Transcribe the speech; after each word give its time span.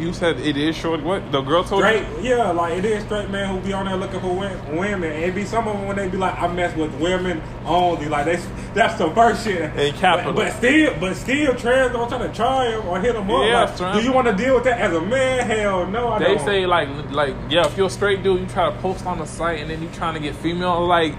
You 0.00 0.12
said 0.14 0.38
it 0.40 0.56
is 0.56 0.74
short. 0.76 1.02
What 1.02 1.30
the 1.30 1.42
girl 1.42 1.62
told 1.62 1.82
Straight, 1.82 2.06
you? 2.22 2.30
yeah, 2.30 2.50
like 2.50 2.78
it 2.78 2.84
is 2.84 3.04
straight 3.04 3.28
man 3.30 3.54
who 3.54 3.60
be 3.60 3.72
on 3.72 3.84
there 3.86 3.96
looking 3.96 4.20
for 4.20 4.34
women. 4.34 5.04
And 5.12 5.34
be 5.34 5.44
some 5.44 5.68
of 5.68 5.76
them 5.76 5.86
when 5.86 5.96
they 5.96 6.08
be 6.08 6.16
like, 6.16 6.40
I 6.40 6.46
mess 6.52 6.74
with 6.76 6.92
women 7.00 7.42
only. 7.66 8.08
Like 8.08 8.24
they, 8.24 8.36
that's 8.74 8.96
the 8.98 9.10
first 9.10 9.44
shit. 9.44 9.76
In 9.78 9.94
capital. 9.94 10.32
But, 10.32 10.46
but 10.48 10.56
still, 10.56 10.96
but 10.98 11.14
still, 11.16 11.54
trans 11.54 11.92
don't 11.92 12.08
try 12.08 12.18
to 12.26 12.32
try 12.32 12.70
him 12.70 12.86
or 12.88 13.00
hit 13.00 13.14
him 13.14 13.30
up. 13.30 13.44
Yeah, 13.46 13.64
Like, 13.64 13.76
trans- 13.76 13.98
do 13.98 14.04
you 14.04 14.12
want 14.12 14.26
to 14.28 14.34
deal 14.34 14.54
with 14.54 14.64
that 14.64 14.80
as 14.80 14.92
a 14.94 15.00
man? 15.00 15.46
Hell 15.46 15.86
no, 15.86 16.08
I 16.08 16.18
They 16.18 16.24
don't. 16.36 16.44
say 16.46 16.66
like 16.66 16.88
like 17.10 17.34
yeah, 17.50 17.66
if 17.66 17.76
you're 17.76 17.88
a 17.88 17.90
straight 17.90 18.22
dude, 18.22 18.40
you 18.40 18.46
try 18.46 18.70
to 18.72 18.76
post 18.80 19.04
on 19.06 19.18
the 19.18 19.26
site 19.26 19.60
and 19.60 19.70
then 19.70 19.82
you 19.82 19.88
trying 19.90 20.14
to 20.14 20.20
get 20.20 20.34
female 20.36 20.86
like 20.86 21.14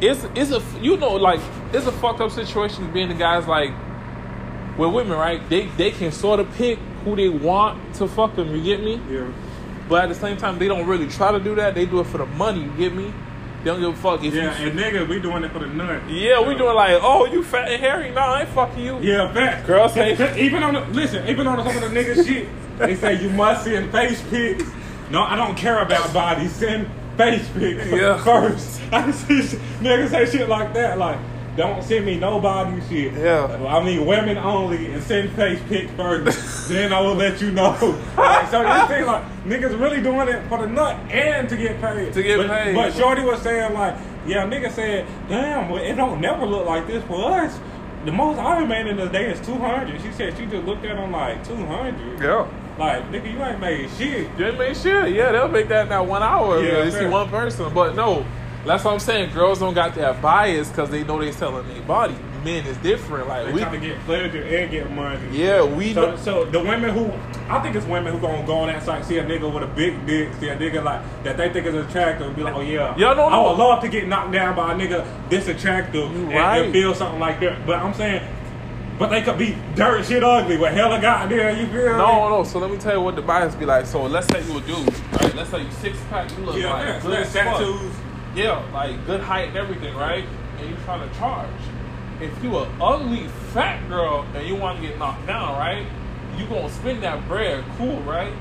it's 0.00 0.24
it's 0.34 0.50
a 0.50 0.60
you 0.80 0.96
know 0.96 1.12
like 1.14 1.40
it's 1.72 1.86
a 1.86 1.92
fucked 1.92 2.20
up 2.20 2.30
situation 2.30 2.90
being 2.92 3.08
the 3.08 3.14
guys 3.14 3.46
like 3.46 3.70
with 4.76 4.92
women 4.92 5.16
right 5.16 5.48
they 5.48 5.66
they 5.76 5.90
can 5.92 6.10
sort 6.10 6.40
of 6.40 6.52
pick 6.54 6.78
who 7.04 7.16
they 7.16 7.28
want 7.28 7.94
to 7.94 8.08
fuck 8.08 8.34
them 8.36 8.54
you 8.54 8.62
get 8.62 8.80
me 8.82 9.00
Yeah. 9.10 9.26
but 9.88 10.04
at 10.04 10.08
the 10.08 10.14
same 10.14 10.36
time 10.36 10.58
they 10.58 10.68
don't 10.68 10.86
really 10.86 11.08
try 11.08 11.32
to 11.32 11.38
do 11.40 11.54
that 11.56 11.74
they 11.74 11.86
do 11.86 12.00
it 12.00 12.06
for 12.06 12.18
the 12.18 12.26
money 12.26 12.62
you 12.62 12.70
get 12.76 12.94
me 12.94 13.12
they 13.62 13.70
don't 13.70 13.80
give 13.80 13.90
a 13.94 13.96
fuck 13.96 14.22
if 14.22 14.34
you 14.34 14.40
Yeah, 14.42 14.58
you 14.60 14.68
and 14.70 14.78
niggas, 14.78 15.08
we 15.08 15.20
doing 15.20 15.42
it 15.44 15.50
for 15.52 15.58
the 15.60 15.66
nut. 15.66 16.02
yeah 16.10 16.40
we 16.46 16.54
doing 16.54 16.74
like 16.74 16.98
oh 17.02 17.24
you 17.26 17.42
fat 17.42 17.68
and 17.68 17.80
hairy 17.80 18.10
no 18.10 18.20
I 18.20 18.40
ain't 18.40 18.48
fucking 18.50 18.84
you 18.84 18.98
Yeah, 19.00 19.32
facts. 19.32 19.66
Girls 19.66 19.94
say- 19.94 20.38
even 20.44 20.62
on 20.62 20.74
the 20.74 20.80
listen, 20.92 21.26
even 21.28 21.46
on 21.46 21.58
some 21.66 21.82
of 21.82 21.90
the 21.90 21.98
nigga 21.98 22.26
shit, 22.26 22.48
they 22.78 22.94
say 22.94 23.22
you 23.22 23.30
must 23.30 23.64
send 23.64 23.90
face 23.92 24.22
pics. 24.30 24.64
No, 25.10 25.22
I 25.22 25.36
don't 25.36 25.54
care 25.56 25.80
about 25.80 26.12
bodies. 26.12 26.52
Send 26.52 26.88
face 27.16 27.46
pics 27.54 27.86
Yeah. 27.86 28.22
first. 28.22 28.80
I 28.92 29.10
see 29.12 29.56
niggas 29.80 30.10
say 30.10 30.26
shit 30.26 30.48
like 30.48 30.74
that, 30.74 30.98
like 30.98 31.18
don't 31.56 31.82
send 31.82 32.04
me 32.06 32.18
no 32.18 32.40
body 32.40 32.80
shit. 32.88 33.12
Yeah. 33.14 33.46
I 33.68 33.82
mean 33.84 34.06
women 34.06 34.38
only, 34.38 34.92
and 34.92 35.02
send 35.02 35.30
face 35.32 35.60
pics 35.68 35.92
first. 35.92 36.68
then 36.68 36.92
I 36.92 37.00
will 37.00 37.14
let 37.14 37.40
you 37.40 37.50
know. 37.50 37.74
Like, 38.24 38.50
so 38.50 38.62
this 38.62 38.88
thing 38.88 39.06
like 39.06 39.24
niggas 39.44 39.78
really 39.78 40.02
doing 40.02 40.28
it 40.28 40.46
for 40.48 40.58
the 40.58 40.66
nut 40.66 40.96
and 41.10 41.48
to 41.48 41.56
get 41.56 41.80
paid. 41.80 42.12
To 42.14 42.22
get 42.22 42.38
but, 42.38 42.48
paid. 42.48 42.74
But 42.74 42.94
Shorty 42.94 43.22
was 43.22 43.42
saying 43.42 43.74
like, 43.74 43.96
yeah, 44.26 44.46
nigga 44.46 44.70
said, 44.72 45.06
damn, 45.28 45.68
well, 45.68 45.82
it 45.82 45.94
don't 45.94 46.20
never 46.20 46.46
look 46.46 46.66
like 46.66 46.86
this 46.86 47.04
for 47.04 47.32
us. 47.32 47.58
The 48.04 48.12
most 48.12 48.38
Iron 48.38 48.68
Man 48.68 48.86
in 48.86 48.96
the 48.96 49.06
day 49.06 49.30
is 49.30 49.40
200. 49.46 50.00
She 50.00 50.12
said 50.12 50.36
she 50.36 50.46
just 50.46 50.66
looked 50.66 50.84
at 50.84 50.96
him 50.96 51.12
like 51.12 51.46
200. 51.46 52.20
yeah 52.20 52.46
Like, 52.78 53.10
nigga, 53.10 53.32
you 53.32 53.42
ain't 53.42 53.60
made 53.60 53.90
shit. 53.90 54.28
You 54.38 54.46
ain't 54.46 54.58
make 54.58 54.76
sure. 54.76 55.06
Yeah, 55.06 55.32
they'll 55.32 55.48
make 55.48 55.68
that 55.68 55.84
in 55.84 55.88
that 55.88 56.06
one 56.06 56.22
hour. 56.22 56.62
Yeah, 56.62 56.84
you 56.84 56.90
see 56.90 57.06
one 57.06 57.28
person. 57.28 57.72
But 57.72 57.94
no, 57.94 58.26
that's 58.66 58.84
what 58.84 58.92
I'm 58.94 59.00
saying. 59.00 59.32
Girls 59.32 59.58
don't 59.58 59.74
got 59.74 59.94
that 59.96 60.20
bias 60.22 60.68
because 60.68 60.90
they 60.90 61.04
know 61.04 61.18
they 61.18 61.32
selling 61.32 61.66
their 61.68 61.82
body. 61.82 62.16
Men 62.44 62.66
is 62.66 62.76
different. 62.78 63.26
Like 63.28 63.46
They 63.46 63.52
we, 63.52 63.60
trying 63.60 63.80
to 63.80 63.86
get 63.86 63.98
pleasure 64.00 64.42
and 64.42 64.70
get 64.70 64.90
money. 64.90 65.20
yeah, 65.32 65.64
we 65.64 65.94
So, 65.94 66.10
know. 66.10 66.16
so 66.16 66.44
the 66.44 66.60
women 66.60 66.90
who, 66.90 67.10
I 67.50 67.60
think 67.62 67.74
it's 67.74 67.86
women 67.86 68.12
who 68.12 68.18
gonna 68.20 68.46
go 68.46 68.56
on 68.56 68.66
that 68.68 68.82
site, 68.82 69.04
see 69.06 69.16
a 69.18 69.24
nigga 69.24 69.52
with 69.52 69.62
a 69.62 69.66
big 69.66 70.04
dick, 70.06 70.28
see 70.40 70.48
a 70.48 70.56
nigga 70.56 70.84
like 70.84 71.00
that 71.24 71.36
they 71.38 71.50
think 71.50 71.66
is 71.66 71.74
attractive, 71.74 72.26
and 72.26 72.36
be 72.36 72.42
like, 72.42 72.54
oh 72.54 72.60
yeah, 72.60 72.94
Yeah, 72.98 73.14
no, 73.14 73.24
I 73.24 73.38
would 73.48 73.56
love 73.58 73.80
to 73.82 73.88
get 73.88 74.06
knocked 74.08 74.32
down 74.32 74.54
by 74.56 74.72
a 74.72 74.74
nigga 74.76 75.06
this 75.30 75.48
attractive 75.48 76.10
and, 76.14 76.28
right. 76.28 76.64
and 76.64 76.72
feel 76.72 76.94
something 76.94 77.18
like 77.20 77.40
that. 77.40 77.64
But 77.66 77.76
I'm 77.76 77.94
saying, 77.94 78.22
but 78.98 79.08
they 79.08 79.22
could 79.22 79.38
be 79.38 79.56
dirt 79.74 80.04
shit 80.04 80.22
ugly, 80.22 80.56
but 80.58 80.72
hella 80.74 81.00
goddamn, 81.00 81.58
you 81.58 81.66
feel 81.66 81.92
me? 81.92 81.98
No, 81.98 82.28
no. 82.28 82.44
So 82.44 82.58
let 82.58 82.70
me 82.70 82.76
tell 82.76 82.94
you 82.94 83.00
what 83.00 83.16
the 83.16 83.22
bias 83.22 83.54
be 83.54 83.64
like. 83.64 83.86
So 83.86 84.02
let's 84.04 84.26
say 84.28 84.44
you 84.46 84.58
a 84.58 84.60
dude, 84.60 84.86
right? 85.14 85.34
Let's 85.34 85.50
say 85.50 85.62
you 85.62 85.70
six 85.72 85.96
pack, 86.10 86.30
you 86.36 86.44
look 86.44 86.56
Yeah, 86.56 86.72
like 86.74 86.86
yeah, 86.86 87.00
good 87.00 87.26
tattoos. 87.26 87.92
Yeah, 88.34 88.62
like 88.72 89.04
good 89.06 89.20
height 89.20 89.48
and 89.48 89.56
everything, 89.56 89.94
right? 89.96 90.24
And 90.58 90.70
you 90.70 90.76
trying 90.84 91.08
to 91.08 91.14
charge. 91.18 91.48
If 92.20 92.42
you 92.42 92.56
a 92.56 92.68
ugly 92.80 93.28
fat 93.52 93.88
girl 93.88 94.24
and 94.34 94.46
you 94.46 94.54
want 94.56 94.80
to 94.80 94.86
get 94.86 94.98
knocked 94.98 95.26
down, 95.26 95.56
right? 95.58 95.86
You 96.38 96.46
gonna 96.46 96.70
spend 96.70 97.02
that 97.02 97.26
bread, 97.28 97.64
cool, 97.78 98.00
right? 98.02 98.32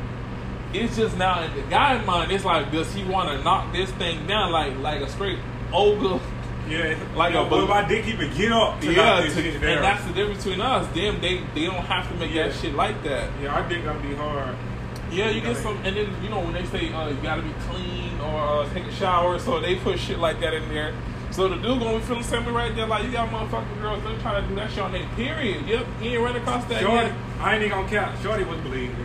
It's 0.73 0.95
just 0.97 1.16
now 1.17 1.41
in 1.44 1.53
the 1.55 1.61
guy's 1.64 2.03
mind, 2.05 2.31
it's 2.31 2.44
like, 2.45 2.71
does 2.71 2.91
he 2.94 3.03
want 3.03 3.30
to 3.30 3.44
knock 3.44 3.71
this 3.71 3.91
thing 3.91 4.25
down 4.25 4.52
like 4.52 4.75
like 4.80 5.02
a 5.02 5.09
straight 5.09 5.38
ogre? 5.71 6.19
Yeah, 6.67 6.95
Like 7.16 7.16
like 7.16 7.33
a 7.36 7.42
a 7.42 7.49
bal- 7.49 7.59
will 7.59 7.67
my 7.67 7.87
dick 7.87 8.08
even 8.08 8.33
get 8.36 8.52
up? 8.52 8.80
To 8.82 8.92
Yeah, 8.92 9.21
to- 9.21 9.49
and 9.52 9.61
down? 9.61 9.82
that's 9.82 10.03
the 10.05 10.14
difference 10.14 10.43
between 10.43 10.61
us. 10.61 10.87
Them, 10.95 11.20
they 11.21 11.42
they 11.53 11.65
don't 11.65 11.86
have 11.86 12.08
to 12.09 12.15
make 12.15 12.32
Yeah. 12.33 12.48
that 12.48 12.55
shit 12.55 12.73
like 12.73 13.03
that. 13.03 13.30
yeah, 13.42 13.55
I 13.55 13.67
think 13.67 13.86
gonna 13.86 13.99
be 13.99 14.15
hard. 14.15 14.55
Yeah, 15.14 15.30
you 15.30 15.42
get 15.42 15.58
some, 15.58 15.78
and 15.86 15.96
then 15.96 16.10
you 16.24 16.30
know 16.30 16.40
when 16.40 16.54
they 16.54 16.66
say 16.66 16.92
uh, 16.92 17.10
you 17.10 17.18
gotta 17.22 17.42
be 17.42 17.54
clean 17.70 18.20
or 18.20 18.64
uh, 18.64 18.74
take 18.74 18.86
a 18.86 18.92
shower, 18.94 19.38
so 19.40 19.60
they 19.60 19.76
put 19.76 20.00
shit 20.00 20.18
like 20.20 20.40
that 20.42 20.54
in 20.54 20.68
there. 20.70 20.94
So 21.32 21.48
the 21.48 21.56
dude 21.56 21.80
gonna 21.80 21.98
be 22.00 22.04
feeling 22.04 22.22
the 22.22 22.28
same 22.28 22.46
way 22.46 22.52
right 22.52 22.76
there, 22.76 22.86
like 22.88 23.04
you 23.06 23.12
got 23.12 23.30
motherfucking 23.30 23.82
girls 23.82 24.04
they 24.04 24.16
trying 24.22 24.42
to 24.44 24.50
do 24.50 24.56
that 24.56 24.70
shit 24.72 24.80
on 24.80 24.92
their 24.92 25.08
period. 25.16 25.66
Yep, 25.68 25.86
you 26.02 26.10
ain't 26.12 26.22
run 26.24 26.36
across 26.36 26.66
that 26.66 26.82
Shorty, 26.82 27.08
yet. 27.08 27.16
I 27.40 27.54
ain't 27.56 27.64
even 27.64 27.78
gonna 27.78 27.90
count. 27.90 28.22
Shorty 28.22 28.44
was 28.44 28.60
bleeding. 28.62 28.96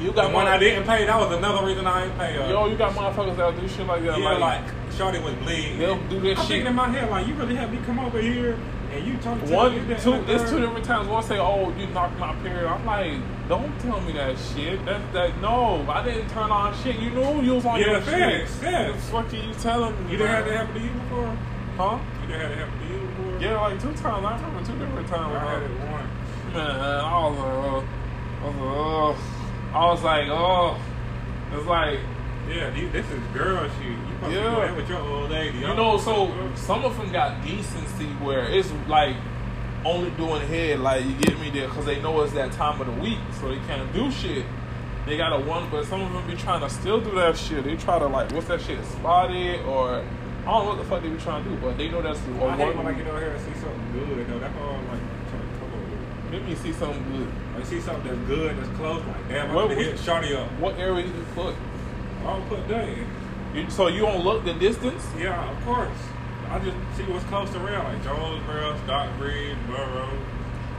You 0.00 0.08
The 0.08 0.12
got 0.22 0.32
one 0.32 0.46
I 0.46 0.58
didn't 0.58 0.84
pay, 0.84 1.06
that 1.06 1.16
was 1.18 1.36
another 1.36 1.64
reason 1.66 1.86
I 1.86 2.04
ain't 2.06 2.18
pay 2.18 2.34
her. 2.34 2.48
Yo, 2.48 2.66
you 2.66 2.76
got 2.76 2.92
motherfuckers 2.94 3.36
that'll 3.36 3.52
do 3.58 3.68
shit 3.68 3.86
like 3.86 4.02
that. 4.02 4.18
yeah, 4.18 4.32
like, 4.32 4.62
like, 4.64 4.92
Shorty 4.92 5.18
was 5.20 5.34
bleeding. 5.34 5.78
They'll 5.78 6.02
do 6.08 6.20
that 6.20 6.30
I'm 6.30 6.36
shit. 6.36 6.46
thinking 6.48 6.66
in 6.66 6.74
my 6.74 6.88
head, 6.88 7.08
like, 7.10 7.26
you 7.26 7.34
really 7.34 7.54
had 7.54 7.70
me 7.72 7.78
come 7.86 7.98
over 8.00 8.20
here 8.20 8.58
and 8.94 9.06
you 9.06 9.16
talk 9.18 9.42
to 9.44 9.52
one, 9.52 9.88
me 9.88 9.96
two, 10.00 10.14
it's 10.28 10.48
two 10.50 10.60
different 10.60 10.84
times. 10.84 11.08
One 11.08 11.22
say, 11.22 11.38
"Oh, 11.38 11.72
you 11.76 11.86
knocked 11.88 12.18
my 12.18 12.34
period." 12.36 12.66
I'm 12.68 12.84
like, 12.86 13.14
"Don't 13.48 13.78
tell 13.80 14.00
me 14.00 14.12
that 14.12 14.36
shit." 14.38 14.84
That's 14.84 15.02
that 15.12 15.40
no, 15.40 15.84
I 15.88 16.04
didn't 16.04 16.28
turn 16.30 16.50
on 16.50 16.74
shit. 16.82 16.96
You 16.98 17.10
knew 17.10 17.42
you 17.42 17.54
was 17.56 17.66
on 17.66 17.80
Yeah, 17.80 17.90
your 17.92 18.00
facts, 18.00 18.60
shit. 18.60 18.70
facts. 18.72 19.10
What 19.10 19.32
are 19.32 19.36
you 19.36 19.52
telling 19.54 20.04
me? 20.04 20.12
You 20.12 20.18
didn't 20.18 20.32
have 20.34 20.44
that 20.46 20.56
happen 20.56 20.74
to 20.74 20.80
you 20.80 20.90
before? 20.90 21.36
Huh? 21.76 21.98
You 22.22 22.28
done 22.28 22.40
had 22.40 22.50
it 22.52 22.58
happen 22.58 22.78
to 22.78 22.94
you 22.94 23.00
before? 23.00 23.40
Yeah, 23.40 23.60
like 23.60 23.80
two 23.82 23.92
times. 23.94 24.24
I 24.24 24.36
remember 24.36 24.64
two 24.64 24.78
different 24.78 25.08
times. 25.08 25.34
I 25.34 25.38
had 25.40 25.62
uh, 25.62 25.66
it 25.66 25.70
once. 25.90 26.54
Man, 26.54 27.00
I 27.00 27.28
was 27.28 27.38
like, 27.38 27.84
uh, 28.44 28.44
I 28.44 28.46
was 28.46 28.54
like, 28.54 28.68
oh, 28.70 29.16
I 29.74 29.90
was 29.90 30.02
like, 30.02 30.28
oh, 30.30 30.78
it's 31.56 31.66
like, 31.66 31.98
Yeah, 32.48 32.70
these- 32.70 32.92
this 32.92 33.06
is 33.10 33.20
girl 33.32 33.64
shit. 33.64 33.98
You 34.22 34.28
Yeah. 34.36 34.44
to 34.44 34.50
go 34.50 34.62
in 34.62 34.76
with 34.76 34.88
your 34.88 35.00
old 35.00 35.30
lady. 35.30 35.58
you 35.58 35.74
know, 35.74 35.98
so 35.98 36.32
some 36.54 36.84
of 36.84 36.96
them 36.96 37.10
got 37.12 37.42
decency 37.44 38.06
where 38.22 38.46
it's 38.48 38.70
like 38.88 39.16
only 39.84 40.10
doing 40.10 40.40
head, 40.48 40.80
like 40.80 41.04
you 41.04 41.12
get 41.14 41.38
me 41.40 41.50
there, 41.50 41.68
because 41.68 41.84
they 41.84 42.00
know 42.00 42.20
it's 42.22 42.32
that 42.32 42.52
time 42.52 42.80
of 42.80 42.86
the 42.86 43.02
week, 43.02 43.18
so 43.40 43.48
they 43.48 43.58
can't 43.66 43.92
do 43.92 44.10
shit. 44.10 44.44
They 45.06 45.18
got 45.18 45.32
a 45.34 45.38
one, 45.44 45.68
but 45.70 45.84
some 45.84 46.00
of 46.00 46.12
them 46.12 46.26
be 46.26 46.34
trying 46.36 46.60
to 46.60 46.70
still 46.70 47.00
do 47.00 47.10
that 47.16 47.36
shit. 47.36 47.64
They 47.64 47.76
try 47.76 47.98
to 47.98 48.06
like, 48.06 48.32
what's 48.32 48.46
that 48.46 48.60
shit, 48.62 48.82
spot 48.86 49.30
it 49.34 49.64
or. 49.66 50.02
I 50.46 50.50
don't 50.50 50.64
know 50.64 50.68
what 50.72 50.78
the 50.78 50.84
fuck 50.84 51.02
they 51.02 51.08
be 51.08 51.16
trying 51.18 51.42
to 51.44 51.48
do, 51.50 51.56
but 51.56 51.78
they 51.78 51.88
know 51.88 52.02
that's 52.02 52.20
the 52.20 52.32
I 52.44 52.56
hate 52.56 52.76
one. 52.76 52.84
when 52.84 52.94
I 52.94 52.98
get 52.98 53.06
over 53.06 53.18
here 53.18 53.30
and 53.30 53.40
see 53.40 53.58
something 53.60 53.92
good. 53.94 54.28
Though. 54.28 54.38
That's 54.38 54.54
all 54.60 54.74
I'm 54.76 54.88
like 54.88 55.00
trying 55.32 55.40
to 55.40 55.56
come 55.56 55.72
over. 55.72 56.36
Let 56.36 56.44
me 56.46 56.54
see 56.54 56.72
something 56.74 57.04
good. 57.16 57.28
I 57.58 57.64
see 57.64 57.80
something 57.80 58.04
that's 58.04 58.28
good, 58.28 58.56
that's 58.58 58.68
close. 58.76 59.02
Like, 59.06 59.28
damn, 59.28 59.48
I'm 59.48 59.54
gonna 59.54 59.74
hit 59.74 59.98
Shorty 59.98 60.34
up. 60.36 60.50
What 60.60 60.78
area 60.78 61.06
you 61.06 61.12
put? 61.34 61.54
I'll 62.26 62.42
put 62.42 62.68
that 62.68 62.88
in. 62.90 63.06
You, 63.54 63.70
so 63.70 63.86
you 63.86 64.00
don't 64.00 64.24
look 64.24 64.44
the 64.44 64.54
distance? 64.54 65.06
Yeah, 65.16 65.50
of 65.50 65.64
course. 65.64 65.96
I 66.50 66.58
just 66.58 66.76
see 66.96 67.04
what's 67.04 67.24
close 67.26 67.54
around, 67.54 67.84
like 67.84 68.02
Jonesboro, 68.02 68.76
Stockbridge, 68.84 69.56
Borough. 69.68 70.18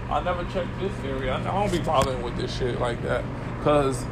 I 0.10 0.22
never 0.22 0.44
checked 0.52 0.80
this 0.80 0.92
area. 1.04 1.36
I 1.36 1.44
don't 1.44 1.72
be 1.72 1.80
bothering 1.80 2.22
with 2.22 2.38
this 2.38 2.56
shit 2.56 2.80
like 2.80 3.02
that. 3.04 3.24
Cause, 3.64 4.06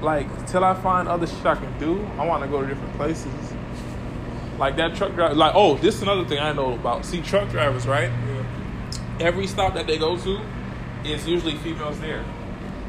like, 0.00 0.46
till 0.48 0.64
I 0.64 0.74
find 0.74 1.08
other 1.08 1.26
shit 1.26 1.44
I 1.46 1.54
can 1.54 1.78
do, 1.78 2.04
I 2.18 2.26
want 2.26 2.42
to 2.42 2.48
go 2.48 2.62
to 2.62 2.66
different 2.66 2.94
places. 2.96 3.32
Like 4.58 4.76
that 4.76 4.96
truck 4.96 5.14
driver. 5.14 5.34
Like, 5.34 5.54
oh, 5.54 5.76
this 5.76 5.96
is 5.96 6.02
another 6.02 6.24
thing 6.24 6.38
I 6.38 6.52
know 6.52 6.72
about. 6.72 7.04
See, 7.04 7.20
truck 7.20 7.50
drivers, 7.50 7.86
right? 7.86 8.10
Yeah. 8.10 8.42
Every 9.20 9.46
stop 9.46 9.74
that 9.74 9.86
they 9.86 9.98
go 9.98 10.16
to, 10.16 10.40
is 11.04 11.28
usually 11.28 11.56
females 11.56 12.00
there. 12.00 12.24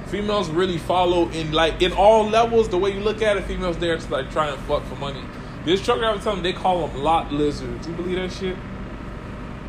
Females 0.07 0.50
really 0.50 0.78
follow 0.78 1.29
in 1.29 1.51
like 1.51 1.81
in 1.81 1.91
all 1.91 2.28
levels. 2.28 2.69
The 2.69 2.78
way 2.78 2.94
you 2.94 3.01
look 3.01 3.22
at 3.22 3.38
it, 3.38 3.44
females 3.44 3.78
there 3.78 3.97
to 3.97 4.12
like 4.12 4.31
try 4.31 4.50
and 4.50 4.59
fuck 4.62 4.85
for 4.85 4.95
money. 4.95 5.23
This 5.66 5.84
truck 5.84 6.00
driver 6.00 6.22
tell 6.22 6.35
me 6.35 6.41
they 6.41 6.53
call 6.53 6.88
them 6.88 7.03
lot 7.03 7.31
lizards. 7.31 7.88
You 7.88 7.94
believe 7.94 8.16
that 8.16 8.31
shit? 8.31 8.56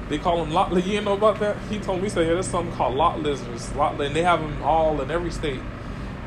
They 0.09 0.19
call 0.19 0.39
them 0.39 0.53
lot. 0.53 0.73
You 0.85 1.01
know 1.01 1.15
about 1.15 1.41
that? 1.41 1.57
He 1.69 1.79
told 1.79 2.03
me, 2.03 2.09
say, 2.09 2.27
yeah, 2.27 2.35
there's 2.35 2.49
something 2.49 2.75
called 2.77 2.95
lot 2.95 3.21
lizards. 3.21 3.75
Lot, 3.75 4.01
and 4.01 4.15
they 4.15 4.23
have 4.23 4.41
them 4.41 4.63
all 4.63 5.01
in 5.01 5.11
every 5.11 5.31
state. 5.31 5.61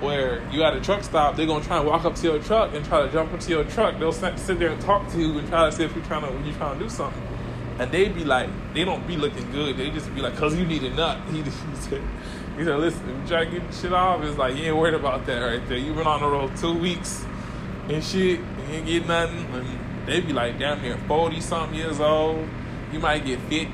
Where 0.01 0.45
you 0.51 0.63
at 0.63 0.75
a 0.75 0.81
truck 0.81 1.03
stop, 1.03 1.35
they're 1.35 1.45
gonna 1.45 1.63
try 1.63 1.77
and 1.77 1.87
walk 1.87 2.05
up 2.05 2.15
to 2.15 2.23
your 2.23 2.39
truck 2.39 2.73
and 2.73 2.83
try 2.83 3.05
to 3.05 3.11
jump 3.11 3.31
into 3.33 3.51
your 3.51 3.63
truck. 3.63 3.97
They'll 3.99 4.11
sit 4.11 4.37
sit 4.39 4.59
there 4.59 4.69
and 4.69 4.81
talk 4.81 5.09
to 5.11 5.19
you 5.19 5.37
and 5.37 5.47
try 5.47 5.69
to 5.69 5.71
see 5.71 5.83
if 5.83 5.95
you're 5.95 6.03
trying 6.05 6.21
to 6.21 6.47
you 6.47 6.53
trying 6.55 6.77
to 6.77 6.83
do 6.83 6.89
something. 6.89 7.21
And 7.79 7.91
they 7.91 8.09
be 8.09 8.25
like, 8.25 8.49
they 8.73 8.83
don't 8.83 9.05
be 9.07 9.15
looking 9.15 9.49
good. 9.51 9.77
They 9.77 9.89
just 9.89 10.13
be 10.13 10.21
like, 10.21 10.35
cause 10.35 10.55
you 10.55 10.65
need 10.65 10.83
a 10.83 10.89
nut. 10.89 11.19
He, 11.31 11.41
he 11.41 11.51
said, 11.75 12.01
he 12.57 12.63
said, 12.63 12.79
listen, 12.79 13.09
if 13.09 13.21
you 13.21 13.27
try 13.27 13.45
to 13.45 13.51
get 13.51 13.73
shit 13.73 13.93
off, 13.93 14.23
it's 14.23 14.37
like 14.37 14.55
you 14.55 14.65
ain't 14.65 14.77
worried 14.77 14.93
about 14.93 15.25
that 15.25 15.39
right 15.39 15.67
there. 15.69 15.77
You 15.77 15.93
been 15.93 16.07
on 16.07 16.21
the 16.21 16.27
road 16.27 16.55
two 16.57 16.77
weeks 16.77 17.25
and 17.89 18.03
shit, 18.03 18.39
you 18.39 18.45
ain't 18.69 18.85
get 18.85 19.07
nothing. 19.07 19.45
And 19.53 20.07
they 20.07 20.21
be 20.21 20.33
like 20.33 20.59
down 20.59 20.81
near 20.81 20.97
40 21.07 21.39
something 21.41 21.77
years 21.77 21.99
old. 21.99 22.47
You 22.91 22.99
might 22.99 23.25
get 23.25 23.39
50, 23.41 23.71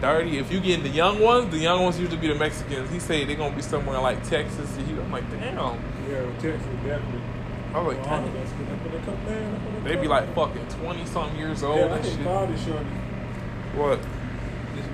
30. 0.00 0.38
If 0.38 0.52
you 0.52 0.60
get 0.60 0.82
the 0.82 0.88
young 0.88 1.20
ones, 1.20 1.50
the 1.50 1.58
young 1.58 1.82
ones 1.82 1.98
usually 1.98 2.18
be 2.18 2.28
the 2.28 2.34
Mexicans. 2.34 2.90
He 2.90 3.00
said 3.00 3.28
they're 3.28 3.36
gonna 3.36 3.56
be 3.56 3.62
somewhere 3.62 3.98
like 4.00 4.22
Texas. 4.28 4.76
And 4.76 4.86
he, 4.86 4.94
I'm 4.94 5.10
like, 5.10 5.28
damn. 5.30 5.56
Yeah, 6.08 6.24
Texas 6.38 6.66
definitely. 6.84 7.22
I 7.74 7.80
was 7.80 7.96
like, 7.96 8.04
damn. 8.04 8.34
that's 8.34 8.52
good. 8.52 8.68
That's 8.68 8.82
what 8.82 8.92
they 8.92 8.98
come 8.98 9.24
down. 9.24 9.52
That's 9.52 9.74
what 9.74 9.84
They 9.84 9.96
be 9.96 10.08
like 10.08 10.34
fucking 10.34 10.68
20 10.68 11.06
something 11.06 11.38
years 11.38 11.62
old 11.62 11.78
Yeah, 11.78 11.94
and 11.94 12.58
shit. 12.58 12.76
What? 13.76 14.00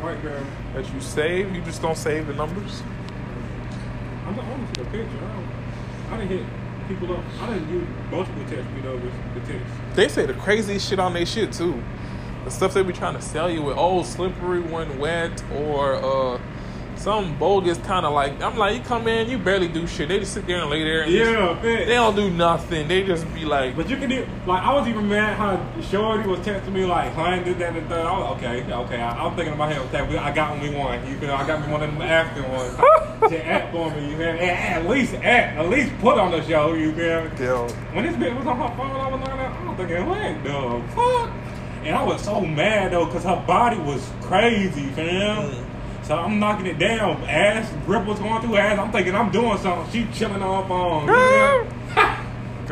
This 0.03 0.15
white 0.15 0.23
girl. 0.23 0.45
That 0.75 0.93
you 0.93 1.01
save? 1.01 1.55
You 1.55 1.63
just 1.63 1.81
don't 1.81 1.97
save 1.97 2.27
the 2.27 2.35
numbers? 2.35 2.83
I'm 4.27 4.35
not 4.35 4.45
honest 4.47 4.79
with 4.79 4.91
the 4.91 4.99
picture. 4.99 5.17
I 5.17 5.33
don't, 5.33 5.49
I 6.11 6.15
I 6.15 6.19
didn't 6.19 6.39
hit 6.39 6.47
people 6.89 7.17
up. 7.17 7.25
I 7.41 7.55
didn't 7.55 7.71
use 7.73 7.87
multiple 8.11 8.43
text 8.49 8.67
you 8.77 8.83
know, 8.83 8.97
with 8.97 9.35
the 9.35 9.53
text. 9.53 9.73
They 9.95 10.09
say 10.09 10.27
the 10.27 10.35
craziest 10.35 10.89
shit 10.89 10.99
on 10.99 11.13
their 11.13 11.25
shit 11.25 11.53
too. 11.53 11.81
The 12.45 12.51
stuff 12.51 12.75
they 12.75 12.83
be 12.83 12.93
trying 12.93 13.15
to 13.15 13.23
sell 13.23 13.49
you 13.49 13.63
with, 13.63 13.77
oh, 13.79 14.03
slippery 14.03 14.61
when 14.61 14.99
wet, 14.99 15.41
or 15.53 15.95
uh, 15.95 16.41
some 17.03 17.37
bogus 17.37 17.79
kind 17.79 18.07
of 18.07 18.13
like. 18.13 18.41
I'm 18.41 18.57
like, 18.57 18.77
you 18.77 18.83
come 18.83 19.09
in, 19.09 19.29
you 19.29 19.37
barely 19.37 19.67
do 19.67 19.87
shit. 19.87 20.09
They 20.09 20.21
just 20.21 20.35
sit 20.35 20.47
there 20.47 20.61
and 20.61 20.71
lay 20.71 20.85
there. 20.85 21.03
And 21.03 21.13
Yeah, 21.13 21.55
just- 21.55 21.63
they 21.63 21.87
don't 21.95 22.15
do 22.15 22.31
nothing. 22.31 22.87
They 22.87 23.03
just 23.03 23.33
be 23.35 23.45
like, 23.45 23.77
But 23.77 23.91
you 23.91 23.97
can 23.97 24.09
do 24.09 24.27
like 24.47 24.63
I 24.63 24.73
was 24.73 24.87
even 24.87 25.09
mad 25.09 25.37
how 25.37 25.61
Shorty 25.83 26.29
was 26.29 26.39
texting 26.41 26.73
me 26.73 26.85
like 26.85 27.13
Hun 27.15 27.43
did 27.45 27.59
that 27.59 27.75
and 27.75 27.85
the 27.85 27.89
third. 27.89 28.07
I 28.07 28.19
was 28.19 28.43
like, 28.43 28.63
okay, 28.63 28.73
okay. 28.73 29.01
I, 29.03 29.25
I'm 29.27 29.35
thinking 29.35 29.53
in 29.53 29.59
my 29.59 29.73
head, 29.73 29.79
okay, 29.95 30.17
I 30.17 30.33
got 30.33 30.51
one 30.51 30.61
we 30.61 30.71
won. 30.71 31.07
You 31.09 31.17
feel? 31.19 31.33
I 31.33 31.47
got 31.47 31.67
me 31.67 31.73
one 31.73 31.83
of 31.83 31.93
them 31.93 32.03
African 32.03 32.51
ones. 32.53 32.77
to 33.29 33.47
act 33.47 33.73
for 33.73 33.91
me, 33.91 34.11
you 34.11 34.17
feel? 34.17 34.29
At, 34.29 34.41
at 34.41 34.89
least 34.89 35.15
act, 35.15 35.59
at 35.59 35.69
least 35.69 35.97
put 35.99 36.19
on 36.19 36.31
the 36.31 36.43
show, 36.47 36.75
you 36.75 36.93
feel? 36.93 37.31
yo, 37.41 37.69
When 37.93 38.05
this 38.05 38.17
bitch 38.17 38.37
was 38.37 38.47
on 38.47 38.57
her 38.59 38.77
phone, 38.77 38.91
I 38.91 39.09
was 39.09 39.21
looking 39.21 39.39
at, 39.39 39.51
I'm 39.53 39.77
thinking, 39.77 40.07
what 40.07 40.45
the 40.45 40.95
fuck? 40.95 41.31
And 41.85 41.97
I 41.97 42.03
was 42.05 42.23
so 42.23 42.41
mad 42.41 42.93
though, 42.93 43.07
cause 43.07 43.25
her 43.25 43.43
body 43.47 43.79
was 43.79 44.09
crazy, 44.21 44.87
fam. 44.91 45.51
Mm. 45.51 45.72
So 46.03 46.17
I'm 46.17 46.39
knocking 46.41 46.67
it 46.67 46.79
down. 46.79 47.23
Ass 47.25 47.73
grip 47.87 48.05
was 48.07 48.19
going 48.19 48.43
through 48.43 48.57
ass. 48.57 48.79
I'm 48.79 48.91
thinking 48.91 49.15
I'm 49.15 49.31
doing 49.31 49.57
something. 49.59 49.93
She 49.93 50.13
chilling 50.19 50.43
off 50.43 50.71
on 50.71 51.07
her 51.09 51.15
phone. 51.15 51.67
you 51.67 51.95
feel? 51.95 52.17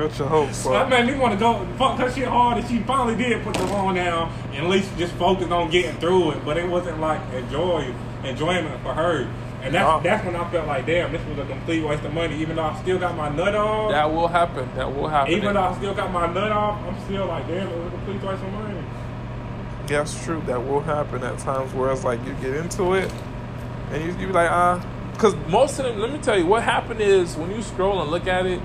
got 0.09 0.19
your 0.19 0.29
hopes 0.29 0.65
That 0.65 0.73
up. 0.75 0.89
made 0.89 1.07
me 1.07 1.15
want 1.19 1.35
to 1.35 1.39
go 1.39 1.67
fuck 1.77 1.99
her 1.99 2.11
shit 2.11 2.27
hard, 2.29 2.59
and 2.59 2.69
she 2.69 2.79
finally 2.81 3.17
did 3.17 3.43
put 3.45 3.55
the 3.55 3.67
phone 3.67 3.95
down 3.95 4.33
and 4.53 4.65
at 4.65 4.71
least 4.71 4.97
just 4.99 5.13
focused 5.15 5.51
on 5.51 5.71
getting 5.71 5.99
through 6.01 6.33
it. 6.33 6.45
But 6.45 6.57
it 6.57 6.69
wasn't 6.69 7.01
like 7.01 7.21
enjoy 7.33 7.93
enjoyment 8.25 8.83
for 8.83 8.95
her, 8.95 9.29
and 9.63 9.75
that's 9.75 10.03
that's 10.05 10.25
when 10.25 10.37
I 10.37 10.51
felt 10.51 10.67
like, 10.67 10.87
damn, 10.87 11.13
this 11.13 11.25
was 11.27 11.39
a 11.39 11.47
complete 11.47 11.83
waste 11.85 12.05
of 12.05 12.13
money. 12.15 12.37
Even 12.41 12.57
though 12.57 12.65
I 12.65 12.81
still 12.83 12.99
got 12.99 13.17
my 13.17 13.29
nut 13.31 13.55
off, 13.55 13.91
That 13.93 14.11
will 14.13 14.29
happen. 14.29 14.69
That 14.77 14.95
will 14.95 15.09
happen. 15.09 15.33
even 15.35 15.55
though 15.55 15.63
I 15.63 15.77
still 15.77 15.95
got 15.95 16.13
my 16.13 16.27
nut 16.33 16.53
off, 16.53 16.81
I'm 16.87 17.01
still 17.05 17.27
like, 17.27 17.47
damn, 17.49 17.69
it 17.69 17.77
was 17.77 17.87
a 17.89 17.91
complete 17.91 18.23
waste 18.23 18.43
of 18.43 18.53
money. 18.53 18.81
It's 19.91 20.25
true. 20.25 20.43
That 20.47 20.65
will 20.65 20.81
happen 20.81 21.23
at 21.25 21.39
times 21.39 21.73
where 21.75 21.91
it's 21.91 22.05
like 22.05 22.25
you 22.25 22.33
get 22.35 22.55
into 22.55 22.95
it 22.95 23.13
and 23.91 24.05
you, 24.05 24.11
you 24.21 24.27
be 24.29 24.33
like, 24.33 24.51
ah. 24.51 24.85
Because 25.13 25.35
most 25.49 25.79
of 25.79 25.85
them, 25.85 25.99
let 25.99 26.13
me 26.13 26.19
tell 26.19 26.39
you, 26.39 26.47
what 26.47 26.63
happened 26.63 27.01
is 27.01 27.37
when 27.37 27.51
you 27.51 27.61
scroll 27.61 28.01
and 28.01 28.11
look 28.11 28.27
at 28.27 28.47
it, 28.47 28.61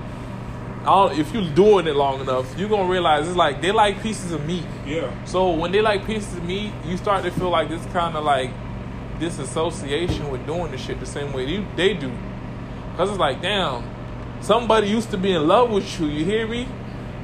if 0.88 1.34
you're 1.34 1.50
doing 1.52 1.86
it 1.86 1.96
long 1.96 2.20
enough, 2.20 2.56
you're 2.56 2.68
going 2.68 2.86
to 2.86 2.92
realize 2.92 3.26
it's 3.26 3.36
like 3.36 3.60
they 3.60 3.72
like 3.72 4.00
pieces 4.02 4.30
of 4.32 4.46
meat. 4.46 4.64
Yeah, 4.86 5.12
So 5.24 5.50
when 5.50 5.72
they 5.72 5.82
like 5.82 6.06
pieces 6.06 6.36
of 6.36 6.44
meat, 6.44 6.72
you 6.84 6.96
start 6.96 7.24
to 7.24 7.30
feel 7.32 7.50
like 7.50 7.68
this 7.68 7.84
kind 7.86 8.16
of 8.16 8.24
like 8.24 8.50
disassociation 9.18 10.30
with 10.30 10.46
doing 10.46 10.70
the 10.70 10.78
shit 10.78 11.00
the 11.00 11.06
same 11.06 11.32
way 11.32 11.46
you, 11.46 11.66
they 11.74 11.92
do. 11.94 12.12
Because 12.92 13.10
it's 13.10 13.18
like, 13.18 13.42
damn, 13.42 13.84
somebody 14.40 14.88
used 14.88 15.10
to 15.10 15.18
be 15.18 15.32
in 15.32 15.46
love 15.46 15.70
with 15.70 16.00
you, 16.00 16.06
you 16.06 16.24
hear 16.24 16.46
me? 16.46 16.68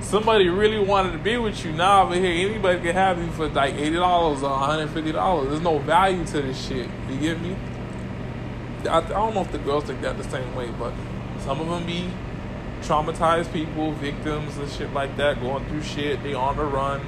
Somebody 0.03 0.49
really 0.49 0.79
wanted 0.79 1.13
to 1.13 1.19
be 1.19 1.37
with 1.39 1.65
you. 1.65 1.73
Now 1.73 2.03
over 2.03 2.15
here, 2.15 2.49
anybody 2.51 2.81
can 2.81 2.95
have 2.95 3.19
you 3.19 3.31
for 3.31 3.49
like 3.49 3.75
$80 3.75 4.43
or 4.43 4.93
$150. 4.93 5.49
There's 5.49 5.61
no 5.63 5.79
value 5.79 6.25
to 6.27 6.43
this 6.43 6.67
shit. 6.67 6.89
You 7.09 7.17
get 7.19 7.41
me? 7.41 7.57
I, 8.89 8.99
I 8.99 9.01
don't 9.09 9.35
know 9.35 9.41
if 9.43 9.53
the 9.53 9.59
girls 9.59 9.85
think 9.85 10.03
that 10.03 10.19
the 10.19 10.25
same 10.25 10.55
way, 10.55 10.71
but 10.79 10.93
some 11.39 11.61
of 11.61 11.69
them 11.69 11.87
be 11.87 12.11
traumatized 12.83 13.53
people, 13.53 13.93
victims 13.93 14.59
and 14.59 14.69
shit 14.71 14.93
like 14.93 15.17
that, 15.17 15.41
going 15.41 15.65
through 15.67 15.83
shit. 15.83 16.23
They 16.23 16.35
on 16.35 16.57
the 16.57 16.65
run 16.65 17.01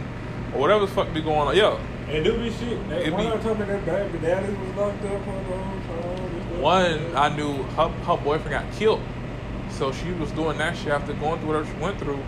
or 0.55 0.61
whatever 0.61 0.87
the 0.87 0.93
fuck 0.93 1.12
be 1.12 1.20
going 1.20 1.49
on. 1.49 1.56
Yo, 1.56 1.79
and 2.08 2.25
do 2.25 2.38
be 2.38 2.50
shit. 2.50 2.88
They, 2.88 3.11
one 3.11 3.37
be- 3.37 3.43
told 3.43 3.58
me 3.58 3.67
that 3.67 3.85
baby 3.85 4.19
daddy 4.19 4.52
was 4.55 4.76
locked 4.76 5.05
up 5.05 5.25
for 5.25 5.31
a 5.31 5.50
long 5.50 5.82
time. 5.82 6.61
one. 6.62 7.17
I 7.17 7.35
knew 7.37 7.62
her, 7.64 7.88
her 7.88 8.17
boyfriend 8.17 8.50
got 8.50 8.73
killed, 8.73 9.02
so 9.69 9.93
she 9.93 10.12
was 10.12 10.31
doing 10.32 10.56
that 10.58 10.76
shit 10.76 10.88
after 10.88 11.12
going 11.14 11.40
through 11.40 11.49
whatever 11.49 11.67
she 11.67 11.76
went 11.82 11.99
through, 11.99 12.23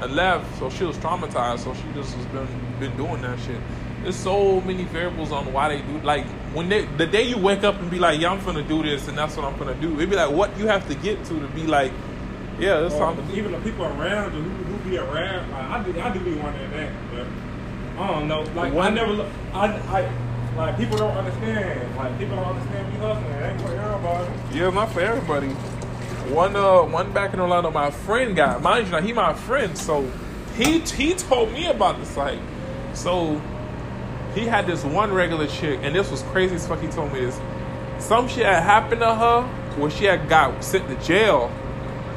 and 0.00 0.14
left. 0.14 0.58
So 0.58 0.70
she 0.70 0.84
was 0.84 0.96
traumatized. 0.98 1.60
So 1.60 1.74
she 1.74 1.84
just 1.94 2.14
has 2.14 2.26
been 2.26 2.48
been 2.80 2.96
doing 2.96 3.22
that 3.22 3.38
shit. 3.40 3.60
There's 4.02 4.16
so 4.16 4.60
many 4.60 4.84
variables 4.84 5.32
on 5.32 5.50
why 5.52 5.68
they 5.68 5.82
do. 5.82 5.98
Like 6.00 6.26
when 6.54 6.68
they 6.68 6.84
the 6.84 7.06
day 7.06 7.22
you 7.22 7.38
wake 7.38 7.64
up 7.64 7.80
and 7.80 7.90
be 7.90 7.98
like, 7.98 8.20
yeah, 8.20 8.30
I'm 8.30 8.44
gonna 8.44 8.62
do 8.62 8.82
this, 8.82 9.08
and 9.08 9.16
that's 9.16 9.36
what 9.36 9.46
I'm 9.46 9.58
gonna 9.58 9.74
do. 9.74 9.94
It'd 9.94 10.10
be 10.10 10.16
like 10.16 10.30
what 10.30 10.56
you 10.58 10.66
have 10.66 10.86
to 10.88 10.94
get 10.94 11.24
to 11.26 11.40
to 11.40 11.46
be 11.48 11.66
like, 11.66 11.92
yeah, 12.58 12.80
that's 12.80 12.94
Or 12.94 13.14
time 13.14 13.16
to 13.16 13.36
even 13.36 13.52
the 13.52 13.58
people 13.58 13.84
around 13.84 14.34
you 14.34 14.42
who, 14.42 14.50
who 14.50 14.90
be 14.90 14.98
around, 14.98 15.50
like, 15.50 15.62
I 15.62 15.82
do, 15.82 16.00
I 16.00 16.12
do 16.12 16.20
be 16.20 16.34
wondering 16.34 16.70
that, 16.70 16.92
but 17.12 17.26
I 18.02 18.08
don't 18.08 18.28
know. 18.28 18.42
Like 18.54 18.72
I 18.72 18.76
One- 18.76 18.94
never, 18.94 19.30
I, 19.52 19.66
I, 19.66 20.12
like 20.56 20.76
people 20.76 20.96
don't 20.98 21.16
understand. 21.16 21.96
Like 21.96 22.18
people 22.18 22.36
don't 22.36 22.44
understand 22.44 22.92
me 22.92 22.98
hustling. 23.00 23.32
It 23.32 23.42
ain't 23.52 23.60
for 23.60 23.72
everybody. 23.72 24.32
Yeah, 24.52 24.70
not 24.70 24.92
for 24.92 25.00
everybody. 25.00 25.48
One 26.28 26.56
uh 26.56 26.82
one 26.84 27.12
back 27.12 27.34
in 27.34 27.40
Orlando, 27.40 27.70
my 27.70 27.90
friend 27.90 28.34
got 28.34 28.62
mind 28.62 28.86
you, 28.86 28.92
now 28.92 29.00
he 29.02 29.12
my 29.12 29.34
friend, 29.34 29.76
so 29.76 30.10
he 30.56 30.80
he 30.80 31.14
told 31.14 31.52
me 31.52 31.66
about 31.66 31.98
the 31.98 32.06
site. 32.06 32.40
So 32.94 33.40
he 34.34 34.46
had 34.46 34.66
this 34.66 34.84
one 34.84 35.12
regular 35.12 35.46
chick, 35.46 35.80
and 35.82 35.94
this 35.94 36.10
was 36.10 36.22
crazy 36.22 36.54
as 36.54 36.66
fuck. 36.66 36.80
He 36.80 36.88
told 36.88 37.12
me 37.12 37.20
this. 37.20 37.38
Some 37.98 38.26
shit 38.26 38.46
had 38.46 38.62
happened 38.62 39.02
to 39.02 39.14
her 39.14 39.42
where 39.76 39.90
she 39.90 40.04
had 40.04 40.28
got 40.28 40.64
sent 40.64 40.88
to 40.88 41.06
jail. 41.06 41.52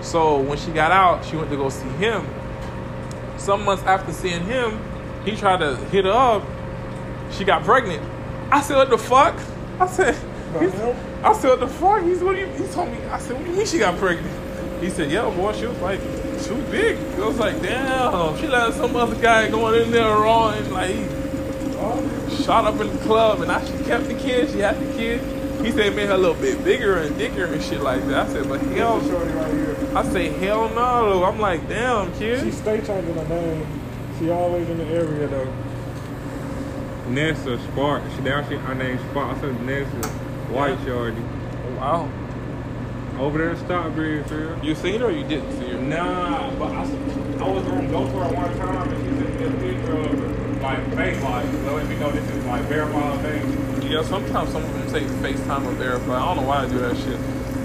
So 0.02 0.40
when 0.40 0.58
she 0.58 0.72
got 0.72 0.92
out, 0.92 1.26
she 1.26 1.36
went 1.36 1.50
to 1.50 1.58
go 1.58 1.70
see 1.70 1.90
him. 1.90 2.26
Some 3.38 3.66
months 3.66 3.84
after 3.84 4.14
seeing 4.14 4.44
him, 4.46 4.80
he 5.26 5.36
tried 5.36 5.60
to 5.60 5.76
hit 5.76 6.06
her 6.06 6.12
up. 6.12 6.44
She 7.32 7.44
got 7.44 7.64
pregnant. 7.64 8.04
I 8.52 8.62
said, 8.62 8.78
"What 8.78 8.90
the 8.90 8.98
fuck?" 8.98 9.36
I 9.80 9.88
said? 9.88 10.16
I 10.56 11.34
said, 11.34 11.50
what 11.50 11.60
the 11.60 11.68
fuck? 11.68 12.04
He's 12.04 12.24
what 12.24 12.36
do 12.36 12.42
you, 12.42 12.48
he 12.48 12.68
told 12.74 12.92
me, 12.92 13.04
I 13.06 13.20
said, 13.20 13.34
what 13.36 13.46
do 13.46 13.52
you 13.52 13.58
mean 13.58 13.66
she 13.66 13.80
got 13.80 13.98
pregnant? 13.98 14.34
He 14.82 14.90
said, 14.90 15.12
yeah, 15.12 15.24
boy, 15.30 15.54
she 15.54 15.66
was 15.66 15.80
like, 15.80 16.00
she 16.00 16.52
was 16.52 16.64
big. 16.70 16.98
I 17.20 17.28
was 17.28 17.40
like, 17.40 17.62
damn, 17.62 18.38
she 18.38 18.48
let 18.48 18.74
some 18.74 18.96
other 18.96 19.20
guy 19.22 19.50
going 19.50 19.82
in 19.82 19.92
there 19.92 20.16
wrong 20.16 20.54
and 20.54 20.72
like, 20.72 20.92
he 20.92 22.44
shot 22.44 22.66
up 22.66 22.80
in 22.80 22.88
the 22.88 23.04
club 23.04 23.42
and 23.42 23.52
I, 23.52 23.64
she 23.66 23.84
kept 23.84 24.06
the 24.08 24.14
kid, 24.14 24.50
she 24.50 24.60
had 24.60 24.80
the 24.80 24.94
kid. 24.94 25.22
He 25.66 25.72
said 25.72 25.96
made 25.96 26.08
her 26.08 26.14
a 26.14 26.18
little 26.18 26.40
bit 26.40 26.64
bigger 26.64 26.98
and 26.98 27.16
thicker 27.16 27.46
and 27.46 27.62
shit 27.62 27.82
like 27.82 28.06
that. 28.08 28.28
I 28.28 28.32
said, 28.32 28.48
but 28.48 28.62
hell, 28.62 29.00
This 29.00 29.10
shorty 29.10 29.32
right 29.32 29.52
here. 29.52 29.76
I 29.96 30.04
say, 30.04 30.30
hell 30.30 30.70
no. 30.70 31.24
I'm 31.24 31.40
like, 31.40 31.68
damn, 31.68 32.14
kid. 32.14 32.44
She 32.44 32.52
stay 32.52 32.80
changing 32.82 33.16
her 33.16 33.28
name. 33.28 33.66
She 34.20 34.30
always 34.30 34.70
in 34.70 34.78
the 34.78 34.86
area 34.86 35.28
though. 35.28 35.52
Nessa 37.10 37.60
Spark. 37.72 38.04
She 38.16 38.22
now 38.22 38.48
she 38.48 38.56
her 38.56 38.76
name 38.76 39.00
Spark. 39.10 39.36
I 39.36 39.42
said 39.42 39.62
Nessa 39.62 40.27
White 40.50 40.78
Shorty. 40.86 41.22
Oh, 41.22 41.76
wow. 41.78 42.10
Over 43.20 43.38
there 43.40 43.50
in 43.52 43.58
Stockbridge, 43.58 44.28
girl. 44.28 44.64
You 44.64 44.76
seen 44.76 45.02
her 45.02 45.08
or 45.08 45.12
you 45.12 45.24
didn't 45.28 45.52
see 45.60 45.70
her? 45.70 45.78
Nah, 45.78 46.52
but 46.52 46.72
I, 46.72 46.82
I 46.82 47.50
was 47.50 47.64
gonna 47.64 47.90
go 47.90 48.08
for 48.10 48.26
it 48.26 48.36
one 48.36 48.58
time 48.58 48.90
and 48.90 49.04
she 49.04 49.12
sent 49.18 49.40
me 49.40 49.46
a 49.46 49.74
picture 49.74 49.98
of 49.98 50.20
her, 50.20 50.62
like 50.62 50.96
face 50.96 51.22
like 51.24 51.46
so 51.52 51.76
let 51.76 51.88
me 51.88 51.96
know 51.98 52.12
this 52.12 52.30
is 52.30 52.46
like 52.46 52.62
verified 52.64 53.20
face. 53.22 53.84
Yeah, 53.92 54.04
sometimes 54.04 54.52
some 54.52 54.64
of 54.64 54.74
them 54.74 54.90
say 54.90 55.02
FaceTime 55.02 55.66
or 55.66 55.72
verify. 55.72 56.16
I 56.16 56.26
don't 56.26 56.44
know 56.44 56.48
why 56.48 56.64
I 56.64 56.68
do 56.68 56.78
that 56.80 56.96
shit. 56.98 57.20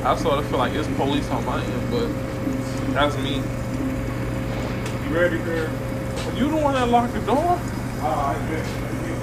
I 0.05 0.17
sort 0.17 0.39
of 0.39 0.47
feel 0.49 0.59
like 0.59 0.73
it's 0.73 0.89
police 0.97 1.29
on 1.31 1.45
my 1.45 1.63
end, 1.63 1.91
but 1.91 2.09
that's 2.95 3.17
me. 3.19 3.37
You 5.07 5.15
ready, 5.15 5.39
girl? 5.39 5.71
You 6.37 6.49
the 6.49 6.57
one 6.57 6.75
that 6.75 6.89
locked 6.89 7.13
the 7.13 7.21
door? 7.21 7.37
Uh, 7.37 8.05
Alright, 8.05 8.39
bet. 8.49 8.67
Let's 8.67 8.95
get 9.07 9.11
it. 9.11 9.19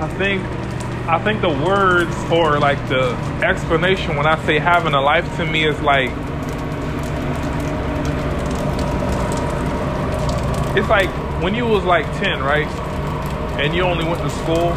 I 0.00 0.08
think 0.20 0.42
I 1.08 1.18
think 1.18 1.40
the 1.40 1.48
words 1.48 2.14
or 2.30 2.58
like 2.58 2.76
the 2.90 3.12
explanation 3.42 4.16
when 4.16 4.26
I 4.26 4.36
say 4.44 4.58
having 4.58 4.92
a 4.92 5.00
life 5.00 5.24
to 5.36 5.46
me 5.46 5.64
is 5.64 5.80
like 5.80 6.10
it's 10.76 10.90
like 10.90 11.08
when 11.42 11.54
you 11.54 11.64
was 11.66 11.84
like 11.84 12.04
10, 12.18 12.42
right? 12.42 12.66
And 13.58 13.74
you 13.74 13.82
only 13.82 14.04
went 14.04 14.20
to 14.20 14.28
school 14.28 14.76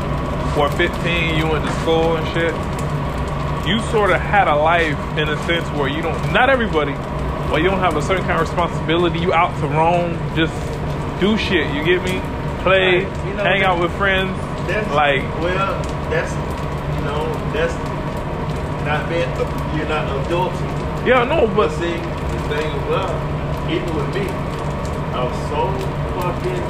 or 0.57 0.71
15, 0.71 1.37
you 1.37 1.45
went 1.45 1.65
to 1.65 1.71
school 1.81 2.15
and 2.15 2.25
shit. 2.33 2.55
You 3.67 3.81
sort 3.91 4.11
of 4.11 4.21
had 4.21 4.47
a 4.47 4.55
life 4.55 4.97
in 5.17 5.27
a 5.27 5.35
sense 5.45 5.67
where 5.77 5.89
you 5.89 6.01
don't 6.01 6.31
not 6.31 6.49
everybody, 6.49 6.93
but 7.49 7.57
you 7.57 7.69
don't 7.69 7.79
have 7.79 7.97
a 7.97 8.01
certain 8.01 8.23
kind 8.23 8.39
of 8.39 8.47
responsibility. 8.47 9.19
You 9.19 9.33
out 9.33 9.53
to 9.59 9.67
roam, 9.67 10.13
just 10.37 10.55
do 11.19 11.37
shit, 11.37 11.67
you 11.75 11.83
get 11.83 12.01
me? 12.01 12.21
Play, 12.63 13.03
Right. 13.03 13.27
You 13.27 13.33
know, 13.33 13.43
hang 13.43 13.63
out 13.63 13.81
with 13.81 13.91
friends. 13.97 14.39
That's 14.67 14.89
Like 14.91 15.23
well, 15.39 15.81
that's 16.09 16.31
you 16.31 17.01
know, 17.05 17.27
that's 17.51 17.75
not 18.85 19.09
being 19.09 19.29
you're 19.75 19.89
not 19.89 20.07
adulting. 20.25 21.07
Yeah, 21.07 21.23
no, 21.25 21.47
But 21.47 21.55
but 21.55 21.71
see, 21.71 21.91
the 21.91 22.39
thing 22.47 22.71
is, 22.71 22.83
well, 22.87 23.11
even 23.69 23.91
with 23.95 24.07
me, 24.15 24.27
I 25.11 25.23
was 25.27 25.35
so 25.51 25.67
fucking 26.15 26.63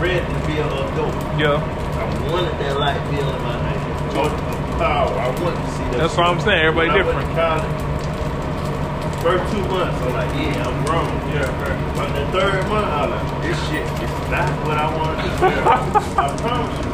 ready 0.00 0.20
to 0.22 0.46
be 0.46 0.58
an 0.58 0.70
adult. 0.70 1.14
yeah, 1.38 1.58
I 1.58 2.30
wanted 2.30 2.54
that 2.62 2.78
light 2.78 3.00
feeling 3.10 3.34
in 3.34 3.42
my 3.42 3.58
hand. 3.58 3.78
I 3.82 4.14
oh. 4.14 4.22
wanted 4.22 4.38
oh, 4.38 4.78
power. 4.78 5.18
I 5.18 5.28
wanted 5.42 5.56
to 5.56 5.72
see 5.72 5.84
that. 5.84 5.96
that's 5.98 6.16
what 6.16 6.26
I'm 6.26 6.40
saying. 6.40 6.62
Everybody 6.62 6.88
When 6.88 7.00
I 7.00 7.04
went 7.04 7.28
different. 7.28 7.91
First 9.22 9.52
two 9.52 9.62
months, 9.70 10.02
I'm 10.02 10.12
like, 10.12 10.34
yeah, 10.34 10.66
I'm 10.66 10.84
grown. 10.84 11.06
Yeah, 11.30 11.46
right. 11.62 11.78
But 11.94 12.10
the 12.10 12.26
third 12.34 12.66
month, 12.68 12.90
I'm 12.90 13.10
like, 13.10 13.42
this 13.46 13.56
shit 13.70 13.86
is 14.02 14.10
not 14.34 14.50
what 14.66 14.76
I 14.76 14.90
wanted 14.98 15.22
to 15.22 15.30
do. 15.30 15.46
I 16.18 16.34
promise 16.42 16.74
you. 16.82 16.90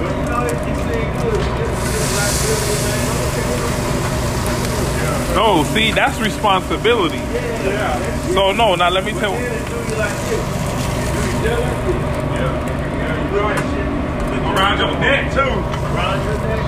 But 0.00 0.08
you 0.08 0.24
know, 0.24 0.40
it, 0.48 0.56
it 0.56 0.76
seemed 0.88 1.12
good. 1.20 1.36
It's 1.36 2.40
this, 2.48 2.64
man. 2.82 3.12
No, 5.36 5.64
see, 5.64 5.92
that's 5.92 6.18
responsibility. 6.18 7.16
Yeah. 7.18 8.32
So 8.32 8.52
no, 8.52 8.74
now 8.74 8.88
let 8.90 9.04
me 9.04 9.12
tell. 9.12 9.32
Then 9.32 9.52
it 9.52 9.68
do 9.68 9.76
you 9.76 9.96
like. 10.00 10.16
You 10.28 10.40
do 11.12 11.20
you 11.28 11.36
just 11.44 11.60
like 11.60 11.76
this. 11.88 12.08
Yeah. 12.40 12.56
You 13.12 13.28
do 13.28 13.36
that 13.36 13.60
shit. 13.68 13.88
Around 14.52 14.78
your 14.80 14.94
neck 15.00 15.32
too. 15.32 15.40
Around 15.40 16.24
your 16.24 16.38
neck, 16.40 16.62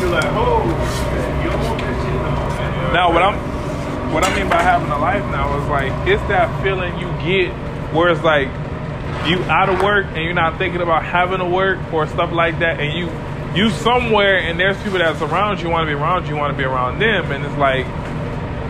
you're 0.00 0.10
like, 0.10 0.30
oh, 0.34 0.66
man, 0.66 1.44
you 1.44 1.50
don't 1.50 1.62
want 1.62 1.78
that 1.80 1.94
shit 2.02 2.14
no 2.14 2.30
more. 2.30 2.72
Now, 2.92 3.10
what 3.10 3.22
I'm, 3.22 4.12
what 4.12 4.22
I 4.22 4.36
mean 4.36 4.50
by 4.50 4.60
having 4.60 4.90
a 4.90 4.98
life 4.98 5.24
now 5.32 5.58
is 5.58 5.68
like 5.68 5.92
it's 6.06 6.22
that 6.28 6.62
feeling 6.62 6.98
you 6.98 7.08
get 7.24 7.50
where 7.94 8.10
it's 8.10 8.22
like 8.22 8.48
you 9.26 9.42
out 9.44 9.70
of 9.70 9.80
work 9.80 10.04
and 10.08 10.18
you're 10.18 10.34
not 10.34 10.58
thinking 10.58 10.82
about 10.82 11.02
having 11.02 11.38
to 11.38 11.46
work 11.46 11.78
or 11.92 12.06
stuff 12.06 12.32
like 12.32 12.58
that, 12.58 12.80
and 12.80 12.92
you 12.92 13.08
you 13.54 13.70
somewhere 13.70 14.38
and 14.38 14.60
there's 14.60 14.76
people 14.82 14.98
that's 14.98 15.22
around 15.22 15.60
you 15.60 15.70
want 15.70 15.88
to 15.88 15.94
be 15.94 15.98
around 15.98 16.28
you, 16.28 16.36
want 16.36 16.52
to 16.52 16.58
be 16.58 16.64
around 16.64 16.98
them, 16.98 17.32
and 17.32 17.44
it's 17.44 17.56
like 17.56 17.86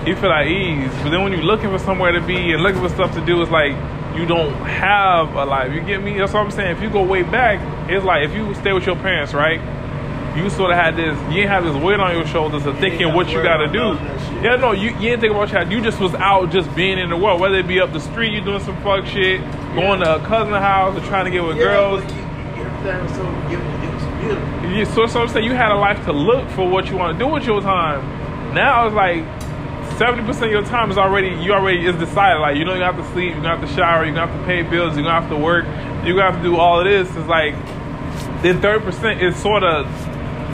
you 0.07 0.15
feel 0.15 0.31
at 0.31 0.47
ease. 0.47 0.91
But 1.03 1.11
then 1.11 1.25
when 1.25 1.33
you're 1.33 1.43
looking 1.43 1.71
for 1.71 1.79
somewhere 1.81 2.13
to 2.13 2.21
be 2.21 2.53
and 2.53 2.63
looking 2.63 2.81
for 2.81 2.89
stuff 2.89 3.13
to 3.15 3.25
do, 3.27 3.43
it's 3.43 3.51
like 3.51 3.73
you 4.17 4.25
don't 4.25 4.55
have 4.67 5.35
a 5.35 5.45
life. 5.45 5.73
You 5.73 5.81
get 5.81 6.01
me? 6.01 6.19
That's 6.19 6.33
what 6.33 6.45
I'm 6.45 6.51
saying. 6.53 6.77
If 6.77 6.83
you 6.83 6.91
go 6.91 7.03
way 7.03 7.23
back, 7.23 7.59
it's 7.91 8.05
like 8.05 8.29
if 8.29 8.35
you 8.37 8.55
stay 8.55 8.73
with 8.73 8.87
your 8.87 8.97
parents, 8.97 9.35
right? 9.35 9.61
You 10.37 10.49
sort 10.49 10.71
of 10.71 10.77
had 10.79 10.97
this, 10.97 11.19
you 11.29 11.35
didn't 11.43 11.51
have 11.51 11.65
this 11.65 11.77
weight 11.77 12.01
on 12.01 12.15
your 12.17 12.27
shoulders 12.27 12.65
of 12.65 12.79
thinking 12.79 13.13
what 13.13 13.29
you 13.29 13.43
got 13.43 13.59
to 13.59 13.67
do. 13.69 13.79
none 13.79 13.97
of 13.99 14.03
that 14.03 14.21
shit. 14.35 14.43
Yeah, 14.45 14.57
no, 14.57 14.73
you, 14.73 14.91
you 14.93 15.11
didn't 15.11 15.21
think 15.21 15.31
about 15.33 15.41
what 15.41 15.49
you 15.53 15.59
had. 15.59 15.71
You 15.71 15.81
just 15.83 16.01
was 16.01 16.15
out 16.15 16.51
just 16.51 16.75
being 16.75 16.99
in 16.99 17.11
the 17.11 17.17
world, 17.17 17.39
whether 17.41 17.57
it 17.57 17.69
be 17.69 17.81
up 17.81 17.93
the 17.93 18.01
street, 18.01 18.33
you 18.33 18.41
doing 18.41 18.61
some 18.61 18.81
fuck 18.83 19.05
shit, 19.07 19.41
going 19.75 20.01
to 20.01 20.17
a 20.17 20.21
cousin 20.27 20.55
house 20.55 20.97
or 20.97 21.05
trying 21.07 21.27
to 21.27 21.31
get 21.31 21.45
with 21.45 21.59
Yeah, 21.59 21.65
girls. 21.65 22.03
but 22.05 22.15
you- 22.15 22.23
Everything 22.63 23.03
was 23.05 23.13
so 23.15 23.49
beautiful. 23.49 23.83
It 23.83 23.95
was 23.95 24.05
beautiful. 24.25 24.71
You, 24.71 24.85
so, 24.87 25.07
so 25.07 25.21
I'm 25.23 25.29
saying 25.29 25.45
you 25.45 25.53
had 25.55 25.71
a 25.71 25.77
life 25.77 26.03
to 26.07 26.13
look 26.13 26.49
for 26.51 26.67
what 26.69 26.89
you 26.89 26.97
want 26.97 27.19
to 27.19 27.25
do 27.25 27.31
with 27.31 27.45
your 27.45 27.61
time. 27.61 28.55
Now 28.55 28.87
it's 28.87 28.95
like 28.95 29.23
seventy 29.99 30.23
percent 30.27 30.47
of 30.47 30.51
your 30.53 30.65
time 30.65 30.91
is 30.91 30.97
already 30.99 31.29
you 31.43 31.53
already 31.53 31.87
is 31.87 31.95
decided. 31.97 32.41
Like 32.41 32.57
you 32.57 32.65
know 32.65 32.75
you 32.75 32.83
have 32.83 32.97
to 32.97 33.05
sleep, 33.13 33.35
you 33.37 33.43
don't 33.43 33.59
have 33.59 33.61
to 33.61 33.73
shower, 33.75 34.05
you 34.07 34.15
don't 34.15 34.27
have 34.29 34.39
to 34.41 34.47
pay 34.47 34.63
bills, 34.63 34.97
you 34.97 35.03
don't 35.03 35.13
have 35.13 35.29
to 35.31 35.37
work, 35.37 35.65
you 36.07 36.17
have 36.19 36.37
to 36.37 36.43
do 36.43 36.57
all 36.57 36.81
of 36.81 36.87
this. 36.87 37.09
It's 37.17 37.29
like 37.29 37.55
then 38.43 38.61
thirty 38.61 38.85
percent 38.85 39.23
is 39.23 39.37
sort 39.37 39.63
of 39.63 39.87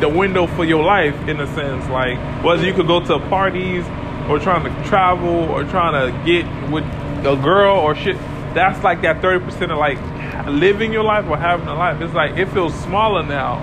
the 0.00 0.08
window 0.08 0.46
for 0.46 0.64
your 0.64 0.82
life 0.84 1.14
in 1.28 1.40
a 1.40 1.46
sense. 1.54 1.88
Like 1.88 2.18
whether 2.44 2.64
you 2.64 2.72
could 2.74 2.86
go 2.86 3.00
to 3.04 3.18
parties 3.28 3.84
or 4.28 4.38
trying 4.38 4.64
to 4.64 4.88
travel 4.88 5.28
or 5.50 5.64
trying 5.64 5.94
to 5.94 6.24
get 6.24 6.44
with 6.70 6.84
a 7.26 7.36
girl 7.42 7.76
or 7.76 7.94
shit. 7.94 8.16
That's 8.54 8.82
like 8.82 9.02
that 9.02 9.20
thirty 9.20 9.44
percent 9.44 9.72
of 9.72 9.78
like 9.78 9.98
living 10.46 10.92
your 10.92 11.04
life 11.04 11.26
or 11.26 11.36
having 11.36 11.68
a 11.68 11.74
life. 11.74 12.00
It's 12.00 12.14
like 12.14 12.36
it 12.36 12.46
feels 12.46 12.74
smaller 12.80 13.22
now 13.22 13.60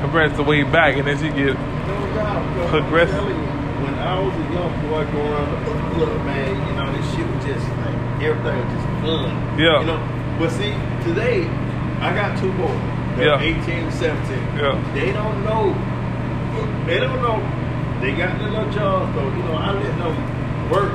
compared 0.00 0.34
to 0.36 0.42
way 0.42 0.62
back. 0.62 0.96
And 0.96 1.08
as 1.08 1.22
you 1.22 1.32
get 1.32 1.56
Progressive. 2.70 3.14
I'm 3.16 3.26
telling 3.26 3.36
you, 3.36 3.84
When 3.84 3.94
I 3.94 4.20
was 4.20 4.34
a 4.34 4.52
young 4.52 4.72
boy 4.88 5.04
going 5.10 5.32
around 5.32 5.64
the 5.64 5.94
club, 5.94 6.26
man, 6.26 6.68
you 6.68 6.74
know, 6.74 6.92
this 6.92 7.14
shit 7.14 7.26
was 7.26 7.44
just 7.44 7.66
like, 7.78 8.22
everything 8.22 8.56
was 8.58 8.72
just 8.74 8.86
fun. 9.02 9.58
Yeah. 9.58 9.80
You 9.80 9.86
know, 9.86 10.36
but 10.38 10.50
see, 10.50 10.74
today, 11.02 11.46
I 12.00 12.14
got 12.14 12.38
two 12.38 12.52
boys. 12.52 12.99
Yeah. 13.18 13.36
They're 13.38 13.60
18 13.62 13.90
and 13.90 13.94
17. 13.94 14.38
Yeah. 14.56 14.76
They 14.94 15.12
don't 15.12 15.44
know. 15.44 15.74
They 16.86 16.98
don't 16.98 17.20
know. 17.22 17.38
They 18.00 18.12
got 18.16 18.38
their 18.38 18.50
little 18.50 18.70
jobs, 18.72 19.14
though. 19.14 19.28
You 19.28 19.42
know, 19.44 19.56
I 19.56 19.72
let 19.72 19.94
them 19.98 20.14
work 20.70 20.92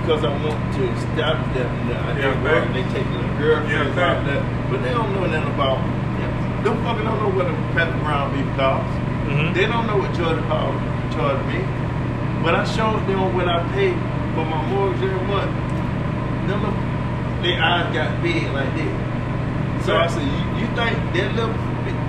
because 0.00 0.22
I 0.24 0.30
want 0.44 0.60
to 0.76 0.82
establish 0.92 1.50
them. 1.56 1.70
You 1.88 1.94
know, 1.94 2.00
I 2.00 2.18
Yeah, 2.18 2.42
work, 2.44 2.64
they 2.72 2.84
take 2.94 3.08
their 3.10 3.28
girlfriends 3.40 3.96
Yeah, 3.96 4.04
out 4.04 4.24
there. 4.26 4.42
But 4.70 4.82
they 4.84 4.92
don't 4.92 5.12
know 5.14 5.26
nothing 5.26 5.50
about, 5.54 5.78
them 6.62 6.76
fucking 6.84 7.04
don't 7.04 7.20
know 7.20 7.32
what 7.34 7.46
a 7.46 7.54
Patrick 7.74 8.02
Brown 8.04 8.32
beef 8.36 8.48
costs. 8.56 8.94
Mhm. 9.28 9.54
They 9.54 9.66
don't 9.66 9.86
know 9.86 9.96
what 9.98 10.12
Georgia 10.14 10.42
Power 10.48 10.76
charged 11.12 11.44
me. 11.48 11.60
When 12.44 12.54
I 12.54 12.64
showed 12.64 13.00
them 13.08 13.34
what 13.34 13.48
I 13.48 13.64
paid 13.72 13.96
for 14.36 14.44
my 14.44 14.60
mortgage 14.68 15.02
every 15.02 15.24
month, 15.26 15.50
them 16.46 16.60
their 17.42 17.60
eyes 17.62 17.92
got 17.92 18.22
big 18.22 18.44
like 18.52 18.72
this. 18.76 18.94
So 19.84 19.96
I 19.96 20.06
said, 20.06 20.22
you, 20.22 20.43
you 20.64 20.76
think 20.76 20.96
that 21.14 21.34
little 21.34 21.52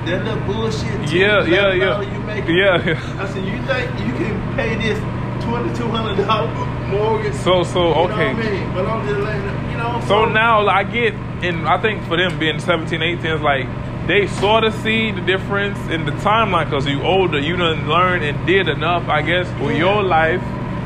that 0.06 0.24
little 0.24 0.44
bullshit? 0.46 1.12
Yeah, 1.12 1.44
yeah, 1.46 1.74
$2,000 1.74 1.80
yeah. 1.80 2.14
You 2.14 2.20
make 2.24 2.46
Yeah, 2.48 2.86
yeah. 2.86 3.22
I 3.24 3.28
said, 3.28 3.44
you 3.46 3.58
think 3.68 3.86
you 4.06 4.14
can 4.20 4.56
pay 4.56 4.76
this 4.76 5.00
twenty 5.44 5.74
two 5.76 5.88
hundred 5.88 6.26
dollar 6.26 6.48
mortgage? 6.88 7.34
So- 7.36 7.64
so, 7.64 7.90
You 7.90 7.96
know 7.96 8.14
okay. 8.14 8.30
I 8.30 8.34
mean? 8.34 8.74
But 8.74 8.86
I'm 8.88 9.08
just 9.08 9.20
letting 9.22 9.72
you 9.72 9.78
know. 9.78 10.02
So 10.08 10.26
now 10.26 10.68
I 10.68 10.84
get, 10.84 11.14
and 11.44 11.68
I 11.68 11.78
think 11.82 12.04
for 12.08 12.18
them 12.18 12.38
being 12.40 12.60
17, 12.60 13.02
18, 13.02 13.26
it's 13.26 13.42
like 13.44 13.66
they 14.08 14.28
sort 14.28 14.64
of 14.64 14.74
see 14.76 15.12
the 15.12 15.22
difference 15.22 15.80
in 15.90 16.06
the 16.06 16.12
timeline 16.24 16.66
because 16.66 16.86
you 16.88 17.02
older, 17.02 17.40
you 17.40 17.56
done 17.58 17.90
learned 17.90 18.24
and 18.24 18.46
did 18.46 18.68
enough, 18.70 19.08
I 19.10 19.22
guess, 19.24 19.48
for 19.58 19.72
Yeah. 19.72 19.80
your 19.80 20.04
life 20.04 20.42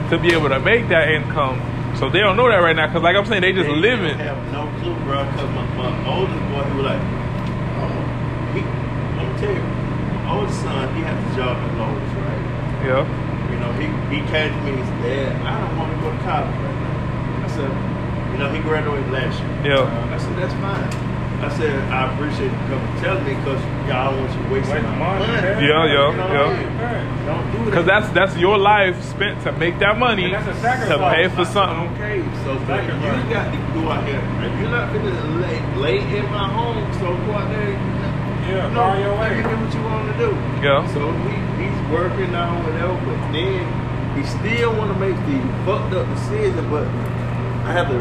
to 0.09 0.17
be 0.17 0.31
able 0.33 0.49
to 0.49 0.59
make 0.59 0.87
that 0.89 1.09
income. 1.09 1.59
So 1.99 2.09
they 2.09 2.19
don't 2.19 2.37
know 2.37 2.47
that 2.47 2.57
right 2.63 2.75
now 2.75 2.87
because, 2.87 3.03
like 3.03 3.15
I'm 3.17 3.25
saying, 3.25 3.41
they 3.41 3.51
just 3.51 3.67
They 3.69 3.75
living. 3.75 4.17
have 4.19 4.39
no 4.53 4.69
clue, 4.79 4.95
bro. 5.03 5.19
Cause 5.35 5.49
my, 5.53 5.65
my 5.75 5.91
oldest 6.15 6.39
boy, 6.49 6.63
he 6.63 6.73
was 6.79 6.85
like, 6.85 7.01
oh, 7.81 7.91
he, 8.55 8.61
let 9.19 9.25
me 9.27 9.33
tell 9.41 9.51
you, 9.51 9.63
my 10.15 10.18
oldest 10.31 10.61
son, 10.61 10.95
he 10.95 11.01
has 11.01 11.17
a 11.17 11.35
job 11.35 11.57
at 11.57 11.71
Lowe's, 11.77 12.13
right? 12.21 12.43
Yeah. 12.85 13.03
You 13.51 13.57
know, 13.59 13.71
he, 13.81 13.87
he 14.13 14.19
came 14.29 14.53
to 14.53 14.61
me 14.63 14.77
and 14.79 14.85
said, 14.85 15.01
Dad, 15.03 15.41
I 15.45 15.59
don't 15.61 15.77
want 15.77 15.89
to 15.93 15.97
go 16.01 16.11
to 16.11 16.19
college 16.23 16.55
right 16.55 16.79
now. 16.79 17.45
I 17.45 17.47
said, 17.49 17.71
you 18.31 18.37
know, 18.37 18.49
he 18.53 18.59
graduated 18.61 19.09
last 19.11 19.39
year. 19.39 19.75
Yeah. 19.75 19.83
Uh, 19.89 20.15
I 20.15 20.17
said, 20.17 20.35
that's 20.37 20.53
fine. 20.61 21.09
I 21.39 21.47
said, 21.55 21.71
I 21.87 22.11
appreciate 22.13 22.51
you 22.51 22.59
coming 22.67 22.99
telling 22.99 23.23
me 23.23 23.33
because 23.33 23.63
y'all 23.87 24.11
don't 24.11 24.19
want 24.27 24.31
you 24.35 24.43
wasting 24.51 24.75
Waste 24.75 24.83
my 24.83 24.95
money, 24.99 25.19
money. 25.23 25.31
man. 25.39 25.63
Yeah, 25.63 25.85
yeah, 25.87 26.11
You 26.11 26.17
know 26.19 26.33
yeah. 26.35 26.43
I 26.43 26.99
mean? 27.07 27.25
Don't 27.25 27.51
do 27.51 27.57
that. 27.59 27.65
Because 27.65 27.85
that's 27.85 28.09
that's 28.11 28.35
your 28.35 28.57
life 28.57 29.01
spent 29.05 29.41
to 29.43 29.53
make 29.53 29.79
that 29.79 29.97
money 29.97 30.31
that's 30.31 30.47
a 30.47 30.91
to 30.91 30.97
pay 31.15 31.29
for 31.29 31.45
something. 31.45 31.95
Okay, 31.95 32.19
so 32.43 32.59
you 32.59 33.23
got 33.31 33.47
to 33.55 33.57
go 33.71 33.87
out 33.87 34.03
here. 34.03 34.19
If 34.19 34.59
you're 34.59 34.69
not 34.69 34.91
gonna 34.91 35.39
lay, 35.39 35.59
lay 35.79 36.17
in 36.17 36.25
my 36.27 36.43
home, 36.51 36.83
so 36.99 37.07
go 37.25 37.39
out 37.39 37.47
there. 37.55 37.98
Yeah, 38.49 38.67
you 38.67 38.73
know, 38.73 38.97
your 38.97 39.13
way. 39.19 39.37
You 39.37 39.43
do 39.43 39.53
what 39.61 39.73
you 39.73 39.83
want 39.85 40.05
to 40.09 40.15
do. 40.17 40.29
Yeah. 40.65 40.81
So 40.93 41.11
he, 41.29 41.37
he's 41.61 41.79
working 41.93 42.31
now, 42.33 42.49
whatever, 42.65 42.97
but 43.05 43.19
then 43.31 43.61
he 44.17 44.23
still 44.25 44.73
want 44.75 44.89
to 44.91 44.97
make 44.99 45.15
the 45.29 45.37
fucked 45.65 45.93
up 45.93 46.09
decision, 46.17 46.65
but 46.69 46.87
I 47.69 47.71
have 47.77 47.87
to 47.93 47.99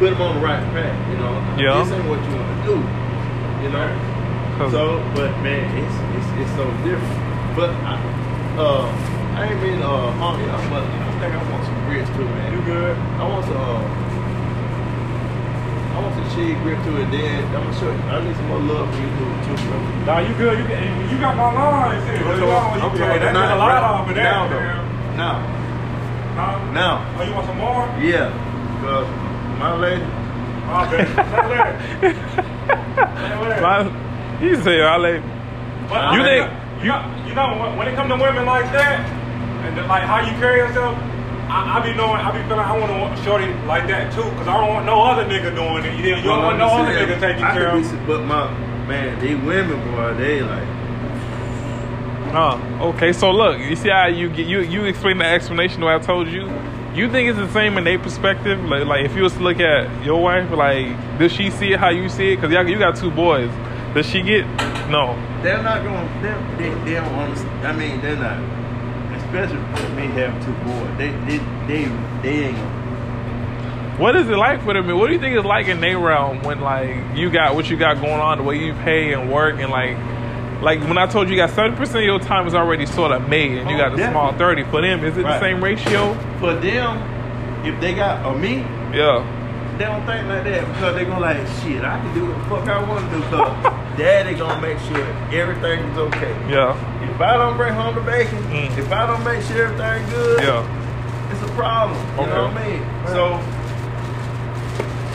put 0.00 0.12
him 0.12 0.20
on 0.22 0.36
the 0.36 0.42
right 0.42 0.62
track. 0.72 0.96
You 1.12 1.16
know, 1.20 1.34
Yeah. 1.60 1.84
this 1.84 1.92
ain't 1.92 2.08
what 2.08 2.16
you 2.24 2.32
want 2.32 2.48
to 2.48 2.58
do. 2.72 2.76
You 3.62 3.70
know. 3.76 3.88
So, 4.72 4.98
but 5.14 5.30
man, 5.44 5.62
it's 5.78 5.96
it's, 6.18 6.28
it's 6.42 6.52
so 6.58 6.64
different. 6.82 7.18
But 7.54 7.70
I, 7.86 7.94
uh, 8.58 8.90
I 9.38 9.46
ain't 9.52 9.62
mean 9.62 9.78
uh, 9.78 10.10
y'all, 10.18 10.34
but 10.72 10.82
I 10.82 11.10
think 11.20 11.30
I 11.34 11.42
want 11.52 11.62
some 11.64 11.78
grits 11.86 12.10
too, 12.16 12.24
man. 12.24 12.52
You 12.56 12.60
good? 12.64 12.96
I 12.96 13.28
want 13.28 13.44
some. 13.44 13.56
Uh, 13.56 14.07
I 15.98 16.00
want 16.00 16.14
some 16.14 16.28
cheese 16.38 16.54
grip 16.62 16.78
to 16.86 16.92
it. 17.02 17.10
Then 17.10 17.42
I'm 17.50 17.66
gonna 17.66 17.74
show 17.74 17.90
you. 17.90 17.98
I 18.06 18.22
need 18.22 18.36
some 18.38 18.46
more 18.48 18.60
love 18.62 18.86
for 18.94 19.00
you 19.02 19.10
too, 19.18 19.30
too, 19.50 19.56
bro. 19.66 19.78
Nah, 20.06 20.18
you 20.22 20.30
good. 20.38 20.54
You, 20.58 20.64
can, 20.70 21.10
you 21.10 21.18
got 21.18 21.34
my 21.34 21.50
line. 21.50 21.98
Shit. 22.06 22.22
I'm 22.22 22.38
You 22.38 22.38
know, 22.38 22.54
talking- 22.54 22.78
you 22.78 22.86
I'm 22.86 23.18
good. 23.18 23.32
now, 23.34 23.56
a 23.56 23.58
lot 23.58 23.66
right? 23.66 23.82
off 23.82 24.08
of 24.08 24.14
that. 24.14 24.22
Now, 24.22 24.46
though. 24.46 25.16
Now, 25.18 25.34
Huh? 26.38 26.72
now, 26.72 27.02
Oh, 27.18 27.22
you 27.26 27.34
want 27.34 27.46
some 27.50 27.58
more? 27.58 27.82
yeah, 27.98 28.30
because 28.78 29.08
my 29.58 29.74
lady, 29.74 30.06
Oh, 30.70 30.86
baby. 30.86 31.10
Say 31.18 31.48
less. 31.50 31.74
Say 31.98 33.34
less. 33.42 33.60
My, 33.60 33.90
he 34.38 34.54
say, 34.62 34.80
I 34.82 34.96
like, 35.02 35.22
But 35.90 36.14
You 36.14 36.20
I 36.22 36.24
think- 36.24 36.50
you 36.84 36.92
you 37.26 37.34
know 37.34 37.58
when, 37.58 37.76
when 37.76 37.88
it 37.88 37.96
comes 37.96 38.08
to 38.10 38.16
women 38.22 38.46
like 38.46 38.70
that, 38.70 39.00
and 39.66 39.76
the, 39.76 39.82
like 39.90 40.04
how 40.04 40.20
you 40.20 40.30
carry 40.38 40.58
yourself, 40.62 40.94
I, 41.48 41.80
I 41.80 41.86
be 41.86 41.96
knowing, 41.96 42.20
I 42.20 42.30
be 42.30 42.42
feeling 42.44 42.60
I 42.60 42.76
want 42.76 43.16
to 43.16 43.24
shorty 43.24 43.46
like 43.64 43.88
that 43.88 44.12
too, 44.12 44.22
cause 44.22 44.46
I 44.46 44.60
don't 44.60 44.68
want 44.68 44.84
no 44.84 45.02
other 45.02 45.24
nigga 45.24 45.54
doing 45.54 45.84
it. 45.84 45.98
You, 45.98 46.16
you 46.16 46.22
don't 46.22 46.44
want 46.44 46.58
no 46.58 46.68
other 46.68 46.92
nigga 46.92 47.18
taking 47.18 47.42
I 47.42 47.52
care 47.54 47.68
of. 47.70 47.82
be, 47.82 48.06
but 48.06 48.24
my 48.24 48.52
man, 48.86 49.18
these 49.18 49.36
women, 49.44 49.80
boy, 49.90 50.14
they 50.14 50.42
like. 50.42 50.68
Uh, 52.34 52.88
okay, 52.88 53.14
so 53.14 53.30
look, 53.30 53.58
you 53.58 53.74
see 53.76 53.88
how 53.88 54.06
you 54.06 54.28
get 54.28 54.46
you 54.46 54.60
you 54.60 54.84
explain 54.84 55.16
the 55.16 55.24
explanation 55.24 55.80
that 55.80 55.88
I 55.88 55.98
told 55.98 56.28
you. 56.28 56.42
You 56.94 57.10
think 57.10 57.30
it's 57.30 57.38
the 57.38 57.50
same 57.52 57.78
in 57.78 57.84
their 57.84 57.98
perspective? 57.98 58.62
Like, 58.64 58.86
like 58.86 59.06
if 59.06 59.16
you 59.16 59.22
was 59.22 59.32
to 59.34 59.40
look 59.40 59.60
at 59.60 60.04
your 60.04 60.22
wife, 60.22 60.50
like 60.50 61.18
does 61.18 61.32
she 61.32 61.50
see 61.50 61.72
it 61.72 61.80
how 61.80 61.88
you 61.88 62.10
see 62.10 62.32
it? 62.32 62.40
Cause 62.40 62.50
y'all, 62.50 62.68
you 62.68 62.78
got 62.78 62.96
two 62.96 63.10
boys. 63.10 63.50
Does 63.94 64.06
she 64.06 64.20
get 64.20 64.44
no? 64.90 65.16
They're 65.42 65.62
not 65.62 65.82
going. 65.82 66.22
They're, 66.22 66.56
they 66.58 66.84
they 66.84 66.94
don't 66.94 67.14
understand. 67.14 67.66
I 67.66 67.72
mean, 67.72 68.02
they're 68.02 68.16
not. 68.16 68.57
Especially 69.28 69.58
for 69.76 69.92
me 69.94 70.06
having 70.06 70.40
two 70.44 70.52
boys. 70.64 70.96
They 70.98 71.10
they 71.26 71.38
they 71.66 71.84
they 72.22 72.44
ain't. 72.46 73.98
What 73.98 74.14
is 74.16 74.28
it 74.28 74.36
like 74.36 74.62
for 74.62 74.72
them? 74.74 74.86
What 74.96 75.08
do 75.08 75.12
you 75.12 75.18
think 75.20 75.36
it's 75.36 75.44
like 75.44 75.66
in 75.68 75.80
their 75.80 75.98
realm 75.98 76.42
when 76.44 76.60
like 76.60 76.96
you 77.16 77.30
got 77.30 77.54
what 77.54 77.68
you 77.68 77.76
got 77.76 78.00
going 78.00 78.20
on, 78.20 78.38
the 78.38 78.44
way 78.44 78.56
you 78.58 78.72
pay 78.74 79.12
and 79.12 79.30
work, 79.30 79.56
and 79.58 79.70
like 79.70 79.96
like 80.62 80.80
when 80.88 80.96
I 80.98 81.06
told 81.06 81.28
you 81.28 81.34
you 81.34 81.40
got 81.40 81.50
seventy 81.50 81.76
percent 81.76 81.98
of 81.98 82.04
your 82.04 82.20
time 82.20 82.46
is 82.46 82.54
already 82.54 82.86
sort 82.86 83.12
of 83.12 83.28
made, 83.28 83.58
and 83.58 83.68
you 83.68 83.76
Oh, 83.76 83.78
got 83.78 83.96
the 83.96 84.10
small 84.10 84.32
thirty. 84.32 84.62
For 84.64 84.80
them, 84.80 85.04
is 85.04 85.16
it 85.18 85.22
the 85.22 85.38
same 85.40 85.62
ratio? 85.62 86.14
for 86.40 86.54
them, 86.54 86.96
if 87.66 87.78
they 87.80 87.94
got 87.94 88.24
or 88.24 88.34
me, 88.38 88.58
Yeah. 88.94 89.74
they 89.78 89.84
don't 89.84 90.06
think 90.06 90.26
like 90.28 90.44
that 90.44 90.66
because 90.72 90.94
they 90.94 91.04
gonna 91.04 91.20
like 91.20 91.36
shit. 91.62 91.84
I 91.84 91.98
can 92.00 92.14
do 92.14 92.26
what 92.26 92.38
the 92.38 92.44
fuck 92.66 92.68
I 92.68 92.88
want 92.88 93.10
to 93.10 93.16
do. 93.18 93.22
Cause 93.24 93.74
daddy 93.98 94.34
gonna 94.38 94.60
make 94.62 94.78
sure 94.78 95.04
everything 95.38 95.80
is 95.90 95.98
okay. 95.98 96.30
Yeah. 96.48 96.97
If 97.18 97.22
I 97.22 97.36
don't 97.36 97.56
bring 97.56 97.74
home 97.74 97.96
the 97.96 98.00
bacon, 98.02 98.38
Mm. 98.44 98.78
if 98.78 98.92
I 98.92 99.04
don't 99.04 99.24
make 99.24 99.42
sure 99.42 99.64
everything 99.66 100.08
good, 100.08 100.40
Yeah. 100.40 100.62
it's 101.32 101.42
a 101.42 101.52
problem. 101.56 101.98
You 102.14 102.22
Okay. 102.22 102.30
know 102.30 102.44
what 102.44 102.56
I 102.56 102.68
mean? 102.68 102.82
So 103.08 103.40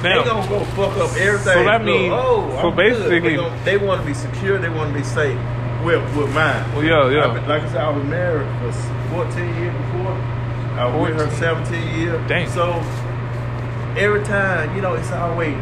Now, 0.03 0.21
they 0.21 0.29
gonna 0.29 0.47
go 0.49 0.59
fuck 0.75 0.97
up 0.97 1.15
everything. 1.15 1.53
So 1.53 1.63
that 1.63 1.85
means- 1.85 2.13
oh, 2.13 2.49
so 2.61 2.67
I'm 2.71 2.75
basically- 2.75 3.19
they, 3.21 3.35
gonna- 3.37 3.49
they 3.63 3.77
want 3.77 4.01
to 4.01 4.05
be 4.05 4.13
secure. 4.13 4.57
They 4.57 4.67
want 4.67 4.91
to 4.91 4.97
be 4.99 5.03
safe. 5.05 5.37
With 5.85 6.01
with 6.15 6.33
mine. 6.35 6.63
well, 6.75 6.83
yeah, 6.83 7.07
yeah. 7.09 7.25
like 7.47 7.63
I 7.63 7.67
said, 7.67 7.81
I 7.81 7.89
was 7.89 8.03
married 8.03 8.47
for 8.59 8.71
14 9.15 9.55
years 9.61 9.73
before. 9.73 10.15
I 10.77 10.85
was 10.87 11.07
with 11.09 11.19
her 11.21 11.29
17 11.37 11.87
years. 11.99 12.19
Dang. 12.27 12.47
So 12.49 12.81
every 13.97 14.23
time, 14.23 14.75
you 14.75 14.81
know, 14.81 14.93
it's 14.95 15.11
always 15.13 15.55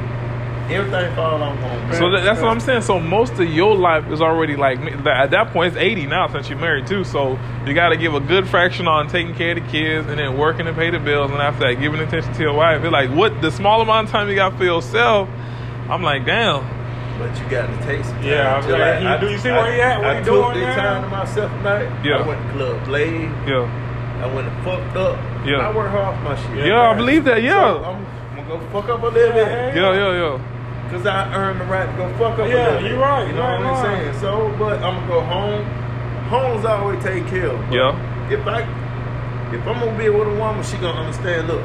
everything 0.70 1.16
fall 1.16 1.42
on 1.42 1.58
home. 1.58 1.94
So 1.94 2.10
that, 2.12 2.24
that's 2.24 2.42
what 2.42 2.50
I'm 2.50 2.60
saying. 2.60 2.82
So 2.84 3.00
most 3.00 3.34
of 3.34 3.44
your 3.52 3.76
life 3.76 4.10
is 4.12 4.22
already 4.22 4.56
like 4.56 4.80
at 4.80 5.32
that 5.32 5.52
point 5.52 5.74
it's 5.74 5.78
80 5.82 6.08
now 6.08 6.28
since 6.28 6.50
you're 6.50 6.60
married 6.60 6.88
too. 6.88 7.04
So 7.04 7.40
you 7.66 7.74
got 7.74 7.90
to 7.90 7.98
give 7.98 8.14
a 8.14 8.20
good 8.20 8.48
fraction 8.48 8.88
on 8.88 9.08
taking 9.08 9.36
care 9.36 9.58
of 9.58 9.64
the 9.64 9.70
kids 9.72 10.08
and 10.08 10.20
then 10.20 10.38
working 10.38 10.66
to 10.66 10.74
pay 10.74 10.90
the 10.90 11.00
bills, 11.00 11.32
and 11.32 11.42
after 11.42 11.66
that 11.68 11.82
giving 11.82 12.00
attention 12.00 12.34
to 12.34 12.42
your 12.42 12.54
wife. 12.54 12.84
It's 12.84 12.92
like 12.92 13.10
what 13.12 13.42
the 13.42 13.52
small 13.52 13.82
amount 13.82 14.08
of 14.08 14.12
time 14.12 14.30
you 14.30 14.36
got 14.36 14.58
for 14.58 14.64
yourself. 14.64 15.28
I'm 15.90 16.04
like, 16.04 16.26
damn. 16.26 16.64
But 17.20 17.38
you 17.40 17.50
got 17.50 17.68
to 17.68 17.86
take 17.86 18.04
some 18.04 18.14
time. 18.16 18.24
Yeah, 18.24 18.56
I'm 18.56 18.64
Just 18.64 18.74
saying, 18.78 19.08
he- 19.22 19.26
do 19.28 19.32
you 19.32 19.38
see 19.38 19.50
where 19.50 19.72
he 19.74 19.82
at? 19.82 19.98
What 20.00 20.08
I 20.08 20.20
he 20.20 20.26
took 20.26 20.34
doing 20.54 20.58
this 20.66 20.76
now? 20.78 20.94
time 20.94 21.04
to 21.04 21.10
myself 21.10 21.52
tonight. 21.52 22.06
Yeah. 22.06 22.18
I 22.18 22.28
went 22.28 22.42
to 22.48 22.54
Club 22.54 22.86
Blade. 22.86 23.32
Yeah. 23.46 24.24
I 24.24 24.34
went 24.34 24.48
and 24.48 24.64
fucked 24.64 24.96
up. 24.98 25.18
Yeah. 25.46 25.58
I 25.58 25.76
work 25.76 25.92
hard 25.92 26.16
for 26.18 26.24
my 26.24 26.36
shit. 26.56 26.66
Yeah, 26.66 26.80
I 26.90 26.96
believe 26.96 27.24
that. 27.26 27.44
Yeah. 27.44 27.74
So 27.74 27.84
I'm, 27.84 28.06
I'm 28.06 28.36
gonna 28.48 28.48
go 28.48 28.60
fuck 28.72 28.90
up 28.90 29.02
a 29.04 29.08
little 29.08 29.34
bit. 29.34 29.48
Yeah, 29.76 29.94
yeah, 29.94 30.12
yeah. 30.14 30.51
Cause 30.92 31.06
I 31.08 31.34
earned 31.34 31.62
the 31.62 31.66
right 31.66 31.86
to 31.90 31.96
go 31.98 32.10
fuck 32.18 32.38
up. 32.38 32.46
a 32.46 32.50
Yeah, 32.50 32.66
little 32.66 32.82
bit. 32.82 32.92
you 32.92 33.00
right, 33.02 33.22
You 33.24 33.28
you 33.30 33.34
know 33.36 33.42
right, 33.42 33.60
what 33.60 33.68
I'm 33.68 33.84
right. 33.86 34.00
saying? 34.12 34.20
So, 34.20 34.54
but 34.60 34.84
I'm 34.84 34.96
gonna 34.96 35.08
go 35.08 35.22
home. 35.22 35.64
Home's 36.28 36.66
always 36.66 37.02
take 37.04 37.26
care 37.28 37.48
of. 37.48 37.60
But 37.70 37.74
Yeah. 37.74 37.96
If 38.30 38.46
I, 38.46 38.62
if 39.56 39.66
I'm 39.68 39.80
gonna 39.80 39.98
be 39.98 40.10
with 40.10 40.28
a 40.28 40.36
woman, 40.36 40.64
she 40.64 40.76
gonna 40.78 41.00
understand. 41.00 41.48
Look, 41.48 41.62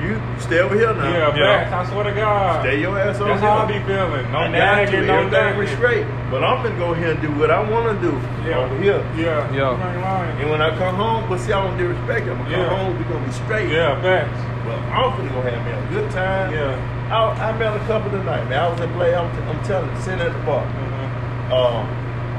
you 0.00 0.16
stay 0.38 0.60
over 0.60 0.74
here 0.74 0.94
now. 0.94 1.12
Yeah, 1.12 1.36
Yeah. 1.36 1.68
facts. 1.70 1.90
I 1.90 1.92
swear 1.92 2.04
to 2.04 2.12
God. 2.12 2.60
Stay 2.64 2.80
your 2.80 2.98
ass 2.98 3.20
over 3.20 3.28
That's 3.36 3.40
here. 3.42 3.50
how 3.50 3.58
I 3.58 3.66
be 3.68 3.78
feeling. 3.84 4.32
No 4.32 4.38
I 4.38 4.44
to. 4.44 4.48
nagging, 4.48 5.06
no 5.06 5.14
Everything 5.18 5.58
was 5.58 5.68
nagging. 5.68 5.76
straight. 5.76 6.06
But 6.30 6.42
I'm 6.42 6.62
gonna 6.62 6.78
go 6.78 6.94
here 6.94 7.10
and 7.12 7.20
do 7.20 7.28
what 7.38 7.50
I 7.50 7.60
wanna 7.60 7.94
do 8.00 8.16
Yeah. 8.48 8.56
over 8.64 8.76
here. 8.80 9.02
Yeah. 9.14 9.44
Yeah. 9.52 9.76
You. 9.76 10.40
And 10.40 10.50
when 10.50 10.62
I 10.62 10.74
come 10.76 10.94
home, 10.96 11.24
but 11.28 11.38
see, 11.38 11.52
I 11.52 11.60
don't 11.62 11.76
disrespect. 11.76 12.28
I'm 12.28 12.38
gonna 12.38 12.50
Yeah. 12.50 12.68
come 12.68 12.78
home, 12.78 12.98
we 12.98 13.04
gonna 13.04 13.26
be 13.26 13.32
straight. 13.32 13.68
Yeah, 13.68 14.00
facts. 14.00 14.40
But 14.64 14.78
I'm 14.88 15.12
finna 15.12 15.32
go 15.36 15.40
have 15.42 15.64
me 15.66 15.72
a 15.72 15.82
good 15.92 16.10
time. 16.10 16.52
Yeah. 16.54 16.76
I, 17.10 17.50
I 17.50 17.58
met 17.58 17.74
a 17.74 17.80
couple 17.86 18.10
tonight, 18.10 18.44
man. 18.48 18.58
I 18.60 18.68
was 18.68 18.80
in 18.80 18.92
play. 18.92 19.14
I'm, 19.14 19.30
t- 19.34 19.42
I'm 19.42 19.62
telling 19.64 19.90
you, 19.94 20.00
sitting 20.02 20.20
at 20.20 20.32
the 20.32 20.38
bar. 20.46 20.64
Mhm. 20.64 21.50
Um, 21.50 21.82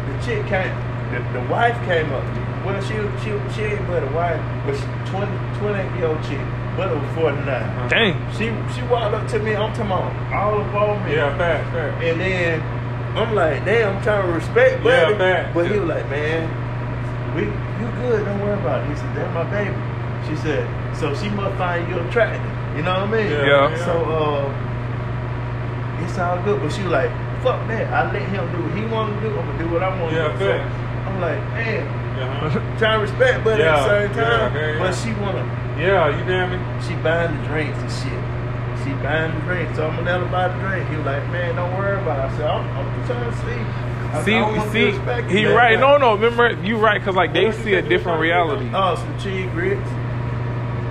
the 0.08 0.16
chick 0.26 0.46
came, 0.48 0.72
the, 1.12 1.20
the 1.40 1.46
wife 1.52 1.76
came 1.86 2.12
up. 2.14 2.24
to 2.24 2.32
me. 2.40 2.46
Well, 2.64 2.80
she 2.82 2.94
she 3.24 3.32
she 3.54 3.62
ain't 3.74 3.86
but 3.88 4.04
a 4.04 4.12
wife, 4.14 4.40
but 4.66 4.76
she 4.78 4.86
20, 5.12 5.28
28 5.60 5.98
year 5.98 6.06
old 6.08 6.22
chick, 6.24 6.40
but 6.78 6.92
it 6.92 6.96
was 6.96 7.12
49. 7.16 7.90
Dang. 7.90 8.14
She 8.38 8.54
she 8.74 8.82
walked 8.88 9.16
up 9.16 9.28
to 9.30 9.40
me. 9.40 9.56
I'm 9.56 9.74
talking 9.74 9.88
about 9.92 10.14
all 10.32 10.62
involved 10.62 11.04
me. 11.06 11.16
Yeah, 11.16 11.36
facts, 11.38 11.68
facts. 11.74 12.04
And 12.06 12.22
then 12.22 12.62
I'm 13.18 13.34
like, 13.36 13.66
damn, 13.66 13.98
I'm 13.98 14.04
trying 14.04 14.26
to 14.28 14.32
respect, 14.32 14.84
buddy. 14.84 15.12
Yeah, 15.14 15.18
man. 15.18 15.54
But 15.54 15.72
he 15.72 15.80
was 15.80 15.90
like, 15.90 16.08
man, 16.10 16.48
we 17.36 17.44
you 17.50 17.92
good? 18.08 18.24
Don't 18.26 18.40
worry 18.42 18.54
about 18.54 18.86
it. 18.86 18.90
He 18.90 18.96
said, 18.96 19.16
that's 19.18 19.34
my 19.34 19.44
baby. 19.50 19.76
She 20.30 20.36
said, 20.40 20.64
so 20.96 21.16
she 21.16 21.30
must 21.30 21.58
find 21.58 21.90
you 21.90 22.00
attractive. 22.00 22.46
You 22.76 22.82
know 22.84 22.94
what 23.06 23.10
I 23.10 23.12
mean? 23.12 23.28
Yeah. 23.32 23.46
Yeah. 23.70 23.86
So 23.86 23.92
uh, 24.06 24.46
it's 26.06 26.18
all 26.18 26.42
good. 26.44 26.60
But 26.62 26.72
she 26.72 26.82
was 26.84 26.92
like, 26.92 27.12
fuck 27.44 27.68
that. 27.68 27.92
I 27.94 28.12
let 28.12 28.22
him 28.24 28.52
do 28.52 28.58
what 28.64 28.74
he 28.78 28.86
want 28.86 29.14
to 29.14 29.20
do. 29.30 29.38
I'm 29.38 29.46
gonna 29.46 29.60
do 29.64 29.70
what 29.70 29.84
I 29.84 29.90
want 30.02 30.14
Yeah, 30.14 30.28
to 30.32 30.38
do. 30.40 30.46
So. 30.46 30.52
I'm 31.08 31.20
like, 31.22 31.40
man, 31.54 31.88
Uh-huh. 32.22 32.60
trying 32.80 32.98
to 33.00 33.04
respect, 33.12 33.44
but 33.44 33.60
at 33.60 33.66
the 33.66 33.88
same 33.90 34.10
time, 34.16 34.54
yeah, 34.56 34.62
yeah. 34.74 34.80
but 34.80 34.94
she 34.94 35.12
wanna. 35.20 35.44
Yeah, 35.80 36.10
you 36.18 36.24
damn 36.26 36.50
me. 36.52 36.58
She 36.88 36.94
buying 37.02 37.32
the 37.36 37.42
drinks 37.48 37.80
and 37.80 37.92
shit. 37.92 38.22
She 38.86 38.92
buying 39.02 39.32
the 39.34 39.40
drinks. 39.42 39.76
So 39.78 39.82
I'm 39.88 39.94
gonna 39.98 40.12
let 40.12 40.20
her 40.22 40.28
buy 40.32 40.48
the 40.50 40.56
drink. 40.62 40.84
He 40.90 40.96
was 40.98 41.06
like, 41.06 41.24
man, 41.30 41.56
don't 41.56 41.74
worry 41.78 41.98
about 42.00 42.20
it. 42.20 42.26
I 42.34 42.36
said, 42.38 42.48
I'm, 42.48 42.64
I'm 42.78 42.86
just 43.00 43.08
trying 43.12 43.32
to 43.32 43.38
see. 43.42 43.60
I 44.12 44.14
See, 44.24 44.32
said, 44.32 44.44
I 44.44 44.46
see, 45.26 45.30
he 45.34 45.40
you, 45.42 45.48
man. 45.50 45.58
right. 45.58 45.78
No, 45.80 45.98
no. 45.98 46.14
Remember, 46.16 46.52
you 46.64 46.78
right 46.78 47.00
because 47.00 47.16
like 47.16 47.32
they 47.34 47.52
see 47.52 47.74
a 47.76 47.82
different 47.82 48.20
reality. 48.20 48.70
Oh, 48.74 48.96
some 48.96 49.18
cheese 49.20 49.50
grits. 49.52 49.90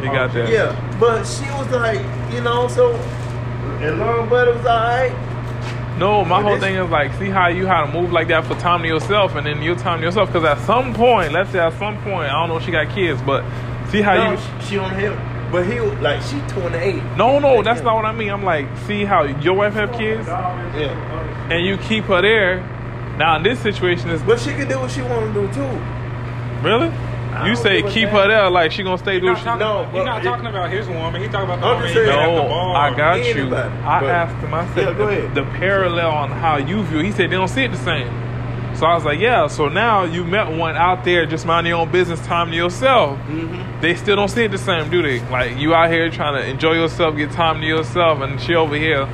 You 0.02 0.06
got 0.12 0.32
that. 0.34 0.48
Yeah, 0.48 0.96
but 0.98 1.24
she 1.24 1.44
was 1.52 1.68
like, 1.70 2.00
you 2.32 2.40
know, 2.40 2.68
so 2.68 2.94
and 2.94 3.98
long 3.98 4.28
butter 4.28 4.52
was 4.54 4.64
alright. 4.66 5.12
No, 5.98 6.24
my 6.24 6.40
whole 6.40 6.58
thing 6.58 6.76
is 6.76 6.88
like, 6.90 7.12
see 7.18 7.28
how 7.28 7.48
you 7.48 7.66
how 7.66 7.84
to 7.84 7.92
move 7.92 8.10
like 8.10 8.28
that 8.28 8.46
for 8.46 8.54
time 8.54 8.82
to 8.82 8.88
yourself, 8.88 9.34
and 9.34 9.46
then 9.46 9.62
you 9.62 9.74
time 9.74 9.98
to 10.00 10.06
yourself. 10.06 10.32
Because 10.32 10.44
at 10.44 10.58
some 10.66 10.94
point, 10.94 11.32
let's 11.32 11.50
say 11.50 11.58
at 11.58 11.74
some 11.78 11.96
point, 12.02 12.30
I 12.30 12.32
don't 12.32 12.48
know 12.48 12.56
if 12.56 12.64
she 12.64 12.70
got 12.70 12.88
kids, 12.94 13.20
but 13.22 13.44
see 13.90 14.00
how 14.00 14.14
No, 14.14 14.32
you. 14.32 14.38
she, 14.38 14.66
she 14.66 14.78
on 14.78 14.94
him, 14.94 15.18
but 15.52 15.66
he 15.66 15.78
like 15.80 16.22
she 16.22 16.38
28. 16.48 17.02
No, 17.16 17.38
no, 17.38 17.56
Like 17.56 17.64
that's 17.64 17.80
him. 17.80 17.86
not 17.86 17.96
what 17.96 18.04
I 18.06 18.12
mean. 18.12 18.30
I'm 18.30 18.44
like, 18.44 18.66
see 18.86 19.04
how 19.04 19.24
your 19.24 19.54
wife 19.54 19.74
have 19.74 19.92
kids, 19.92 20.26
Yeah, 20.26 21.50
and 21.52 21.64
you 21.66 21.76
keep 21.76 22.04
her 22.04 22.22
there. 22.22 22.60
Now 23.18 23.36
in 23.36 23.42
this 23.42 23.58
situation 23.60 24.08
is 24.08 24.22
but 24.22 24.40
she 24.40 24.54
could 24.54 24.68
do 24.70 24.78
what 24.78 24.90
she 24.90 25.02
want 25.02 25.34
to 25.34 25.46
do 25.46 25.52
too. 25.52 26.62
really. 26.66 26.90
I 27.42 27.48
You 27.48 27.57
say 27.57 27.83
keep 27.83 28.09
damn. 28.09 28.14
her 28.16 28.29
there, 28.29 28.50
like 28.50 28.72
she 28.72 28.83
gonna 28.83 28.98
stay 28.98 29.14
He's 29.14 29.22
doing. 29.22 29.37
She, 29.37 29.44
talking, 29.44 29.61
No, 29.61 29.85
he's 29.85 29.92
but 29.92 30.05
not 30.05 30.20
it- 30.20 30.24
talking 30.24 30.46
about 30.46 30.70
his 30.70 30.87
woman. 30.88 31.20
He's 31.22 31.31
talking 31.31 31.44
about 31.50 31.61
the 31.61 31.66
I'm 31.66 31.83
just 31.83 31.94
saying- 31.94 32.07
met 32.07 32.26
the 32.26 32.48
no. 32.48 32.72
I 32.72 32.94
got 32.96 33.24
you. 33.37 33.55
I 33.55 34.05
asked 34.11 34.37
him. 34.44 34.55
I 34.55 34.66
said 34.74 34.76
Yeah, 34.88 34.92
go 34.94 35.07
the, 35.07 35.18
ahead. 35.18 35.35
the 35.35 35.42
parallel 35.59 36.11
on 36.11 36.31
how 36.31 36.57
you 36.57 36.83
view. 36.85 36.98
He 37.00 37.12
said 37.12 37.31
they 37.31 37.37
don't 37.37 37.48
see 37.48 37.64
it 37.64 37.70
the 37.72 37.76
same. 37.79 38.09
So 38.76 38.87
I 38.87 38.94
was 38.94 39.05
like, 39.05 39.18
yeah. 39.18 39.46
So 39.48 39.68
now 39.68 40.05
you 40.05 40.24
met 40.24 40.50
one 40.53 40.76
out 40.76 41.05
there, 41.05 41.26
just 41.26 41.44
mind 41.44 41.66
your 41.66 41.79
own 41.79 41.90
business, 41.90 42.24
time 42.26 42.50
to 42.50 42.57
yourself. 42.57 43.18
Mm-hmm. 43.29 43.81
They 43.81 43.94
still 43.94 44.16
don't 44.16 44.29
see 44.29 44.44
it 44.44 44.53
the 44.53 44.59
same, 44.59 44.88
do 44.90 45.03
they? 45.03 45.20
Like 45.29 45.57
you 45.59 45.74
out 45.74 45.90
here 45.90 46.09
trying 46.11 46.40
to 46.40 46.48
enjoy 46.48 46.72
yourself, 46.74 47.16
get 47.16 47.31
time 47.33 47.61
to 47.61 47.66
yourself, 47.66 48.20
and 48.20 48.40
she 48.40 48.55
over 48.55 48.74
here 48.76 49.07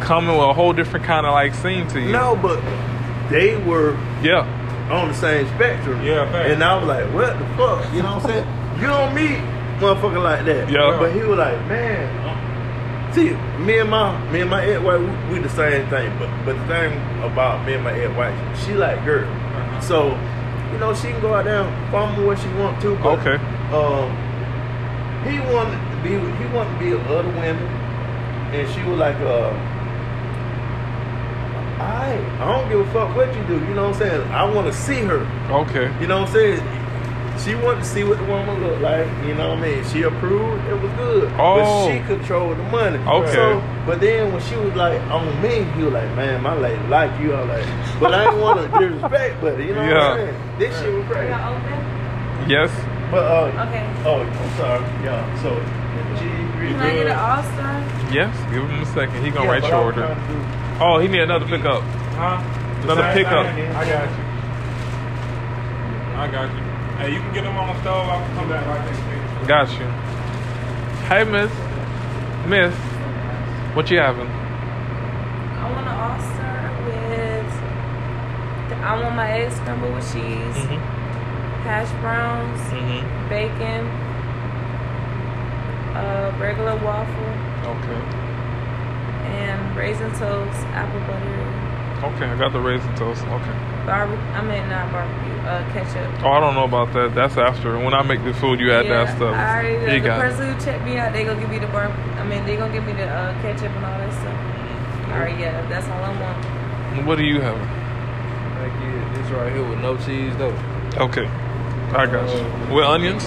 coming 0.00 0.30
with 0.36 0.46
a 0.46 0.52
whole 0.54 0.72
different 0.72 1.04
kind 1.04 1.26
of 1.26 1.32
like 1.32 1.54
scene 1.54 1.86
to 1.88 2.00
you. 2.00 2.12
No, 2.12 2.36
but 2.40 2.60
they 3.30 3.56
were 3.56 3.96
Yeah. 4.22 4.46
On 4.90 5.08
the 5.08 5.14
same 5.14 5.46
spectrum. 5.54 6.02
Yeah. 6.04 6.24
And 6.36 6.62
I 6.62 6.76
was 6.76 6.86
like, 6.86 7.12
what 7.14 7.38
the 7.38 7.46
fuck? 7.56 7.92
You 7.94 8.02
know 8.02 8.16
what 8.16 8.24
I'm 8.24 8.30
saying? 8.30 8.80
You 8.80 8.86
don't 8.86 9.14
meet 9.14 9.38
motherfucker 9.80 10.22
like 10.22 10.44
that. 10.46 10.70
Yeah. 10.70 10.96
But 10.98 11.12
he 11.12 11.20
was 11.20 11.38
like, 11.38 11.58
man. 11.66 12.28
See, 13.14 13.30
me 13.64 13.78
and 13.80 13.90
my 13.90 14.16
me 14.30 14.42
and 14.42 14.50
my 14.50 14.78
wife, 14.78 15.00
we, 15.00 15.34
we 15.34 15.38
the 15.40 15.48
same 15.48 15.88
thing. 15.90 16.16
But 16.18 16.30
but 16.44 16.56
the 16.56 16.66
thing 16.66 16.92
about 17.22 17.66
me 17.66 17.74
and 17.74 17.84
my 17.84 17.92
ex 17.92 18.16
wife, 18.16 18.64
she 18.64 18.74
like 18.74 19.04
girl. 19.04 19.24
Uh-huh. 19.28 19.80
So, 19.80 20.08
you 20.72 20.78
know, 20.78 20.94
she 20.94 21.08
can 21.08 21.20
go 21.20 21.34
out 21.34 21.44
there 21.44 21.62
and 21.62 21.90
fumble 21.90 22.26
what 22.26 22.38
she 22.38 22.48
want 22.54 22.80
to. 22.82 22.94
But, 22.96 23.18
Okay. 23.18 23.36
Um, 23.74 24.10
he 25.26 25.38
wanted 25.52 25.78
to 25.90 26.02
be 26.02 26.10
he 26.10 26.54
wanted 26.54 26.72
to 26.72 26.78
be 26.78 26.92
with 26.92 27.06
other 27.06 27.28
women, 27.28 27.66
and 28.54 28.68
she 28.74 28.82
was 28.88 28.98
like, 28.98 29.16
uh. 29.16 29.79
I 31.80 32.12
I 32.40 32.52
don't 32.52 32.68
give 32.68 32.80
a 32.80 32.92
fuck 32.92 33.14
what 33.16 33.34
you 33.34 33.42
do. 33.44 33.54
You 33.54 33.74
know 33.74 33.88
what 33.88 33.94
I'm 33.96 34.00
saying? 34.00 34.20
I 34.32 34.44
want 34.44 34.66
to 34.66 34.72
see 34.72 35.00
her. 35.00 35.20
Okay. 35.50 35.90
You 36.00 36.06
know 36.06 36.20
what 36.20 36.28
I'm 36.28 36.34
saying? 36.34 36.76
She 37.44 37.54
wanted 37.54 37.80
to 37.80 37.84
see 37.86 38.04
what 38.04 38.18
the 38.18 38.24
woman 38.24 38.60
looked 38.62 38.82
like. 38.82 39.06
You 39.26 39.34
know 39.34 39.50
what 39.50 39.58
I 39.60 39.62
mean? 39.76 39.84
She 39.88 40.02
approved. 40.02 40.62
It 40.68 40.74
was 40.74 40.92
good. 40.92 41.32
Oh. 41.38 41.56
But 41.56 41.88
she 41.90 42.06
controlled 42.06 42.58
the 42.58 42.62
money. 42.64 42.98
Okay. 42.98 43.32
So, 43.32 43.62
but 43.86 43.98
then 44.00 44.30
when 44.32 44.42
she 44.42 44.56
was 44.56 44.74
like 44.74 45.00
on 45.08 45.24
me, 45.40 45.64
he 45.74 45.84
was 45.84 45.94
like, 45.94 46.14
man, 46.14 46.42
my 46.42 46.54
lady 46.54 46.82
like 46.88 47.18
you. 47.18 47.32
I 47.32 47.40
was 47.40 47.48
like, 47.48 48.00
but 48.00 48.12
I 48.12 48.24
didn't 48.26 48.40
want 48.40 48.60
to 48.60 48.78
disrespect, 48.78 49.40
but 49.40 49.58
you 49.58 49.72
know 49.74 49.80
what 49.82 49.96
I'm 49.96 50.16
saying? 50.18 50.58
This 50.58 50.78
shit 50.80 50.92
was 50.92 51.06
crazy. 51.06 51.30
Y'all 51.30 51.54
open? 51.56 52.50
Yes. 52.50 52.70
But 53.10 53.24
uh, 53.24 53.66
Okay. 53.68 53.84
oh, 54.04 54.20
I'm 54.20 54.56
sorry. 54.56 54.84
Yeah. 55.02 55.42
So, 55.42 55.50
G, 56.20 56.28
Can 56.28 56.76
I 56.80 56.92
get 56.94 57.06
an 57.06 57.16
all 57.16 57.42
star? 57.42 57.80
Yes. 58.12 58.36
Give 58.52 58.68
him 58.68 58.82
a 58.82 58.86
second. 58.86 59.24
He 59.24 59.30
gonna 59.30 59.46
yeah, 59.46 59.50
write 59.50 59.62
your 59.64 59.74
I 59.74 59.84
was 59.84 59.96
order. 59.96 60.59
Trying 60.80 60.84
to 60.84 60.84
do- 60.84 60.84
Oh, 60.84 60.98
he 60.98 61.08
need 61.08 61.20
another 61.22 61.46
pickup. 61.46 61.82
Huh? 62.16 62.40
Another 62.82 63.02
Same 63.02 63.14
pickup. 63.14 63.46
I 63.46 63.52
got 63.52 63.58
you. 63.58 63.66
I 66.16 66.26
got 66.28 66.48
you. 66.54 66.62
Hey, 66.98 67.12
you 67.14 67.20
can 67.20 67.32
get 67.32 67.44
them 67.44 67.56
on 67.56 67.68
the 67.68 67.80
stove. 67.80 68.08
I 68.08 68.24
can 68.26 68.36
come 68.36 68.48
back 68.48 68.66
right 68.66 68.84
next 68.84 68.98
to. 68.98 69.46
Got 69.46 69.70
you. 69.78 69.86
Hey, 71.08 71.24
Miss. 71.24 71.50
Miss. 72.46 72.74
What 73.74 73.90
you 73.90 73.98
having? 73.98 74.26
I 74.28 75.70
want 75.72 75.86
an 75.86 75.94
all 75.96 76.18
star 76.34 76.70
with. 76.84 77.52
I 78.82 79.00
want 79.02 79.14
my 79.16 79.30
eggs 79.30 79.54
scrambled 79.56 79.94
with 79.94 80.04
cheese, 80.12 80.56
Mm-hmm. 80.56 80.78
hash 81.64 81.90
browns, 82.00 82.60
Mm-hmm. 82.72 83.28
bacon, 83.28 83.86
a 85.96 86.32
regular 86.40 86.76
waffle, 86.76 87.34
Okay. 87.70 88.00
And 89.32 89.76
raisin 89.76 90.10
toast, 90.12 90.58
apple 90.74 91.00
butter. 91.06 91.36
Okay, 92.14 92.24
I 92.26 92.36
got 92.38 92.52
the 92.52 92.60
raisin 92.60 92.94
toast. 92.96 93.22
Okay. 93.22 93.56
Barbecue. 93.84 94.16
I 94.32 94.40
mean, 94.42 94.68
not 94.68 94.90
barbecue. 94.92 95.28
Uh, 95.44 95.64
ketchup. 95.72 96.22
Oh, 96.24 96.32
I 96.32 96.40
don't 96.40 96.54
know 96.54 96.64
about 96.64 96.92
that. 96.94 97.14
That's 97.14 97.36
after. 97.36 97.76
When 97.78 97.92
I 97.94 98.02
make 98.02 98.22
the 98.24 98.32
food, 98.34 98.60
you 98.60 98.72
add 98.72 98.86
that 98.86 99.16
stuff. 99.16 99.34
I 99.34 99.60
already 99.60 99.76
know. 99.86 99.92
You 99.92 100.00
The 100.00 100.06
got 100.06 100.18
it. 100.18 100.22
person 100.30 100.54
who 100.54 100.60
checked 100.64 100.84
me 100.84 100.96
out, 100.98 101.12
they 101.12 101.24
gonna 101.24 101.40
give 101.40 101.50
me 101.50 101.58
the 101.58 101.66
bar. 101.68 101.88
I 101.88 102.24
mean, 102.26 102.44
they 102.46 102.56
gonna 102.56 102.72
give 102.72 102.84
me 102.84 102.92
the 102.92 103.04
uh, 103.08 103.32
ketchup 103.42 103.72
and 103.72 103.84
all 103.84 103.98
that 103.98 104.12
stuff. 104.12 104.38
All 105.12 105.18
right, 105.18 105.38
yeah, 105.38 105.66
that's 105.68 105.86
all 105.88 106.02
I 106.04 106.12
want. 106.20 107.06
What 107.06 107.16
do 107.16 107.24
you 107.24 107.40
have? 107.40 107.56
Like 107.56 108.72
yeah, 108.80 109.12
this 109.16 109.30
right 109.32 109.52
here 109.52 109.64
with 109.68 109.80
no 109.80 109.96
cheese 109.96 110.36
though. 110.36 110.54
Okay. 110.96 111.26
I 111.96 112.06
got 112.06 112.28
you. 112.30 112.44
With 112.74 112.84
onions? 112.84 113.24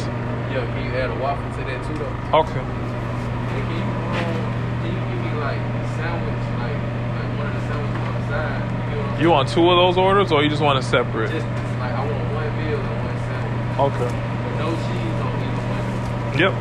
Yeah, 0.54 0.64
can 0.66 0.86
you 0.86 0.92
add 0.98 1.10
a 1.10 1.16
waffle 1.20 1.44
to 1.58 1.62
that 1.68 1.82
too 1.86 1.98
though? 1.98 2.40
Okay. 2.46 2.62
And 2.62 3.64
can 3.68 3.76
you 3.76 3.84
um, 3.84 4.32
can 4.80 4.90
you 4.94 5.02
give 5.10 5.20
me 5.26 5.32
like 5.42 5.60
a 5.60 5.84
sandwich, 5.98 6.44
like 6.62 6.80
like 7.18 7.32
one 7.42 7.48
of 7.50 7.56
the 7.58 7.64
sandwiches 7.68 8.00
on 8.08 8.14
the 8.16 8.24
side? 8.30 9.13
You, 9.24 9.30
get 9.30 9.36
what 9.36 9.48
I'm 9.48 9.48
You 9.48 9.48
want 9.48 9.50
two 9.50 9.70
of 9.70 9.78
those 9.78 9.98
orders 9.98 10.32
or 10.34 10.44
you 10.44 10.50
just 10.50 10.62
want 10.62 10.80
it 10.80 10.82
separate? 10.84 11.32
Just 11.32 11.46
like 11.46 11.94
I 11.94 12.06
want 12.06 12.34
one 12.34 12.58
meal 12.58 12.78
and 12.78 13.06
one 13.06 13.18
sandwich. 13.20 13.80
Okay. 13.80 14.12
With 14.44 14.58
no 14.60 14.68
cheese 14.76 15.20
on 15.24 15.32
either 15.40 15.64
one. 15.72 16.40
Yep. 16.40 16.54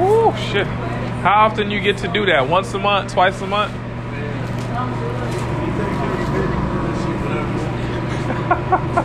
Oh 0.00 0.32
shit. 0.50 0.66
How 1.22 1.44
often 1.44 1.70
you 1.70 1.80
get 1.80 1.98
to 1.98 2.08
do 2.08 2.24
that? 2.24 2.48
Once 2.48 2.72
a 2.72 2.78
month? 2.78 3.12
Twice 3.12 3.42
a 3.42 3.46
month? 3.46 3.72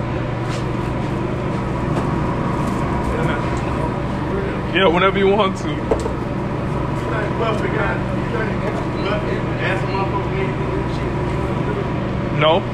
Yeah, 4.72 4.88
whenever 4.88 5.18
you 5.18 5.28
want 5.28 5.58
to. 5.58 5.68
No? 12.40 12.60
What? 12.60 12.70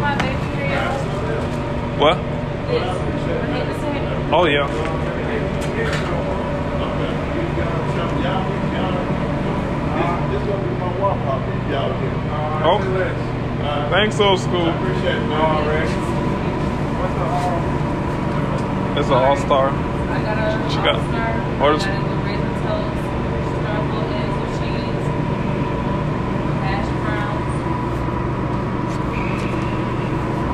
My 0.00 0.14
baby 0.16 0.46
here, 0.54 0.88
What? 13.58 13.66
Yes. 13.66 13.90
I 13.90 14.00
hate 14.00 14.10
to 14.10 14.16
say 14.16 14.18
it. 14.18 14.18
Yeah. 14.18 14.18
Okay. 14.18 14.18
Thanks, 14.18 14.20
old 14.20 14.38
school. 14.40 14.68
It's 18.98 19.08
an 19.08 19.14
all 19.14 19.36
star. 19.36 19.68
I 19.70 19.72
got 20.22 20.38
a 20.38 20.40
She 20.70 20.76
got- 20.78 20.96
all-star. 20.96 21.30
orders- 21.62 21.84
I 21.84 21.88
got 21.88 21.98
a 21.98 22.16
raisin 22.26 22.54
toast, 22.66 23.02
scrambled 23.54 24.10
eggs 24.18 24.36
with 24.40 24.52
cheese, 24.58 25.06
hash 26.64 26.90
browns. 27.02 27.54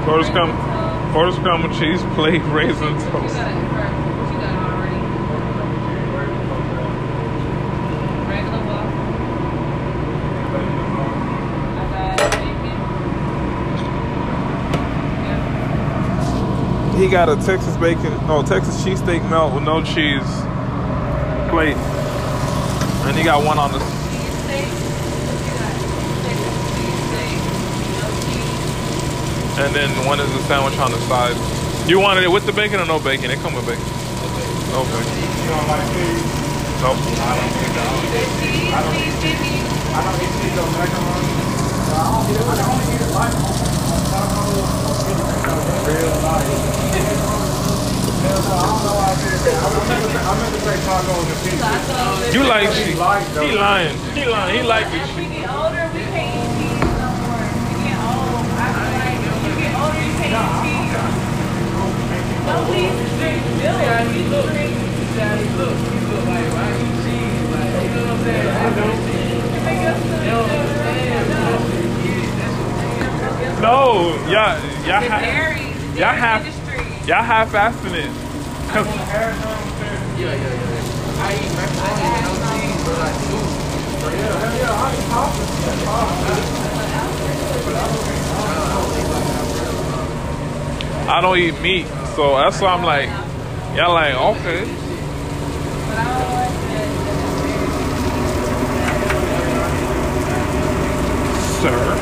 Quarter 0.05 0.21
raisin 0.21 0.33
scrum, 0.33 0.51
toast. 0.53 1.13
quarter 1.13 1.33
scrambled 1.33 1.73
cheese 1.79 2.03
plate, 2.15 2.43
raisin 2.53 2.95
What 2.95 3.01
you 3.01 3.11
toast. 3.11 3.35
got 3.35 3.49
it 3.49 3.55
first? 3.73 3.97
What 4.05 4.29
you 4.33 4.39
got 4.45 4.55
already? 4.61 5.01
Regular 8.29 8.63
waffle. 8.69 9.09
I 11.81 11.85
got 11.95 12.31
bacon. 12.33 12.79
Yeah. 15.25 15.41
He 17.05 17.11
got 17.11 17.29
a 17.29 17.37
Texas 17.37 17.77
bacon, 17.77 18.17
no 18.25 18.41
Texas 18.41 18.81
cheesesteak 18.81 19.21
melt 19.29 19.53
with 19.53 19.63
no 19.63 19.85
cheese 19.85 20.25
plate, 21.53 21.77
and 23.05 23.13
he 23.13 23.23
got 23.23 23.45
one 23.45 23.61
on 23.61 23.73
the. 23.73 23.79
Cheesesteak. 23.79 24.65
What 25.29 25.37
you 25.37 25.53
got? 25.53 25.77
Cheesesteak. 26.73 27.45
No 28.01 28.09
cheese. 28.25 29.61
And 29.61 29.77
then 29.77 29.93
one 30.09 30.17
is 30.17 30.33
a 30.33 30.41
sandwich 30.49 30.81
on 30.81 30.93
the 30.93 31.01
side. 31.05 31.37
You 31.87 32.01
wanted 32.01 32.25
it 32.25 32.33
with 32.33 32.47
the 32.47 32.57
bacon 32.57 32.81
or 32.81 32.87
no 32.87 32.97
bacon? 32.99 33.31
It 33.31 33.37
come 33.41 33.53
with 33.53 33.69
bacon. 33.69 33.85
Okay. 33.85 35.05
You 35.45 35.53
don't 35.53 35.69
like 35.69 35.85
cheese? 35.93 36.25
Nope. 36.81 36.97
I 37.05 37.37
don't 37.37 37.53
eat 37.53 37.69
Cheese, 38.41 38.73
I 38.73 38.81
don't 38.81 38.97
cheese. 38.97 39.61
I 39.93 40.01
don't 40.01 40.25
eat 40.25 40.33
cheese 40.41 40.57
on 40.57 40.73
macaroni. 40.73 41.21
I 41.85 42.09
don't 42.09 42.33
eat 42.33 42.41
it. 42.41 42.49
I 42.49 42.65
don't 42.65 42.81
eat 42.89 43.05
it 43.05 43.13
like 43.13 43.37
real 43.37 43.84
life. 46.25 46.49
I 47.45 48.63
don't 48.65 48.83
know 48.85 48.95
why 48.97 49.13
I 49.13 49.17
did 49.21 49.37
that. 49.45 49.59
I 49.61 49.69
meant 49.75 50.03
to- 50.05 50.25
I 50.25 50.33
meant 50.41 50.53
to 50.55 50.61
say 50.65 50.77
tacos 50.87 51.29
and 51.29 51.41
pizza. 51.45 51.65
Tacos. 51.65 52.33
You 52.35 52.43
like 52.45 52.69
He 52.73 52.85
cheese? 52.85 52.99
like 52.99 53.27
those. 53.35 53.45
He 53.45 53.57
lying. 53.57 53.97
He 54.15 54.25
lying. 54.25 54.55
He 54.57 54.63
like 54.67 54.87
it. 54.95 55.03
As 55.05 55.13
we 55.17 55.25
get 55.29 55.49
older, 55.53 55.85
we 55.95 56.03
can't 56.15 56.33
eat 56.41 56.51
cheese 56.57 56.95
no 57.03 57.09
more. 57.21 57.45
We 57.69 57.75
get 57.85 57.99
old. 58.01 58.45
I 58.57 58.67
feel 58.73 58.93
like 58.97 59.21
when 59.29 59.41
you 59.45 59.53
get 59.61 59.73
older, 59.83 60.03
you 60.09 60.15
can't 60.21 60.35
eat 60.41 60.57
cheese. 60.65 60.93
No 62.49 62.55
cheese 62.69 62.97
is 63.05 63.13
drink 63.21 63.41
milk. 63.61 63.81
You 64.15 64.25
drink. 64.49 64.73
Daddy, 65.15 65.47
look, 65.61 65.77
look 66.11 66.25
like 66.27 66.49
I 66.49 66.67
eat 66.81 66.95
cheese, 67.05 67.45
like 67.53 67.71
you 67.85 67.91
know 67.95 68.03
what 68.03 68.15
I'm 68.15 68.25
saying? 68.25 68.49
I 68.51 68.69
don't 68.75 68.99
You 69.55 69.61
make 69.69 69.83
us 69.87 70.01
feel 70.25 70.43
good. 70.49 70.84
No, 73.65 74.13
y'all, 74.29 74.29
y'all, 74.29 74.61
The 74.85 74.93
ha- 74.93 75.01
y'all 75.01 75.21
dairy 75.21 75.61
have- 76.21 76.45
industry. 76.45 77.09
y'all 77.09 77.23
half 77.25 77.51
fasting 77.51 77.95
it. 77.95 78.05
Yeah, 78.05 78.85
yeah, 80.19 80.35
yeah, 80.35 80.37
yeah. 80.37 81.25
I 81.25 81.33
eat 81.33 81.53
macaroni 81.57 82.05
with 82.13 82.29
no 82.29 82.33
cheese, 82.61 82.83
but 82.85 82.99
like 82.99 83.17
soup. 83.25 84.65
I 91.07 91.21
don't 91.21 91.37
eat 91.39 91.61
meat, 91.61 91.87
so 92.17 92.37
that's 92.37 92.61
why 92.61 92.73
I'm 92.73 92.83
like, 92.83 93.09
y'all 93.77 93.93
like, 93.93 94.15
okay. 94.15 94.65
But 94.65 95.99
I 95.99 96.05
don't 96.05 96.35
like 96.35 96.55
that. 96.71 97.95
Sir. 101.61 102.01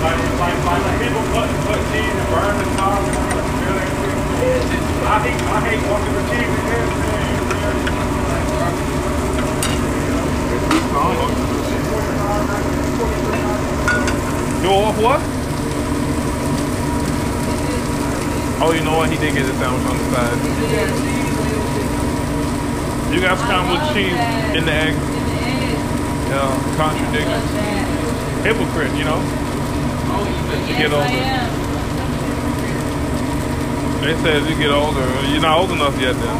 Like, 0.00 0.16
like, 0.40 0.64
like 0.64 0.98
people 1.00 1.20
put, 1.28 1.48
put 1.68 1.80
cheese 1.92 2.16
and 2.16 2.19
burn 2.30 2.54
the 2.58 2.64
really 3.66 3.90
I 5.02 5.18
hate, 5.26 5.42
I 5.42 5.58
hate 5.66 5.82
walking 5.90 6.14
with 6.14 6.30
off 14.86 14.98
what? 15.02 15.20
Oh, 18.62 18.72
you 18.72 18.84
know 18.84 18.96
what? 18.96 19.10
He 19.10 19.16
did 19.16 19.34
get 19.34 19.46
a 19.46 19.54
sandwich 19.54 19.86
on 19.90 19.96
the 19.98 20.04
side. 20.14 20.38
You 23.12 23.20
got 23.20 23.38
scrambled 23.38 23.82
cheese 23.92 24.20
in 24.56 24.64
the 24.66 24.72
egg. 24.72 24.94
The. 24.94 25.74
Yeah, 26.30 26.76
contradiction. 26.76 27.42
Hypocrite, 28.44 28.94
you 28.96 29.04
know? 29.04 29.20
You 30.68 30.76
get 30.76 30.92
am. 30.92 31.59
They 34.00 34.14
say 34.22 34.32
as 34.40 34.48
you 34.48 34.56
get 34.56 34.70
older, 34.70 35.04
you're 35.28 35.42
not 35.42 35.58
old 35.58 35.70
enough 35.72 36.00
yet 36.00 36.14
then. 36.14 36.36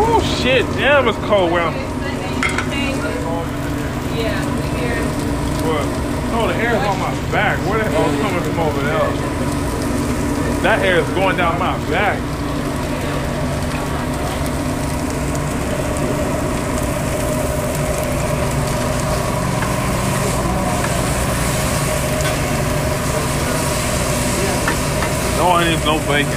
Oh 0.00 0.20
shit, 0.40 0.64
damn 0.76 1.08
it's 1.08 1.18
cold 1.18 1.52
I'm 1.52 1.74
Yeah. 4.16 4.40
What? 5.62 5.84
No, 6.32 6.48
the 6.48 6.54
air 6.54 6.74
is 6.74 6.82
on 6.84 6.98
my 6.98 7.12
back. 7.30 7.58
Where 7.68 7.78
the 7.78 7.90
hell 7.90 8.08
is 8.08 8.20
coming 8.20 8.42
from 8.42 8.58
over 8.60 8.80
there? 8.80 9.10
That 10.62 10.78
air 10.84 11.00
is 11.00 11.08
going 11.10 11.36
down 11.36 11.58
my 11.58 11.76
back. 11.90 12.37
Onions, 25.50 25.84
no 25.86 25.98
bacon. 26.00 26.30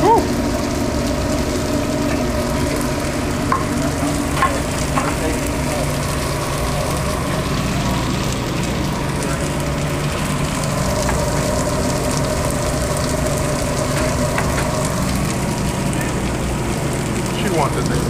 Whew. 0.00 0.38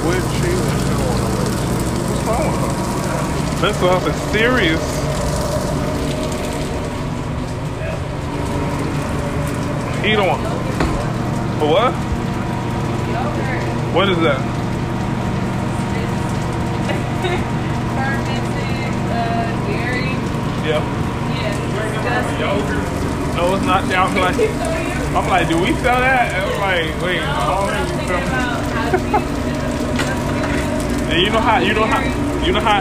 quit 0.08 0.22
cheating. 0.40 0.58
She 0.78 0.88
don't 0.88 0.98
want 0.98 1.14
no 1.14 1.30
relationship. 1.32 1.78
What's 2.08 2.24
wrong 2.26 2.46
with 2.52 3.67
her? 3.80 3.86
Mental 3.86 4.00
health 4.00 4.08
is 4.08 4.32
serious. 4.32 4.82
You 10.04 10.16
don't 10.16 10.28
want. 10.28 10.42
For 11.58 11.68
what? 11.68 11.92
Yogurt. 13.12 13.62
What 13.94 14.08
is 14.08 14.18
that? 14.22 14.40
Fermented 17.28 18.94
uh, 19.10 19.18
dairy. 19.66 20.14
Yeah. 20.64 20.80
Yeah, 21.34 21.52
disgusting. 21.58 22.40
No, 23.36 23.54
it's 23.54 23.64
not. 23.66 23.80
I'm 23.84 24.14
like, 24.16 24.34
So 24.36 24.42
you- 24.42 25.16
I'm 25.16 25.26
like, 25.28 25.48
do 25.48 25.56
we 25.60 25.72
sell 25.82 26.00
that? 26.00 26.32
And 26.32 26.42
I'm 26.46 26.60
like, 26.60 27.02
wait. 27.02 27.20
No, 27.20 27.24
I 27.26 27.32
but 27.66 27.74
I'm 27.74 27.86
don't 27.86 27.98
think 27.98 28.08
thinking 28.08 28.16
we 28.16 28.26
sell- 28.28 28.38
about 28.38 28.62
how 28.72 28.90
to 28.90 28.98
use 28.98 29.28
And 31.10 31.18
you 31.22 31.30
know 31.30 31.40
how 31.40 31.58
you 31.58 31.74
know 31.74 31.86
how 32.60 32.78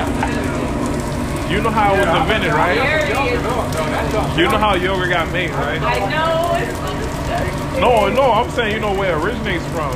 you 1.50 1.62
know 1.62 1.67
how 1.78 1.94
you 1.94 2.02
know 2.02 2.12
how 2.12 2.18
it 2.18 2.26
was 2.26 2.32
invented, 2.34 2.54
right? 2.54 2.76
Dairy 2.76 3.10
Yogurt, 3.14 3.34
is- 3.38 3.44
no, 3.44 3.56
no, 3.56 3.72
that's 3.72 4.14
not- 4.14 4.38
You 4.38 4.44
know 4.50 4.58
how 4.58 4.74
yogurt 4.76 5.10
got 5.10 5.32
made, 5.32 5.52
right? 5.52 5.82
I 5.82 6.00
know 6.10 6.58
it's 6.58 6.74
so 6.78 6.90
disgusting. 6.98 7.82
No, 7.82 8.10
no, 8.10 8.32
I'm 8.34 8.50
saying 8.52 8.74
you 8.74 8.80
know 8.80 8.94
where 8.94 9.16
it 9.18 9.22
originates 9.24 9.66
from. 9.68 9.94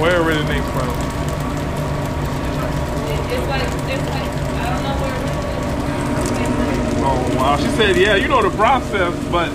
Where 0.00 0.16
it 0.16 0.24
originates 0.26 0.66
from. 0.72 0.88
It's 3.30 3.46
like, 3.46 3.68
it's 3.92 4.08
like, 4.10 4.30
I 4.58 4.70
don't 4.72 4.82
know 4.82 4.96
where. 5.04 5.18
Oh 7.04 7.36
wow. 7.36 7.56
She 7.58 7.68
said, 7.76 7.96
yeah, 7.96 8.16
you 8.16 8.28
know 8.28 8.42
the 8.42 8.50
process, 8.56 9.12
but 9.30 9.48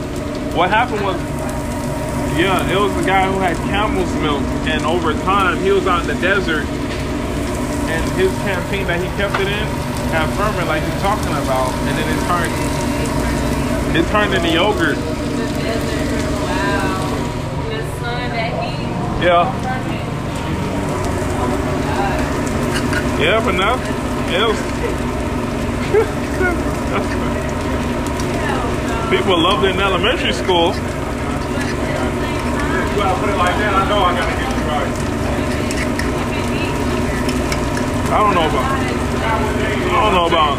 what 0.55 0.69
happened 0.69 1.01
was 1.03 1.17
yeah, 2.37 2.69
it 2.69 2.77
was 2.77 2.93
the 2.95 3.03
guy 3.07 3.31
who 3.31 3.39
had 3.39 3.55
camel's 3.71 4.13
milk 4.21 4.41
and 4.67 4.83
over 4.85 5.13
time 5.23 5.57
he 5.63 5.71
was 5.71 5.87
out 5.87 6.01
in 6.01 6.07
the 6.07 6.21
desert 6.21 6.65
and 6.67 8.11
his 8.19 8.29
canteen 8.43 8.85
that 8.87 8.99
he 8.99 9.07
kept 9.15 9.35
it 9.39 9.47
in 9.47 9.67
ferment 10.35 10.67
like 10.67 10.83
you're 10.83 10.99
talking 10.99 11.31
about 11.31 11.71
and 11.87 11.97
then 11.97 12.09
it 12.09 12.19
turned 12.27 12.51
it 13.95 14.05
turned 14.11 14.33
into 14.33 14.49
yogurt. 14.51 14.97
The 14.97 15.01
desert, 15.63 16.11
wow. 16.43 17.07
The 17.69 17.79
sun, 17.99 18.29
that 18.35 18.51
heat. 18.61 18.79
Yeah. 19.23 19.45
Yeah, 23.19 23.39
but 23.43 23.55
now 23.55 23.75
was 23.75 23.85
people 29.09 29.37
loved 29.39 29.63
it 29.63 29.69
in 29.75 29.79
elementary 29.79 30.33
school. 30.33 30.73
You 30.73 30.81
gotta 32.99 33.19
put 33.21 33.29
it 33.29 33.37
like 33.37 33.55
that, 33.55 33.73
I 33.73 33.87
know 33.87 33.99
I 33.99 34.13
gotta 34.17 34.35
get 34.35 34.51
you 34.51 34.63
right. 34.67 34.91
I 38.11 38.17
don't 38.19 38.35
know 38.35 38.49
about 38.49 39.04
I 39.35 39.43
don't 39.91 40.15
know 40.15 40.27
about 40.31 40.55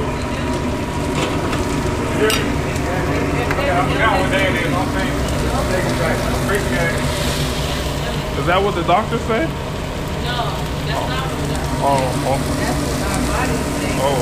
Yeah, 3.56 3.80
I 3.80 3.88
forgot 3.88 4.20
what 4.20 4.28
day 4.28 4.52
it 4.52 4.56
is, 4.60 4.68
I'm 4.68 4.84
saying. 4.92 5.16
Take 5.72 5.88
it 5.88 5.96
back. 5.96 6.12
Appreciate 6.44 6.92
it. 6.92 7.00
is 8.36 8.44
that 8.46 8.60
what 8.60 8.74
the 8.76 8.84
doctor 8.84 9.16
said? 9.24 9.48
No, 9.48 10.52
that's 10.84 11.08
not 11.08 11.24
what 11.24 11.40
the, 11.40 11.56
doctor 11.56 11.72
said. 11.72 11.88
Oh, 11.88 12.04
oh, 12.28 12.36
that's 12.36 12.76
what 12.84 13.00
our 13.00 13.16
body 13.32 13.56
saying. 13.80 13.96
oh. 13.96 14.20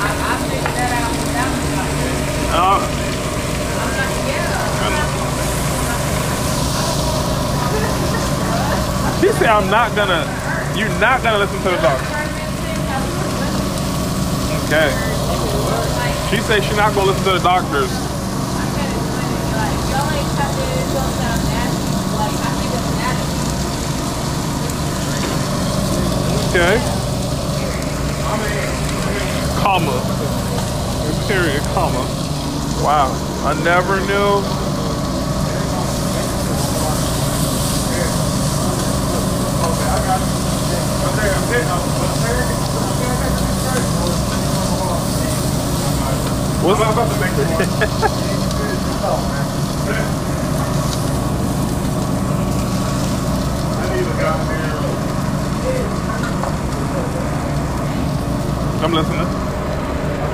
I, 0.00 0.08
I 0.08 0.40
figured 0.48 0.72
that 0.72 1.04
out 1.04 1.12
without 1.12 1.52
the 1.52 1.68
doctor. 1.76 2.08
Uh, 2.48 2.80
I'm 2.88 3.92
not, 4.00 4.08
yeah. 4.32 4.80
I'm 4.80 4.96
not, 4.96 5.12
she 9.20 9.28
said 9.36 9.52
I'm 9.52 9.68
not 9.68 9.92
gonna 9.94 10.24
you're 10.74 10.88
not 11.00 11.22
gonna 11.22 11.36
listen 11.38 11.60
to 11.64 11.70
the 11.70 11.76
doctor. 11.82 12.17
Okay. 14.68 14.90
She 16.28 16.42
said 16.42 16.62
she's 16.62 16.76
not 16.76 16.94
gonna 16.94 17.06
listen 17.06 17.24
to 17.24 17.32
the 17.32 17.38
doctors. 17.38 17.88
Okay. 26.50 26.76
Comma. 29.62 29.96
Period, 31.26 31.62
comma. 31.72 32.04
Wow. 32.84 33.08
I 33.46 33.54
never 33.64 34.00
knew. 34.00 34.67
What's 46.68 46.82
I'm 46.82 46.92
about. 46.92 47.08
I'm 58.84 58.92
listening. 58.92 59.28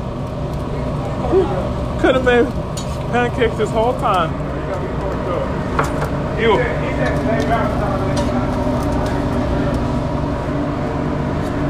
Could 2.01 2.15
have 2.15 2.25
made 2.25 2.45
pancakes 3.13 3.55
this 3.55 3.69
whole 3.69 3.93
time. 3.93 4.33
You. 6.41 7.88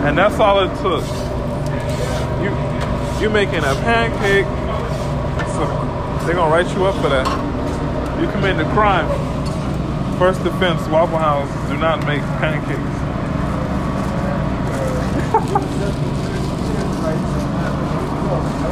And 0.06 0.18
that's 0.18 0.40
all 0.40 0.60
it 0.60 0.70
took. 0.82 1.04
You 2.42 2.52
you 3.22 3.30
making 3.30 3.60
a 3.60 3.76
pancake. 3.84 4.46
So 5.54 5.66
they're 6.26 6.36
gonna 6.36 6.52
write 6.52 6.74
you 6.76 6.86
up 6.86 6.96
for 7.02 7.10
that. 7.10 7.28
You 8.22 8.30
committed 8.32 8.66
a 8.66 8.70
crime. 8.72 9.08
First 10.18 10.42
offense, 10.42 10.88
Waffle 10.88 11.18
House 11.18 11.50
do 11.70 11.78
not 11.78 12.06
make 12.06 12.22
pancakes. 12.40 12.80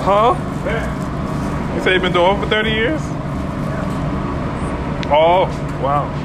huh? 0.07 0.35
You 1.75 1.83
say 1.83 1.93
you've 1.93 2.01
been 2.01 2.13
doing 2.13 2.37
it 2.37 2.43
for 2.43 2.49
30 2.49 2.69
years? 2.71 3.01
Oh, 5.09 5.45
wow. 5.83 6.16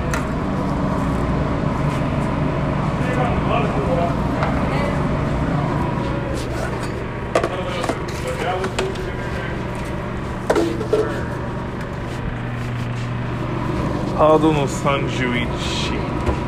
Hado 14.22 14.52
no 14.52 14.66
Sanjuichi 14.66 15.98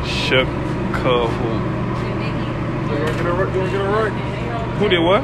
Shakahu. 0.05 1.27
You 2.87 2.95
wanna 2.95 3.11
get 3.11 3.25
it 3.25 3.31
right? 3.33 3.51
You 3.53 3.59
wanna 3.59 3.71
get 3.71 3.81
it 3.81 3.89
right? 3.99 4.13
Who 4.79 4.87
did 4.87 4.99
what? 4.99 5.23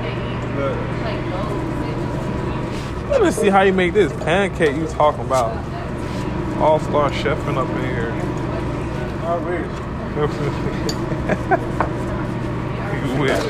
Let 3.10 3.22
me 3.24 3.32
see 3.32 3.48
how 3.48 3.62
you 3.62 3.72
make 3.72 3.94
this 3.94 4.12
pancake 4.26 4.76
you 4.76 4.86
talking 4.88 5.22
about. 5.22 5.56
All 6.58 6.78
star 6.82 7.10
chefing 7.12 7.56
up 7.56 7.70
in 7.70 7.86
here. 7.86 8.12
I 9.24 9.38
wish. 9.48 9.72
you 13.06 13.16
wish. 13.22 13.44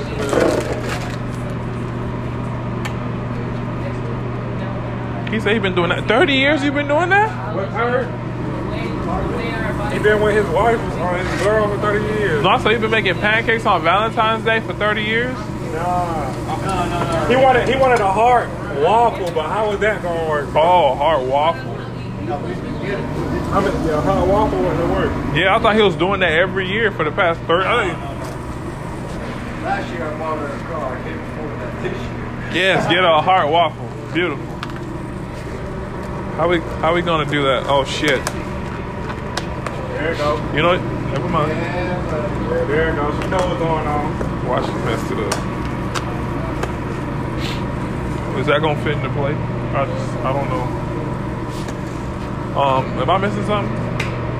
He 5.34 5.40
said 5.40 5.54
he 5.54 5.60
been 5.60 5.74
doing 5.74 5.90
that. 5.90 6.08
30 6.08 6.34
years 6.34 6.64
you've 6.64 6.76
been 6.76 6.88
doing 6.88 7.10
that? 7.10 7.56
What 7.56 7.66
I 7.70 7.72
heard? 7.72 8.21
He 10.02 10.08
been 10.10 10.22
with 10.24 10.34
his 10.36 10.48
wife 10.48 10.80
or 11.00 11.16
his 11.16 11.42
girl 11.44 11.68
for 11.68 11.78
30 11.80 12.04
years. 12.20 12.42
No, 12.44 12.50
I 12.50 12.58
said 12.60 12.72
he 12.72 12.78
been 12.80 12.90
making 12.90 13.14
pancakes 13.20 13.68
on 13.68 13.84
Valentine's 13.84 14.44
Day 14.44 14.60
for 14.60 14.74
30 14.74 15.04
years? 15.04 15.38
Nah. 15.74 17.28
He 17.30 17.36
wanted 17.36 17.70
he 17.70 17.76
wanted 17.80 18.00
a 18.02 18.12
hard 18.12 18.50
waffle, 18.84 19.30
but 19.32 19.48
how 19.48 19.70
was 19.70 19.80
that 19.82 20.02
gonna 20.02 20.28
work? 20.28 20.48
Oh, 20.56 20.96
hard 20.96 21.28
waffle. 21.30 21.70
I 21.70 21.76
mean, 22.34 23.86
yeah, 23.86 24.02
hard 24.02 24.28
waffle 24.28 24.58
wouldn't 24.60 24.90
work. 24.90 25.36
Yeah, 25.36 25.56
I 25.56 25.60
thought 25.60 25.76
he 25.76 25.84
was 25.84 25.96
doing 25.96 26.22
that 26.22 26.32
every 26.32 26.68
year 26.68 26.92
for 26.92 27.04
the 27.04 27.12
past 27.12 27.40
30. 27.42 27.68
I 27.68 27.86
think- 27.90 29.64
Last 29.64 29.94
year 29.94 30.04
I 30.08 30.18
bought 30.18 30.40
her 30.40 30.48
a 30.48 30.60
car. 30.62 30.96
I 30.98 31.02
can't 31.04 31.22
afford 31.22 31.60
that 31.62 31.84
this 31.84 31.94
year. 32.56 32.64
Yes, 32.64 32.88
get 32.88 33.04
a 33.04 33.22
heart 33.22 33.50
waffle. 33.50 33.88
Beautiful. 34.16 34.46
How 36.38 36.48
we 36.50 36.60
how 36.82 36.96
we 36.96 37.04
gonna 37.04 37.30
do 37.30 37.44
that? 37.44 37.68
Oh 37.68 37.86
shit. 37.86 38.20
There 40.02 40.14
you 40.14 40.18
go. 40.18 40.36
You 40.56 40.62
know, 40.64 40.74
never 41.14 41.30
mind. 41.30 41.52
Yeah, 41.52 42.66
There 42.66 42.90
you 42.90 42.96
go. 42.96 43.22
She 43.22 43.28
know 43.30 43.38
what's 43.38 43.60
going 43.62 43.86
on. 43.86 44.48
Watch 44.48 44.66
you 44.66 44.74
mess 44.82 45.12
it 45.12 45.20
up. 45.20 45.34
Is 48.40 48.48
that 48.48 48.62
gonna 48.62 48.84
fit 48.84 48.94
in 48.94 49.04
the 49.04 49.10
plate? 49.10 49.38
I 49.38 49.86
just 49.86 50.12
I 50.26 50.34
don't 50.34 50.50
know. 50.50 50.66
Um, 52.60 52.86
am 52.98 53.10
I 53.12 53.18
missing 53.20 53.46
something? 53.46 53.78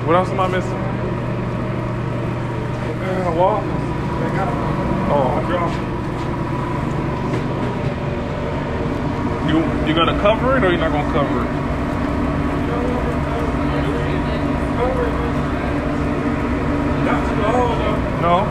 What 0.04 0.16
else 0.16 0.30
am 0.30 0.40
I 0.40 0.48
missing? 0.48 0.72
A 3.22 3.30
waffle. 3.30 3.68
They 4.18 4.30
got 4.36 4.48
a 4.48 4.54
Oh, 5.14 5.38
drop. 5.46 5.70
you 9.46 9.62
you 9.86 9.94
gonna 9.94 10.18
cover 10.20 10.56
it 10.56 10.64
or 10.64 10.70
you're 10.70 10.80
not 10.80 10.90
gonna 10.90 11.12
cover 11.12 11.44
it? 11.44 11.50
Not 17.04 17.20
too 17.26 17.31
old 17.31 17.31
though. 17.31 17.31
No. 17.42 18.46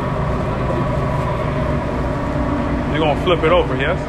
You're 2.92 3.00
gonna 3.00 3.24
flip 3.24 3.44
it 3.44 3.52
over, 3.52 3.76
yes? 3.78 4.00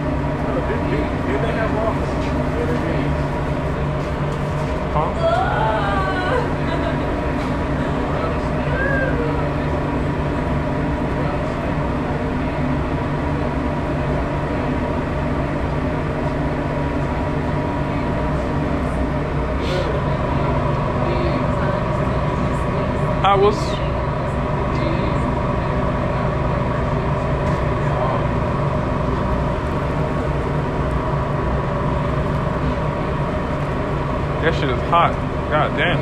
Huh? 4.93 5.53
I 23.25 23.37
was 23.37 23.57
That 34.43 34.53
shit 34.55 34.71
is 34.71 34.82
hot. 34.93 35.13
God 35.49 35.71
damn. 35.79 35.99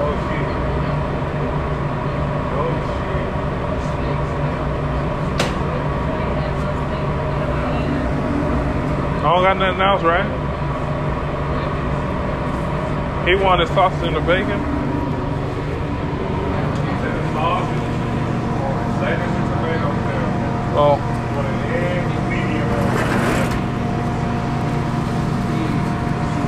Oh 0.00 0.14
shit. 0.24 0.48
Oh 2.56 2.70
I 9.20 9.22
don't 9.22 9.42
got 9.42 9.56
nothing 9.58 9.80
else, 9.82 10.02
right? 10.02 10.28
He 13.28 13.34
wanted 13.34 13.68
sausage 13.68 14.06
and 14.06 14.16
the 14.16 14.20
bacon. 14.20 14.48
shit. 14.48 14.58
Sausage. 17.32 17.84
Lettuce 19.00 19.36
and 19.36 19.48
tomatoes 19.52 20.00
there. 20.08 20.28
Oh, 20.76 20.96
With 21.36 21.46
an 21.46 21.58
egg, 21.72 22.04
medium. 22.30 22.68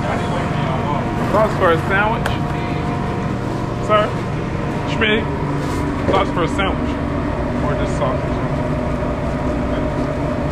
I 0.05 0.17
didn't 0.17 0.33
like 0.33 0.49
the 0.51 0.57
waffle. 0.87 1.26
Sauce 1.37 1.53
for 1.59 1.71
a 1.71 1.77
sandwich. 1.93 2.25
Sir? 3.85 4.09
Schmidt? 4.89 5.21
Sauce 6.09 6.33
for 6.33 6.45
a 6.45 6.49
sandwich. 6.49 6.89
Or 7.61 7.77
just 7.77 7.93
sausage. 7.99 8.37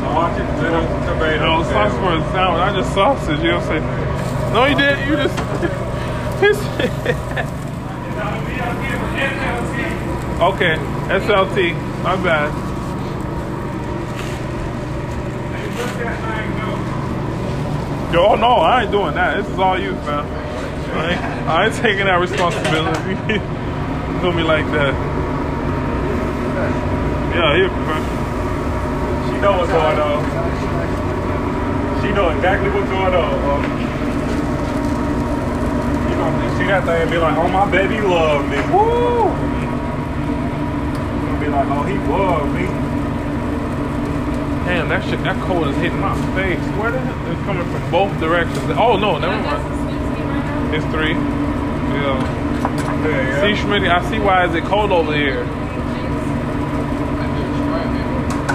Sausage, 0.00 0.44
and 0.44 0.60
tomatoes. 1.08 1.40
No, 1.40 1.64
sauce 1.72 1.94
for 1.94 2.12
a 2.12 2.20
sandwich. 2.32 2.60
I 2.60 2.72
just 2.76 2.92
sausage, 2.92 3.38
you 3.38 3.44
know 3.44 3.60
what 3.60 3.64
I'm 3.64 3.72
saying? 3.72 3.86
No, 4.52 4.66
you 4.66 4.76
didn't. 4.76 5.08
You 5.08 5.16
just. 5.16 5.38
okay, 10.52 10.76
SLT. 11.08 11.72
My 12.02 12.16
bad. 12.22 12.52
Yo, 18.12 18.36
no, 18.36 18.56
I 18.56 18.82
ain't 18.82 18.92
doing 18.92 19.14
that. 19.14 19.38
This 19.38 19.48
is 19.50 19.58
all 19.58 19.78
you, 19.80 19.92
man. 19.92 20.43
I 20.94 21.10
ain't, 21.10 21.20
I 21.48 21.66
ain't 21.66 21.74
taking 21.74 22.06
that 22.06 22.20
responsibility. 22.20 23.14
Do 24.22 24.32
me 24.32 24.42
like 24.42 24.64
that. 24.72 24.94
Yeah, 27.34 27.56
here, 27.56 27.68
man. 27.68 28.02
She 29.26 29.40
know 29.40 29.58
what's 29.58 29.72
going 29.72 29.98
on. 29.98 30.22
She 32.00 32.12
know 32.12 32.30
exactly 32.30 32.70
what's 32.70 32.88
going 32.88 33.14
on. 33.14 33.40
bro. 33.42 33.56
You 36.08 36.16
gonna 36.16 36.58
see 36.58 36.66
that 36.66 36.84
thing 36.84 37.02
and 37.02 37.10
be 37.10 37.18
like, 37.18 37.36
oh 37.36 37.48
my 37.48 37.68
baby 37.70 38.00
love 38.00 38.48
me. 38.48 38.56
Woo! 38.70 39.28
Gonna 41.26 41.40
be 41.40 41.48
like, 41.48 41.68
oh 41.68 41.82
he 41.82 41.98
love 42.08 42.46
me. 42.54 42.66
Damn, 44.64 44.88
that 44.88 45.04
shit, 45.04 45.22
that 45.24 45.36
cold 45.44 45.68
is 45.68 45.76
hitting 45.76 46.00
my 46.00 46.14
face. 46.34 46.58
Where 46.78 46.90
the 46.90 46.98
hell? 46.98 47.32
It's 47.32 47.42
coming 47.42 47.70
from 47.70 47.90
both 47.90 48.18
directions. 48.18 48.64
Oh, 48.78 48.96
no, 48.96 49.18
never 49.18 49.36
mind. 49.42 49.83
It's 50.74 50.84
three. 50.86 51.12
Yeah. 51.12 52.18
Yeah, 53.06 53.40
See. 53.42 53.54
Schmidt, 53.62 53.84
I 53.84 54.10
see 54.10 54.18
why 54.18 54.44
is 54.44 54.54
it 54.56 54.64
cold 54.64 54.90
over 54.90 55.14
here. 55.14 55.44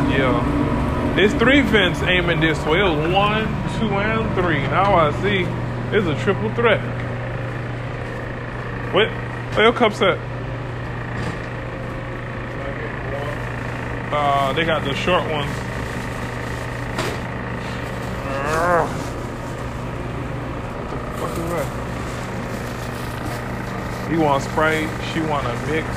Yeah. 0.10 1.16
It's 1.18 1.34
three 1.36 1.62
vents 1.62 2.02
aiming 2.02 2.42
this 2.42 2.62
way. 2.66 2.80
It 2.80 2.84
was 2.84 3.14
one, 3.14 3.46
two, 3.80 3.88
and 3.88 4.36
three. 4.36 4.60
Now 4.64 4.96
I 4.96 5.14
see 5.22 5.46
it's 5.96 6.08
a 6.08 6.24
triple 6.26 6.54
threat. 6.56 6.82
What? 8.94 9.08
Where 9.56 9.64
your 9.64 9.74
cups 9.74 10.02
at? 10.02 10.18
Uh, 14.12 14.52
they 14.52 14.66
got 14.66 14.84
the 14.84 14.94
short 14.94 15.24
ones. 15.32 15.50
What 20.76 20.90
the 20.92 20.98
fuck 21.18 21.32
is 21.38 21.50
that? 21.52 21.80
He 24.10 24.18
want 24.18 24.44
Sprite, 24.44 24.90
she 25.14 25.22
want 25.22 25.46
a 25.46 25.54
mix. 25.68 25.88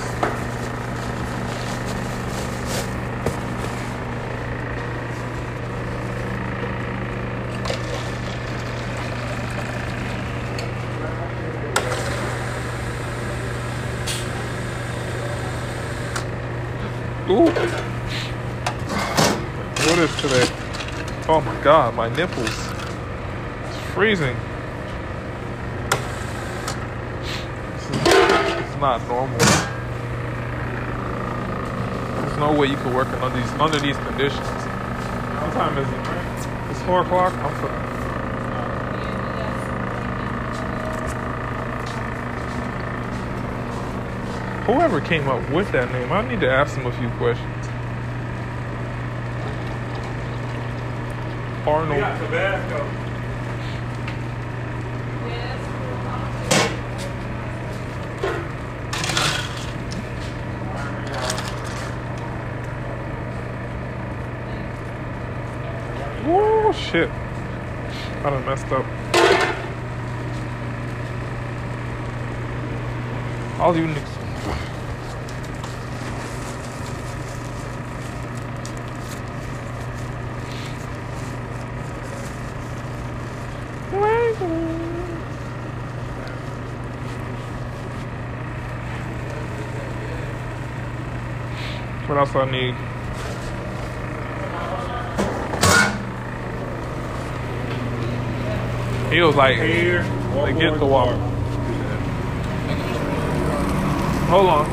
Ooh. 17.31 17.47
What 19.87 19.99
is 20.01 20.15
today? 20.21 20.47
Oh 21.29 21.41
my 21.41 21.55
god, 21.63 21.95
my 21.95 22.09
nipples. 22.15 22.49
It's 22.49 23.77
freezing. 23.95 24.37
This 27.73 27.85
is, 27.85 27.97
this 28.03 28.69
is 28.69 28.77
not 28.77 29.01
normal. 29.09 29.39
There's 32.19 32.39
way 32.55 32.69
you 32.69 32.77
can 32.77 32.95
work 32.95 33.09
under 33.21 33.39
these 33.39 33.53
under 33.61 33.79
these 33.79 33.97
conditions. 33.97 34.47
What 34.47 35.53
time 35.55 35.79
is 35.79 35.89
it? 35.89 36.71
It's 36.71 36.83
four 36.83 37.03
o'clock. 37.03 37.33
I'm 37.35 37.61
sorry. 37.61 37.83
whoever 44.65 45.01
came 45.01 45.29
up 45.29 45.49
with 45.51 45.71
that 45.73 45.91
name, 45.93 46.13
I 46.13 46.23
need 46.27 46.41
to 46.41 46.51
ask 46.51 46.75
them 46.77 46.87
a 46.87 46.93
few 46.93 47.09
questions. 47.11 47.49
Arnold. 51.67 53.02
Shit. 66.93 67.09
I 67.09 68.29
done 68.29 68.45
messed 68.45 68.67
up. 68.67 68.85
All 73.59 73.75
you 73.75 73.87
niggas. 73.87 74.09
What 92.07 92.19
else 92.19 92.37
I 92.37 92.51
need? 92.51 92.92
He 99.13 99.21
was 99.21 99.37
like, 99.37 99.59
Here. 99.59 100.05
They 100.33 100.55
get 100.55 100.79
the 100.79 100.87
water. 100.87 101.15
hold 104.27 104.47
on. 104.49 104.65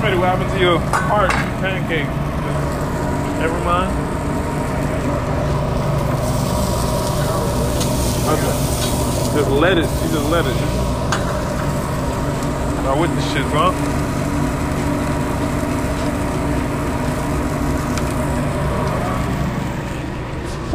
Freddie, 0.00 0.18
what 0.18 0.28
happened 0.28 0.50
to 0.50 0.58
your 0.60 0.80
heart 0.80 1.30
pancake? 1.62 2.08
Never 3.38 3.58
mind. 3.64 3.92
Okay. 8.32 8.54
Just 9.36 9.50
let. 9.52 9.76
You 9.76 9.84
just 9.84 10.28
let 10.30 10.44
it. 10.44 10.56
Not 12.82 12.98
with 12.98 13.14
the 13.14 13.22
shit, 13.32 13.44
huh? 13.54 14.02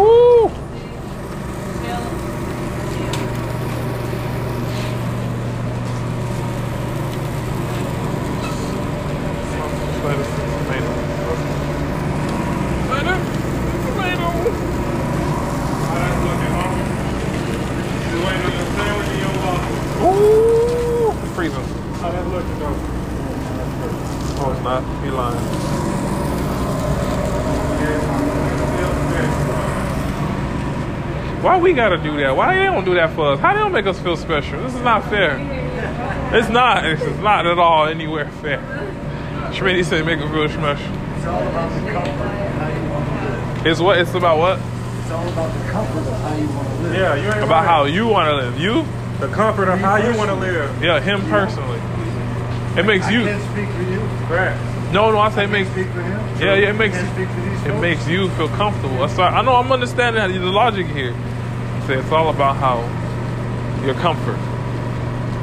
Woo! 0.01 0.47
Lettuce 10.01 10.31
and 10.39 10.49
tomato. 10.57 10.91
Lettuce, 12.89 13.25
tomato. 13.85 14.27
How 15.85 15.97
that's 15.99 16.19
looking, 16.25 16.53
huh? 16.57 16.71
You 18.09 18.17
waiting 18.25 18.41
on 18.41 18.53
your 18.57 18.67
sandwich 18.73 19.09
and 19.11 19.19
your 19.21 19.35
waffle. 19.43 19.75
Ooh, 20.07 21.11
it's 21.11 21.35
freezing. 21.35 21.67
How 21.99 22.09
that 22.09 22.25
looking, 22.27 22.57
though? 22.57 22.77
Oh, 24.43 24.51
it's 24.51 24.63
not. 24.63 24.81
He 25.03 25.11
lying. 25.11 25.71
Why 31.41 31.57
we 31.71 31.75
gotta 31.75 31.97
do 31.97 32.17
that? 32.17 32.35
Why 32.35 32.55
they 32.57 32.65
don't 32.65 32.83
do 32.83 32.95
that 32.95 33.13
for 33.15 33.33
us? 33.33 33.39
How 33.39 33.53
they 33.53 33.59
don't 33.59 33.71
make 33.71 33.85
us 33.85 33.99
feel 33.99 34.17
special? 34.17 34.61
This 34.63 34.75
is 34.75 34.81
not 34.81 35.09
fair. 35.09 35.37
It's 36.37 36.49
not. 36.49 36.85
It's 36.85 37.01
not 37.21 37.45
at 37.47 37.57
all 37.57 37.85
anywhere 37.87 38.29
fair. 38.41 38.59
Schmitty 39.53 39.85
said 39.85 40.05
make 40.05 40.19
us 40.19 40.29
feel 40.31 40.49
special. 40.49 40.93
It's 41.17 41.25
all 41.27 41.41
about 41.47 41.69
the 41.81 41.91
comfort 41.91 42.09
of 42.09 42.53
how 42.55 42.67
you 42.67 42.89
want 42.89 43.07
to 43.07 43.59
live. 43.59 43.67
It's 43.67 43.79
what? 43.79 43.97
It's 43.99 44.13
about 44.13 44.37
what? 44.37 44.59
It's 44.59 45.11
all 45.11 45.27
about 45.27 45.53
the 45.53 45.71
comfort 45.71 45.99
of 46.07 46.21
how 46.21 46.35
you 46.35 46.47
want 46.49 46.67
to 46.67 46.73
live. 46.83 46.93
Yeah, 46.95 47.15
you 47.15 47.27
ain't 47.27 47.37
About 47.37 47.49
right. 47.49 47.65
how 47.67 47.85
you 47.85 48.07
want 48.07 48.27
to 48.29 48.35
live. 48.35 48.59
You? 48.59 48.85
The 49.25 49.33
comfort 49.33 49.69
of 49.69 49.79
how 49.79 49.95
you 49.97 50.17
want 50.17 50.29
to 50.29 50.35
live. 50.35 50.83
Yeah, 50.83 50.99
him 50.99 51.21
personally. 51.29 51.79
It 52.79 52.85
makes 52.85 53.05
I 53.05 53.11
you. 53.11 53.23
can't 53.23 53.43
speak 53.51 53.69
for 53.69 53.83
you. 53.83 53.99
Right. 54.33 54.91
No, 54.91 55.11
no, 55.11 55.19
I 55.19 55.29
say 55.31 55.41
I 55.41 55.43
it 55.45 55.47
makes. 55.51 55.69
can't 55.69 55.85
speak 55.87 55.93
for 55.95 56.01
him. 56.01 56.19
Yeah, 56.39 56.55
yeah, 56.55 56.69
it 56.69 56.73
makes- 56.73 56.95
I 56.97 57.01
can't 57.01 57.13
speak 57.15 57.29
for 57.29 57.41
these 57.41 57.61
It 57.61 57.69
folks. 57.69 57.81
makes 57.81 58.07
you 58.07 58.29
feel 58.31 58.49
comfortable. 58.49 58.97
That's 58.99 59.17
why 59.17 59.27
I 59.27 59.41
know 59.41 59.55
I'm 59.55 59.71
understanding 59.71 60.21
how 60.21 60.27
the 60.27 60.39
logic 60.39 60.87
here. 60.87 61.13
Say 61.91 61.97
it's 61.97 62.11
all 62.13 62.29
about 62.29 62.55
how 62.55 62.77
your 63.85 63.95
comfort. 63.95 64.37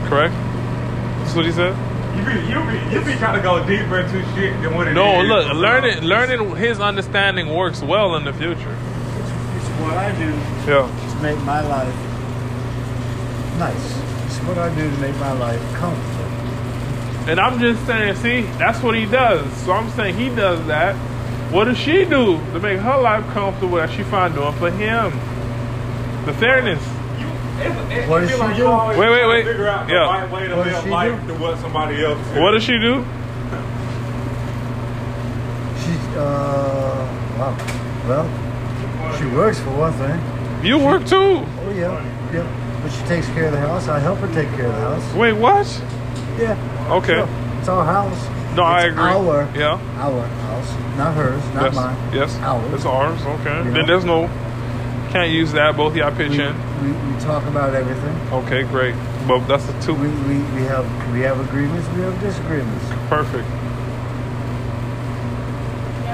Correct? 0.08 0.32
That's 0.32 1.34
what 1.36 1.44
he 1.44 1.52
said. 1.52 1.76
You 2.16 2.24
be, 2.24 2.40
you 2.48 2.64
be, 2.64 2.94
you 2.94 3.04
be 3.04 3.18
trying 3.18 3.36
to 3.36 3.42
go 3.42 3.62
deeper 3.66 3.98
into 3.98 4.22
shit 4.34 4.54
than 4.62 4.74
what 4.74 4.86
it 4.86 4.92
is. 4.92 4.94
No, 4.96 5.20
look, 5.20 5.52
learning, 5.52 6.04
learning 6.04 6.56
his 6.56 6.80
understanding 6.80 7.54
works 7.54 7.82
well 7.82 8.16
in 8.16 8.24
the 8.24 8.32
future. 8.32 8.74
It's 8.74 9.68
what 9.78 9.92
I 9.98 10.10
do 10.12 10.30
Yeah. 10.66 10.88
to 10.88 11.22
make 11.22 11.38
my 11.44 11.60
life 11.60 11.94
nice. 13.58 13.98
It's 14.24 14.38
what 14.46 14.56
I 14.56 14.74
do 14.74 14.90
to 14.90 14.96
make 15.02 15.16
my 15.16 15.32
life 15.32 15.60
comfortable. 15.74 17.28
And 17.28 17.38
I'm 17.38 17.60
just 17.60 17.84
saying, 17.84 18.16
see, 18.16 18.40
that's 18.56 18.82
what 18.82 18.94
he 18.94 19.04
does. 19.04 19.52
So 19.64 19.72
I'm 19.72 19.90
saying 19.90 20.16
he 20.16 20.30
does 20.34 20.66
that. 20.66 20.96
What 21.52 21.64
does 21.64 21.76
she 21.76 22.06
do 22.06 22.38
to 22.54 22.58
make 22.58 22.78
her 22.80 22.98
life 23.02 23.26
comfortable 23.34 23.76
that 23.76 23.90
she 23.90 24.02
find 24.02 24.34
doing 24.34 24.54
for 24.54 24.70
him? 24.70 25.12
The 26.28 26.34
fairness. 26.34 26.82
You, 27.18 27.26
it, 27.64 28.00
it, 28.04 28.08
What 28.08 28.20
does 28.20 28.30
she 28.30 28.36
like 28.36 28.54
do? 28.54 28.68
Wait, 28.68 28.98
wait, 29.10 29.26
wait. 29.28 29.44
Figure 29.46 29.66
out 29.66 29.86
the 29.86 29.94
Yeah. 29.94 30.04
right 30.04 30.30
way 30.30 30.46
to 30.46 30.56
What 30.56 30.64
does 30.64 30.74
live 30.74 30.84
she 30.84 30.90
life 30.90 31.20
do? 31.22 31.26
than 31.28 31.40
what 31.40 31.58
somebody 31.58 32.04
else. 32.04 32.18
did. 32.28 32.42
What 32.42 32.50
does 32.50 32.62
she 32.62 32.78
do? 32.78 33.02
She, 35.82 35.94
uh, 36.16 37.06
wow. 37.38 37.56
Well, 38.08 39.18
she 39.18 39.24
works 39.34 39.58
for 39.60 39.70
one 39.70 39.92
thing. 39.94 40.20
You 40.62 40.76
work 40.78 41.06
too. 41.06 41.16
Oh, 41.16 41.72
yeah. 41.74 41.96
Yeah. 42.34 42.80
But 42.82 42.92
she 42.92 43.02
takes 43.06 43.26
care 43.28 43.46
of 43.46 43.52
the 43.52 43.60
house. 43.60 43.88
I 43.88 43.98
help 43.98 44.18
her 44.18 44.26
take 44.34 44.50
care 44.50 44.66
of 44.66 44.74
the 44.74 44.80
house. 44.80 45.14
Wait, 45.14 45.32
what? 45.32 45.66
Yeah. 46.38 46.58
Okay. 46.90 47.14
Sure. 47.14 47.28
It's 47.60 47.68
our 47.68 47.84
house. 47.86 48.28
No, 48.54 48.64
I 48.64 48.82
agree. 48.82 49.00
Our, 49.02 49.48
Yeah. 49.56 49.80
our 49.96 50.26
house. 50.26 50.98
Not 50.98 51.14
hers, 51.14 51.42
not 51.54 51.62
yes. 51.64 51.74
mine. 51.74 51.96
Yes. 52.12 52.36
Ours. 52.40 52.74
It's 52.74 52.84
ours. 52.84 53.22
Okay. 53.40 53.64
You 53.64 53.72
Then 53.72 53.86
there's 53.86 54.04
no. 54.04 54.28
Can't 55.10 55.30
use 55.30 55.52
that. 55.52 55.76
Both 55.76 55.96
y'all 55.96 56.10
pitch 56.14 56.30
we, 56.32 56.42
in. 56.42 56.54
we, 56.84 56.92
we 56.92 57.20
talk 57.20 57.44
about 57.46 57.74
everything. 57.74 58.14
Okay, 58.44 58.62
great. 58.64 58.94
But 59.26 59.46
that's 59.46 59.64
the 59.66 59.72
two. 59.80 59.94
We, 59.94 60.08
we, 60.08 60.38
we 60.54 60.62
have 60.68 60.84
we 61.12 61.20
have 61.20 61.40
agreements, 61.40 61.88
we 61.96 62.02
have 62.02 62.18
disagreements. 62.20 62.84
Perfect. 63.08 63.48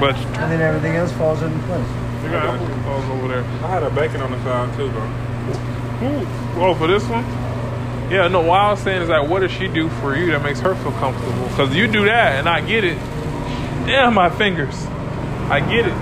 But 0.00 0.16
And 0.16 0.50
then 0.52 0.60
everything 0.60 0.96
else 0.96 1.12
falls 1.12 1.42
into 1.42 1.58
place. 1.66 1.86
you 2.24 2.30
got 2.30 2.60
apple 2.60 2.82
balls 2.82 3.04
over 3.10 3.28
there. 3.28 3.42
I 3.64 3.68
had 3.68 3.82
a 3.82 3.90
bacon 3.90 4.20
on 4.20 4.30
the 4.32 4.42
side 4.42 4.76
too, 4.76 4.90
though. 4.90 5.10
Ooh. 6.06 6.26
Oh, 6.62 6.74
for 6.74 6.86
this 6.88 7.04
one? 7.08 7.24
Yeah, 8.10 8.28
no, 8.28 8.40
what 8.40 8.60
I 8.60 8.70
was 8.72 8.80
saying 8.80 9.02
is 9.02 9.08
that 9.08 9.28
what 9.28 9.40
does 9.40 9.50
she 9.52 9.66
do 9.68 9.88
for 9.88 10.16
you 10.16 10.26
that 10.32 10.42
makes 10.42 10.60
her 10.60 10.74
feel 10.76 10.92
comfortable? 10.92 11.48
Because 11.48 11.74
you 11.74 11.86
do 11.86 12.04
that 12.04 12.38
and 12.38 12.48
I 12.48 12.60
get 12.60 12.84
it. 12.84 12.96
Damn, 13.86 14.14
my 14.14 14.30
fingers. 14.30 14.74
I 15.48 15.60
get 15.60 15.86
it. 15.86 15.94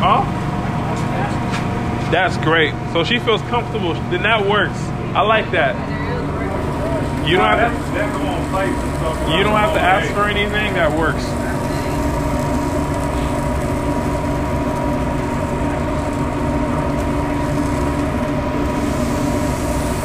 Huh? 0.00 0.24
That's 2.10 2.36
great. 2.38 2.72
So 2.92 3.04
she 3.04 3.18
feels 3.18 3.42
comfortable. 3.42 3.92
Then 4.10 4.22
that 4.22 4.46
works. 4.46 4.78
I 5.14 5.20
like 5.22 5.50
that. 5.50 5.74
You 7.28 7.36
don't 7.36 7.44
have 7.44 7.72
to, 7.72 9.36
you 9.36 9.42
don't 9.44 9.56
have 9.56 9.74
to 9.74 9.80
ask 9.80 10.10
for 10.14 10.24
anything. 10.24 10.74
That 10.74 10.96
works. 10.98 11.24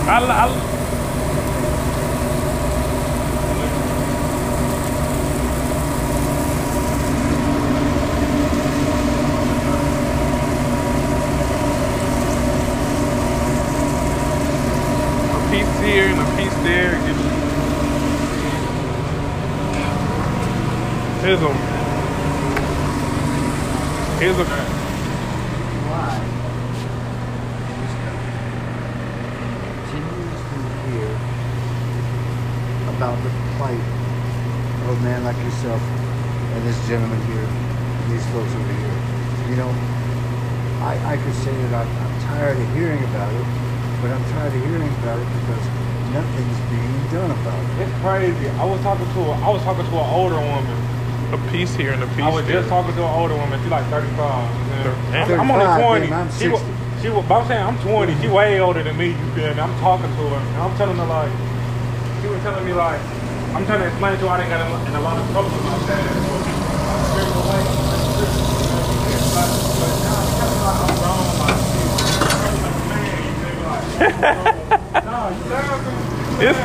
I, 0.05 0.19
I, 0.19 0.47
a 14.13 15.51
piece 15.51 15.79
here 15.81 16.07
and 16.07 16.19
a 16.19 16.37
piece 16.37 16.55
there. 16.63 16.91
Get- 16.91 17.31
Here's 21.23 21.41
a. 21.41 21.53
Here's 24.19 24.37
a. 24.39 24.43
Why? 25.87 26.19
Continues 29.63 30.41
to 30.49 30.57
hear 30.91 31.11
about 32.97 33.17
the 33.23 33.31
plight 33.57 33.79
of 34.83 34.93
a 34.93 34.97
man 35.03 35.23
like 35.23 35.37
yourself 35.43 35.81
and 35.81 36.61
this 36.67 36.77
gentleman 36.87 37.19
here, 37.31 37.41
and 37.45 38.05
these 38.11 38.25
folks 38.31 38.51
over 38.53 38.73
here. 38.73 38.97
you 39.49 39.55
know, 39.57 39.71
I, 40.85 40.93
I 41.13 41.15
could 41.17 41.33
say 41.41 41.53
that 41.53 41.73
I'm, 41.73 41.87
I'm 41.89 42.15
tired 42.27 42.57
of 42.59 42.67
hearing 42.75 43.01
about 43.09 43.31
it, 43.33 43.45
but 44.01 44.11
I'm 44.11 44.23
tired 44.35 44.53
of 44.53 44.61
hearing 44.67 44.91
about 45.01 45.17
it 45.17 45.29
because 45.41 45.63
nothing's 46.13 46.59
being 46.69 46.93
done 47.09 47.31
about 47.31 47.57
it. 47.57 47.87
It's 47.87 47.95
crazy. 48.03 48.49
I 48.59 48.65
was 48.65 48.79
talking 48.81 49.07
to 49.07 49.19
a, 49.31 49.33
I 49.41 49.49
was 49.49 49.61
talking 49.63 49.85
to 49.85 49.95
an 49.97 50.09
older 50.13 50.37
woman. 50.39 50.75
A 51.33 51.39
piece 51.49 51.73
here 51.73 51.93
and 51.93 52.03
a 52.03 52.07
piece 52.13 52.21
I 52.21 52.29
was 52.29 52.45
there. 52.45 52.61
just 52.61 52.69
talking 52.69 52.93
to 52.93 53.01
an 53.01 53.09
older 53.17 53.33
woman. 53.33 53.59
She's 53.63 53.71
like 53.71 53.85
35. 53.89 54.13
Damn. 55.09 55.41
I'm, 55.41 55.49
I'm 55.49 55.51
only 55.51 55.65
20. 55.65 56.07
damn, 56.07 56.13
I'm 56.13 56.31
she, 56.37 56.47
wa- 56.49 56.59
60. 56.61 57.01
she, 57.01 57.09
wa- 57.09 57.25
but 57.25 57.41
I'm 57.41 57.47
saying 57.47 57.63
I'm 57.65 57.79
20. 57.81 58.21
She 58.21 58.27
way 58.27 58.59
older 58.61 58.83
than 58.83 58.95
me. 58.97 59.17
You 59.17 59.29
feel 59.33 59.49
me? 59.55 59.59
I'm 59.59 59.73
talking 59.79 60.05
to 60.05 60.23
her. 60.29 60.35
And 60.37 60.57
I'm 60.61 60.77
telling 60.77 60.97
her 60.97 61.05
like, 61.09 61.31
she 61.31 61.37
was 61.41 61.52
telling 62.43 62.65
me 62.65 62.73
like, 62.73 62.99
I'm 63.55 63.65
trying 63.65 63.79
to 63.81 63.87
explain 63.87 64.17
to 64.19 64.27
her 64.27 64.33
I 64.35 64.37
didn't 64.43 64.51
got 64.51 64.61
in, 64.87 64.95
a 64.95 65.01
lot 65.01 65.17
of 65.17 65.23
trouble 65.31 65.49
with 65.49 65.63
my 65.63 65.77
dad. 65.87 66.03
So, 66.03 66.35
I'm 66.91 67.01
straight 67.07 67.31
away. 67.39 67.63
But 69.33 69.47
but 69.47 69.93
now 70.03 70.19
I'm 70.19 70.27
telling 70.37 70.59
her 70.59 70.75
I'm 70.83 70.93
wrong. 71.03 71.25
Like, 71.39 71.57
she's 71.71 71.95
like 71.95 72.67
a 72.67 72.83
man. 72.91 73.15
You 73.23 73.31
feel 73.39 73.55
me? 73.55 73.63
Like, 73.63 73.87
no, 75.07 75.19
you 75.31 75.43
sound 75.47 75.79
good. 75.87 76.43
It's, 76.43 76.59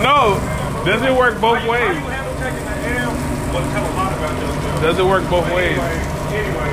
no. 0.00 0.38
Does 0.84 1.02
it 1.02 1.12
work 1.16 1.40
both 1.40 1.62
ways? 1.66 1.82
How 1.82 1.98
you 1.98 2.06
handle 2.14 2.34
taking 2.38 2.64
the 2.64 2.76
L? 3.02 3.10
Well, 3.54 3.64
tell 3.72 3.84
a 3.84 3.94
lot 3.96 4.12
about 4.12 4.34
yourself. 4.38 4.82
Does 4.82 4.98
it 4.98 5.06
work 5.06 5.24
both 5.30 5.48
ways? 5.50 5.78
Anyway. 6.30 6.70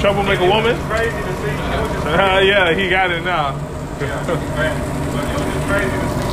Trouble 0.00 0.22
make 0.24 0.40
a 0.40 0.48
woman? 0.48 0.74
It 0.74 0.78
was 0.82 0.88
crazy 0.90 1.20
to 1.22 1.34
see. 1.38 1.54
It 1.54 1.78
was 1.78 1.92
just 1.92 2.06
Uh, 2.06 2.40
yeah, 2.50 2.74
he 2.74 2.88
got 2.88 3.10
it 3.12 3.22
now. 3.22 3.54
Yeah, 4.00 4.18
man. 4.58 4.74
But 5.14 5.22
it 5.22 5.36
was 5.38 5.46
just 5.54 5.66
crazy 5.70 5.90
to 5.92 6.08
see. 6.10 6.26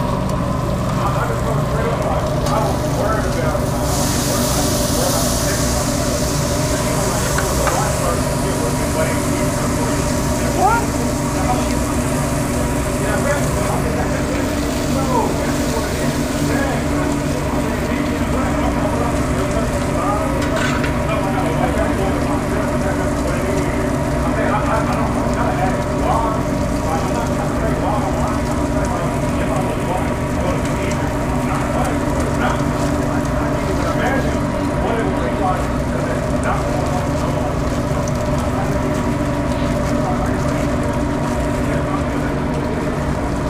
I, 1.00 1.06
I 1.06 1.28
just 1.30 1.42
told 1.46 1.58
her 1.60 1.66
straight 1.70 1.92
up, 1.92 2.02
like, 2.10 2.24
I 2.50 2.58
was 2.66 2.82
worried 2.98 3.30
about 3.30 3.60
uh, 3.60 3.70
where 4.26 4.42
I 4.42 4.58
where 4.98 5.10
I 5.10 5.22
was 5.22 5.38
taking 5.46 5.70
myself. 5.70 6.18
And 6.72 6.82
you 6.82 6.94
know, 6.98 7.06
like, 7.14 7.30
if 7.30 7.36
it 7.36 7.46
was 7.46 7.60
a 7.60 7.70
white 7.78 7.96
person, 8.00 8.32
it 8.50 8.56
would 8.58 8.76
be 8.80 8.88
way 8.98 9.12
easier 9.38 9.70
for 9.70 9.92
you. 9.92 10.10
What? 10.60 10.82
Yeah, 13.00 13.18
man. 13.22 13.38
I 13.38 13.76
mean, 13.80 13.96
that's 13.96 14.14
just 14.18 14.34
it. 14.34 14.50
No, 14.98 15.30
that's 15.30 15.62
what 15.78 15.86
it 15.90 16.10
is. 16.10 16.18
Yeah. 16.50 16.74
I 17.54 17.58
mean, 17.70 17.86
he 17.90 17.98
is 18.18 18.26
black. 18.34 18.54
I'm 18.60 18.74
not 18.76 18.90
black. 18.98 19.14
You're 19.30 19.50
black. 19.54 19.70
No, 21.06 21.16
I 21.16 21.30
know. 21.38 21.54
Like, 21.60 21.76
that's 21.80 21.96
what 22.02 22.14
it 22.14 22.24
is. 22.26 22.42
That's 22.50 23.18
what 23.24 23.36
it 23.40 23.46
is. 23.50 23.94
I 24.20 24.30
mean, 24.36 24.50
I, 24.50 24.60
I, 24.60 24.78
I 24.80 24.94
don't, 25.00 25.14
I'm 25.16 25.32
not 25.38 25.54
asking 25.64 26.02
why. 26.04 26.34
Like, 26.90 27.04
I'm 27.08 27.14
not 27.14 27.28
trying 27.30 27.50
to 27.50 27.58
say 27.60 27.74
why. 27.80 27.98
I'm 28.00 28.16
not 28.20 28.42
trying 28.46 28.64
to 28.66 28.70
say, 28.74 28.86
like, 28.90 29.10
if 29.40 29.50
I 29.50 29.60
was 29.70 29.80
white, 29.90 30.16
I 30.20 30.44
would 30.44 30.56
have 30.60 30.66
been 30.66 30.78
easier. 30.90 31.12
I'm 31.30 31.44
not 31.50 31.64
white. 31.80 31.98
But 32.10 32.26
it's 32.26 32.38
not. 32.40 32.56
I, 32.60 33.36
I 33.40 33.48
can't 33.50 33.70
even 33.70 33.88
imagine 33.96 34.40
what 34.84 34.96
it 35.00 35.06
would 35.08 35.24
be 35.24 35.34
like 35.40 35.64
because 35.70 36.06
it's 36.10 36.44
not 36.44 36.60
going 36.60 36.90
on. 36.90 37.08
So, 37.20 37.30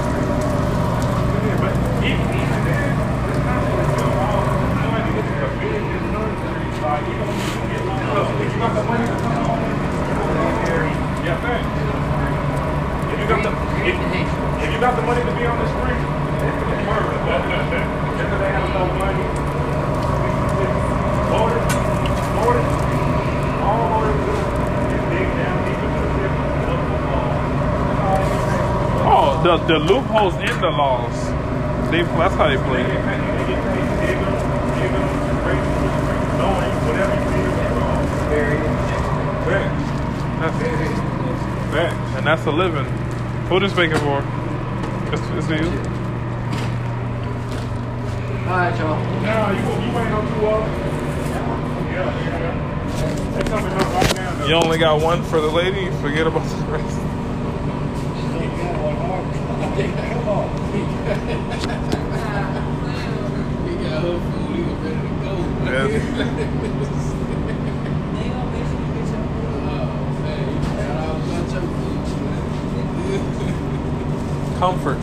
I 0.10 1.40
think 1.40 1.58
but 1.60 1.74
even 2.04 2.28
even 2.40 2.62
then, 2.68 2.92
it's 3.30 3.44
not 3.46 3.60
that 3.68 3.78
it's 3.80 3.92
still 3.96 4.12
wrong. 4.16 4.44
I 4.50 4.86
might 4.90 5.04
be 5.08 5.12
looking 5.18 5.38
for 5.40 5.50
business 5.60 6.04
nursery. 6.14 6.66
Like, 6.80 7.04
you 7.08 7.16
know, 7.20 7.30
you 7.30 7.48
can 7.52 7.66
get 7.70 7.82
one 7.88 8.00
of 8.00 8.08
those. 8.16 8.40
If 8.40 8.50
you 8.54 8.60
got 8.60 8.74
the 8.76 8.84
money 8.88 9.06
to 9.08 9.18
come 9.20 9.36
home, 9.44 9.60
you 9.60 10.16
go 10.20 10.44
in 10.50 10.56
there. 10.64 10.86
Yeah, 11.28 11.38
thanks. 11.44 11.68
If 13.14 13.18
you 13.20 13.28
got 13.28 13.42
the 13.44 13.52
if, 13.84 13.96
if 14.64 14.70
you 14.74 14.80
got 14.80 14.94
the 14.96 15.04
money 15.04 15.22
to 15.24 15.34
be 15.36 15.44
on 15.46 15.58
the 15.60 15.68
street, 15.70 16.00
it's 16.00 16.84
murder. 16.88 17.14
Just 17.20 18.20
because 18.20 18.40
they 18.40 18.52
have 18.52 18.68
no 18.74 18.84
money. 19.00 19.24
Voters, 21.30 21.62
voters, 22.42 22.70
all 23.62 23.86
voters 23.94 24.20
do 24.26 24.34
is 24.34 25.04
dig 25.14 25.28
down 25.38 25.56
deep 25.64 25.78
into 25.78 26.00
the 26.02 26.10
tip 26.18 26.34
of 26.34 26.66
the 26.66 26.78
football. 26.90 27.30
That's 27.86 28.02
all 28.02 28.18
they 28.18 28.28
can 28.34 28.42
say. 28.50 28.60
Oh, 29.06 29.39
the, 29.50 29.58
the 29.66 29.80
loopholes 29.80 30.36
in 30.36 30.62
the 30.62 30.70
laws. 30.70 31.26
They, 31.90 32.04
that's 32.04 32.36
how 32.36 32.48
they 32.50 32.58
play. 32.58 32.84
They 32.84 32.94
get 32.94 33.02
paid, 33.04 33.18
they 33.18 33.46
get 33.50 33.58
paid 33.66 33.82
to 33.82 33.96
dig 34.06 34.18
them, 34.22 34.36
dig 34.78 34.92
them, 34.94 35.10
break 35.42 35.58
them, 35.58 35.90
knowing 36.38 36.70
whatever 36.86 37.16
you 37.18 37.26
need 37.34 37.50
is 37.50 37.58
wrong. 37.74 38.06
Facts. 39.50 39.82
That's, 40.40 40.58
that, 41.74 41.90
and 42.18 42.24
that's 42.28 42.46
a 42.46 42.52
living. 42.52 42.86
Who 43.50 43.60
this 43.60 43.76
making 43.76 43.98
for? 43.98 44.22
It's, 45.12 45.26
it's 45.34 45.50
you. 45.50 45.66
Alright, 48.46 48.78
y'all. 48.78 49.02
Now, 49.24 49.50
you, 49.50 49.58
you 49.58 49.98
ain't 49.98 50.14
on 50.14 50.26
two 50.28 50.46
of? 50.46 50.62
Yeah, 51.90 52.06
yeah. 52.22 53.44
Coming 53.50 53.74
up 53.74 53.94
right 53.96 54.16
now. 54.16 54.46
You 54.46 54.54
only 54.54 54.78
got 54.78 55.02
one 55.02 55.24
for 55.24 55.42
the 55.42 55.50
lady. 55.50 55.90
Forget 56.02 56.28
about 56.28 56.48
the 56.48 56.66
rest. 56.72 57.09
We 59.80 59.86
got 59.86 59.96
her 64.04 64.20
food, 64.20 64.52
we 64.52 64.60
ready 64.84 65.00
to 65.00 65.12
go. 65.24 65.32
Yes. 65.64 65.88
They 68.12 68.28
gonna 68.28 68.52
make 68.52 68.68
sure 68.68 68.76
you 68.76 68.90
get 68.92 69.08
your 69.08 69.24
food. 69.24 69.56
Man, 70.20 70.44
you 70.52 70.60
got 70.76 70.96
all 71.00 71.16
a 71.16 71.24
bunch 71.24 71.54
of 71.56 71.64
food. 71.64 72.04
Comfort. 74.60 75.00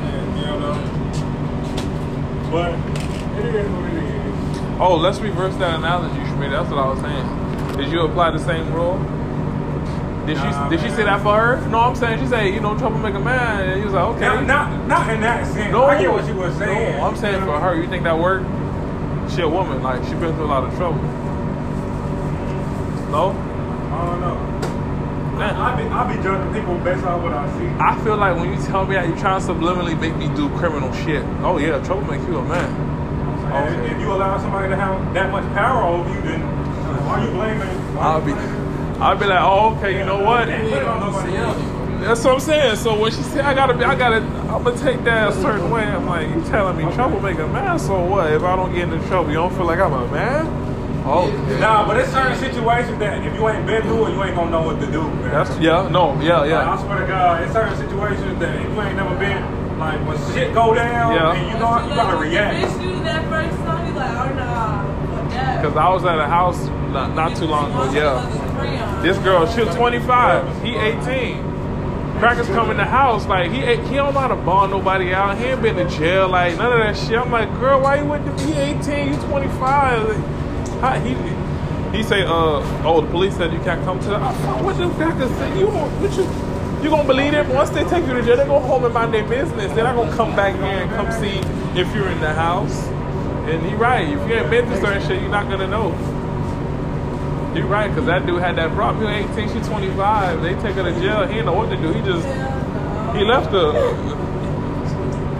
Yeah, 0.00 0.24
you 0.40 0.48
know. 0.60 0.76
But 2.50 2.72
it 3.44 3.52
is 3.54 3.68
what 3.68 3.84
it 3.84 4.00
is. 4.00 4.14
Oh, 4.80 4.96
let's 4.96 5.18
reverse 5.20 5.56
that 5.56 5.74
analogy, 5.78 6.23
Shmi. 6.34 6.50
That's 6.50 6.70
what 6.70 6.78
I 6.78 6.88
was 6.88 7.00
saying. 7.00 7.76
Did 7.76 7.92
you 7.92 8.00
apply 8.02 8.30
the 8.30 8.38
same 8.38 8.72
rule? 8.72 8.98
Did 10.26 10.36
Nah, 10.38 10.70
she 10.70 10.76
did 10.76 10.84
she 10.84 10.90
say 10.94 11.04
that 11.04 11.22
for 11.22 11.36
her? 11.36 11.68
No, 11.68 11.80
I'm 11.80 11.94
saying 11.94 12.18
she 12.20 12.26
said, 12.26 12.46
you 12.46 12.60
know, 12.60 12.76
troublemaker 12.78 13.18
man. 13.20 13.68
And 13.68 13.78
he 13.78 13.84
was 13.84 13.92
like, 13.94 14.04
okay. 14.16 14.20
Not, 14.20 14.46
not, 14.46 14.86
not 14.86 15.10
in 15.10 15.20
that 15.20 15.46
sense. 15.46 15.70
No, 15.70 15.84
I 15.84 16.00
get 16.00 16.10
what 16.10 16.26
you 16.26 16.34
were 16.34 16.52
saying. 16.54 16.98
No, 16.98 17.04
I'm 17.06 17.16
saying 17.16 17.44
for 17.44 17.60
her, 17.60 17.74
you 17.80 17.86
think 17.88 18.04
that 18.04 18.18
worked? 18.18 18.46
She 19.32 19.42
a 19.42 19.48
woman, 19.48 19.82
like 19.82 20.02
she 20.04 20.10
been 20.12 20.34
through 20.34 20.46
a 20.46 20.52
lot 20.52 20.64
of 20.64 20.74
trouble. 20.76 21.02
No? 23.10 23.30
I 23.30 24.06
don't 24.06 24.20
know. 24.20 24.54
Man. 25.38 25.56
I 25.56 25.76
be, 25.76 25.88
I 25.88 26.16
be 26.16 26.22
judging 26.22 26.54
people 26.54 26.78
based 26.78 27.04
on 27.04 27.22
what 27.22 27.32
I 27.32 27.46
see. 27.58 27.66
I 27.80 28.02
feel 28.04 28.16
like 28.16 28.36
when 28.36 28.52
you 28.52 28.66
tell 28.66 28.86
me 28.86 28.94
that 28.94 29.08
you 29.08 29.16
trying 29.16 29.40
to 29.40 29.46
subliminally 29.46 29.98
make 30.00 30.16
me 30.16 30.28
do 30.36 30.48
criminal 30.56 30.92
shit. 31.04 31.24
Oh 31.42 31.58
yeah, 31.58 31.82
trouble 31.84 32.02
make 32.04 32.22
you 32.28 32.38
a 32.38 32.44
man. 32.44 32.93
And 33.54 33.74
Okay. 33.86 33.94
If 33.94 34.00
you 34.00 34.12
allow 34.12 34.38
somebody 34.38 34.68
to 34.68 34.76
have 34.76 35.14
that 35.14 35.30
much 35.30 35.44
power 35.54 35.82
over 35.84 36.08
you, 36.12 36.20
then 36.22 36.40
why 37.06 37.20
are 37.20 37.24
you 37.24 37.30
blaming? 37.30 37.68
why 37.94 38.02
I'll 38.04 38.20
you 38.28 38.34
be 38.34 39.00
I'll 39.00 39.16
be 39.16 39.26
like, 39.26 39.40
oh 39.42 39.76
okay, 39.76 39.98
you 39.98 40.04
know 40.04 40.22
what? 40.22 40.48
Can't 40.48 40.68
put 40.70 40.82
it 40.82 40.88
on 40.88 41.00
nobody 41.00 41.36
else. 41.36 41.58
That's 42.04 42.24
what 42.24 42.34
I'm 42.34 42.40
saying. 42.40 42.76
So 42.76 42.98
when 42.98 43.10
she 43.12 43.22
said 43.22 43.44
I 43.44 43.54
gotta 43.54 43.74
be, 43.74 43.84
I 43.84 43.94
gotta, 43.94 44.16
I'm 44.16 44.62
gonna 44.64 44.76
take 44.76 45.02
that 45.04 45.28
a 45.28 45.32
certain 45.40 45.70
way. 45.70 45.82
I'm 45.84 46.06
like, 46.06 46.28
you 46.28 46.42
telling 46.44 46.76
me 46.76 46.92
troublemaker 46.94 47.46
man? 47.48 47.78
So 47.78 48.04
what? 48.04 48.32
If 48.32 48.42
I 48.42 48.56
don't 48.56 48.72
get 48.74 48.88
into 48.92 49.04
trouble, 49.08 49.30
you 49.30 49.36
don't 49.36 49.54
feel 49.54 49.66
like 49.66 49.78
I'm 49.78 49.92
a 49.92 50.06
man? 50.10 50.46
Oh, 51.06 51.28
Nah, 51.60 51.86
but 51.86 51.98
it's 51.98 52.10
certain 52.12 52.36
situations 52.38 52.98
that 52.98 53.22
if 53.26 53.34
you 53.34 53.46
ain't 53.48 53.66
been 53.66 53.82
through 53.82 54.06
it, 54.06 54.12
you 54.14 54.24
ain't 54.24 54.34
gonna 54.34 54.50
know 54.50 54.62
what 54.62 54.80
to 54.80 54.86
do, 54.90 55.02
man. 55.02 55.30
that's 55.32 55.50
yeah, 55.60 55.86
no, 55.90 56.18
yeah, 56.20 56.38
Like, 56.40 56.52
I 56.52 56.82
swear 56.82 56.98
to 57.00 57.06
God, 57.06 57.42
in 57.42 57.52
certain 57.52 57.76
situations 57.76 58.38
that 58.40 58.56
if 58.56 58.62
you 58.72 58.80
ain't 58.80 58.96
never 58.96 59.14
been, 59.16 59.78
like 59.78 60.00
when 60.08 60.16
shit 60.32 60.54
go 60.54 60.72
down, 60.74 61.12
Yeah. 61.14 61.34
and 61.34 61.52
you 61.52 61.58
know 61.58 61.86
you 61.88 61.94
gotta 61.94 62.16
react. 62.16 62.72
Bitch, 63.44 63.50
you 63.50 63.50
that 63.50 63.50
first 63.50 63.64
time, 63.64 63.86
you 63.86 63.94
like, 63.94 64.10
oh 64.10 64.34
nah, 64.34 65.16
fuck 65.22 65.30
that. 65.32 65.64
Cause 65.64 65.76
I 65.76 65.88
was 65.90 66.04
at 66.04 66.18
a 66.18 66.26
house 66.26 66.58
not, 66.92 67.14
not 67.14 67.36
too 67.36 67.46
long 67.46 67.70
ago. 67.72 67.92
Yeah, 67.92 69.00
this 69.02 69.18
girl, 69.18 69.46
she 69.46 69.62
was 69.62 69.74
25, 69.74 70.62
he 70.62 70.76
18. 70.76 71.52
Crackers 72.18 72.46
come 72.48 72.70
in 72.70 72.76
the 72.76 72.84
house 72.84 73.26
like 73.26 73.50
he 73.50 73.58
ain't- 73.62 73.86
he 73.88 73.96
don't 73.96 74.14
know 74.14 74.20
how 74.20 74.28
to 74.28 74.36
bond 74.36 74.70
nobody 74.70 75.12
out. 75.12 75.36
He 75.36 75.46
ain't 75.46 75.60
been 75.62 75.76
to 75.76 75.88
jail, 75.88 76.28
like 76.28 76.56
none 76.56 76.72
of 76.72 76.78
that 76.78 76.96
shit. 76.96 77.18
I'm 77.18 77.30
like, 77.32 77.52
girl, 77.58 77.80
why 77.80 77.96
you 77.96 78.04
went 78.04 78.24
to 78.24 78.44
be 78.46 78.52
18? 78.52 79.08
You 79.08 79.16
25. 79.28 80.08
Like, 80.08 80.80
how, 80.80 80.94
he 81.00 81.14
he 81.96 82.02
say, 82.02 82.22
uh, 82.22 82.62
oh, 82.84 83.00
the 83.00 83.06
police 83.10 83.36
said 83.36 83.52
you 83.52 83.58
can't 83.60 83.82
come 83.84 83.98
to 84.00 84.08
the. 84.08 84.16
I, 84.16 84.32
what 84.62 84.76
the 84.78 84.88
crackers 84.90 85.30
say? 85.32 85.58
You 85.58 85.66
what 85.66 86.12
you 86.16 86.24
you 86.84 86.90
gonna 86.90 87.04
believe 87.06 87.32
them? 87.32 87.48
Once 87.52 87.70
they 87.70 87.82
take 87.84 88.06
you 88.06 88.12
to 88.14 88.22
jail, 88.22 88.36
they 88.36 88.44
go 88.46 88.58
home 88.60 88.84
and 88.84 88.94
mind 88.94 89.12
their 89.14 89.26
business. 89.28 89.72
They're 89.72 89.84
not 89.84 89.96
gonna 89.96 90.14
come 90.16 90.34
back 90.36 90.54
here 90.54 90.64
and 90.82 90.90
come 90.92 91.10
see 91.12 91.38
if 91.78 91.92
you're 91.94 92.08
in 92.08 92.20
the 92.20 92.32
house. 92.32 92.86
And 93.46 93.62
he 93.66 93.74
right. 93.74 94.08
If 94.08 94.28
you 94.28 94.34
ain't 94.34 94.50
been 94.50 94.66
through 94.66 94.80
certain 94.80 95.02
shit, 95.06 95.20
you're 95.20 95.30
not 95.30 95.48
gonna 95.48 95.66
know. 95.68 95.92
You 97.54 97.66
right, 97.66 97.92
cause 97.94 98.06
that 98.06 98.26
dude 98.26 98.40
had 98.40 98.56
that 98.56 98.72
problem. 98.74 99.12
He 99.12 99.40
18, 99.40 99.62
she 99.62 99.68
25. 99.68 100.42
They 100.42 100.54
take 100.54 100.74
her 100.74 100.82
to 100.82 100.92
jail. 101.00 101.26
He 101.26 101.34
didn't 101.34 101.46
know 101.46 101.52
what 101.52 101.70
to 101.70 101.76
do. 101.76 101.92
He 101.92 102.00
just 102.00 102.26
he 103.14 103.24
left 103.24 103.52
her. 103.52 103.70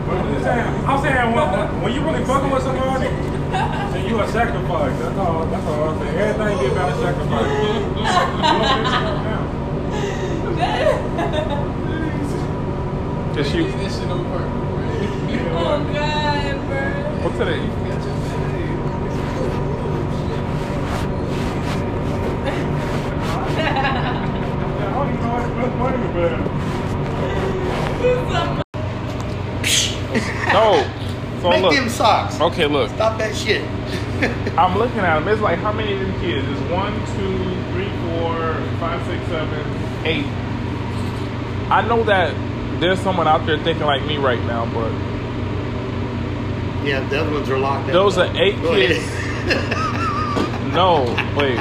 I'm 0.07 0.43
saying, 0.45 0.85
I'm 0.87 1.03
saying 1.03 1.33
when, 1.35 1.83
when 1.83 1.93
you 1.93 2.03
really 2.05 2.25
fucking 2.25 2.51
with 2.51 2.63
somebody, 2.63 3.09
then 3.09 4.09
you 4.09 4.21
a 4.21 4.29
sacrifice. 4.29 4.97
That's 5.01 5.19
all. 5.19 5.47
That's 5.47 5.67
all 5.67 5.89
I'm 5.89 5.99
saying. 5.99 6.17
Everything 6.17 6.59
get 6.59 6.73
about 6.73 6.93
a 6.93 6.97
sacrifice. 7.03 7.51
You 7.51 7.69
don't 7.73 8.69
fix 8.79 8.89
it 8.95 9.03
up 9.11 9.19
now. 9.25 9.45
Cause 13.35 13.51
she 13.51 13.59
Leave 13.59 13.79
this 13.79 13.99
shit 13.99 14.09
on 14.09 14.25
purpose, 14.27 14.55
Oh 15.51 15.83
God, 15.93 16.55
bro. 16.69 17.25
What's 17.25 17.39
today? 17.39 17.94
No. 30.55 30.91
So 31.43 31.51
Make 31.51 31.63
look. 31.63 31.75
them 31.75 31.89
socks. 31.89 32.41
Okay, 32.41 32.67
look. 32.67 32.91
Stop 32.91 33.19
that 33.19 33.35
shit. 33.35 33.63
I'm 34.59 34.79
looking 34.79 35.01
at 35.01 35.19
them. 35.19 35.29
It's 35.29 35.43
like 35.43 35.59
how 35.59 35.73
many 35.73 35.93
of 35.95 36.01
them 36.01 36.21
kids? 36.21 36.47
It's 36.49 36.71
one, 36.71 36.95
two, 37.17 37.39
three, 37.73 37.91
four, 38.09 38.55
five, 38.79 39.05
six, 39.07 39.23
seven, 39.27 40.07
eight. 40.07 40.27
I 41.71 41.85
know 41.87 42.05
that 42.05 42.33
there's 42.81 43.01
someone 43.01 43.27
out 43.27 43.45
there 43.47 43.59
thinking 43.59 43.85
like 43.85 44.07
me 44.07 44.17
right 44.17 44.41
now, 44.45 44.65
but 44.67 44.91
Yeah, 46.87 47.07
the 47.09 47.21
other 47.21 47.33
ones 47.33 47.49
are 47.51 47.59
locked 47.59 47.89
up. 47.89 47.93
Those 47.93 48.17
are 48.17 48.31
eight 48.37 48.61
Go 48.63 48.75
kids. 48.75 49.05
no, 50.73 51.05
wait. 51.37 51.59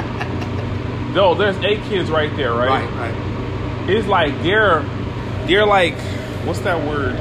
No, 1.14 1.34
there's 1.34 1.56
eight 1.58 1.82
kids 1.84 2.10
right 2.10 2.34
there, 2.36 2.52
right? 2.52 2.84
right, 2.90 3.12
right. 3.12 3.88
It's 3.90 4.08
like 4.08 4.32
they're 4.42 4.82
they're 5.46 5.66
like 5.66 5.94
what's 6.44 6.60
that 6.60 6.84
word? 6.86 7.14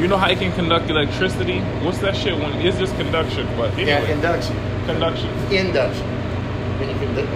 You 0.00 0.08
know 0.08 0.16
how 0.16 0.28
it 0.28 0.38
can 0.38 0.52
conduct 0.52 0.90
electricity? 0.90 1.60
What's 1.84 1.98
that 1.98 2.16
shit 2.16 2.36
when 2.36 2.52
it's 2.54 2.78
just 2.78 2.96
conduction, 2.96 3.46
but 3.56 3.72
anyway, 3.74 3.86
Yeah, 3.86 4.12
induction. 4.12 4.56
conduction. 4.86 5.28
Induction. 5.52 6.06
When 6.80 6.88
you 6.88 6.96
conduct, 6.96 7.28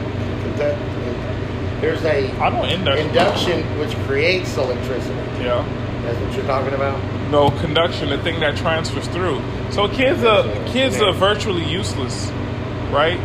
conduct, 0.43 1.81
there's 1.81 2.05
a 2.05 2.31
I 2.33 2.49
know 2.51 2.65
induction. 2.65 3.07
induction 3.09 3.79
which 3.79 3.95
creates 4.07 4.57
electricity. 4.57 5.15
Yeah. 5.45 5.65
That's 6.03 6.19
what 6.21 6.35
you're 6.35 6.47
talking 6.47 6.75
about. 6.75 6.99
No 7.31 7.51
conduction, 7.61 8.09
the 8.09 8.19
thing 8.19 8.41
that 8.41 8.57
transfers 8.57 9.07
through. 9.09 9.41
So 9.71 9.87
kids 9.89 10.25
are 10.25 10.43
kids 10.67 11.01
are 11.01 11.13
virtually 11.13 11.65
useless, 11.65 12.31
right? 12.91 13.21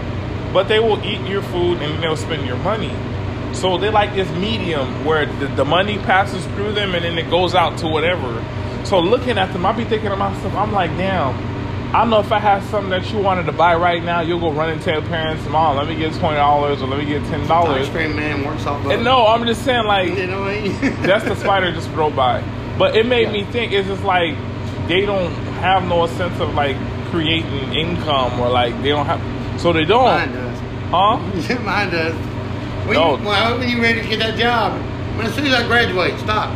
But 0.53 0.67
they 0.67 0.79
will 0.79 1.03
eat 1.03 1.27
your 1.27 1.41
food 1.41 1.81
and 1.81 2.01
they'll 2.01 2.15
spend 2.15 2.45
your 2.45 2.57
money. 2.57 2.93
So 3.53 3.77
they 3.77 3.89
like 3.89 4.13
this 4.13 4.29
medium 4.37 5.05
where 5.05 5.25
the, 5.25 5.47
the 5.47 5.65
money 5.65 5.97
passes 5.97 6.45
through 6.55 6.73
them 6.73 6.95
and 6.95 7.03
then 7.03 7.17
it 7.17 7.29
goes 7.29 7.55
out 7.55 7.77
to 7.79 7.87
whatever. 7.87 8.43
So 8.85 8.99
looking 8.99 9.37
at 9.37 9.51
them, 9.53 9.65
I 9.65 9.71
be 9.71 9.83
thinking 9.85 10.09
to 10.09 10.15
myself, 10.15 10.53
I'm 10.53 10.71
like, 10.71 10.91
damn. 10.91 11.53
I 11.95 12.05
know 12.05 12.19
if 12.19 12.31
I 12.31 12.39
had 12.39 12.63
something 12.63 12.89
that 12.89 13.11
you 13.11 13.19
wanted 13.19 13.45
to 13.45 13.51
buy 13.51 13.75
right 13.75 14.03
now, 14.03 14.21
you'll 14.21 14.39
go 14.39 14.51
run 14.51 14.69
and 14.69 14.81
tell 14.81 14.99
parents, 15.03 15.47
Mom, 15.47 15.77
let 15.77 15.87
me 15.87 15.95
get 15.95 16.11
twenty 16.15 16.37
dollars 16.37 16.81
or 16.81 16.87
let 16.87 16.97
me 16.97 17.05
get 17.05 17.23
ten 17.25 17.47
dollars. 17.47 17.87
Ice 17.87 17.93
cream 17.93 18.15
man 18.15 18.43
works 18.43 18.65
off. 18.65 18.83
And 18.87 19.03
no, 19.03 19.27
I'm 19.27 19.45
just 19.45 19.63
saying 19.63 19.85
like 19.85 20.09
you 20.09 20.25
know 20.25 20.41
what 20.41 20.49
I 20.49 20.61
mean? 20.61 20.71
that's 21.03 21.23
the 21.23 21.35
spider 21.35 21.71
just 21.71 21.91
drove 21.91 22.15
by. 22.15 22.43
But 22.79 22.97
it 22.97 23.05
made 23.05 23.31
me 23.31 23.43
think 23.43 23.73
it's 23.73 23.87
just 23.87 24.03
like 24.03 24.35
they 24.87 25.05
don't 25.05 25.31
have 25.61 25.87
no 25.87 26.07
sense 26.07 26.39
of 26.39 26.55
like 26.55 26.77
creating 27.11 27.75
income 27.75 28.39
or 28.39 28.49
like 28.49 28.73
they 28.81 28.89
don't 28.89 29.05
have 29.05 29.21
so 29.57 29.73
they 29.73 29.85
don't. 29.85 30.31
does. 30.31 30.59
Huh? 30.89 31.17
Mine 31.63 31.89
does. 31.91 32.13
When, 32.87 32.95
No. 32.97 33.17
you, 33.17 33.25
well, 33.25 33.57
when 33.57 33.69
you 33.69 33.81
ready 33.81 34.01
to 34.01 34.07
get 34.07 34.19
that 34.19 34.37
job? 34.37 34.73
When 35.17 35.25
as 35.27 35.33
soon 35.35 35.45
as 35.47 35.53
I 35.53 35.65
graduate, 35.67 36.19
stop. 36.19 36.51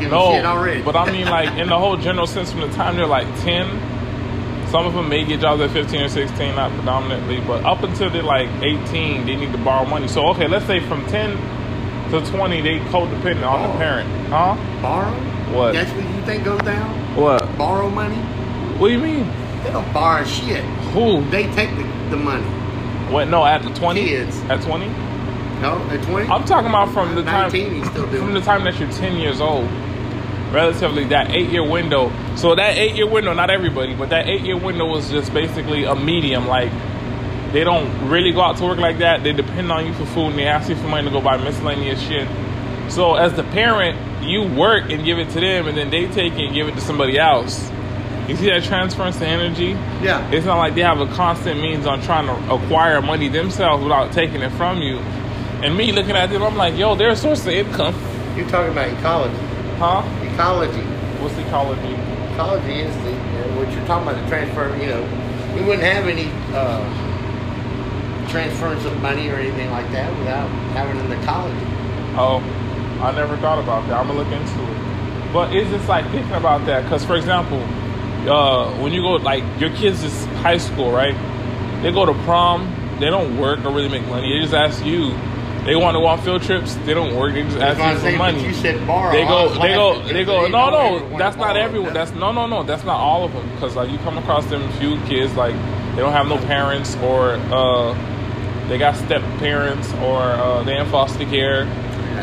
No. 0.00 0.32
shit 0.32 0.44
already. 0.46 0.82
But 0.82 0.96
I 0.96 1.10
mean 1.10 1.26
like 1.26 1.50
in 1.58 1.68
the 1.68 1.78
whole 1.78 1.96
general 2.06 2.26
sense 2.26 2.50
from 2.50 2.60
the 2.62 2.68
time 2.70 2.96
they're 2.96 3.06
like 3.06 3.26
ten, 3.40 3.66
some 4.70 4.86
of 4.86 4.94
them 4.94 5.08
may 5.08 5.24
get 5.24 5.40
jobs 5.40 5.60
at 5.60 5.70
fifteen 5.70 6.02
or 6.02 6.08
sixteen, 6.08 6.54
not 6.56 6.70
predominantly, 6.72 7.40
but 7.40 7.64
up 7.64 7.82
until 7.82 8.08
they're 8.08 8.22
like 8.22 8.48
eighteen, 8.62 9.26
they 9.26 9.36
need 9.36 9.52
to 9.52 9.58
borrow 9.58 9.84
money. 9.86 10.08
So 10.08 10.26
okay, 10.28 10.46
let's 10.48 10.66
say 10.66 10.80
from 10.80 11.04
ten 11.06 11.36
to 12.10 12.20
twenty 12.30 12.60
they 12.60 12.78
codependent 12.90 13.46
on 13.46 13.70
the 13.70 13.76
parent. 13.78 14.08
Huh? 14.28 14.56
borrow? 14.80 15.10
What? 15.54 15.72
That's 15.72 15.90
what 15.92 16.04
you 16.04 16.22
think 16.22 16.44
goes 16.44 16.60
down? 16.62 17.16
What? 17.16 17.58
Borrow 17.58 17.90
money? 17.90 18.16
What 18.78 18.88
do 18.88 18.94
you 18.94 19.00
mean? 19.00 19.24
They 19.64 19.70
don't 19.72 19.92
borrow 19.92 20.24
shit. 20.24 20.64
Who? 20.94 21.28
They 21.30 21.44
take 21.54 21.70
the, 21.76 21.82
the 22.10 22.16
money. 22.16 22.44
What 23.12 23.28
no, 23.28 23.44
at 23.44 23.62
the 23.62 23.70
twenty? 23.74 24.04
Kids. 24.06 24.38
At 24.42 24.62
twenty? 24.62 24.88
No, 25.60 25.76
at 25.90 26.02
20? 26.04 26.26
I'm 26.28 26.44
talking 26.46 26.70
about 26.70 26.90
from 26.92 27.14
the 27.14 27.22
time 27.22 27.52
19, 27.52 27.74
he's 27.74 27.90
still 27.90 28.06
doing 28.10 28.24
from 28.24 28.32
the 28.32 28.40
time 28.40 28.64
that 28.64 28.80
you're 28.80 28.90
10 28.90 29.16
years 29.18 29.42
old. 29.42 29.68
Relatively, 30.52 31.04
that 31.04 31.30
eight 31.30 31.50
year 31.50 31.62
window. 31.62 32.10
So 32.34 32.54
that 32.54 32.76
eight 32.76 32.96
year 32.96 33.06
window, 33.06 33.34
not 33.34 33.50
everybody, 33.50 33.94
but 33.94 34.08
that 34.08 34.26
eight 34.26 34.40
year 34.40 34.56
window 34.56 34.86
was 34.86 35.10
just 35.10 35.32
basically 35.34 35.84
a 35.84 35.94
medium. 35.94 36.48
Like 36.48 36.72
they 37.52 37.62
don't 37.62 38.08
really 38.08 38.32
go 38.32 38.40
out 38.40 38.56
to 38.56 38.64
work 38.64 38.78
like 38.78 38.98
that. 38.98 39.22
They 39.22 39.32
depend 39.32 39.70
on 39.70 39.86
you 39.86 39.92
for 39.92 40.06
food 40.06 40.30
and 40.30 40.38
they 40.38 40.46
ask 40.46 40.68
you 40.68 40.76
for 40.76 40.88
money 40.88 41.06
to 41.08 41.12
go 41.12 41.20
buy 41.20 41.36
miscellaneous 41.36 42.00
shit. 42.00 42.26
So 42.90 43.14
as 43.14 43.34
the 43.34 43.44
parent, 43.44 44.24
you 44.24 44.42
work 44.42 44.90
and 44.90 45.04
give 45.04 45.18
it 45.18 45.30
to 45.30 45.40
them, 45.40 45.68
and 45.68 45.76
then 45.78 45.90
they 45.90 46.06
take 46.08 46.32
it 46.32 46.46
and 46.46 46.54
give 46.54 46.68
it 46.68 46.74
to 46.74 46.80
somebody 46.80 47.18
else. 47.18 47.70
You 48.28 48.36
see 48.36 48.46
that 48.50 48.62
transference 48.62 49.18
to 49.18 49.26
energy? 49.26 49.70
Yeah. 50.02 50.30
It's 50.30 50.46
not 50.46 50.58
like 50.58 50.74
they 50.74 50.82
have 50.82 51.00
a 51.00 51.06
constant 51.08 51.60
means 51.60 51.86
on 51.86 52.00
trying 52.02 52.26
to 52.26 52.54
acquire 52.54 53.02
money 53.02 53.28
themselves 53.28 53.82
without 53.82 54.12
taking 54.12 54.40
it 54.42 54.50
from 54.52 54.82
you. 54.82 54.98
And 55.62 55.76
me 55.76 55.92
looking 55.92 56.16
at 56.16 56.30
them, 56.30 56.42
I'm 56.42 56.56
like, 56.56 56.76
yo, 56.76 56.94
they're 56.94 57.10
a 57.10 57.16
source 57.16 57.42
of 57.42 57.48
income. 57.48 57.94
You're 58.36 58.48
talking 58.48 58.72
about 58.72 58.88
ecology. 58.88 59.36
Huh? 59.78 60.02
Ecology. 60.32 60.82
What's 61.20 61.36
ecology? 61.36 61.94
Ecology 62.32 62.80
is 62.80 62.94
the, 63.02 63.12
uh, 63.12 63.56
what 63.56 63.70
you're 63.72 63.84
talking 63.86 64.08
about, 64.08 64.22
the 64.22 64.28
transfer, 64.28 64.74
you 64.76 64.86
know, 64.86 65.02
we 65.54 65.62
wouldn't 65.62 65.82
have 65.82 66.06
any 66.06 66.30
uh, 66.54 66.80
transference 68.30 68.84
of 68.84 68.96
money 69.02 69.28
or 69.28 69.34
anything 69.34 69.70
like 69.70 69.90
that 69.90 70.16
without 70.18 70.48
having 70.72 71.00
an 71.00 71.12
ecology. 71.20 71.66
Oh, 72.16 72.38
I 73.02 73.12
never 73.12 73.36
thought 73.38 73.58
about 73.58 73.86
that. 73.88 73.98
I'm 73.98 74.06
gonna 74.06 74.18
look 74.18 74.28
into 74.28 74.62
it. 74.62 75.32
But 75.32 75.54
it's 75.54 75.68
just 75.70 75.88
like 75.88 76.08
thinking 76.10 76.32
about 76.34 76.64
that, 76.66 76.84
because 76.84 77.04
for 77.04 77.16
example, 77.16 77.58
uh, 78.28 78.72
when 78.82 78.92
you 78.92 79.02
go 79.02 79.12
like 79.16 79.44
your 79.60 79.70
kids 79.70 80.02
is 80.02 80.24
high 80.42 80.58
school, 80.58 80.90
right? 80.90 81.14
They 81.82 81.92
go 81.92 82.04
to 82.06 82.14
prom. 82.24 82.76
They 83.00 83.06
don't 83.06 83.38
work 83.38 83.64
or 83.64 83.72
really 83.72 83.88
make 83.88 84.06
money. 84.06 84.32
They 84.34 84.42
just 84.42 84.54
ask 84.54 84.84
you. 84.84 85.14
They 85.64 85.76
want 85.76 85.94
to 85.94 86.00
go 86.00 86.06
on 86.06 86.18
field 86.22 86.42
trips. 86.42 86.74
They 86.86 86.94
don't 86.94 87.14
work. 87.16 87.34
They 87.34 87.42
just 87.42 87.58
ask 87.58 87.76
That's 87.76 87.78
what 87.78 87.88
I'm 87.88 87.94
you 87.94 88.00
for 88.00 88.10
but 88.12 88.18
money. 88.18 88.44
you 88.46 88.54
said 88.54 88.86
borrow. 88.86 89.12
They 89.12 89.24
go, 89.24 89.48
they 89.50 89.74
go, 89.74 90.02
they 90.02 90.24
go. 90.24 90.42
they 90.44 90.48
No, 90.48 90.70
no, 90.70 91.18
that's 91.18 91.36
not 91.36 91.56
everyone. 91.58 91.92
That's 91.92 92.12
no, 92.12 92.32
no, 92.32 92.46
no. 92.46 92.62
That's 92.62 92.82
not 92.84 92.98
all 92.98 93.24
of 93.24 93.32
them. 93.34 93.46
Because 93.50 93.76
like 93.76 93.90
you 93.90 93.98
come 93.98 94.16
across 94.16 94.46
them 94.46 94.70
few 94.78 94.98
kids 95.02 95.34
like 95.34 95.54
they 95.94 96.00
don't 96.00 96.12
have 96.12 96.28
no 96.28 96.38
parents 96.38 96.96
or 96.96 97.32
uh, 97.52 97.92
they 98.68 98.78
got 98.78 98.96
step 98.96 99.20
parents 99.38 99.92
or 99.94 100.20
uh, 100.22 100.62
they 100.62 100.78
in 100.78 100.86
foster 100.86 101.26
care. 101.26 101.66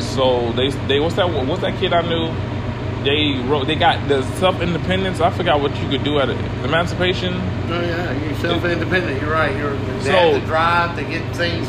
So 0.01 0.51
they 0.53 0.69
they 0.87 0.99
what's 0.99 1.15
that 1.15 1.29
what's 1.31 1.61
that 1.61 1.79
kid 1.79 1.93
I 1.93 2.01
knew? 2.01 2.27
They 3.07 3.39
wrote 3.47 3.67
they 3.67 3.75
got 3.75 4.05
the 4.09 4.21
self 4.35 4.59
independence. 4.61 5.21
I 5.21 5.29
forgot 5.29 5.61
what 5.61 5.73
you 5.81 5.87
could 5.87 6.03
do 6.03 6.19
at 6.19 6.27
it. 6.29 6.37
Emancipation. 6.65 7.31
No, 7.69 7.79
yeah, 7.79 8.11
you're 8.21 8.35
self-independent. 8.39 9.21
You're 9.21 9.31
right. 9.31 9.55
You're 9.55 9.77
they 9.77 10.03
So- 10.03 10.11
have 10.11 10.41
the 10.41 10.45
drive 10.47 10.95
to 10.97 11.03
get 11.05 11.23
things 11.35 11.65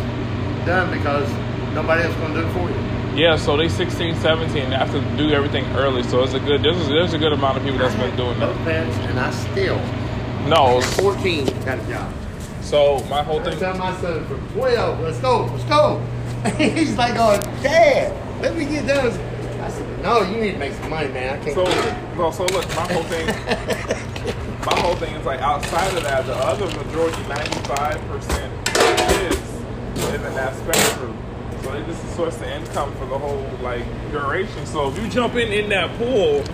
done 0.66 0.91
because 0.91 1.28
nobody 1.74 2.03
else 2.03 2.14
going 2.16 2.34
to 2.34 2.41
do 2.43 2.47
it 2.49 2.53
for 2.53 2.68
you. 2.68 3.22
Yeah, 3.22 3.36
so 3.36 3.57
they 3.57 3.68
16, 3.68 4.16
17. 4.16 4.70
They 4.70 4.76
have 4.76 4.91
to 4.91 5.01
do 5.16 5.30
everything 5.30 5.64
early. 5.76 6.03
So 6.03 6.24
it's 6.24 6.34
a 6.34 6.41
good. 6.41 6.61
There's 6.64 6.76
a, 6.86 6.89
there's 6.89 7.12
a 7.14 7.18
good 7.18 7.32
amount 7.32 7.57
of 7.59 7.62
people 7.62 7.78
that's 7.78 7.95
been 7.95 8.16
doing 8.16 8.39
that. 8.41 8.53
parents, 8.64 8.97
and 8.97 9.20
I 9.20 9.30
still, 9.30 9.78
No, 10.49 10.80
14, 10.80 11.47
got 11.64 11.78
a 11.78 11.86
job. 11.89 12.12
so 12.62 12.99
my 13.09 13.22
whole 13.22 13.39
I 13.41 13.45
thing. 13.45 13.59
tell 13.61 13.76
my 13.78 13.93
son 14.01 14.24
from 14.26 14.49
12, 14.51 15.01
let's 15.01 15.18
go, 15.18 15.45
let's 15.47 15.64
go. 15.64 16.01
He's 16.59 16.97
like, 16.97 17.14
going, 17.14 17.41
Dad, 17.62 18.12
let 18.43 18.57
me 18.57 18.64
get 18.64 18.86
those. 18.89 19.16
No, 20.03 20.23
you 20.23 20.37
need 20.41 20.53
to 20.53 20.59
make 20.59 20.73
some 20.75 20.91
money, 20.91 21.09
man. 21.09 21.39
I 21.41 21.43
can't 21.45 21.55
So, 21.55 21.65
do 21.65 22.17
no, 22.17 22.31
so 22.31 22.45
look, 22.47 22.67
my 22.77 22.93
whole 22.93 23.03
thing, 23.05 23.27
my 24.67 24.79
whole 24.81 24.95
thing 24.97 25.15
is 25.15 25.27
like 25.27 25.41
outside 25.41 25.97
of 25.97 26.03
that, 26.05 26.25
the 26.27 26.35
other 26.37 26.67
majority, 26.85 27.21
ninety-five 27.29 28.01
percent 28.09 28.67
kids 28.67 29.53
live 30.07 30.25
in 30.25 30.35
that 30.35 30.55
spectrum. 30.57 31.17
So 31.63 31.73
they 31.73 31.85
just 31.87 32.05
a 32.05 32.09
source 32.15 32.37
of 32.37 32.43
income 32.45 32.95
for 32.95 33.07
the 33.07 33.19
whole 33.19 33.45
like 33.63 33.85
duration. 34.13 34.65
So 34.67 34.89
if 34.89 34.99
you 35.03 35.09
jump 35.09 35.35
in 35.35 35.53
in 35.53 35.69
that 35.71 35.91
pool, 35.99 36.45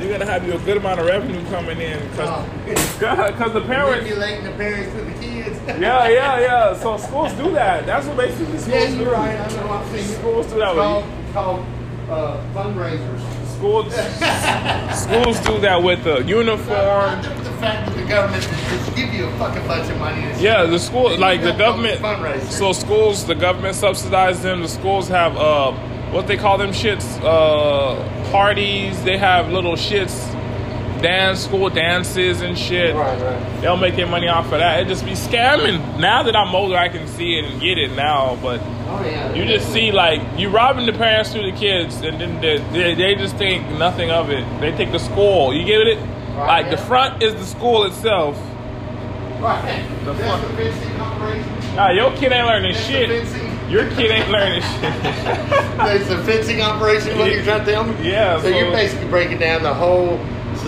you're 0.00 0.12
gonna 0.12 0.30
have 0.30 0.46
you 0.46 0.54
a 0.54 0.58
good 0.60 0.76
amount 0.76 1.00
of 1.00 1.06
revenue 1.06 1.44
coming 1.50 1.80
in 1.80 1.98
because 2.10 2.28
Oh. 2.30 2.46
the 3.52 3.60
parents. 3.66 4.04
Manipulating 4.04 4.44
the 4.44 4.50
parents 4.52 4.92
to 4.94 5.00
the 5.02 5.12
kids. 5.12 5.58
Yeah, 5.80 6.08
yeah, 6.08 6.40
yeah. 6.40 6.76
So 6.78 6.96
schools 6.96 7.32
do 7.32 7.50
that. 7.52 7.84
That's 7.86 8.06
what 8.06 8.16
basically 8.16 8.58
schools 8.58 8.68
Yeah, 8.68 8.86
do. 8.90 8.96
you're 8.98 9.12
right. 9.12 9.38
I 9.38 9.56
know. 9.56 9.70
I've 9.70 9.86
seen. 9.88 10.04
Schools 10.18 10.46
do 10.46 10.58
that. 10.58 10.68
It's 10.68 10.76
With 10.76 10.84
called, 10.84 11.04
called 11.34 11.66
uh, 12.10 12.42
fundraisers. 12.54 13.20
schools, 13.56 13.92
schools 15.04 15.40
do 15.40 15.58
that 15.60 15.82
with 15.82 16.04
the 16.04 16.22
uniform. 16.24 17.22
The 17.22 17.52
fact 17.60 17.86
that 17.88 17.96
the 17.96 18.04
government 18.06 18.42
just 18.42 18.94
give 18.96 19.12
you 19.14 19.26
a 19.26 19.38
fucking 19.38 19.66
bunch 19.66 19.90
of 19.90 19.98
money. 19.98 20.22
and 20.22 20.40
Yeah, 20.40 20.64
the 20.64 20.78
school, 20.78 21.16
like 21.18 21.42
the 21.42 21.52
government. 21.52 22.00
fundraisers. 22.00 22.50
So 22.52 22.72
schools, 22.72 23.24
the 23.26 23.34
government 23.34 23.74
subsidize 23.74 24.42
them. 24.42 24.62
The 24.62 24.68
schools 24.68 25.08
have 25.08 25.36
uh, 25.36 25.72
what 26.12 26.26
they 26.26 26.36
call 26.36 26.58
them 26.58 26.70
shits, 26.70 27.18
uh, 27.22 28.30
parties. 28.30 29.02
They 29.04 29.16
have 29.18 29.50
little 29.50 29.74
shits 29.74 30.32
dance 31.02 31.40
school 31.44 31.68
dances 31.70 32.40
and 32.42 32.58
shit. 32.58 32.94
Right, 32.94 33.20
right. 33.20 33.60
They'll 33.60 33.76
make 33.76 33.96
their 33.96 34.06
money 34.06 34.28
off 34.28 34.46
of 34.46 34.58
that. 34.58 34.80
It 34.80 34.88
just 34.88 35.04
be 35.04 35.12
scamming. 35.12 35.98
Now 35.98 36.22
that 36.22 36.34
I'm 36.36 36.54
older, 36.54 36.76
I 36.76 36.88
can 36.88 37.06
see 37.08 37.38
it 37.38 37.44
and 37.44 37.60
get 37.60 37.78
it 37.78 37.92
now. 37.92 38.36
But 38.42 38.60
Oh 38.88 39.04
yeah. 39.04 39.32
you 39.34 39.44
just 39.44 39.72
see 39.72 39.92
like 39.92 40.20
you 40.38 40.48
robbing 40.48 40.86
the 40.86 40.92
parents 40.92 41.32
through 41.32 41.50
the 41.50 41.56
kids, 41.56 41.96
and 42.02 42.20
then 42.20 42.40
they, 42.40 42.58
they, 42.72 42.94
they 42.94 43.14
just 43.14 43.36
think 43.36 43.68
nothing 43.78 44.10
of 44.10 44.30
it. 44.30 44.44
They 44.60 44.72
think 44.76 44.92
the 44.92 44.98
school. 44.98 45.52
You 45.54 45.64
get 45.64 45.80
it? 45.86 45.98
Right, 45.98 46.62
like 46.62 46.70
the 46.70 46.76
front 46.76 47.22
is 47.22 47.34
the 47.34 47.44
school 47.44 47.84
itself. 47.84 48.36
Right. 49.40 49.84
The 50.04 50.12
That's 50.12 50.42
fuck? 50.42 50.50
the 50.50 50.56
fencing 50.56 51.00
operation. 51.00 51.76
Nah, 51.76 51.90
your 51.90 52.10
kid 52.16 52.32
ain't 52.32 52.46
learning 52.46 52.72
That's 52.72 52.86
shit. 52.86 53.10
Your 53.70 53.88
kid 53.90 54.10
ain't 54.10 54.30
learning 54.30 54.62
shit. 54.80 54.94
It's 56.00 56.10
a 56.10 56.22
fencing 56.24 56.62
operation. 56.62 57.18
What 57.18 57.30
you're 57.32 57.42
trying 57.42 57.64
to 57.64 57.70
tell 57.72 57.84
me? 57.84 58.08
Yeah, 58.10 58.36
So, 58.40 58.44
so- 58.44 58.48
you're 58.56 58.70
basically 58.70 59.08
breaking 59.08 59.38
down 59.38 59.62
the 59.62 59.74
whole 59.74 60.18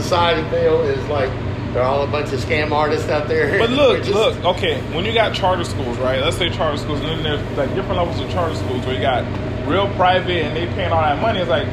society 0.02 0.48
bill 0.50 0.82
is 0.82 1.04
like 1.08 1.30
they're 1.72 1.82
all 1.82 2.02
a 2.02 2.06
bunch 2.06 2.32
of 2.32 2.40
scam 2.40 2.72
artists 2.72 3.08
out 3.08 3.28
there. 3.28 3.58
But 3.58 3.70
look, 3.70 3.98
just- 4.02 4.14
look, 4.14 4.56
okay, 4.56 4.80
when 4.94 5.04
you 5.04 5.12
got 5.12 5.34
charter 5.34 5.64
schools, 5.64 5.98
right? 5.98 6.20
Let's 6.20 6.36
say 6.38 6.48
charter 6.50 6.78
schools, 6.78 7.00
and 7.00 7.08
then 7.08 7.22
there's 7.22 7.58
like 7.58 7.68
different 7.74 7.96
levels 7.98 8.18
of 8.20 8.30
charter 8.30 8.54
schools 8.56 8.84
where 8.86 8.94
you 8.94 9.00
got 9.02 9.24
real 9.68 9.88
private 9.96 10.44
and 10.44 10.56
they 10.56 10.66
paying 10.74 10.92
all 10.92 11.02
that 11.02 11.20
money. 11.20 11.40
It's 11.40 11.50
like, 11.50 11.68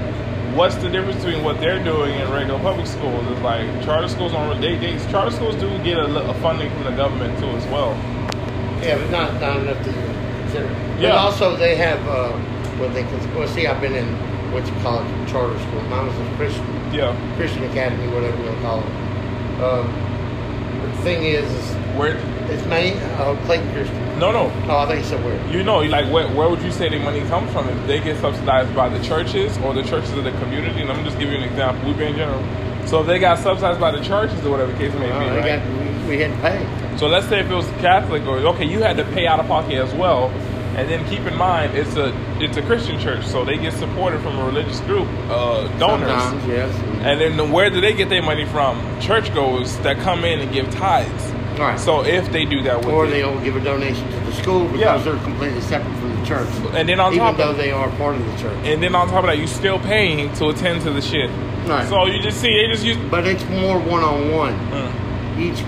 what's 0.56 0.76
the 0.76 0.90
difference 0.90 1.24
between 1.24 1.44
what 1.44 1.60
they're 1.62 1.82
doing 1.84 2.12
and 2.14 2.30
regular 2.34 2.60
public 2.60 2.88
schools? 2.88 3.26
It's 3.32 3.42
like 3.42 3.66
charter 3.86 4.10
schools 4.10 4.34
on 4.34 4.60
they, 4.60 4.76
they 4.76 4.98
charter 5.12 5.32
schools 5.32 5.56
do 5.56 5.70
get 5.84 5.98
a, 5.98 6.30
a 6.30 6.34
funding 6.36 6.70
from 6.72 6.84
the 6.84 6.92
government 6.92 7.40
too 7.40 7.48
as 7.48 7.66
well. 7.68 7.94
Yeah, 8.84 8.98
but 8.98 9.10
not 9.12 9.40
not 9.40 9.58
enough 9.58 9.78
to 9.86 9.92
consider. 9.94 10.68
But 10.68 11.02
Yeah. 11.02 11.16
also 11.16 11.56
they 11.56 11.76
have 11.78 12.06
uh, 12.08 12.32
what 12.78 12.94
they 12.94 13.04
can. 13.04 13.36
well. 13.36 13.48
See, 13.48 13.66
I've 13.66 13.80
been 13.80 13.96
in 13.96 14.06
what 14.52 14.68
you 14.68 14.74
call 14.84 15.00
it 15.02 15.28
charter 15.30 15.58
school. 15.60 15.82
Mine 15.84 16.06
was 16.08 16.16
a 16.20 16.36
Christian 16.36 16.66
Yeah, 16.94 17.36
Christian 17.38 17.64
academy, 17.64 18.08
whatever 18.14 18.38
you 18.38 18.44
want 18.44 18.56
to 18.58 18.62
call 18.62 18.80
it. 18.80 19.06
Um, 19.62 20.92
the 20.92 21.02
thing 21.04 21.24
is, 21.24 21.50
is 21.52 21.76
where? 21.98 22.18
it's 22.50 22.66
main 22.68 22.98
uh, 22.98 23.36
Clayton 23.46 23.72
Christian. 23.74 24.20
No, 24.20 24.32
no. 24.32 24.52
Oh, 24.70 24.78
I 24.80 24.86
think 24.88 25.00
you 25.00 25.06
said 25.06 25.24
where. 25.24 25.48
You 25.52 25.64
know, 25.64 25.80
like 25.80 26.12
where, 26.12 26.28
where 26.28 26.50
would 26.50 26.62
you 26.62 26.72
say 26.72 26.90
the 26.90 27.00
money 27.00 27.22
comes 27.22 27.52
from? 27.52 27.68
If 27.70 27.88
they 27.88 28.00
get 28.00 28.20
subsidized 28.22 28.74
by 28.76 28.90
the 28.90 29.04
churches 29.04 29.58
or 29.60 29.74
the 29.74 29.84
churches 29.84 30.12
of 30.14 30.24
the 30.24 30.32
community, 30.32 30.82
and 30.82 30.92
I'm 30.92 31.04
just 31.04 31.20
give 31.20 31.30
you 31.30 31.38
an 31.38 31.44
example. 31.44 31.88
We've 31.88 31.98
been 31.98 32.10
in 32.10 32.16
general. 32.18 32.88
So 32.88 33.02
if 33.02 33.08
they 33.08 33.20
got 33.20 33.40
subsidized 33.40 33.80
by 33.80 33.92
the 33.92 34.04
churches 34.04 34.44
or 34.46 34.52
whatever 34.52 34.72
the 34.72 34.78
case 34.78 34.94
may 34.94 35.10
Well, 35.10 35.20
be, 35.20 35.38
right? 35.38 35.60
got, 35.60 36.04
we, 36.06 36.10
we 36.16 36.22
had 36.22 36.32
to 36.32 36.42
pay. 36.42 36.98
So 36.98 37.08
let's 37.08 37.28
say 37.28 37.40
if 37.40 37.50
it 37.50 37.54
was 37.54 37.68
Catholic 37.82 38.26
or 38.26 38.38
okay, 38.38 38.66
you 38.66 38.82
had 38.82 38.96
to 38.98 39.04
pay 39.06 39.28
out 39.28 39.40
of 39.40 39.48
pocket 39.48 39.76
as 39.76 39.94
well. 39.96 40.30
And 40.76 40.90
then 40.90 41.08
keep 41.10 41.22
in 41.22 41.36
mind 41.38 41.76
it's 41.78 41.96
a 41.96 42.14
it's 42.40 42.58
a 42.58 42.62
Christian 42.62 43.00
church, 43.00 43.26
so 43.26 43.46
they 43.46 43.58
get 43.58 43.74
supported 43.74 44.22
from 44.22 44.38
a 44.38 44.46
religious 44.46 44.80
group, 44.82 45.08
uh, 45.30 45.68
donors. 45.78 46.10
Sometimes, 46.22 46.48
yes. 46.48 46.76
And 47.06 47.22
then 47.22 47.52
where 47.52 47.70
do 47.70 47.80
they 47.80 47.94
get 47.94 48.10
their 48.10 48.22
money 48.22 48.46
from? 48.46 48.82
Churchgoers 49.00 49.78
that 49.80 49.98
come 50.00 50.26
in 50.26 50.40
and 50.42 50.52
give 50.52 50.70
tithes. 50.72 51.32
Right. 51.58 51.80
So 51.80 52.04
if 52.04 52.30
they 52.34 52.44
do 52.44 52.62
that 52.64 52.80
with 52.80 52.90
or 52.94 53.06
it. 53.06 53.12
they'll 53.12 53.40
give 53.40 53.56
a 53.56 53.62
donation 53.62 54.04
to 54.12 54.20
the 54.20 54.34
school 54.34 54.66
because 54.68 54.82
Yeah. 54.82 54.98
they're 54.98 55.24
completely 55.24 55.62
separate 55.62 55.96
from 55.96 56.20
the 56.20 56.26
church. 56.26 56.50
And 56.74 56.90
then 56.90 57.00
on 57.00 57.14
even 57.14 57.26
top 57.26 57.38
though 57.38 57.52
of 57.52 57.58
they 57.58 57.72
are 57.72 57.90
part 57.92 58.16
of 58.18 58.26
the 58.26 58.38
church. 58.38 58.58
and 58.66 58.84
then 58.84 58.94
on 58.96 59.08
top 59.08 59.24
of 59.24 59.28
that, 59.28 59.38
you're 59.38 59.48
still 59.48 59.80
paying 59.80 60.34
to 60.34 60.50
attend 60.50 60.82
to 60.82 60.92
the 60.92 61.02
shit. 61.02 61.30
Right. 61.66 61.88
So 61.88 62.06
you 62.08 62.22
just 62.22 62.42
see 62.42 62.50
they 62.50 62.68
just 62.74 62.84
use. 62.84 62.98
But 63.10 63.26
it's 63.26 63.46
more 63.46 63.80
one 63.80 64.04
on 64.04 64.32
one. 64.34 64.54
Each 65.40 65.64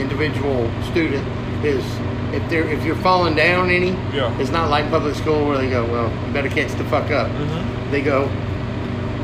individual 0.00 0.68
student 0.90 1.26
is 1.64 1.84
if 2.34 2.48
they're 2.50 2.68
if 2.68 2.84
you're 2.84 2.96
falling 2.96 3.34
down 3.34 3.70
any, 3.70 3.90
Yeah. 4.12 4.32
it's 4.40 4.50
not 4.50 4.70
like 4.70 4.90
public 4.90 5.14
school 5.14 5.46
where 5.46 5.58
they 5.58 5.68
go, 5.70 5.84
well, 5.86 6.10
you 6.26 6.32
better 6.32 6.48
catch 6.48 6.72
the 6.72 6.84
fuck 6.84 7.10
up. 7.10 7.28
Mhm. 7.28 7.90
They 7.90 8.02
go, 8.02 8.26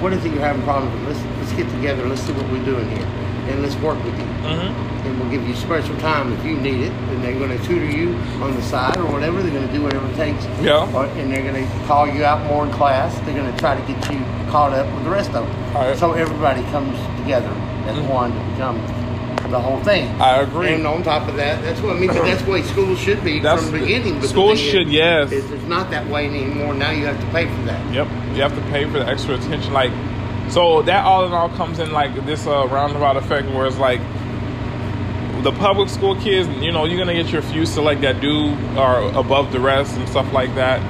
what 0.00 0.12
is 0.12 0.24
it 0.24 0.32
you're 0.32 0.42
having 0.42 0.62
problems 0.62 0.92
with? 1.06 1.08
Let's 1.16 1.24
let's 1.40 1.52
get 1.52 1.70
together. 1.76 2.06
Let's 2.08 2.22
see 2.22 2.32
what 2.32 2.48
we're 2.50 2.64
doing 2.64 2.88
here, 2.90 3.06
and 3.48 3.62
let's 3.62 3.76
work 3.76 4.02
with 4.04 4.16
you. 4.18 4.24
Mm-hmm. 4.44 4.90
And 5.06 5.20
we'll 5.20 5.30
give 5.30 5.46
you 5.46 5.54
special 5.54 5.94
time 5.98 6.32
if 6.32 6.42
you 6.46 6.56
need 6.56 6.80
it. 6.80 6.92
And 7.10 7.22
they're 7.22 7.38
going 7.38 7.50
to 7.56 7.62
tutor 7.66 7.84
you 7.84 8.14
on 8.42 8.54
the 8.56 8.62
side 8.62 8.96
or 8.96 9.04
whatever. 9.04 9.42
They're 9.42 9.52
going 9.52 9.66
to 9.68 9.72
do 9.74 9.82
whatever 9.82 10.06
it 10.08 10.16
takes. 10.16 10.46
Yeah. 10.62 10.88
Or, 10.96 11.04
and 11.04 11.30
they're 11.30 11.42
going 11.42 11.60
to 11.62 11.84
call 11.86 12.08
you 12.08 12.24
out 12.24 12.42
more 12.46 12.64
in 12.64 12.72
class. 12.72 13.14
They're 13.26 13.34
going 13.36 13.50
to 13.52 13.58
try 13.58 13.78
to 13.78 13.82
get 13.92 14.00
you 14.10 14.18
caught 14.50 14.72
up 14.72 14.86
with 14.94 15.04
the 15.04 15.10
rest 15.10 15.28
of 15.34 15.44
them. 15.46 15.74
Right. 15.74 15.94
So 15.98 16.12
everybody 16.14 16.62
comes 16.72 16.96
together 17.20 17.50
as 17.86 17.96
Mhm. 17.98 18.08
one 18.08 18.32
to 18.32 18.40
become 18.52 18.80
the 19.54 19.60
whole 19.60 19.80
thing. 19.84 20.08
I 20.20 20.40
agree. 20.42 20.74
And 20.74 20.84
on 20.86 21.02
top 21.04 21.28
of 21.28 21.36
that, 21.36 21.62
that's 21.62 21.80
what 21.80 21.94
I 21.96 21.98
mean. 22.00 22.08
But 22.08 22.22
that's 22.24 22.42
the 22.42 22.50
way 22.50 22.62
schools 22.62 22.98
should 22.98 23.22
be 23.22 23.38
That's 23.38 23.62
from 23.62 23.72
the 23.72 23.78
the- 23.78 23.84
beginning. 23.86 24.14
But 24.14 24.22
the 24.22 24.28
schools 24.28 24.60
is, 24.60 24.66
should, 24.70 24.88
yes. 24.88 25.30
It's, 25.30 25.48
it's 25.50 25.64
not 25.64 25.90
that 25.92 26.08
way 26.08 26.26
anymore. 26.26 26.74
Now 26.74 26.90
you 26.90 27.06
have 27.06 27.20
to 27.20 27.26
pay 27.30 27.46
for 27.46 27.62
that. 27.62 27.94
Yep, 27.94 28.08
you 28.34 28.42
have 28.42 28.54
to 28.54 28.60
pay 28.72 28.84
for 28.84 28.98
the 28.98 29.06
extra 29.06 29.34
attention. 29.36 29.72
Like, 29.72 29.92
so 30.50 30.82
that 30.82 31.04
all 31.04 31.24
in 31.26 31.32
all 31.32 31.48
comes 31.50 31.78
in 31.78 31.92
like 31.92 32.12
this 32.26 32.46
uh, 32.46 32.66
roundabout 32.66 33.16
effect, 33.16 33.48
where 33.50 33.66
it's 33.66 33.78
like 33.78 34.00
the 35.44 35.52
public 35.52 35.88
school 35.88 36.16
kids. 36.20 36.48
You 36.62 36.72
know, 36.72 36.84
you're 36.84 36.98
gonna 36.98 37.14
get 37.14 37.32
your 37.32 37.42
few 37.42 37.64
select 37.64 38.00
that 38.00 38.20
do 38.20 38.54
are 38.76 39.02
above 39.16 39.52
the 39.52 39.60
rest 39.60 39.96
and 39.96 40.08
stuff 40.08 40.32
like 40.32 40.54
that. 40.56 40.80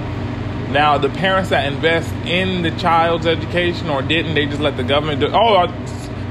Now, 0.71 0.97
the 0.99 1.11
parents 1.11 1.51
that 1.51 1.71
invest 1.73 2.13
in 2.27 2.63
the 2.63 2.71
child's 2.73 3.27
education 3.27 3.91
or 3.91 4.03
didn't, 4.03 4.35
they 4.35 4.47
just 4.47 4.61
let 4.61 4.77
the 4.77 4.83
government 4.83 5.21
do. 5.21 5.29
Oh, 5.29 5.55
I, 5.57 5.84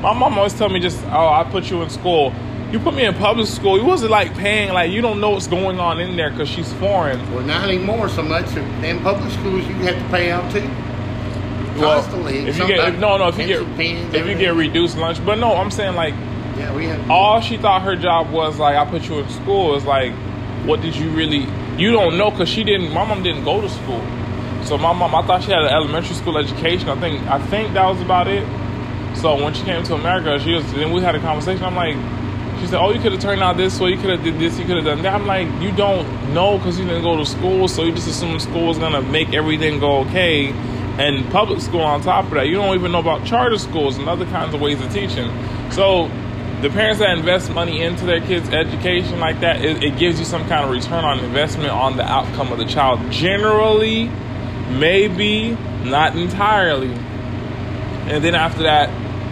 my 0.03 0.13
mom 0.13 0.37
always 0.37 0.53
tell 0.53 0.69
me 0.69 0.79
just, 0.81 1.01
oh, 1.05 1.29
I 1.29 1.45
put 1.49 1.71
you 1.71 1.81
in 1.81 1.89
school. 1.89 2.33
You 2.71 2.79
put 2.79 2.93
me 2.93 3.05
in 3.05 3.13
public 3.13 3.47
school. 3.47 3.77
You 3.77 3.85
wasn't 3.85 4.11
like 4.11 4.35
paying, 4.35 4.73
like 4.73 4.91
you 4.91 5.01
don't 5.01 5.21
know 5.21 5.29
what's 5.29 5.47
going 5.47 5.79
on 5.79 5.99
in 6.01 6.17
there 6.17 6.29
because 6.29 6.49
she's 6.49 6.71
foreign. 6.73 7.19
Well, 7.33 7.43
not 7.45 7.69
anymore 7.69 8.09
so 8.09 8.21
much. 8.23 8.53
In 8.55 8.99
public 8.99 9.31
schools, 9.31 9.65
you 9.67 9.75
have 9.75 9.95
to 9.95 10.09
pay 10.09 10.31
out 10.31 10.51
too. 10.51 10.67
Well, 11.79 12.01
Constantly. 12.01 12.39
If 12.39 12.57
you 12.57 12.67
get 12.67 12.87
if, 12.93 12.99
no 12.99 13.17
no 13.17 13.29
if 13.29 13.37
you 13.37 13.47
get 13.47 13.65
pens, 13.75 14.13
if 14.13 14.27
you 14.27 14.35
get 14.35 14.53
reduced 14.55 14.97
lunch, 14.97 15.23
but 15.25 15.35
no, 15.39 15.55
I'm 15.55 15.71
saying 15.71 15.95
like 15.95 16.13
Yeah, 16.57 16.73
we 16.75 16.85
have. 16.85 17.09
all 17.09 17.41
she 17.41 17.57
thought 17.57 17.81
her 17.83 17.95
job 17.95 18.31
was 18.31 18.59
like 18.59 18.75
I 18.75 18.85
put 18.89 19.07
you 19.07 19.19
in 19.19 19.29
school 19.29 19.75
is 19.75 19.83
like 19.85 20.13
what 20.65 20.81
did 20.81 20.95
you 20.95 21.09
really 21.11 21.47
you 21.77 21.91
don't 21.91 22.15
know 22.17 22.29
because 22.29 22.47
she 22.49 22.63
didn't 22.63 22.91
my 22.93 23.03
mom 23.05 23.23
didn't 23.23 23.43
go 23.43 23.59
to 23.59 23.69
school 23.69 24.01
so 24.63 24.77
my 24.77 24.93
mom 24.93 25.15
I 25.15 25.23
thought 25.25 25.41
she 25.43 25.49
had 25.51 25.63
an 25.63 25.73
elementary 25.73 26.15
school 26.15 26.37
education 26.37 26.89
I 26.89 26.99
think 26.99 27.21
I 27.27 27.39
think 27.47 27.73
that 27.73 27.87
was 27.87 27.99
about 28.01 28.27
it 28.27 28.43
so 29.15 29.43
when 29.43 29.53
she 29.53 29.63
came 29.63 29.83
to 29.83 29.95
America 29.95 30.39
she 30.39 30.53
was 30.53 30.71
then 30.73 30.91
we 30.91 31.01
had 31.01 31.15
a 31.15 31.19
conversation. 31.19 31.63
I'm 31.63 31.75
like 31.75 31.95
she 32.59 32.67
said 32.67 32.79
oh 32.79 32.91
you 32.91 32.99
could 32.99 33.11
have 33.11 33.21
turned 33.21 33.41
out 33.41 33.57
this 33.57 33.79
way. 33.79 33.91
You 33.91 33.97
could 33.97 34.11
have 34.11 34.23
did 34.23 34.39
this. 34.39 34.57
You 34.57 34.65
could 34.65 34.77
have 34.77 34.85
done 34.85 35.01
that. 35.03 35.13
I'm 35.13 35.27
like 35.27 35.47
you 35.61 35.71
don't 35.71 36.33
know 36.33 36.57
because 36.57 36.79
you 36.79 36.85
didn't 36.85 37.03
go 37.03 37.17
to 37.17 37.25
school 37.25 37.67
so 37.67 37.83
you 37.83 37.91
just 37.93 38.07
assume 38.07 38.39
school 38.39 38.71
is 38.71 38.77
gonna 38.77 39.01
make 39.01 39.33
everything 39.33 39.79
go 39.79 39.99
okay 40.01 40.53
and 40.97 41.29
public 41.31 41.59
school 41.59 41.81
on 41.81 42.01
top 42.01 42.25
of 42.25 42.31
that. 42.31 42.47
You 42.47 42.55
don't 42.55 42.75
even 42.75 42.91
know 42.91 42.99
about 42.99 43.25
charter 43.25 43.57
schools 43.57 43.97
and 43.97 44.07
other 44.07 44.25
kinds 44.25 44.53
of 44.53 44.61
ways 44.61 44.79
of 44.79 44.91
teaching. 44.93 45.31
So 45.71 46.07
the 46.61 46.69
parents 46.69 46.99
that 46.99 47.17
invest 47.17 47.51
money 47.51 47.81
into 47.81 48.05
their 48.05 48.21
kids' 48.21 48.47
education 48.49 49.19
like 49.19 49.39
that, 49.41 49.65
it, 49.65 49.83
it 49.83 49.97
gives 49.97 50.19
you 50.19 50.25
some 50.25 50.47
kind 50.47 50.63
of 50.63 50.71
return 50.71 51.03
on 51.03 51.19
investment 51.19 51.71
on 51.71 51.97
the 51.97 52.03
outcome 52.03 52.51
of 52.51 52.57
the 52.59 52.65
child. 52.65 53.11
Generally, 53.11 54.09
maybe, 54.69 55.57
not 55.83 56.15
entirely. 56.15 56.93
And 58.07 58.23
then 58.23 58.35
after 58.35 58.63
that, 58.63 58.89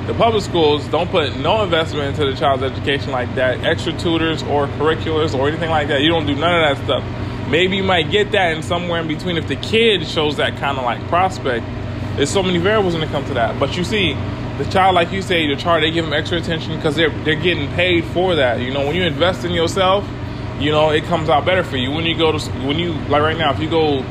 the 0.07 0.13
public 0.15 0.43
schools 0.43 0.87
don't 0.87 1.09
put 1.11 1.37
no 1.37 1.63
investment 1.63 2.09
into 2.09 2.31
the 2.31 2.37
child's 2.37 2.63
education 2.63 3.11
like 3.11 3.33
that, 3.35 3.63
extra 3.63 3.93
tutors 3.93 4.41
or 4.43 4.67
curriculars 4.77 5.35
or 5.35 5.47
anything 5.47 5.69
like 5.69 5.89
that. 5.89 6.01
You 6.01 6.09
don't 6.09 6.25
do 6.25 6.35
none 6.35 6.63
of 6.63 6.77
that 6.77 6.85
stuff. 6.85 7.49
Maybe 7.49 7.77
you 7.77 7.83
might 7.83 8.09
get 8.09 8.31
that 8.31 8.55
in 8.55 8.63
somewhere 8.63 9.01
in 9.01 9.07
between 9.07 9.37
if 9.37 9.47
the 9.47 9.57
kid 9.57 10.07
shows 10.07 10.37
that 10.37 10.57
kind 10.57 10.77
of 10.77 10.85
like 10.85 11.05
prospect. 11.07 11.65
There's 12.15 12.29
so 12.29 12.41
many 12.41 12.57
variables 12.57 12.93
when 12.93 13.03
it 13.03 13.09
comes 13.09 13.27
to 13.27 13.35
that. 13.35 13.59
But 13.59 13.77
you 13.77 13.83
see, 13.83 14.13
the 14.57 14.65
child, 14.71 14.95
like 14.95 15.11
you 15.11 15.21
say, 15.21 15.47
the 15.47 15.55
child, 15.55 15.83
they 15.83 15.91
give 15.91 16.05
them 16.05 16.13
extra 16.13 16.37
attention 16.37 16.75
because 16.75 16.95
they're 16.95 17.09
they're 17.23 17.35
getting 17.35 17.67
paid 17.73 18.05
for 18.05 18.35
that. 18.35 18.59
You 18.59 18.73
know, 18.73 18.85
when 18.85 18.95
you 18.95 19.03
invest 19.03 19.45
in 19.45 19.51
yourself, 19.51 20.07
you 20.59 20.71
know 20.71 20.89
it 20.89 21.03
comes 21.05 21.29
out 21.29 21.45
better 21.45 21.63
for 21.63 21.77
you. 21.77 21.91
When 21.91 22.05
you 22.05 22.17
go 22.17 22.37
to 22.37 22.51
when 22.65 22.79
you 22.79 22.93
like 23.09 23.21
right 23.21 23.37
now, 23.37 23.53
if 23.53 23.59
you 23.59 23.69
go 23.69 24.03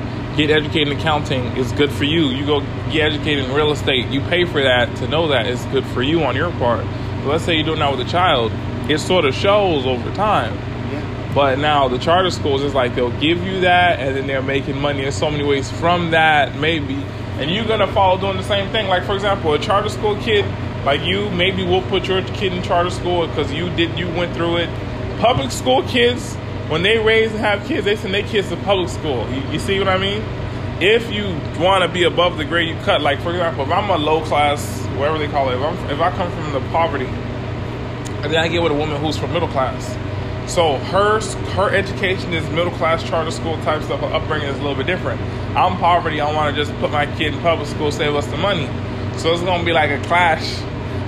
get 0.46 0.50
educated 0.50 0.88
in 0.88 0.98
accounting, 0.98 1.44
is 1.56 1.72
good 1.72 1.90
for 1.90 2.04
you. 2.04 2.28
You 2.28 2.46
go 2.46 2.60
get 2.90 3.12
educated 3.12 3.44
in 3.44 3.52
real 3.52 3.72
estate, 3.72 4.08
you 4.08 4.20
pay 4.22 4.44
for 4.44 4.62
that 4.62 4.96
to 4.96 5.08
know 5.08 5.28
that 5.28 5.46
it's 5.46 5.64
good 5.66 5.84
for 5.86 6.02
you 6.02 6.22
on 6.22 6.34
your 6.36 6.50
part. 6.52 6.84
But 7.18 7.26
let's 7.26 7.44
say 7.44 7.56
you're 7.56 7.64
doing 7.64 7.80
that 7.80 7.90
with 7.90 8.06
a 8.06 8.10
child, 8.10 8.52
it 8.90 8.98
sort 8.98 9.24
of 9.24 9.34
shows 9.34 9.86
over 9.86 10.12
time. 10.14 10.54
Yeah. 10.54 11.32
But 11.34 11.58
now 11.58 11.88
the 11.88 11.98
charter 11.98 12.30
schools 12.30 12.62
is 12.62 12.74
like 12.74 12.94
they'll 12.94 13.18
give 13.20 13.44
you 13.44 13.60
that, 13.60 14.00
and 14.00 14.16
then 14.16 14.26
they're 14.26 14.42
making 14.42 14.80
money 14.80 15.04
in 15.04 15.12
so 15.12 15.30
many 15.30 15.44
ways 15.44 15.70
from 15.70 16.12
that, 16.12 16.56
maybe. 16.56 16.94
And 17.38 17.50
you're 17.50 17.66
gonna 17.66 17.92
follow 17.92 18.20
doing 18.20 18.36
the 18.36 18.42
same 18.42 18.70
thing. 18.70 18.88
Like 18.88 19.04
for 19.04 19.14
example, 19.14 19.52
a 19.54 19.58
charter 19.58 19.88
school 19.88 20.16
kid 20.16 20.44
like 20.84 21.02
you, 21.02 21.28
maybe 21.30 21.62
we'll 21.62 21.82
put 21.82 22.08
your 22.08 22.22
kid 22.22 22.54
in 22.54 22.62
charter 22.62 22.90
school 22.90 23.26
because 23.26 23.52
you 23.52 23.68
did 23.76 23.98
you 23.98 24.08
went 24.08 24.34
through 24.34 24.58
it. 24.58 24.70
Public 25.20 25.50
school 25.50 25.82
kids, 25.82 26.36
when 26.70 26.82
they 26.82 26.98
raise 26.98 27.32
and 27.32 27.40
have 27.40 27.66
kids, 27.66 27.84
they 27.84 27.96
send 27.96 28.14
their 28.14 28.22
kids 28.22 28.48
to 28.48 28.56
public 28.58 28.88
school. 28.88 29.28
You, 29.30 29.42
you 29.50 29.58
see 29.58 29.78
what 29.80 29.88
I 29.88 29.98
mean? 29.98 30.22
If 30.80 31.12
you 31.12 31.26
want 31.60 31.82
to 31.82 31.88
be 31.88 32.04
above 32.04 32.38
the 32.38 32.44
grade 32.44 32.68
you 32.68 32.76
cut, 32.82 33.02
like 33.02 33.20
for 33.20 33.30
example, 33.30 33.64
if 33.64 33.70
I'm 33.72 33.90
a 33.90 33.98
low 33.98 34.24
class, 34.24 34.80
whatever 34.96 35.18
they 35.18 35.26
call 35.26 35.50
it, 35.50 35.56
if, 35.56 35.62
I'm, 35.62 35.90
if 35.90 36.00
I 36.00 36.10
come 36.12 36.30
from 36.30 36.52
the 36.52 36.60
poverty, 36.70 37.06
and 37.06 38.32
then 38.32 38.36
I 38.36 38.48
get 38.48 38.62
with 38.62 38.70
a 38.70 38.74
woman 38.74 39.00
who's 39.00 39.16
from 39.16 39.32
middle 39.32 39.48
class. 39.48 39.96
So 40.50 40.78
her 40.78 41.20
her 41.54 41.74
education 41.74 42.32
is 42.32 42.48
middle 42.50 42.72
class 42.72 43.02
charter 43.02 43.30
school 43.30 43.56
type 43.62 43.82
stuff. 43.82 44.00
Her 44.00 44.06
upbringing 44.06 44.48
is 44.48 44.56
a 44.56 44.62
little 44.62 44.76
bit 44.76 44.86
different. 44.86 45.20
I'm 45.56 45.76
poverty. 45.78 46.20
I 46.20 46.32
want 46.32 46.54
to 46.54 46.64
just 46.64 46.76
put 46.80 46.90
my 46.90 47.06
kid 47.16 47.34
in 47.34 47.40
public 47.40 47.68
school, 47.68 47.90
save 47.90 48.14
us 48.14 48.26
the 48.28 48.36
money. 48.36 48.66
So 49.18 49.32
it's 49.32 49.42
gonna 49.42 49.64
be 49.64 49.72
like 49.72 49.90
a 49.90 50.02
clash 50.06 50.60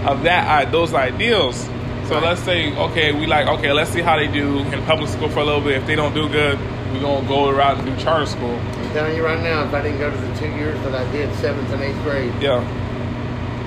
of 0.06 0.24
that 0.24 0.72
those 0.72 0.92
ideals. 0.92 1.68
So 2.12 2.18
Right. 2.18 2.28
let's 2.28 2.42
say 2.42 2.76
okay, 2.76 3.12
we 3.12 3.24
like 3.24 3.46
okay, 3.46 3.72
let's 3.72 3.88
see 3.90 4.02
how 4.02 4.18
they 4.18 4.26
do 4.28 4.58
in 4.58 4.82
public 4.82 5.08
school 5.08 5.30
for 5.30 5.38
a 5.40 5.44
little 5.46 5.62
bit. 5.62 5.78
If 5.78 5.86
they 5.86 5.96
don't 5.96 6.12
do 6.12 6.28
good, 6.28 6.58
we're 6.92 7.00
gonna 7.00 7.26
go 7.26 7.48
around 7.48 7.78
and 7.80 7.86
do 7.88 8.04
charter 8.04 8.26
school. 8.26 8.54
I'm 8.54 8.90
telling 8.92 9.16
you 9.16 9.24
right 9.24 9.40
now, 9.42 9.64
if 9.64 9.72
I 9.72 9.80
didn't 9.80 9.96
go 9.98 10.10
to 10.10 10.16
the 10.18 10.34
two 10.36 10.50
years 10.60 10.78
that 10.82 10.94
I 10.94 11.10
did, 11.10 11.34
seventh 11.36 11.72
and 11.72 11.80
eighth 11.82 12.02
grade, 12.02 12.30
Yeah. 12.38 12.60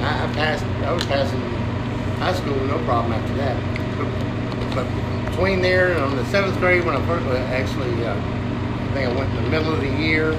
I, 0.04 0.26
I 0.30 0.34
passed. 0.34 0.64
I 0.86 0.92
was 0.92 1.04
passing 1.06 1.42
high 2.20 2.34
school 2.34 2.54
no 2.68 2.78
problem 2.86 3.14
after 3.14 3.34
that. 3.34 3.58
But, 4.76 4.86
between 5.32 5.64
there 5.64 5.92
and 5.94 6.02
on 6.04 6.16
the 6.16 6.26
seventh 6.26 6.60
grade, 6.60 6.86
when 6.86 6.96
I 6.96 7.04
first 7.08 7.26
actually, 7.50 8.06
uh, 8.06 8.14
I 8.14 8.94
think 8.94 9.10
I 9.10 9.14
went 9.18 9.34
in 9.34 9.44
the 9.44 9.50
middle 9.50 9.74
of 9.74 9.82
the 9.82 9.90
year 9.90 10.34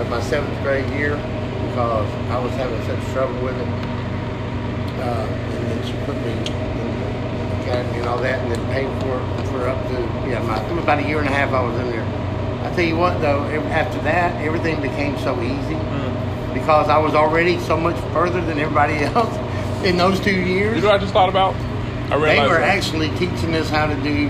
of 0.00 0.10
my 0.10 0.20
seventh 0.20 0.60
grade 0.62 0.86
year 0.92 1.16
because 1.70 2.10
I 2.28 2.38
was 2.38 2.52
having 2.52 2.78
such 2.84 3.00
trouble 3.14 3.40
with 3.42 3.56
it. 3.56 3.68
Uh, 5.00 5.26
and 5.26 5.70
then 5.70 5.82
she 5.86 5.92
put 6.04 6.14
me 6.22 6.73
in 7.64 7.70
the 7.70 7.72
academy 7.72 7.98
and 7.98 8.08
all 8.08 8.18
that, 8.18 8.38
and 8.40 8.52
then 8.52 8.66
paid 8.72 8.88
for 9.02 9.18
for 9.50 9.68
up 9.68 9.82
to 9.88 10.28
yeah, 10.28 10.42
my 10.42 10.60
it 10.64 10.72
was 10.74 10.82
about 10.82 10.98
a 10.98 11.06
year 11.06 11.18
and 11.18 11.28
a 11.28 11.32
half 11.32 11.52
I 11.52 11.62
was 11.62 11.78
in 11.80 11.90
there. 11.90 12.04
I 12.64 12.74
tell 12.74 12.84
you 12.84 12.96
what 12.96 13.20
though, 13.20 13.42
after 13.70 14.00
that, 14.02 14.40
everything 14.42 14.80
became 14.80 15.18
so 15.18 15.40
easy 15.42 15.74
mm. 15.74 16.54
because 16.54 16.88
I 16.88 16.98
was 16.98 17.14
already 17.14 17.58
so 17.60 17.76
much 17.76 17.96
further 18.12 18.40
than 18.40 18.58
everybody 18.58 18.94
else 19.04 19.36
in 19.84 19.96
those 19.96 20.20
two 20.20 20.34
years. 20.34 20.76
You 20.76 20.82
know 20.82 20.88
what 20.88 20.96
I 20.96 20.98
just 20.98 21.12
thought 21.12 21.28
about? 21.28 21.54
I 22.10 22.18
They 22.18 22.40
were 22.40 22.60
that. 22.60 22.76
actually 22.76 23.10
teaching 23.10 23.54
us 23.54 23.68
how 23.68 23.86
to 23.86 23.94
do 24.02 24.28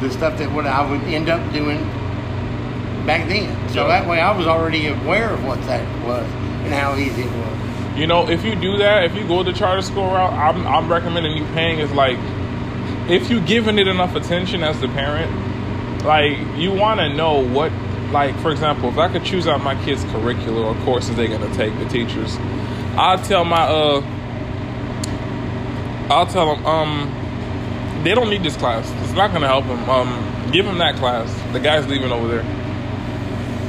the 0.00 0.10
stuff 0.10 0.38
that 0.38 0.52
what 0.52 0.66
I 0.66 0.88
would 0.88 1.02
end 1.02 1.28
up 1.28 1.52
doing 1.52 1.78
back 3.06 3.28
then. 3.28 3.68
So 3.70 3.82
Yeah. 3.82 4.00
that 4.00 4.08
way 4.08 4.20
I 4.20 4.36
was 4.36 4.46
already 4.46 4.86
aware 4.88 5.30
of 5.30 5.44
what 5.44 5.60
that 5.62 5.82
was 6.04 6.24
and 6.64 6.72
how 6.72 6.96
easy 6.96 7.22
it 7.22 7.32
was. 7.32 7.98
You 7.98 8.06
know, 8.06 8.28
if 8.28 8.44
you 8.44 8.54
do 8.54 8.76
that, 8.78 9.04
if 9.04 9.16
you 9.16 9.26
go 9.26 9.42
the 9.42 9.52
charter 9.52 9.82
school 9.82 10.04
route, 10.06 10.32
I'm, 10.32 10.66
I'm 10.66 10.90
recommending 10.90 11.36
you 11.36 11.44
paying 11.54 11.80
is 11.80 11.90
like, 11.92 12.18
if 13.08 13.30
you 13.30 13.40
giving 13.40 13.78
it 13.78 13.88
enough 13.88 14.14
attention 14.14 14.62
as 14.62 14.80
the 14.80 14.88
parent, 14.88 16.04
like 16.04 16.38
you 16.56 16.72
want 16.72 17.00
to 17.00 17.08
know 17.08 17.44
what, 17.44 17.72
like 18.12 18.38
for 18.40 18.50
example, 18.50 18.88
if 18.88 18.98
I 18.98 19.08
could 19.08 19.24
choose 19.24 19.46
out 19.46 19.62
my 19.62 19.82
kids' 19.84 20.04
curriculum 20.04 20.64
or 20.64 20.84
courses 20.84 21.16
they're 21.16 21.28
gonna 21.28 21.54
take, 21.54 21.76
the 21.78 21.88
teachers, 21.88 22.36
I'll 22.96 23.18
tell 23.18 23.44
my 23.44 23.62
uh, 23.62 24.02
I'll 26.10 26.26
tell 26.26 26.54
them 26.54 26.66
um, 26.66 28.02
they 28.04 28.14
don't 28.14 28.30
need 28.30 28.42
this 28.42 28.56
class. 28.56 28.90
It's 29.04 29.12
not 29.12 29.32
gonna 29.32 29.48
help 29.48 29.66
them. 29.66 29.88
Um, 29.88 30.50
give 30.52 30.64
them 30.66 30.78
that 30.78 30.96
class. 30.96 31.32
The 31.52 31.60
guy's 31.60 31.86
leaving 31.86 32.12
over 32.12 32.28
there. 32.28 32.44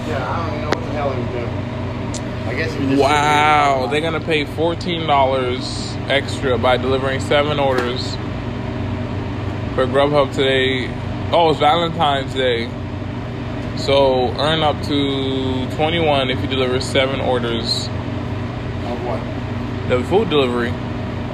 Yeah, 0.07 0.31
I 0.31 0.47
don't 0.47 0.57
even 0.57 0.61
know 0.61 0.67
what 0.69 0.85
the 0.85 0.91
hell 0.91 1.11
he 1.11 1.21
was 1.21 1.31
doing. 1.31 1.49
I 2.47 2.53
guess 2.55 2.73
he 2.73 2.79
just 2.87 3.01
Wow, 3.01 3.87
they're 3.89 4.01
gonna 4.01 4.19
pay 4.19 4.45
fourteen 4.45 5.07
dollars 5.07 5.93
extra 6.07 6.57
by 6.57 6.77
delivering 6.77 7.19
seven 7.19 7.59
orders 7.59 8.17
for 9.75 9.85
Grubhub 9.85 10.33
today. 10.33 10.87
Oh, 11.31 11.49
it's 11.51 11.59
Valentine's 11.59 12.33
Day, 12.33 12.67
so 13.77 14.29
earn 14.39 14.61
up 14.63 14.81
to 14.85 15.67
twenty-one 15.75 16.29
if 16.29 16.41
you 16.41 16.47
deliver 16.47 16.79
seven 16.81 17.19
orders. 17.21 17.87
Of 17.87 19.05
what? 19.05 19.21
The 19.89 20.03
food 20.05 20.29
delivery. 20.29 20.71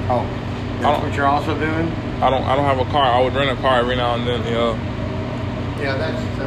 Oh, 0.08 0.18
I 0.20 0.22
that's 0.22 0.82
don't- 0.82 1.02
what 1.08 1.14
you're 1.16 1.26
also 1.26 1.58
doing? 1.58 1.90
I 2.22 2.30
don't. 2.30 2.42
I 2.44 2.56
don't 2.56 2.64
have 2.64 2.78
a 2.78 2.90
car. 2.90 3.04
I 3.04 3.22
would 3.22 3.34
rent 3.34 3.50
a 3.50 3.60
car 3.60 3.78
every 3.80 3.96
now 3.96 4.14
and 4.14 4.26
then. 4.26 4.42
Yeah, 4.44 4.74
Yeah, 5.82 5.96
that's 5.96 6.40
uh, 6.40 6.46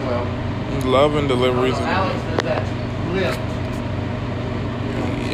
well. 0.83 0.91
love 0.91 1.15
and 1.15 1.27
deliveries. 1.27 1.73
Well, 1.73 1.83
Alex 1.83 2.15
does 2.23 2.39
that 2.43 2.65
Lyft. 3.13 3.45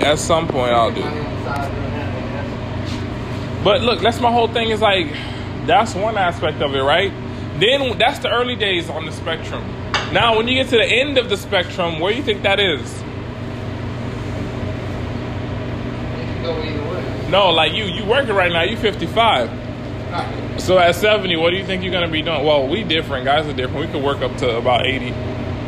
At 0.04 0.20
some 0.20 0.48
point, 0.48 0.72
I'll 0.74 0.92
do. 0.92 1.02
money 1.02 1.20
on 1.20 1.36
the 1.36 1.44
side 1.44 1.72
doing 1.72 1.92
that, 1.92 2.16
and 2.16 2.36
that's- 2.36 3.64
But 3.64 3.82
look, 3.82 4.02
that's 4.02 4.20
my 4.20 4.32
whole 4.32 4.48
thing. 4.50 4.70
Is 4.70 4.82
like 4.82 5.08
that's 5.68 5.96
one 5.96 6.18
aspect 6.18 6.62
of 6.62 6.76
it, 6.76 6.82
right? 6.82 7.12
Then 7.60 7.98
that's 7.98 8.20
the 8.20 8.30
early 8.30 8.56
days 8.56 8.90
on 8.90 9.06
the 9.06 9.12
spectrum. 9.12 9.64
Now, 10.12 10.38
when 10.38 10.48
you 10.48 10.56
get 10.56 10.70
to 10.70 10.78
the 10.78 10.86
end 10.86 11.18
of 11.18 11.30
the 11.30 11.38
spectrum, 11.38 12.00
where 12.00 12.12
do 12.12 12.18
you 12.18 12.24
think 12.24 12.44
that 12.44 12.60
is? 12.60 12.92
It 12.92 13.06
can 16.26 16.44
go 16.44 16.62
either 16.62 16.90
way. 16.90 17.30
No, 17.30 17.50
like 17.50 17.74
you, 17.74 17.86
you 17.86 18.06
working 18.06 18.36
right 18.36 18.52
now. 18.52 18.64
You 18.64 18.78
55. 18.78 19.66
So 20.62 20.78
at 20.80 20.96
70, 20.96 21.36
what 21.36 21.50
do 21.50 21.58
you 21.58 21.66
think 21.66 21.84
you're 21.84 21.92
gonna 21.92 22.08
be 22.08 22.22
doing? 22.22 22.46
Well, 22.46 22.68
we 22.68 22.84
different. 22.84 23.26
Guys 23.26 23.46
are 23.48 23.54
different. 23.54 23.88
We 23.88 23.92
could 23.92 24.04
work 24.04 24.22
up 24.22 24.38
to 24.38 24.58
about 24.58 24.86
80. 24.86 25.12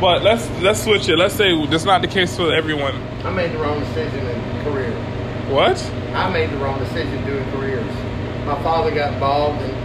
But 0.00 0.22
let's 0.22 0.48
let's 0.62 0.82
switch 0.82 1.08
it. 1.08 1.18
Let's 1.18 1.34
say 1.34 1.66
that's 1.66 1.84
not 1.84 2.00
the 2.02 2.08
case 2.08 2.36
for 2.36 2.52
everyone. 2.52 2.94
I 3.24 3.30
made 3.30 3.52
the 3.52 3.58
wrong 3.58 3.80
decision 3.80 4.24
in 4.26 4.62
career. 4.64 4.92
What? 5.50 5.82
I 6.14 6.30
made 6.32 6.50
the 6.50 6.56
wrong 6.58 6.78
decision 6.78 7.26
doing 7.26 7.44
careers. 7.50 7.84
My 8.46 8.62
father 8.62 8.94
got 8.94 9.12
involved 9.14 9.60
and 9.60 9.77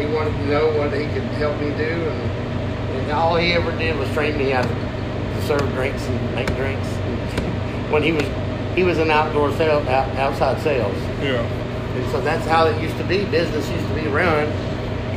he 0.00 0.06
wanted 0.14 0.32
to 0.32 0.46
know 0.46 0.76
what 0.78 0.92
he 0.92 1.06
could 1.06 1.22
help 1.38 1.58
me 1.60 1.68
do, 1.70 1.84
and, 1.84 3.00
and 3.00 3.12
all 3.12 3.36
he 3.36 3.52
ever 3.52 3.70
did 3.78 3.98
was 3.98 4.10
train 4.12 4.36
me 4.38 4.50
how 4.50 4.62
to, 4.62 4.68
to 4.68 5.46
serve 5.46 5.72
drinks 5.74 6.02
and 6.06 6.34
make 6.34 6.48
drinks. 6.56 6.86
when 7.90 8.02
he 8.02 8.12
was 8.12 8.24
he 8.74 8.84
was 8.84 8.98
an 8.98 9.10
outdoor 9.10 9.52
sales, 9.56 9.86
out, 9.88 10.08
outside 10.16 10.60
sales, 10.62 10.94
Yeah. 11.20 11.42
and 11.42 12.10
so 12.12 12.20
that's 12.20 12.46
how 12.46 12.66
it 12.66 12.80
used 12.80 12.96
to 12.98 13.04
be. 13.04 13.24
Business 13.26 13.68
used 13.68 13.86
to 13.88 13.94
be 13.94 14.06
run 14.06 14.46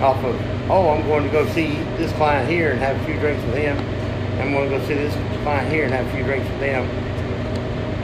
off 0.02 0.18
of 0.24 0.36
oh, 0.70 0.90
I'm 0.90 1.06
going 1.06 1.24
to 1.24 1.30
go 1.30 1.48
see 1.50 1.76
this 1.98 2.12
client 2.14 2.50
here 2.50 2.72
and 2.72 2.80
have 2.80 3.00
a 3.00 3.06
few 3.06 3.20
drinks 3.20 3.44
with 3.46 3.56
him. 3.56 3.78
I'm 4.40 4.52
going 4.52 4.70
to 4.70 4.78
go 4.78 4.86
see 4.88 4.96
this 4.96 5.14
client 5.44 5.72
here 5.72 5.86
and 5.86 5.94
have 5.94 6.06
a 6.08 6.12
few 6.16 6.24
drinks 6.24 6.50
with 6.50 6.60
them. 6.60 6.88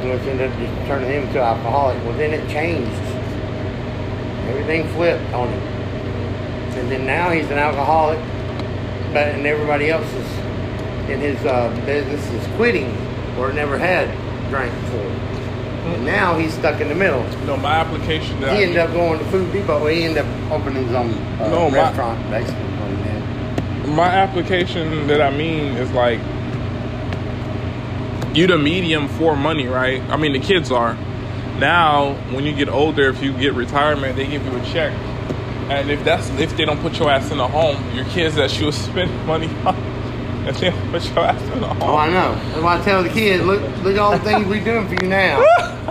Which 0.07 0.21
ended 0.21 0.51
up 0.51 0.57
just 0.59 0.87
turning 0.87 1.09
him 1.09 1.23
into 1.27 1.39
an 1.41 1.45
alcoholic. 1.57 1.97
Well, 2.05 2.17
then 2.17 2.33
it 2.33 2.47
changed. 2.49 2.91
Everything 4.49 4.87
flipped 4.93 5.33
on 5.33 5.49
him. 5.49 5.78
And 6.79 6.89
then 6.91 7.05
now 7.05 7.29
he's 7.29 7.45
an 7.51 7.57
alcoholic, 7.57 8.19
but 9.13 9.27
and 9.29 9.45
everybody 9.45 9.89
else 9.89 10.07
is 10.13 11.09
in 11.09 11.19
his 11.19 11.43
uh, 11.45 11.69
business 11.85 12.25
is 12.31 12.47
quitting 12.55 12.95
or 13.37 13.51
never 13.51 13.77
had 13.77 14.07
drank 14.49 14.73
before. 14.81 14.99
And 15.93 16.05
now 16.05 16.37
he's 16.37 16.53
stuck 16.53 16.79
in 16.81 16.87
the 16.87 16.95
middle. 16.95 17.23
No, 17.45 17.57
my 17.57 17.73
application 17.75 18.39
that 18.41 18.53
He 18.55 18.59
I 18.59 18.61
ended 18.63 18.77
up 18.77 18.91
going 18.91 19.17
to 19.19 19.25
Food 19.25 19.51
Depot. 19.51 19.87
He 19.87 20.03
ended 20.03 20.25
up 20.25 20.51
opening 20.51 20.85
his 20.85 20.93
own 20.93 21.11
uh, 21.39 21.49
No, 21.49 21.69
my- 21.69 21.77
restaurant, 21.77 22.29
basically. 22.29 22.63
what 22.63 22.89
he 22.91 23.83
did. 23.83 23.95
my 23.95 24.07
application 24.07 25.07
that 25.07 25.21
I 25.21 25.31
mean 25.35 25.73
is 25.77 25.91
like 25.91 26.19
you 28.35 28.45
the 28.47 28.57
medium 28.57 29.07
for 29.07 29.35
money, 29.35 29.67
right? 29.67 30.01
I 30.03 30.17
mean 30.17 30.33
the 30.33 30.39
kids 30.39 30.71
are. 30.71 30.93
Now, 31.57 32.13
when 32.31 32.45
you 32.45 32.53
get 32.53 32.69
older, 32.69 33.09
if 33.09 33.21
you 33.23 33.33
get 33.33 33.53
retirement, 33.53 34.15
they 34.15 34.27
give 34.27 34.45
you 34.45 34.55
a 34.55 34.63
check. 34.65 34.93
And 35.69 35.91
if 35.91 36.03
that's 36.03 36.27
if 36.31 36.57
they 36.57 36.65
don't 36.65 36.79
put 36.81 36.97
your 36.97 37.11
ass 37.11 37.31
in 37.31 37.39
a 37.39 37.47
home, 37.47 37.77
your 37.95 38.05
kids 38.05 38.35
that 38.35 38.59
you 38.59 38.71
spend 38.71 39.11
money 39.27 39.47
on, 39.65 39.75
if 40.47 40.59
they 40.59 40.71
don't 40.71 40.91
put 40.91 41.07
your 41.09 41.19
ass 41.19 41.41
in 41.41 41.63
a 41.63 41.67
home. 41.67 41.83
Oh, 41.83 41.95
I 41.95 42.09
know. 42.09 42.33
That's 42.33 42.61
why 42.61 42.79
I 42.79 42.83
tell 42.83 43.03
the 43.03 43.09
kids, 43.09 43.43
look, 43.43 43.61
look 43.83 43.93
at 43.93 43.99
all 43.99 44.11
the 44.11 44.19
things 44.19 44.47
we're 44.47 44.63
doing 44.63 44.87
for 44.87 45.03
you 45.03 45.09
now. 45.09 45.43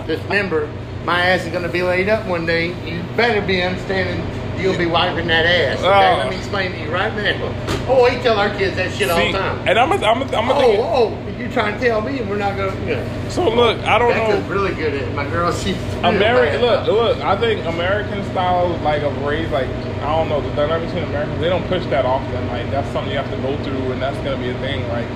Just 0.05 0.23
remember, 0.23 0.69
my 1.05 1.21
ass 1.27 1.45
is 1.45 1.51
going 1.51 1.63
to 1.63 1.69
be 1.69 1.81
laid 1.81 2.09
up 2.09 2.27
one 2.27 2.45
day. 2.45 2.67
You 2.89 3.03
better 3.15 3.41
be 3.45 3.61
understanding 3.61 4.19
you'll 4.59 4.77
be 4.77 4.85
wiping 4.85 5.27
that 5.27 5.45
ass. 5.45 5.79
Okay? 5.79 5.87
Oh. 5.87 6.17
Let 6.17 6.29
me 6.29 6.35
oh. 6.35 6.39
explain 6.39 6.71
to 6.71 6.79
you 6.79 6.91
right 6.91 7.15
now. 7.15 7.55
Oh, 7.87 8.03
we 8.03 8.21
tell 8.21 8.37
our 8.37 8.55
kids 8.55 8.75
that 8.75 8.93
shit 8.93 9.09
all 9.09 9.17
See, 9.17 9.31
the 9.31 9.39
time. 9.39 9.67
and 9.67 9.79
I'm 9.79 9.91
a, 9.91 9.95
I'm 9.95 10.21
a, 10.21 10.35
I'm 10.35 10.49
a 10.49 10.53
Oh, 10.53 10.81
oh, 10.81 11.37
you're 11.37 11.51
trying 11.51 11.79
to 11.79 11.85
tell 11.85 12.01
me 12.01 12.21
we're 12.21 12.37
not 12.37 12.55
going 12.55 12.75
to, 12.75 12.81
you 12.81 12.95
know. 12.95 13.29
so 13.29 13.49
look, 13.49 13.79
I 13.79 13.97
don't 13.97 14.11
Becca's 14.11 14.43
know. 14.43 14.49
really 14.49 14.75
good 14.75 14.93
at. 14.93 15.13
My 15.15 15.27
girl, 15.29 15.51
she's 15.51 15.75
real 15.75 16.05
American, 16.05 16.61
look, 16.61 16.87
look. 16.87 17.17
I 17.19 17.39
think 17.39 17.65
American 17.65 18.23
style, 18.31 18.77
like 18.83 19.01
of 19.03 19.17
raise, 19.23 19.49
like 19.49 19.67
I 19.67 20.15
don't 20.15 20.29
know, 20.29 20.41
the 20.41 20.53
dynamic 20.55 20.89
between 20.89 21.05
Americans, 21.05 21.39
they 21.39 21.49
don't 21.49 21.67
push 21.67 21.85
that 21.87 22.05
often. 22.05 22.47
Like 22.47 22.69
that's 22.71 22.89
something 22.91 23.11
you 23.11 23.17
have 23.17 23.31
to 23.31 23.37
go 23.37 23.61
through, 23.63 23.91
and 23.91 24.01
that's 24.01 24.17
gonna 24.17 24.37
be 24.37 24.49
a 24.49 24.59
thing. 24.59 24.87
Like 24.89 25.07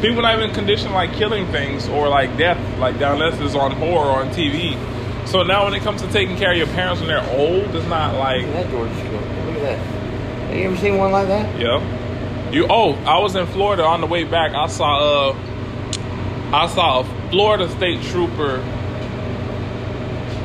people 0.00 0.22
not 0.22 0.38
even 0.38 0.54
conditioned 0.54 0.94
like 0.94 1.12
killing 1.14 1.46
things 1.48 1.88
or 1.88 2.08
like 2.08 2.36
death, 2.36 2.58
like 2.78 2.98
down 2.98 3.20
unless 3.20 3.40
it's 3.40 3.54
on 3.54 3.72
horror 3.72 4.06
or 4.06 4.20
on 4.22 4.30
TV. 4.30 4.76
So 5.30 5.44
now 5.44 5.64
when 5.64 5.74
it 5.74 5.82
comes 5.82 6.02
to 6.02 6.10
taking 6.10 6.36
care 6.36 6.50
of 6.50 6.58
your 6.58 6.66
parents 6.68 7.00
when 7.00 7.08
they're 7.08 7.30
old, 7.38 7.72
it's 7.74 7.86
not 7.86 8.16
like 8.16 8.42
Look 8.46 8.56
at 8.56 8.64
that 8.64 8.70
Georgia 8.72 8.94
school. 8.96 9.12
Look 9.12 9.22
at 9.22 9.62
that. 9.62 9.78
Have 9.78 10.56
you 10.56 10.64
ever 10.64 10.76
seen 10.76 10.98
one 10.98 11.12
like 11.12 11.28
that? 11.28 11.60
yeah. 11.60 12.50
You 12.50 12.66
oh, 12.68 12.94
I 13.04 13.20
was 13.20 13.36
in 13.36 13.46
Florida 13.46 13.84
on 13.84 14.00
the 14.00 14.08
way 14.08 14.24
back. 14.24 14.54
I 14.54 14.66
saw 14.66 15.30
uh, 15.30 15.36
I 16.52 16.66
saw 16.66 17.00
a 17.00 17.30
Florida 17.30 17.68
State 17.70 18.02
Trooper. 18.06 18.58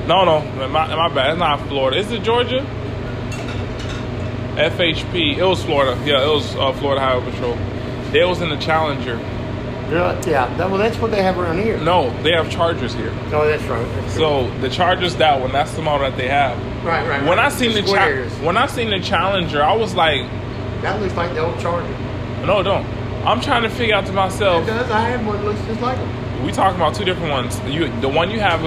No, 0.08 0.24
no, 0.24 0.42
my, 0.68 0.96
my 0.96 1.10
bad. 1.12 1.32
It's 1.32 1.40
not 1.40 1.68
Florida. 1.68 1.98
Is 1.98 2.12
it 2.12 2.22
Georgia? 2.22 2.60
FHP. 4.56 5.38
It 5.38 5.44
was 5.44 5.64
Florida. 5.64 6.00
Yeah, 6.06 6.24
it 6.24 6.30
was 6.30 6.56
uh, 6.56 6.74
Florida 6.74 7.02
Highway 7.02 7.32
Patrol. 7.32 7.56
They 8.12 8.24
was 8.24 8.40
in 8.42 8.50
the 8.50 8.58
Challenger. 8.58 9.18
Yeah, 9.90 10.20
yeah. 10.26 10.58
That, 10.58 10.70
well, 10.70 10.78
that's 10.80 10.98
what 10.98 11.12
they 11.12 11.22
have 11.22 11.38
around 11.38 11.60
here. 11.60 11.78
No, 11.80 12.10
they 12.24 12.32
have 12.32 12.50
Chargers 12.50 12.94
here. 12.94 13.12
Oh, 13.32 13.46
that's 13.48 13.64
right. 13.66 13.86
That's 13.96 14.14
So 14.16 14.50
the 14.60 14.70
Chargers, 14.70 15.16
that 15.18 15.40
one, 15.40 15.52
that's 15.52 15.74
the 15.76 15.82
model 15.82 16.10
that 16.10 16.18
they 16.18 16.28
have. 16.28 16.58
right, 16.84 17.08
right. 17.08 17.20
When 17.22 17.38
right. 17.38 17.46
I 17.46 17.50
seen 17.50 17.74
the 17.74 17.84
cha- 17.84 18.44
when 18.44 18.58
I 18.58 18.66
seen 18.68 18.90
the 18.90 19.00
Challenger, 19.00 19.62
I 19.64 19.76
was 19.76 19.94
like, 19.94 20.22
that 20.82 21.00
looks 21.02 21.14
like 21.16 21.34
the 21.34 21.40
old 21.42 21.60
Charger. 21.60 21.88
no, 22.46 22.64
don't. 22.64 22.86
I'm 23.26 23.42
trying 23.42 23.64
to 23.64 23.70
figure 23.70 23.96
out 23.96 24.06
to 24.06 24.12
It 24.12 24.16
myself. 24.16 24.66
does. 24.68 24.90
I 24.92 25.02
have 25.10 25.26
one 25.26 25.38
that 25.38 25.46
looks 25.46 25.62
just 25.66 25.82
like 25.82 25.98
them. 25.98 26.46
We 26.46 26.52
talking 26.52 26.80
about 26.80 26.94
two 26.96 27.06
different 27.06 27.32
ones. 27.32 27.60
You, 27.68 27.88
the 28.02 28.10
one 28.10 28.30
you 28.30 28.40
have, 28.40 28.62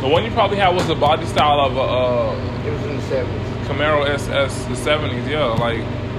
The 0.00 0.08
one 0.08 0.24
you 0.24 0.30
probably 0.32 0.58
had 0.58 0.74
was 0.74 0.86
the 0.86 0.94
body 0.94 1.26
style 1.26 1.60
of 1.60 1.76
a 1.76 1.80
uh, 1.80 2.66
It 2.66 2.70
was 2.72 2.82
in 2.84 2.96
the 2.96 3.02
seventies. 3.02 3.68
Camaro 3.68 4.08
SS, 4.08 4.64
the 4.66 4.76
seventies. 4.76 5.26
Yeah, 5.26 5.46
like 5.46 5.78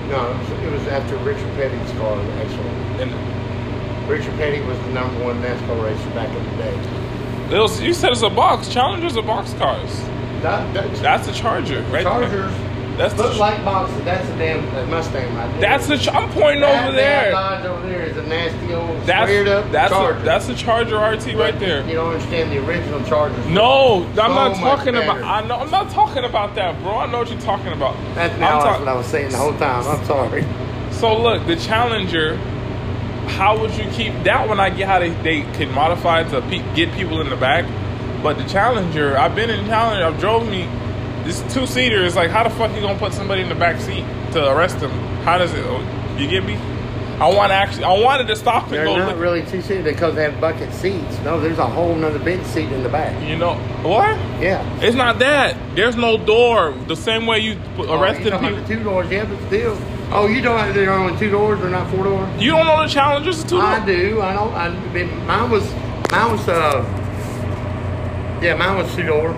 No, 0.10 0.30
it 0.32 0.38
was, 0.40 0.50
it 0.64 0.72
was 0.72 0.88
after 0.88 1.16
Richard 1.18 1.54
Petty's 1.56 1.92
car, 2.00 2.20
actually. 2.40 3.04
and 3.04 3.12
Richard 4.08 4.34
Petty 4.36 4.62
was 4.62 4.78
the 4.80 4.90
number 4.90 5.24
one 5.24 5.42
NASCAR 5.42 5.84
racer 5.84 6.10
back 6.12 6.30
in 6.30 6.44
the 6.44 6.64
day. 6.64 7.56
it 7.56 7.60
was. 7.60 7.82
You 7.82 7.94
said 7.94 8.12
it's 8.12 8.22
a 8.22 8.30
box. 8.30 8.70
Challengers 8.70 9.16
are 9.18 9.24
box 9.24 9.54
cars. 9.54 9.92
That, 10.42 10.74
that, 10.74 10.94
That's 10.98 11.28
a 11.30 11.34
Charger, 11.34 11.82
right? 11.84 11.92
there. 11.92 12.04
Chargers 12.04 12.54
That's 12.98 13.14
the. 13.14 13.24
look 13.24 13.38
like 13.38 13.64
boxes. 13.64 14.04
That's 14.04 14.28
a 14.28 14.38
damn 14.38 14.76
uh, 14.76 14.86
Mustang 14.88 15.34
right 15.36 15.50
there. 15.54 15.62
That's 15.62 15.88
the. 15.88 15.98
Ch- 15.98 16.10
I'm 16.10 16.30
pointing 16.32 16.62
that 16.62 16.84
over 16.88 16.96
there. 16.98 17.32
Dodge 17.32 17.66
over 17.66 17.88
there 17.88 18.04
is 18.04 18.18
a 18.18 18.24
nasty 18.24 18.74
old 18.74 19.02
That's 19.06 19.30
squared 19.32 19.48
up 19.48 19.72
that's 19.72 19.94
Charger. 19.94 20.20
a, 20.20 20.24
that's 20.24 20.50
a 20.50 20.56
Charger 20.56 20.98
RT 20.98 21.26
right 21.28 21.36
But 21.54 21.60
there. 21.60 21.88
You 21.88 21.94
don't 21.94 22.14
understand 22.14 22.52
the 22.52 22.58
original 22.68 23.02
Chargers. 23.06 23.46
No, 23.48 24.04
I'm 24.06 24.16
So 24.16 24.22
not 24.28 24.56
talking 24.58 24.96
about. 24.96 25.24
I 25.24 25.48
know. 25.48 25.56
I'm 25.60 25.72
not 25.72 25.90
talking 25.92 26.26
about 26.26 26.56
that, 26.56 26.78
bro. 26.84 26.98
I 26.98 27.06
know 27.10 27.20
what 27.20 27.32
you're 27.32 27.40
talking 27.40 27.72
about. 27.72 27.96
That's 28.16 28.38
now 28.38 28.60
talk- 28.60 28.64
that's 28.66 28.80
what 28.80 28.88
I 28.90 28.94
was 28.96 29.06
saying 29.08 29.32
the 29.32 29.38
whole 29.38 29.54
time. 29.58 29.88
I'm 29.88 30.04
sorry. 30.06 30.46
So 30.92 31.18
look, 31.18 31.48
the 31.48 31.56
Challenger. 31.56 32.38
How 33.28 33.60
would 33.60 33.72
you 33.76 33.86
keep 33.92 34.14
that 34.24 34.48
one? 34.48 34.60
I 34.60 34.70
get 34.70 34.88
how 34.88 35.00
they, 35.00 35.10
they 35.10 35.42
can 35.58 35.72
modify 35.74 36.22
it 36.22 36.30
to 36.32 36.42
pe- 36.42 36.76
get 36.76 36.92
people 36.94 37.22
in 37.22 37.30
the 37.30 37.36
back, 37.36 37.66
but 38.22 38.38
the 38.38 38.44
Challenger. 38.46 39.18
I've 39.18 39.36
been 39.36 39.50
in 39.50 39.64
the 39.64 39.70
Challenger. 39.70 40.06
I've 40.06 40.20
drove 40.20 40.48
me. 40.50 40.68
This 41.24 41.42
two 41.54 41.66
seater 41.66 42.04
is 42.04 42.16
like, 42.16 42.30
how 42.32 42.44
the 42.44 42.50
fuck 42.50 42.74
you 42.76 42.82
gonna 42.82 43.00
put 43.00 43.14
somebody 43.14 43.42
in 43.42 43.50
the 43.50 43.56
back 43.56 43.80
seat 43.80 44.04
to 44.34 44.52
arrest 44.52 44.80
them? 44.80 44.92
How 45.24 45.38
does 45.38 45.54
it? 45.54 45.64
oh, 45.66 46.16
You 46.18 46.28
get 46.28 46.44
me? 46.44 46.56
I 47.20 47.34
want 47.34 47.52
to 47.52 47.56
actually. 47.56 47.86
I 47.86 47.98
wanted 47.98 48.28
to 48.28 48.36
stop 48.36 48.64
and 48.66 48.74
They're 48.74 48.86
go 48.86 48.98
not 48.98 49.10
look. 49.12 49.20
really 49.20 49.44
two 49.46 49.62
seater 49.62 49.84
because 49.84 50.16
they 50.16 50.24
have 50.24 50.42
bucket 50.42 50.74
seats. 50.74 51.18
No, 51.24 51.40
there's 51.40 51.60
a 51.60 51.66
whole 51.68 51.96
nother 51.96 52.20
big 52.20 52.44
seat 52.46 52.70
in 52.72 52.84
the 52.84 52.90
back. 52.90 53.14
You 53.26 53.38
know 53.38 53.54
what? 53.84 54.18
Yeah. 54.42 54.62
It's 54.82 54.96
not 54.96 55.20
that. 55.20 55.56
There's 55.76 55.96
no 55.96 56.18
door. 56.18 56.74
The 56.88 56.96
same 56.96 57.26
way 57.28 57.40
you 57.40 57.58
Oh, 57.78 58.02
arrested 58.02 58.32
talking 58.32 58.50
people. 58.50 58.66
two 58.68 58.84
doors, 58.84 59.10
yeah, 59.12 59.26
but 59.26 59.40
still. 59.48 59.78
Oh, 60.12 60.28
you 60.28 60.42
don't 60.42 60.60
have 60.60 60.76
they're 60.76 60.92
only 60.92 61.18
two 61.18 61.30
doors, 61.30 61.60
they're 61.60 61.70
not 61.70 61.90
four 61.90 62.04
doors. 62.04 62.42
You 62.42 62.52
don't 62.52 62.66
know 62.66 62.84
the 62.84 62.90
Challengers 62.90 63.44
are 63.44 63.48
two 63.48 63.58
I 63.58 63.84
do. 63.86 64.22
I 64.22 64.34
don't. 64.34 64.54
I 64.54 64.70
mean, 64.92 65.26
mine 65.26 65.50
was 65.50 65.72
mine 66.12 66.32
was 66.32 66.48
uh 66.48 66.84
yeah, 68.42 68.56
mine 68.56 68.78
was 68.78 68.94
two 68.96 69.04
door. 69.04 69.36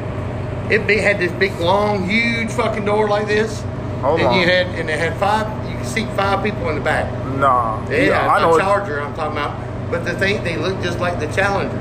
It 0.69 0.87
be, 0.87 0.97
had 0.97 1.19
this 1.19 1.31
big, 1.33 1.57
long, 1.59 2.09
huge 2.09 2.49
fucking 2.49 2.85
door 2.85 3.07
like 3.07 3.27
this. 3.27 3.61
Hold 4.01 4.19
and 4.19 4.29
on. 4.29 4.39
you 4.39 4.47
had 4.47 4.67
and 4.67 4.89
it 4.89 4.97
had 4.97 5.15
five. 5.17 5.47
You 5.69 5.77
could 5.77 5.85
seat 5.85 6.09
five 6.15 6.43
people 6.43 6.67
in 6.69 6.75
the 6.75 6.81
back. 6.81 7.11
Nah. 7.37 7.87
Yeah, 7.89 8.27
I 8.27 8.41
know. 8.41 8.55
a 8.55 8.59
Charger. 8.59 8.99
I'm 8.99 9.13
talking 9.13 9.33
about. 9.33 9.91
But 9.91 10.03
the 10.03 10.13
thing, 10.17 10.43
they 10.43 10.57
look 10.57 10.81
just 10.81 10.99
like 10.99 11.19
the 11.19 11.27
Challenger. 11.27 11.77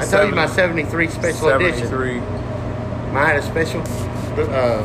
I 0.00 0.06
told 0.06 0.30
you 0.30 0.34
my 0.34 0.46
'73 0.46 1.08
special 1.08 1.48
edition. 1.48 1.88
73, 1.88 2.20
Mine 3.12 3.26
had 3.26 3.36
a 3.36 3.42
special, 3.42 3.82
uh, 3.82 4.82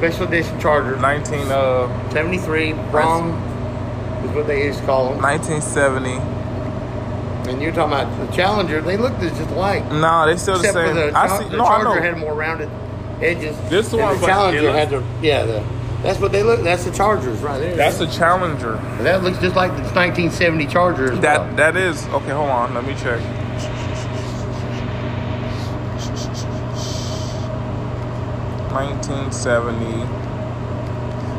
special 0.00 0.26
edition 0.28 0.58
Charger. 0.58 0.96
19, 0.96 1.50
uh, 1.50 2.10
73 2.10 2.72
Brom 2.90 3.30
is 4.24 4.30
what 4.34 4.46
they 4.46 4.64
used 4.64 4.78
to 4.80 4.86
call 4.86 5.10
them. 5.10 5.20
1970. 5.22 6.12
And 7.50 7.60
you're 7.60 7.72
talking 7.72 7.92
about 7.92 8.26
the 8.26 8.34
Challenger. 8.34 8.80
They 8.80 8.96
looked 8.96 9.20
just 9.20 9.38
alike. 9.50 9.84
Nah, 9.92 10.24
they 10.26 10.36
still 10.36 10.56
the 10.58 10.64
same. 10.64 10.72
for 10.88 10.94
the, 10.94 11.12
I 11.18 11.38
see. 11.38 11.48
the 11.50 11.56
No, 11.58 11.64
I 11.64 11.82
Charger 11.82 12.00
know. 12.00 12.06
had 12.06 12.18
more 12.18 12.34
rounded 12.34 12.70
edges. 13.20 13.56
This 13.68 13.92
and 13.92 14.00
one, 14.02 14.18
the 14.20 14.26
Challenger 14.26 14.68
it 14.68 14.74
had 14.74 14.90
the 14.90 15.04
yeah 15.20 15.44
the. 15.44 15.64
That's 16.02 16.18
what 16.18 16.32
they 16.32 16.42
look. 16.42 16.60
That's 16.62 16.84
the 16.84 16.92
Chargers 16.92 17.40
right 17.40 17.58
there. 17.58 17.76
That's 17.76 17.98
the 17.98 18.06
Challenger. 18.06 18.72
that 19.02 19.22
looks 19.22 19.38
just 19.38 19.54
like 19.56 19.70
the 19.72 19.82
1970 19.82 20.66
Charger. 20.66 21.12
as 21.12 21.20
That 21.20 21.40
well. 21.40 21.56
that 21.56 21.76
is 21.76 22.06
okay. 22.06 22.30
Hold 22.30 22.48
on, 22.50 22.72
let 22.74 22.86
me 22.86 22.94
check. 22.94 23.20
Nineteen 28.88 29.30
seventy. 29.32 29.92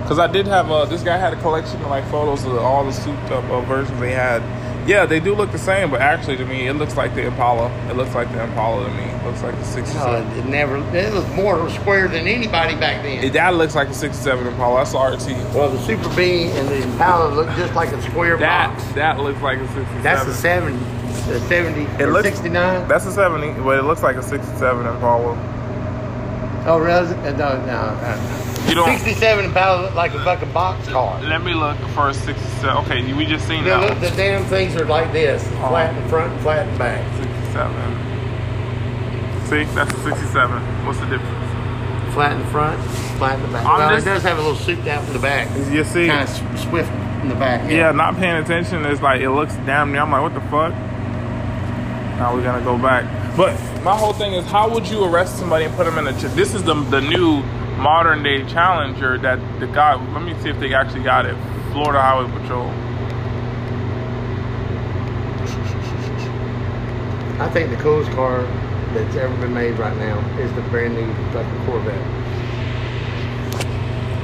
Cause 0.08 0.20
I 0.20 0.28
did 0.28 0.46
have 0.48 0.70
uh 0.70 0.86
this 0.86 1.04
guy 1.04 1.18
had 1.18 1.34
a 1.34 1.40
collection 1.42 1.82
of 1.82 1.88
like 1.90 2.06
photos 2.12 2.44
of 2.44 2.56
all 2.58 2.84
the 2.86 2.92
souped 2.92 3.32
up 3.32 3.44
uh, 3.50 3.62
versions 3.62 4.00
they 4.00 4.12
had. 4.12 4.42
Yeah, 4.88 5.06
they 5.06 5.20
do 5.20 5.34
look 5.36 5.52
the 5.52 5.60
same, 5.60 5.90
but 5.92 6.02
actually 6.02 6.38
to 6.38 6.46
me 6.46 6.68
it 6.68 6.74
looks 6.74 6.98
like 6.98 7.16
the 7.16 7.26
Impala. 7.26 7.70
It 7.90 7.96
looks 7.96 8.14
like 8.14 8.32
the 8.32 8.44
Impala 8.44 8.84
to 8.86 8.94
me. 8.94 9.04
It 9.04 9.24
looks 9.26 9.42
like 9.42 9.54
the 9.54 9.62
No, 9.62 9.68
'67. 9.68 10.38
it 10.40 10.46
never. 10.48 10.78
It 10.96 11.14
was 11.14 11.28
more 11.34 11.70
square 11.70 12.08
than 12.10 12.28
anybody 12.28 12.76
back 12.76 13.04
then. 13.04 13.24
It, 13.24 13.34
that 13.34 13.54
looks 13.56 13.74
like 13.76 13.88
a 13.90 13.94
'67 13.94 14.48
Impala. 14.48 14.80
That's 14.84 14.92
the 14.92 15.34
RT. 15.34 15.56
well, 15.56 15.70
the 15.70 15.80
Super 15.80 16.14
Bee 16.16 16.46
and 16.46 16.68
the 16.68 16.82
Impala 16.84 17.34
look 17.34 17.48
just 17.56 17.74
like 17.74 17.90
a 17.94 18.02
square 18.02 18.38
That 18.38 18.76
box. 18.76 18.84
that 18.94 19.20
looks 19.20 19.42
like 19.42 19.60
a 19.60 19.68
'67. 19.68 20.04
That's 20.04 20.26
the 20.26 20.34
70, 20.34 20.78
the 21.32 21.40
70, 21.42 22.04
It 22.04 22.08
looks 22.08 22.28
69. 22.28 22.88
That's 22.90 23.06
a 23.06 23.12
70, 23.12 23.62
but 23.62 23.78
it 23.80 23.84
looks 23.84 24.02
like 24.04 24.18
a 24.18 24.24
67 24.24 24.86
Impala. 24.88 25.38
Oh, 26.66 26.78
really? 26.80 27.08
Uh, 27.16 27.32
No, 27.32 27.66
no. 27.66 27.74
Uh, 27.74 28.66
You 28.68 28.76
don't. 28.76 28.88
67 28.88 29.46
Impala 29.46 29.82
look 29.84 29.96
like 29.96 30.14
a 30.14 30.24
fucking 30.24 30.52
box 30.54 30.88
car. 30.90 31.20
Let 31.24 31.42
me 31.44 31.54
look 31.54 31.78
for 31.96 32.10
a 32.10 32.14
67. 32.14 32.78
Okay, 32.86 33.14
we 33.14 33.26
just 33.26 33.48
seen 33.48 33.64
The, 33.64 33.72
that. 33.72 34.00
the 34.02 34.10
damn 34.12 34.44
things 34.46 34.76
are 34.76 34.86
like 34.86 35.12
this: 35.12 35.44
flat 35.58 35.96
in 35.98 36.08
front, 36.10 36.32
and 36.34 36.42
flat 36.42 36.68
in 36.68 36.78
back. 36.78 37.04
67. 37.18 37.74
See, 39.48 39.64
that's 39.76 39.92
a 39.94 40.00
67. 40.04 40.62
What's 40.86 41.00
the 41.00 41.06
difference? 41.08 42.14
Flat 42.14 42.34
in 42.34 42.40
the 42.40 42.46
front, 42.48 42.80
flat 43.18 43.36
in 43.40 43.42
the 43.44 43.48
back. 43.50 43.66
I'm 43.66 43.80
well, 43.80 43.90
just- 43.96 44.06
it 44.06 44.10
does 44.10 44.24
have 44.24 44.38
a 44.38 44.42
little 44.42 44.56
souped 44.58 44.88
out 44.88 45.04
in 45.08 45.14
the 45.14 45.20
back. 45.20 45.48
You 45.72 45.84
see? 45.84 46.08
Kind 46.08 46.30
of 46.30 46.60
swift 46.60 46.92
in 47.24 47.30
the 47.30 47.36
back. 47.36 47.70
Yeah, 47.70 47.92
not 47.92 48.16
paying 48.18 48.36
attention 48.36 48.86
is 48.86 49.02
like, 49.02 49.22
it 49.22 49.30
looks 49.32 49.56
damn 49.66 49.92
near. 49.92 50.02
I'm 50.02 50.12
like, 50.12 50.22
what 50.22 50.34
the 50.34 50.42
fuck? 50.42 50.74
Now 52.18 52.34
we're 52.36 52.44
gonna 52.44 52.64
go 52.64 52.78
back. 52.78 53.06
But 53.38 53.56
my 53.84 53.96
whole 53.96 54.14
thing 54.14 54.34
is, 54.34 54.46
how 54.46 54.70
would 54.70 54.88
you 54.88 55.04
arrest 55.04 55.38
somebody 55.38 55.66
and 55.66 55.74
put 55.76 55.86
them 55.86 55.98
in 55.98 56.08
a. 56.08 56.20
Ch- 56.20 56.34
this 56.34 56.54
is 56.54 56.64
the, 56.64 56.74
the 56.74 57.00
new 57.02 57.42
modern 57.78 58.24
day 58.24 58.46
Challenger 58.46 59.18
that 59.20 59.40
the 59.60 59.68
guy. 59.68 59.96
Let 60.14 60.24
me 60.24 60.34
see 60.42 60.50
if 60.50 60.60
they 60.60 60.74
actually 60.74 61.04
got 61.04 61.26
it. 61.26 61.36
Florida 61.72 62.02
Highway 62.02 62.30
Patrol. 62.42 62.68
I 67.42 67.50
think 67.50 67.70
the 67.72 67.78
coolest 67.78 68.12
car 68.12 68.44
that's 68.94 69.16
ever 69.16 69.36
been 69.38 69.54
made 69.54 69.80
right 69.80 69.96
now 69.98 70.20
is 70.38 70.54
the 70.54 70.62
brand 70.64 70.94
new 70.94 71.12
fucking 71.32 71.66
Corvette. 71.66 72.02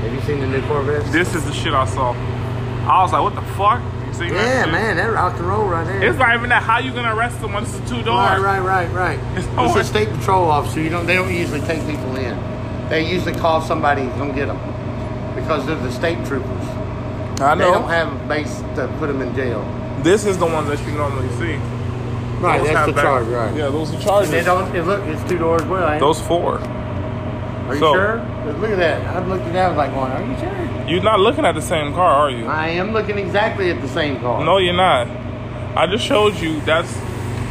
Have 0.01 0.14
you 0.14 0.22
seen 0.22 0.39
the 0.41 0.47
new 0.47 0.62
Corvette? 0.68 1.12
This 1.12 1.34
is 1.34 1.45
the 1.45 1.53
shit 1.53 1.74
I 1.74 1.86
saw. 1.86 2.12
I 2.12 3.01
was 3.01 3.14
like, 3.14 3.24
what 3.24 3.36
the 3.36 3.41
fuck? 3.53 3.82
You 4.20 4.30
see 4.30 4.36
Yeah, 4.36 4.41
that 4.43 4.63
shit? 4.65 4.72
man, 4.72 4.97
that 4.97 5.13
rock 5.13 5.34
and 5.38 5.47
roll 5.47 5.65
right 5.68 5.86
there. 5.86 6.03
It's 6.03 6.18
not 6.18 6.36
even 6.36 6.49
that. 6.49 6.63
How 6.63 6.80
you 6.80 6.91
gonna 6.91 7.15
arrest 7.15 7.39
someone? 7.39 7.63
This 7.63 7.74
is 7.76 7.82
two 7.89 8.01
doors. 8.03 8.07
Right, 8.41 8.59
right, 8.59 8.59
right, 8.59 8.91
right. 8.91 9.20
It's 9.38 9.47
It's, 9.47 9.76
a 9.76 9.84
state 9.84 10.09
patrol 10.09 10.49
officer. 10.49 10.82
You 10.82 10.89
don't. 10.89 11.05
They 11.05 11.15
don't 11.15 11.34
usually 11.34 11.61
take 11.61 11.86
people 11.86 12.15
in. 12.15 12.36
They 12.89 13.09
usually 13.09 13.34
call 13.34 13.61
somebody 13.61 14.03
to 14.03 14.11
come 14.13 14.34
get 14.34 14.47
them 14.47 14.57
because 15.36 15.65
they're 15.65 15.76
the 15.76 15.91
state 15.91 16.18
troopers. 16.26 16.49
I 17.41 17.53
know. 17.53 17.65
They 17.65 17.72
don't 17.80 17.89
have 17.89 18.11
a 18.11 18.28
base 18.28 18.57
to 18.76 18.88
put 18.99 19.07
them 19.07 19.22
in 19.22 19.36
jail. 19.36 19.61
This 20.01 20.26
is 20.26 20.38
the 20.38 20.45
one 20.45 20.68
that 20.70 20.80
you 20.86 20.93
normally 20.93 21.30
see. 21.38 21.55
Right, 22.41 22.59
Those 22.59 22.68
that's 22.70 22.86
the 22.88 22.93
back- 22.93 23.03
charge. 23.03 23.28
Right. 23.28 23.55
Yeah, 23.55 23.70
those 23.70 23.91
are 23.91 23.95
And 23.95 24.03
charges. 24.03 24.32
they 24.32 24.43
don't. 24.43 24.76
It, 24.76 24.84
look, 24.84 25.01
it's 25.05 25.24
two 25.30 25.38
doors. 25.38 25.63
Well. 25.63 25.99
Those 25.99 26.22
four. 26.22 26.59
Are 26.59 27.74
you 27.74 27.80
so- 27.80 27.93
sure? 27.93 28.15
Look 28.59 28.72
at 28.72 28.78
that. 28.78 29.15
I 29.15 29.26
looked 29.28 29.43
at 29.45 29.53
that. 29.53 29.65
I 29.65 29.70
was 29.70 29.78
like, 29.78 29.93
going, 29.93 30.11
"Are 30.11 30.22
you 30.24 30.38
sure?" 30.39 30.66
You're 30.88 31.04
not 31.04 31.20
looking 31.20 31.46
at 31.46 31.54
the 31.54 31.62
same 31.62 31.94
car, 31.94 32.14
are 32.14 32.30
you? 32.32 32.46
I 32.46 32.70
am 32.70 32.92
looking 32.94 33.18
exactly 33.18 33.70
at 33.72 33.82
the 33.82 33.90
same 33.90 34.20
car. 34.22 34.44
No, 34.44 34.58
you're 34.58 34.74
not. 34.74 35.08
I 35.78 35.86
just 35.86 36.06
showed 36.06 36.36
you. 36.36 36.62
That's 36.62 36.92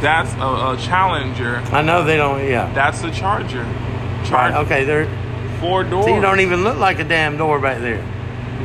that's 0.01 0.33
a, 0.35 0.73
a 0.73 0.77
Challenger. 0.79 1.57
I 1.71 1.81
know 1.81 2.03
they 2.03 2.17
don't. 2.17 2.43
Yeah. 2.47 2.71
That's 2.73 3.03
a 3.03 3.11
Charger. 3.11 3.63
Right. 3.63 4.25
Charger. 4.27 4.57
Okay. 4.57 4.83
They're. 4.83 5.07
Four 5.59 5.83
doors. 5.83 6.05
So 6.05 6.13
you 6.15 6.21
don't 6.21 6.39
even 6.39 6.63
look 6.63 6.77
like 6.77 6.99
a 6.99 7.03
damn 7.03 7.35
door 7.35 7.59
back 7.59 7.79
there. 7.79 8.03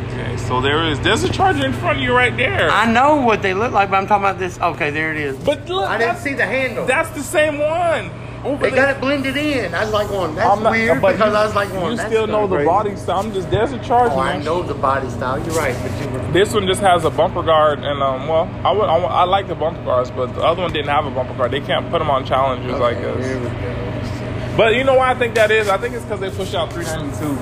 Okay, 0.08 0.36
so 0.36 0.60
there 0.60 0.86
is. 0.88 1.00
There's 1.00 1.24
a 1.24 1.32
Charger 1.32 1.64
in 1.64 1.72
front 1.72 1.98
of 1.98 2.04
you 2.04 2.14
right 2.14 2.36
there. 2.36 2.70
I 2.70 2.90
know 2.90 3.16
what 3.22 3.40
they 3.40 3.54
look 3.54 3.72
like, 3.72 3.88
but 3.90 3.96
I'm 3.96 4.06
talking 4.06 4.24
about 4.24 4.38
this. 4.38 4.60
Okay, 4.60 4.90
there 4.90 5.10
it 5.10 5.16
is. 5.16 5.38
but 5.38 5.66
look, 5.70 5.88
I 5.88 5.96
didn't 5.96 6.18
see 6.18 6.34
the 6.34 6.44
handle. 6.44 6.84
that's 6.84 7.08
the 7.10 7.22
same 7.22 7.58
one. 7.58 8.10
Over 8.44 8.68
They 8.68 8.74
got 8.74 8.90
it 8.96 9.00
blended 9.00 9.36
in. 9.36 9.72
I 9.72 9.84
was 9.84 9.92
like, 9.92 10.08
going, 10.08 10.34
that's 10.34 10.60
not- 10.60 10.72
weird 10.72 11.00
but 11.00 11.12
because 11.12 11.32
you- 11.32 11.38
I 11.38 11.44
was 11.46 11.54
like, 11.54 11.68
going, 11.70 11.90
You 11.92 11.96
that's 11.96 12.08
still 12.08 12.26
know 12.26 12.48
the 12.48 12.56
crazy. 12.56 12.66
body 12.66 12.96
style. 12.96 13.18
I'm 13.20 13.32
just 13.32 13.48
there's 13.50 13.70
a 13.72 13.78
Charger. 13.78 14.14
Oh, 14.16 14.18
I 14.18 14.38
know 14.38 14.62
the 14.64 14.74
body 14.74 15.08
style. 15.10 15.38
You're 15.38 15.54
right, 15.54 15.76
but 15.80 16.00
you 16.00 16.08
were. 16.10 16.32
This 16.32 16.52
one 16.52 16.66
just 16.66 16.80
has 16.80 17.04
a 17.04 17.10
bumper 17.10 17.42
guard, 17.44 17.78
and 17.78 18.02
um, 18.02 18.26
well, 18.26 18.50
I 18.64 18.72
would, 18.72 18.84
I, 18.88 18.96
would- 18.98 19.04
I 19.06 19.24
like 19.24 19.46
the 19.46 19.54
bumper 19.54 19.84
guards, 19.84 20.10
but 20.10 20.34
the 20.34 20.42
other 20.42 20.60
one 20.62 20.72
didn't 20.72 20.88
have 20.90 21.06
a 21.06 21.10
bumper 21.12 21.34
guard. 21.34 21.52
They 21.52 21.60
can't 21.60 21.88
put 21.90 22.00
them 22.00 22.10
on 22.10 22.24
Challengers 22.24 22.78
like 22.80 22.96
Okay, 22.96 23.16
this. 23.20 23.26
Here 23.26 23.38
we 23.38 23.44
go. 23.48 24.54
But 24.56 24.74
you 24.74 24.82
know 24.84 24.94
why 24.96 25.10
I 25.10 25.14
think 25.14 25.34
that 25.36 25.50
is? 25.52 25.68
I 25.68 25.78
think 25.78 25.94
it's 25.94 26.04
because 26.04 26.18
they 26.20 26.30
push 26.30 26.52
out 26.54 26.72
392 26.72 27.38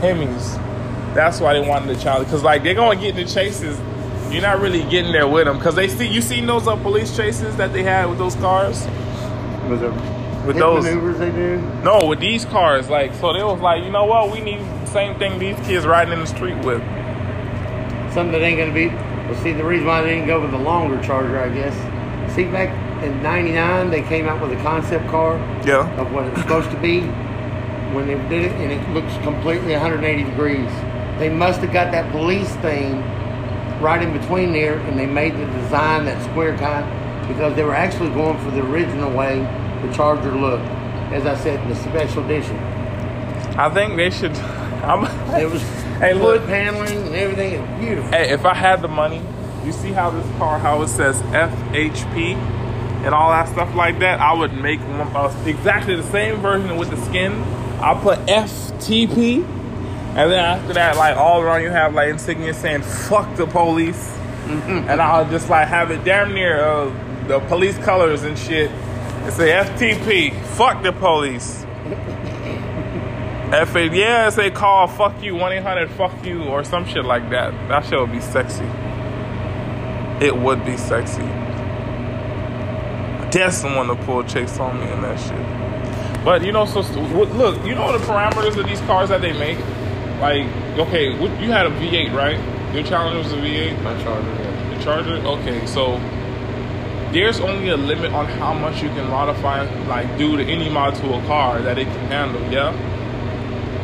Hemis. 0.00 1.14
That's 1.14 1.40
why 1.40 1.54
they 1.54 1.68
wanted 1.68 1.94
the 1.94 2.00
challenge. 2.00 2.26
Because 2.28 2.44
like 2.44 2.62
they're 2.62 2.74
gonna 2.74 3.00
get 3.00 3.16
the 3.16 3.24
chases, 3.24 3.78
you're 4.32 4.42
not 4.42 4.60
really 4.60 4.84
getting 4.84 5.10
there 5.12 5.26
with 5.26 5.46
them. 5.46 5.58
Because 5.58 5.74
they 5.74 5.88
see 5.88 6.06
you 6.06 6.22
seen 6.22 6.46
those 6.46 6.68
uh, 6.68 6.76
police 6.76 7.16
chases 7.16 7.56
that 7.56 7.72
they 7.72 7.82
had 7.82 8.08
with 8.08 8.18
those 8.18 8.36
cars. 8.36 8.86
Was 9.68 9.82
it 9.82 9.92
With 10.46 10.56
hit 10.56 10.60
those- 10.60 10.84
maneuvers 10.84 11.18
they 11.18 11.30
do? 11.30 11.60
No, 11.84 12.06
with 12.06 12.18
these 12.20 12.44
cars, 12.44 12.88
like 12.88 13.14
so 13.14 13.32
they 13.32 13.42
was 13.42 13.60
like, 13.60 13.84
you 13.84 13.90
know 13.90 14.04
what? 14.04 14.30
We 14.32 14.40
need 14.40 14.58
the 14.84 14.86
same 14.86 15.14
thing 15.16 15.38
these 15.38 15.56
kids 15.66 15.86
riding 15.86 16.12
in 16.12 16.20
the 16.20 16.26
street 16.26 16.56
with. 16.64 16.82
Something 18.12 18.32
that 18.32 18.42
ain't 18.42 18.58
gonna 18.58 18.72
be. 18.72 18.88
Well, 18.88 19.34
see, 19.42 19.52
the 19.52 19.64
reason 19.64 19.86
why 19.86 20.02
they 20.02 20.14
didn't 20.14 20.26
go 20.26 20.40
with 20.40 20.50
the 20.50 20.58
longer 20.58 21.00
charger, 21.02 21.38
I 21.40 21.48
guess. 21.50 21.74
See 22.34 22.44
back 22.44 22.70
in 23.04 23.22
'99 23.22 23.90
they 23.90 24.02
came 24.02 24.28
out 24.28 24.40
with 24.40 24.52
a 24.58 24.62
concept 24.62 25.06
car 25.08 25.38
Yeah. 25.64 25.86
of 26.00 26.12
what 26.12 26.24
it's 26.26 26.40
supposed 26.40 26.70
to 26.70 26.76
be 26.78 27.00
when 27.92 28.06
they 28.06 28.14
did 28.28 28.46
it, 28.46 28.52
and 28.52 28.72
it 28.72 28.88
looks 28.90 29.12
completely 29.22 29.74
180 29.74 30.24
degrees. 30.24 30.70
They 31.18 31.28
must 31.28 31.60
have 31.60 31.72
got 31.72 31.92
that 31.92 32.10
police 32.12 32.50
thing 32.56 33.02
right 33.80 34.02
in 34.02 34.12
between 34.16 34.52
there, 34.52 34.74
and 34.88 34.98
they 34.98 35.06
made 35.06 35.34
the 35.38 35.46
design 35.60 36.04
that 36.06 36.20
square 36.24 36.56
kind 36.56 36.84
because 37.28 37.54
they 37.54 37.62
were 37.62 37.74
actually 37.74 38.10
going 38.10 38.38
for 38.38 38.50
the 38.50 38.62
original 38.62 39.10
way 39.10 39.46
the 39.82 39.92
Charger 39.92 40.32
looked. 40.32 40.64
As 41.12 41.26
I 41.26 41.34
said, 41.36 41.68
the 41.68 41.74
special 41.74 42.24
edition. 42.24 42.56
I 43.58 43.68
think 43.72 43.96
they 43.96 44.10
should. 44.10 44.36
I'm, 44.84 45.04
It 45.40 45.50
was 45.50 45.62
Hey, 46.00 46.14
wood 46.14 46.40
look. 46.40 46.46
paneling 46.46 46.96
and 47.06 47.14
everything. 47.14 47.54
It 47.54 47.60
was 47.60 47.80
beautiful. 47.80 48.10
Hey, 48.10 48.30
if 48.30 48.44
I 48.46 48.54
had 48.54 48.80
the 48.80 48.88
money, 48.88 49.20
you 49.64 49.72
see 49.72 49.92
how 49.92 50.10
this 50.10 50.26
car, 50.38 50.58
how 50.58 50.80
it 50.82 50.88
says 50.88 51.20
FHP 51.22 52.34
and 53.04 53.14
all 53.14 53.30
that 53.30 53.48
stuff 53.48 53.74
like 53.74 53.98
that, 53.98 54.20
I 54.20 54.32
would 54.32 54.54
make 54.54 54.80
one, 54.80 55.00
uh, 55.14 55.44
exactly 55.46 55.96
the 55.96 56.02
same 56.04 56.36
version 56.36 56.76
with 56.76 56.90
the 56.90 56.96
skin. 57.06 57.32
I'll 57.82 58.00
put 58.00 58.18
FTP, 58.20 59.36
and 59.44 60.30
then 60.30 60.38
after 60.44 60.74
that, 60.74 60.96
like 60.96 61.16
all 61.16 61.40
around 61.40 61.62
you 61.62 61.70
have 61.70 61.94
like 61.94 62.08
insignia 62.10 62.52
saying 62.54 62.82
"fuck 62.82 63.36
the 63.36 63.46
police," 63.46 64.14
and 64.48 65.00
I'll 65.00 65.28
just 65.30 65.48
like 65.50 65.68
have 65.68 65.90
it 65.90 66.04
damn 66.04 66.32
near 66.34 66.62
uh, 66.62 67.26
the 67.26 67.40
police 67.40 67.76
colors 67.78 68.22
and 68.24 68.38
shit. 68.38 68.70
It 69.26 69.32
say 69.32 69.50
FTP, 69.50 70.34
fuck 70.56 70.82
the 70.82 70.92
police. 70.92 71.64
F 73.52 73.74
A 73.74 73.88
yeah, 73.88 74.28
it 74.28 74.32
say 74.32 74.50
call 74.50 74.86
fuck 74.86 75.20
you 75.22 75.34
one 75.34 75.52
eight 75.52 75.62
hundred 75.62 75.90
fuck 75.90 76.24
you 76.24 76.44
or 76.44 76.62
some 76.62 76.86
shit 76.86 77.04
like 77.04 77.28
that. 77.30 77.52
That 77.68 77.84
shit 77.84 77.98
would 77.98 78.12
be 78.12 78.20
sexy. 78.20 78.64
It 80.24 80.36
would 80.36 80.64
be 80.64 80.76
sexy. 80.76 81.22
That's 83.32 83.56
someone 83.56 83.88
to 83.88 83.96
pull 83.96 84.22
chicks 84.24 84.58
on 84.58 84.78
me 84.80 84.86
and 84.86 85.04
that 85.04 85.18
shit. 85.18 86.24
But 86.24 86.44
you 86.44 86.52
know, 86.52 86.64
so 86.64 86.80
look, 86.80 87.64
you 87.64 87.74
know 87.74 87.96
the 87.96 88.04
parameters 88.04 88.56
of 88.56 88.66
these 88.66 88.80
cars 88.82 89.08
that 89.08 89.20
they 89.20 89.32
make. 89.32 89.58
Like, 90.20 90.46
okay, 90.78 91.12
you 91.12 91.50
had 91.50 91.66
a 91.66 91.70
V8, 91.70 92.12
right? 92.12 92.38
Your 92.74 92.84
Challenger 92.84 93.18
was 93.18 93.32
a 93.32 93.36
V8. 93.36 93.82
My 93.82 94.00
Charger. 94.02 94.28
Yeah. 94.28 94.76
The 94.76 94.84
Charger. 94.84 95.14
Okay, 95.16 95.66
so 95.66 95.96
there's 97.12 97.40
only 97.40 97.68
a 97.68 97.76
limit 97.76 98.12
on 98.12 98.26
how 98.26 98.54
much 98.54 98.82
you 98.82 98.88
can 98.90 99.08
modify, 99.08 99.62
like 99.86 100.16
do 100.16 100.36
to 100.36 100.44
any 100.44 100.68
mod 100.68 100.94
to 100.96 101.14
a 101.14 101.26
car 101.26 101.60
that 101.62 101.78
it 101.78 101.86
can 101.86 102.06
handle. 102.06 102.40
Yeah. 102.52 102.70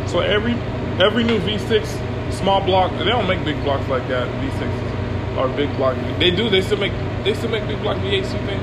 So 0.07 0.21
every 0.21 0.55
every 1.03 1.25
new 1.25 1.39
V6 1.41 2.33
small 2.33 2.65
block, 2.65 2.93
they 2.99 3.05
don't 3.05 3.27
make 3.27 3.45
big 3.45 3.63
blocks 3.65 3.89
like 3.89 4.07
that. 4.09 4.29
V6 4.41 5.39
or 5.39 5.49
big 5.57 5.75
block. 5.77 5.97
They 6.19 6.31
do. 6.31 6.49
They 6.49 6.63
still 6.63 6.79
make 6.79 6.93
they 7.25 7.35
still 7.35 7.51
make 7.51 7.67
big 7.67 7.81
block 7.83 7.97
V8s. 7.99 8.33
You 8.33 8.47
think? 8.47 8.63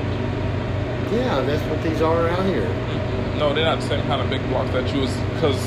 Yeah, 1.12 1.40
that's 1.42 1.62
what 1.70 1.82
these 1.82 2.00
are 2.00 2.26
around 2.26 2.46
here. 2.48 2.62
Mm-hmm. 2.62 3.38
No, 3.38 3.52
they're 3.52 3.64
not 3.64 3.80
the 3.80 3.88
same 3.88 4.04
kind 4.06 4.22
of 4.22 4.30
big 4.30 4.42
blocks 4.48 4.70
that 4.72 4.92
you 4.94 5.00
was 5.00 5.14
because 5.34 5.62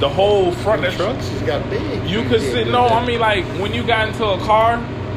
the 0.00 0.08
whole 0.08 0.52
front 0.52 0.82
The 0.82 0.88
that 0.88 0.96
trucks 0.96 1.28
has 1.28 1.42
got 1.42 1.68
big. 1.70 2.08
You 2.08 2.22
could 2.24 2.40
sit. 2.40 2.68
No. 2.68 2.86
I 2.86 3.04
mean 3.04 3.18
like 3.18 3.44
when 3.60 3.74
you 3.74 3.84
got 3.84 4.08
into 4.08 4.24
a 4.24 4.38
car, 4.38 4.76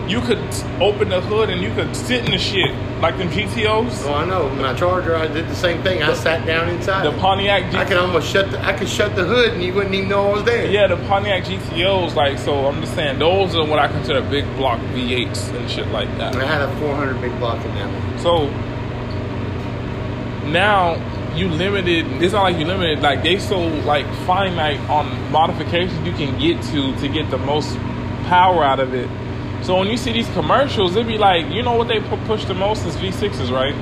you 0.10 0.20
could 0.22 0.40
open 0.82 1.10
the 1.10 1.22
hood 1.22 1.50
and 1.50 1.62
you 1.62 1.72
could 1.76 1.96
sit 1.96 2.26
in 2.26 2.32
the 2.32 2.38
shit 2.40 2.74
like 3.00 3.18
them 3.18 3.30
GTOs, 3.30 4.06
Oh, 4.08 4.14
I 4.14 4.26
know. 4.26 4.50
My 4.56 4.74
Charger, 4.74 5.16
I 5.16 5.28
did 5.28 5.48
the 5.48 5.56
same 5.56 5.82
thing. 5.84 6.02
I 6.04 6.14
sat 6.14 6.46
down 6.46 6.68
inside. 6.68 7.06
the. 7.06 7.18
Pontiac. 7.20 7.74
I 7.76 7.86
could 7.86 7.98
almost 7.98 8.28
shut 8.30 8.50
the 8.52 8.60
I 8.66 8.74
could 8.74 8.90
shut 8.90 9.16
the 9.16 9.24
hood 9.24 9.54
and 9.54 9.64
you 9.64 9.74
wouldn't 9.74 9.94
even 9.94 10.10
know 10.10 10.30
I 10.30 10.34
was 10.34 10.44
there. 10.44 10.66
yeah, 10.70 10.88
the 10.88 10.98
Pontiac 11.08 11.44
GTOs. 11.44 12.16
Like 12.16 12.40
so, 12.40 12.66
I'm 12.68 12.82
just 12.82 12.96
saying 12.96 13.20
those 13.20 13.56
are 13.56 13.66
what 13.66 13.80
I 13.80 13.88
consider 13.88 14.22
big 14.22 14.46
block 14.58 14.80
V8s 14.94 15.54
and 15.56 15.70
shit 15.70 15.88
like 15.90 16.10
that. 16.18 16.34
And 16.34 16.44
I 16.44 16.48
had 16.48 16.62
a 16.64 16.80
400 16.80 17.22
big 17.22 17.38
block 17.40 17.64
in 17.64 17.74
that 17.76 17.88
one. 17.94 18.20
So 18.20 18.48
now 20.50 20.96
you 21.36 21.48
limited. 21.50 22.06
It's 22.22 22.34
not 22.34 22.44
like 22.44 22.58
you 22.58 22.66
limited. 22.66 23.02
Like 23.02 23.24
they 23.24 23.40
so 23.40 23.60
like 23.60 24.06
finite 24.26 24.80
on 24.90 25.32
modifications 25.32 26.06
you 26.06 26.14
can 26.14 26.38
get 26.40 26.62
to 26.72 26.96
to 27.00 27.08
get 27.08 27.30
the 27.30 27.38
most 27.38 27.78
power 28.28 28.64
out 28.64 28.80
of 28.80 28.94
it. 28.94 29.10
So 29.64 29.78
when 29.78 29.88
you 29.88 29.98
see 29.98 30.12
these 30.14 30.30
commercials, 30.30 30.96
it'd 30.96 31.08
be 31.08 31.18
like, 31.18 31.48
you 31.52 31.62
know 31.64 31.74
what 31.76 31.88
they 31.88 32.00
pu- 32.00 32.18
push 32.26 32.46
the 32.46 32.54
most 32.54 32.86
is 32.86 32.96
V6s, 32.98 33.52
right? 33.52 33.76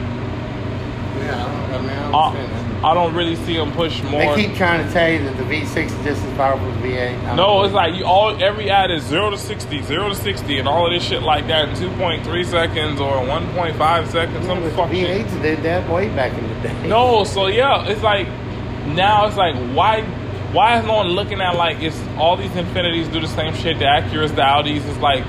Yeah, 1.20 1.46
I 1.76 1.82
mean, 1.82 1.90
I 1.90 2.12
I, 2.12 2.28
understand 2.28 2.52
that. 2.52 2.86
I 2.86 2.94
don't 2.94 3.14
really 3.16 3.36
see 3.38 3.56
them 3.58 3.72
push 3.72 4.04
more. 4.04 4.36
They 4.36 4.48
keep 4.48 4.56
trying 4.56 4.86
to 4.86 4.94
tell 4.94 5.10
you 5.10 5.24
that 5.24 5.36
the 5.38 5.44
V6 5.44 5.86
is 5.86 5.92
just 6.04 6.24
as 6.24 6.38
powerful 6.38 6.68
as 6.70 6.78
V8. 6.78 7.24
I 7.24 7.36
no, 7.36 7.64
it's 7.64 7.74
like 7.74 7.96
you 7.96 8.06
all 8.06 8.42
every 8.42 8.70
ad 8.70 8.92
is 8.92 9.04
zero 9.04 9.30
to 9.32 9.38
60, 9.38 9.82
0 9.82 10.10
to 10.10 10.16
sixty, 10.16 10.60
and 10.60 10.68
all 10.68 10.86
of 10.86 10.94
this 10.94 11.04
shit 11.08 11.24
like 11.24 11.48
that 11.48 11.70
in 11.70 11.76
two 11.76 11.90
point 11.98 12.24
three 12.24 12.44
seconds 12.44 13.00
or 13.02 13.26
one 13.26 13.52
point 13.54 13.76
five 13.78 14.08
seconds, 14.10 14.46
Yeah, 14.46 14.54
some 14.62 14.72
fuck. 14.72 14.90
V8s 14.92 15.42
did 15.42 15.64
that 15.64 15.90
way 15.90 16.10
back 16.10 16.38
in 16.38 16.48
the 16.48 16.68
day. 16.68 16.88
No, 16.88 17.24
so 17.24 17.48
yeah, 17.48 17.88
it's 17.88 18.04
like 18.04 18.28
now 18.88 19.26
it's 19.28 19.38
like 19.38 19.56
why 19.76 20.04
why 20.54 20.80
is 20.80 20.86
no 20.86 20.94
one 20.96 21.08
looking 21.10 21.42
at 21.42 21.56
like 21.56 21.82
it's 21.82 22.00
all 22.18 22.38
these 22.38 22.52
Infinitis 22.52 23.12
do 23.12 23.20
the 23.20 23.28
same 23.28 23.54
shit, 23.56 23.80
the 23.80 23.86
Acuras, 23.86 24.30
the 24.36 24.42
Audis, 24.44 24.88
it's 24.88 25.00
like 25.00 25.26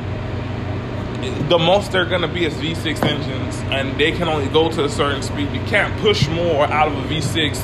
the 1.48 1.58
most 1.58 1.92
they're 1.92 2.04
gonna 2.06 2.28
be 2.28 2.44
is 2.44 2.54
V6 2.54 3.02
engines, 3.02 3.56
and 3.70 3.98
they 3.98 4.12
can 4.12 4.28
only 4.28 4.48
go 4.48 4.70
to 4.70 4.84
a 4.84 4.88
certain 4.88 5.22
speed. 5.22 5.50
You 5.52 5.60
can't 5.62 5.96
push 6.00 6.28
more 6.28 6.66
out 6.66 6.88
of 6.88 6.96
a 6.96 7.02
V6 7.08 7.58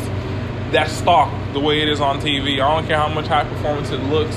that's 0.74 0.92
stock 0.92 1.32
the 1.52 1.60
way 1.60 1.80
it 1.82 1.88
is 1.88 2.00
on 2.00 2.20
TV. 2.20 2.54
I 2.54 2.74
don't 2.74 2.86
care 2.86 2.96
how 2.98 3.08
much 3.08 3.28
high 3.28 3.44
performance 3.44 3.90
it 3.90 4.00
looks. 4.04 4.34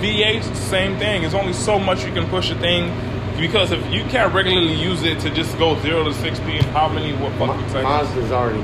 V8's 0.00 0.48
the 0.48 0.54
same 0.54 0.96
thing. 0.98 1.22
There's 1.22 1.34
only 1.34 1.52
so 1.52 1.78
much 1.78 2.04
you 2.04 2.12
can 2.12 2.28
push 2.28 2.50
a 2.50 2.54
thing 2.56 2.92
because 3.36 3.72
if 3.72 3.84
you 3.92 4.04
can't 4.04 4.32
regularly 4.32 4.74
use 4.74 5.02
it 5.02 5.18
to 5.20 5.30
just 5.30 5.58
go 5.58 5.80
zero 5.80 6.04
to 6.04 6.14
sixty 6.14 6.58
in 6.58 6.64
how 6.66 6.88
many 6.88 7.12
what 7.14 7.32
Ma- 7.36 7.48
fucking 7.48 7.68
seconds? 7.70 7.84
Mazda's 7.84 8.30
already 8.32 8.62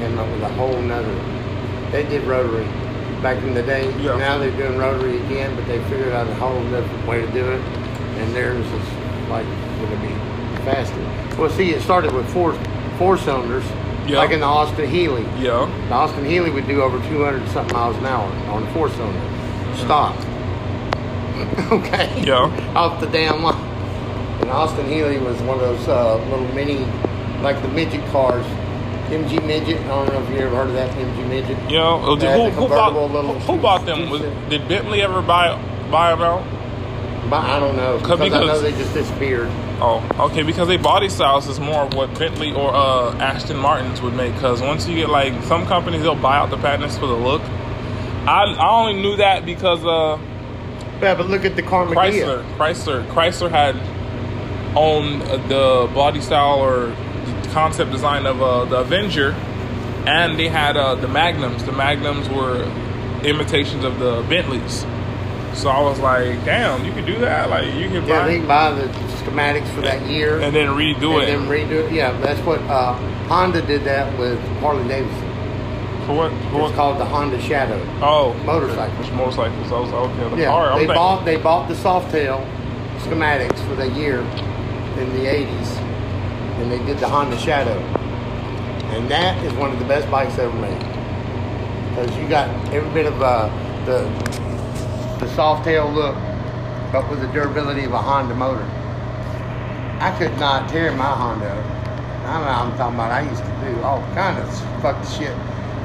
came 0.00 0.18
up 0.18 0.28
with 0.30 0.42
a 0.42 0.48
whole 0.48 0.80
nother. 0.82 1.14
They 1.92 2.02
did 2.02 2.24
rotary 2.24 2.64
back 3.22 3.38
in 3.44 3.54
the 3.54 3.62
day. 3.62 3.86
Yeah. 4.02 4.16
Now 4.16 4.38
they're 4.38 4.50
doing 4.56 4.76
rotary 4.76 5.18
again, 5.26 5.54
but 5.54 5.66
they 5.66 5.80
figured 5.84 6.12
out 6.12 6.26
a 6.28 6.34
whole 6.34 6.62
different 6.70 7.06
way 7.06 7.20
to 7.20 7.30
do 7.32 7.44
it, 7.52 7.60
and 7.60 8.34
theirs 8.34 8.66
is 8.66 8.88
like 9.34 9.46
going 9.78 9.90
to 9.90 10.06
be 10.06 10.14
faster. 10.64 11.40
Well, 11.40 11.50
see, 11.50 11.70
it 11.70 11.82
started 11.82 12.12
with 12.12 12.28
four 12.32 12.54
four 12.98 13.18
cylinders, 13.18 13.64
Yeah. 14.06 14.18
like 14.18 14.30
in 14.30 14.40
the 14.40 14.46
Austin 14.46 14.88
Healey. 14.88 15.22
Yeah. 15.38 15.66
The 15.88 15.94
Austin 15.94 16.24
Healey 16.24 16.50
would 16.50 16.66
do 16.66 16.82
over 16.82 16.98
200 17.08 17.48
something 17.48 17.74
miles 17.74 17.96
an 17.96 18.06
hour 18.06 18.30
on 18.52 18.62
a 18.62 18.72
four 18.72 18.88
cylinder. 18.90 19.76
Stock. 19.76 20.14
okay. 21.72 22.22
Yeah. 22.24 22.72
Off 22.76 23.00
the 23.00 23.08
damn 23.08 23.42
line. 23.42 23.60
And 24.40 24.50
Austin 24.50 24.86
Healey 24.86 25.18
was 25.18 25.36
one 25.42 25.58
of 25.58 25.62
those 25.62 25.88
uh, 25.88 26.16
little 26.30 26.46
mini, 26.54 26.84
like 27.42 27.60
the 27.62 27.68
midget 27.68 28.04
cars. 28.12 28.46
MG 29.08 29.44
Midget. 29.46 29.78
I 29.82 29.88
don't 29.88 30.08
know 30.08 30.22
if 30.22 30.30
you 30.30 30.38
ever 30.38 30.56
heard 30.56 30.68
of 30.68 30.74
that 30.74 30.90
MG 30.96 31.28
Midget. 31.28 31.58
Yeah. 31.70 31.98
who, 32.00 32.16
who 32.16 32.68
bought 32.68 33.40
who 33.42 33.58
bought 33.58 33.84
them? 33.84 34.08
Was, 34.08 34.22
did 34.48 34.66
Bentley 34.66 35.02
ever 35.02 35.20
buy 35.20 35.60
buy 35.90 36.10
them 36.10 36.22
out? 36.22 36.42
But 37.30 37.40
I 37.44 37.58
don't 37.58 37.76
know 37.76 37.98
Cause- 38.00 38.18
because 38.18 38.32
I 38.32 38.46
know 38.46 38.60
they 38.60 38.72
just 38.72 38.92
disappeared. 38.94 39.48
Oh, 39.80 40.06
okay. 40.30 40.42
Because 40.42 40.68
they 40.68 40.76
body 40.76 41.08
styles 41.08 41.48
is 41.48 41.58
more 41.58 41.82
of 41.82 41.94
what 41.94 42.16
Bentley 42.18 42.52
or 42.52 42.72
uh, 42.74 43.16
Aston 43.16 43.56
Martins 43.56 44.00
would 44.02 44.14
make. 44.14 44.34
Because 44.34 44.60
once 44.62 44.86
you 44.86 44.94
get 44.94 45.08
like 45.10 45.32
some 45.44 45.66
companies, 45.66 46.02
they'll 46.02 46.14
buy 46.14 46.36
out 46.36 46.50
the 46.50 46.58
patents 46.58 46.96
for 46.98 47.06
the 47.06 47.14
look. 47.14 47.42
I 48.26 48.44
I 48.58 48.70
only 48.80 49.00
knew 49.02 49.16
that 49.16 49.44
because 49.44 49.84
uh, 49.84 50.18
Yeah, 51.02 51.14
but 51.14 51.26
look 51.28 51.44
at 51.44 51.56
the 51.56 51.62
Carmageddon. 51.62 51.94
Chrysler 51.94 52.56
Chrysler 52.56 53.06
Chrysler 53.08 53.50
had 53.50 53.76
owned 54.76 55.22
uh, 55.22 55.36
the 55.48 55.92
body 55.94 56.20
style 56.20 56.60
or 56.60 56.86
the 56.86 57.48
concept 57.52 57.90
design 57.90 58.26
of 58.26 58.42
uh, 58.42 58.64
the 58.66 58.78
Avenger, 58.80 59.32
and 60.06 60.38
they 60.38 60.48
had 60.48 60.76
uh, 60.76 60.94
the 60.94 61.08
Magnums. 61.08 61.64
The 61.64 61.72
Magnums 61.72 62.28
were 62.28 62.62
imitations 63.22 63.84
of 63.84 63.98
the 63.98 64.24
Bentleys. 64.28 64.84
So 65.54 65.70
I 65.70 65.80
was 65.80 65.98
like, 66.00 66.44
damn, 66.44 66.84
you 66.84 66.92
can 66.92 67.04
do 67.06 67.18
that. 67.20 67.48
Like 67.48 67.66
you 67.74 67.88
can 67.88 68.06
Yeah, 68.06 68.20
buy 68.22 68.26
they 68.26 68.38
can 68.38 68.46
buy 68.46 68.70
the 68.72 68.86
schematics 69.22 69.68
for 69.74 69.80
that 69.82 70.02
year. 70.08 70.40
and 70.40 70.54
then 70.54 70.68
redo 70.68 71.22
it. 71.22 71.28
and 71.28 71.48
then 71.48 71.48
redo 71.48 71.86
it. 71.86 71.92
Yeah, 71.92 72.12
that's 72.20 72.40
what 72.40 72.60
uh, 72.62 72.94
Honda 73.28 73.62
did 73.62 73.84
that 73.84 74.18
with 74.18 74.38
Harley 74.60 74.86
Davidson. 74.88 75.20
for 76.06 76.14
what? 76.16 76.30
For 76.30 76.36
It's 76.36 76.52
what? 76.54 76.74
called 76.74 76.98
the 76.98 77.04
Honda 77.04 77.40
Shadow. 77.40 77.80
Oh, 78.02 78.34
Motorcycles. 78.44 78.98
Which 78.98 79.12
motorcycles? 79.16 79.72
I 79.72 79.80
was 79.80 79.92
okay. 79.92 80.30
The 80.36 80.42
Yeah, 80.42 80.48
car. 80.50 80.70
They 80.72 80.78
thinking- 80.80 80.94
bought 80.96 81.24
they 81.24 81.36
bought 81.36 81.68
the 81.68 81.74
Softail 81.74 82.44
schematics 82.98 83.58
for 83.68 83.74
that 83.76 83.92
year 83.92 84.20
in 84.98 85.12
the 85.14 85.26
'80s, 85.26 85.76
and 86.58 86.70
they 86.70 86.78
did 86.84 86.98
the 86.98 87.08
Honda 87.08 87.38
Shadow, 87.38 87.78
and 88.94 89.08
that 89.08 89.42
is 89.44 89.52
one 89.54 89.70
of 89.72 89.78
the 89.78 89.84
best 89.86 90.10
bikes 90.10 90.38
ever 90.38 90.52
made 90.58 90.78
because 91.90 92.14
you 92.16 92.28
got 92.28 92.48
every 92.74 92.90
bit 92.90 93.06
of 93.06 93.22
uh, 93.22 93.48
the 93.86 94.02
the 95.24 95.30
Softail 95.34 95.92
look, 95.94 96.14
but 96.92 97.08
with 97.10 97.20
the 97.20 97.28
durability 97.28 97.84
of 97.84 97.92
a 97.92 97.98
Honda 97.98 98.34
motor. 98.34 98.62
I 100.00 100.14
could 100.18 100.36
not 100.38 100.68
tear 100.68 100.92
my 100.92 101.04
Honda. 101.04 101.50
I 102.26 102.40
know 102.40 102.48
I'm 102.48 102.76
talking 102.76 102.94
about. 102.94 103.10
I 103.10 103.28
used 103.28 103.42
to 103.42 103.74
do 103.74 103.82
all 103.82 104.00
kind 104.14 104.38
of 104.38 104.82
fucked 104.82 105.08
shit 105.10 105.36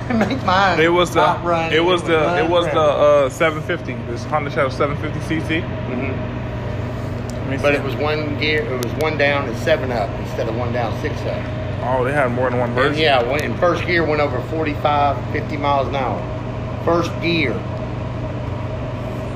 make 0.17 0.43
mine. 0.43 0.79
It 0.79 0.89
was 0.89 1.13
the 1.13 1.21
running. 1.43 1.77
it 1.77 1.83
was 1.83 2.01
the 2.03 2.37
it 2.37 2.49
was 2.49 2.65
the 2.65 2.79
uh 2.79 3.29
750. 3.29 3.93
This 4.11 4.23
Honda 4.25 4.49
Shadow 4.49 4.69
750 4.69 5.35
CC. 5.41 5.61
Mm-hmm. 5.61 7.61
But 7.61 7.75
it 7.75 7.83
was 7.83 7.95
one 7.95 8.37
gear. 8.39 8.61
It 8.63 8.83
was 8.83 8.93
one 9.01 9.17
down 9.17 9.47
and 9.49 9.57
seven 9.59 9.91
up 9.91 10.09
instead 10.19 10.47
of 10.49 10.55
one 10.55 10.71
down 10.73 10.99
six 11.01 11.19
up. 11.21 11.43
Oh, 11.83 12.03
they 12.03 12.11
had 12.11 12.31
more 12.31 12.49
than 12.49 12.59
one 12.59 12.69
And 12.69 12.77
version. 12.77 13.01
yeah, 13.01 13.23
went 13.23 13.43
in 13.43 13.55
first 13.57 13.85
gear 13.85 14.05
went 14.05 14.21
over 14.21 14.41
45, 14.49 15.31
50 15.31 15.57
miles 15.57 15.87
an 15.87 15.95
hour. 15.95 16.83
First 16.83 17.11
gear. 17.21 17.53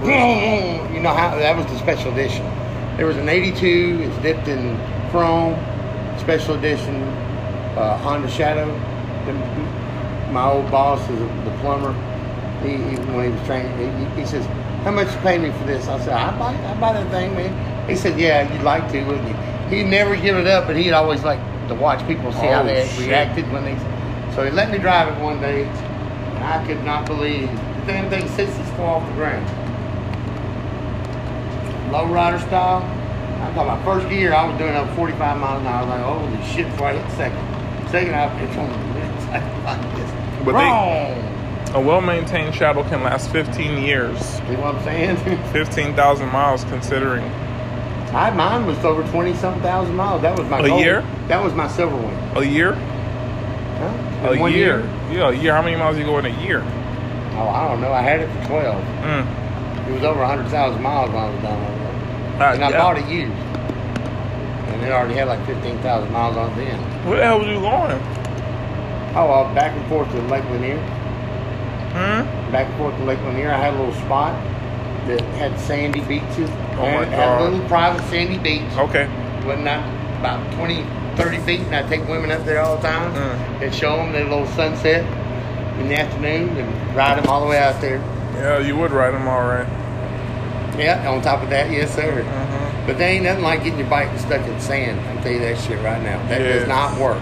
You 0.05 0.99
know 0.99 1.13
how 1.13 1.35
that 1.37 1.55
was 1.55 1.65
the 1.67 1.77
special 1.79 2.11
edition. 2.11 2.45
There 2.97 3.05
was 3.05 3.15
an 3.17 3.29
82. 3.29 3.99
It's 4.03 4.17
dipped 4.21 4.47
in 4.47 4.77
chrome. 5.11 5.55
Special 6.19 6.55
edition 6.55 7.01
uh, 7.77 7.97
Honda 7.99 8.29
Shadow. 8.29 8.67
My 10.31 10.45
old 10.49 10.69
boss 10.69 10.99
is 11.09 11.19
the 11.19 11.57
plumber. 11.61 11.93
He, 12.63 12.71
he 12.73 12.95
when 13.13 13.25
he 13.31 13.37
was 13.37 13.45
training, 13.47 13.71
he, 14.15 14.21
he 14.21 14.25
says, 14.27 14.45
"How 14.83 14.91
much 14.91 15.11
you 15.13 15.19
pay 15.21 15.37
me 15.37 15.51
for 15.51 15.65
this?" 15.65 15.87
I 15.87 15.99
said, 15.99 16.13
"I 16.13 16.37
buy, 16.37 16.53
I 16.53 16.73
buy 16.79 16.93
that 16.93 17.09
thing, 17.11 17.33
man." 17.35 17.89
He 17.89 17.95
said, 17.95 18.19
"Yeah, 18.19 18.51
you'd 18.53 18.63
like 18.63 18.91
to, 18.91 19.03
wouldn't 19.05 19.27
you?" 19.27 19.35
He'd 19.69 19.85
never 19.89 20.15
give 20.15 20.37
it 20.37 20.47
up, 20.47 20.67
but 20.67 20.75
he'd 20.75 20.91
always 20.93 21.23
like 21.23 21.39
to 21.69 21.75
watch 21.75 22.05
people 22.07 22.31
see 22.33 22.47
how 22.47 22.61
Oh, 22.61 22.65
they 22.65 22.87
shit. 22.87 23.07
reacted 23.07 23.51
when 23.51 23.63
they. 23.65 23.77
So 24.35 24.43
he 24.45 24.51
let 24.51 24.71
me 24.71 24.77
drive 24.79 25.07
it 25.15 25.21
one 25.21 25.39
day, 25.41 25.63
and 25.65 26.43
I 26.43 26.65
could 26.65 26.83
not 26.83 27.05
believe 27.05 27.47
the 27.51 27.85
damn 27.87 28.09
thing 28.09 28.27
sits 28.29 28.55
this 28.57 28.69
far 28.71 28.97
off 29.01 29.07
the 29.09 29.15
ground. 29.15 29.45
Low 31.93 32.07
rider 32.07 32.39
style. 32.39 32.81
I'm 32.81 33.53
talking 33.53 33.69
about 33.71 33.85
first 33.85 34.09
gear. 34.09 34.33
I 34.33 34.49
was 34.49 34.57
doing 34.57 34.73
up 34.73 34.89
45 34.95 35.39
miles 35.39 35.61
an 35.61 35.67
hour. 35.67 35.75
I 35.75 35.81
was 35.83 35.89
like, 35.89 36.41
holy 36.41 36.43
shit! 36.55 36.71
Before 36.71 36.87
I 36.87 36.97
hit 36.97 37.11
second, 37.15 37.89
second 37.91 38.15
I 38.15 38.43
it's 38.43 38.57
on 38.57 38.65
it's 38.97 39.25
like, 39.27 39.63
like 39.63 39.95
this. 39.95 40.43
But 40.43 40.53
they-. 40.53 41.29
A 41.75 41.79
well-maintained 41.79 42.55
Shadow 42.55 42.83
can 42.83 43.03
last 43.03 43.31
15 43.31 43.83
years, 43.83 44.19
See 44.19 44.41
what 44.57 44.75
I'm 44.75 44.83
saying? 44.83 45.17
15,000 45.53 46.31
miles, 46.31 46.63
considering. 46.65 47.23
I, 48.13 48.29
mine 48.31 48.65
was 48.65 48.77
over 48.85 49.03
20 49.09 49.33
some 49.35 49.59
thousand 49.61 49.95
miles. 49.95 50.21
That 50.23 50.37
was 50.37 50.47
my 50.49 50.59
A 50.61 50.67
gold. 50.67 50.81
year? 50.81 51.01
That 51.27 51.43
was 51.43 51.53
my 51.53 51.67
silver 51.67 51.95
one. 51.95 52.43
A 52.43 52.45
year? 52.47 52.73
Huh? 52.73 54.29
A 54.33 54.39
one 54.39 54.51
year. 54.53 54.81
Yeah, 55.11 55.29
a 55.29 55.33
year. 55.33 55.53
How 55.53 55.61
many 55.61 55.75
miles 55.75 55.97
you 55.97 56.05
go 56.05 56.17
in 56.19 56.25
a 56.25 56.43
year? 56.43 56.61
Oh, 57.35 57.47
I 57.47 57.67
don't 57.67 57.81
know. 57.81 57.91
I 57.93 58.01
had 58.01 58.19
it 58.19 58.29
for 58.41 58.47
12. 58.49 58.83
Mm. 59.03 59.89
It 59.89 59.93
was 59.93 60.03
over 60.03 60.19
100,000 60.21 60.81
miles 60.81 61.09
when 61.09 61.23
I 61.23 61.29
was 61.29 61.41
done 61.41 61.59
with 61.59 61.69
it. 61.81 61.82
Uh, 62.39 62.53
And 62.53 62.63
I 62.63 62.69
yeah. 62.69 62.77
bought 62.81 62.97
it 62.97 63.07
used. 63.07 63.31
And 63.33 64.81
it 64.83 64.91
already 64.91 65.13
had 65.15 65.27
like 65.27 65.45
15,000 65.45 66.11
miles 66.11 66.35
on 66.37 66.51
it 66.51 66.55
then. 66.65 66.79
Where 67.07 67.17
the 67.17 67.23
hell 67.25 67.39
was 67.39 67.47
you 67.47 67.59
going? 67.59 67.91
Oh, 69.15 69.29
I 69.29 69.41
was 69.47 69.55
back 69.55 69.71
and 69.77 69.85
forth 69.87 70.09
to 70.11 70.21
Lake 70.23 70.43
Lanier. 70.45 70.77
Hmm? 71.93 72.51
Back 72.51 72.67
and 72.67 72.77
forth 72.77 72.97
to 72.97 73.03
Lake 73.03 73.19
Lanier. 73.21 73.51
I 73.51 73.57
had 73.57 73.73
a 73.75 73.77
little 73.77 73.93
spot 74.05 74.33
that 75.07 75.21
had 75.37 75.59
sandy 75.59 76.01
beaches. 76.01 76.49
Oh, 76.73 76.77
my 76.81 77.05
had 77.05 77.41
a 77.41 77.43
little 77.43 77.67
private 77.67 78.01
sandy 78.09 78.39
beach. 78.39 78.63
Okay. 78.77 79.05
Wasn't 79.45 79.65
that 79.65 79.83
about 80.19 80.51
20, 80.53 80.83
30 81.17 81.37
feet? 81.39 81.59
And 81.61 81.75
I 81.75 81.87
take 81.87 82.07
women 82.07 82.31
up 82.31 82.43
there 82.45 82.61
all 82.61 82.77
the 82.77 82.81
time 82.87 83.13
Mm. 83.13 83.61
and 83.63 83.75
show 83.75 83.97
them 83.97 84.11
their 84.13 84.23
little 84.23 84.47
sunset 84.47 85.05
in 85.79 85.89
the 85.89 85.99
afternoon 85.99 86.57
and 86.57 86.95
ride 86.95 87.17
them 87.21 87.27
all 87.29 87.41
the 87.41 87.47
way 87.47 87.59
out 87.59 87.79
there. 87.81 87.97
Yeah, 88.37 88.57
you 88.59 88.75
would 88.77 88.91
ride 88.91 89.13
them 89.13 89.27
all 89.27 89.43
right. 89.43 89.67
Yeah, 90.77 91.07
on 91.09 91.21
top 91.21 91.43
of 91.43 91.49
that, 91.49 91.69
yes, 91.71 91.93
sir. 91.95 92.23
Mhm. 92.23 92.87
But 92.87 92.97
they 92.97 93.05
ain't 93.15 93.23
nothing 93.25 93.43
like 93.43 93.63
getting 93.63 93.79
your 93.79 93.87
bike 93.89 94.09
stuck 94.17 94.41
in 94.45 94.59
sand. 94.59 94.99
I'll 95.15 95.23
tell 95.23 95.31
you 95.31 95.39
that 95.39 95.57
shit 95.59 95.79
right 95.83 96.01
now. 96.01 96.19
That 96.27 96.41
Yes. 96.41 96.59
does 96.59 96.67
not 96.67 96.97
work. 96.97 97.17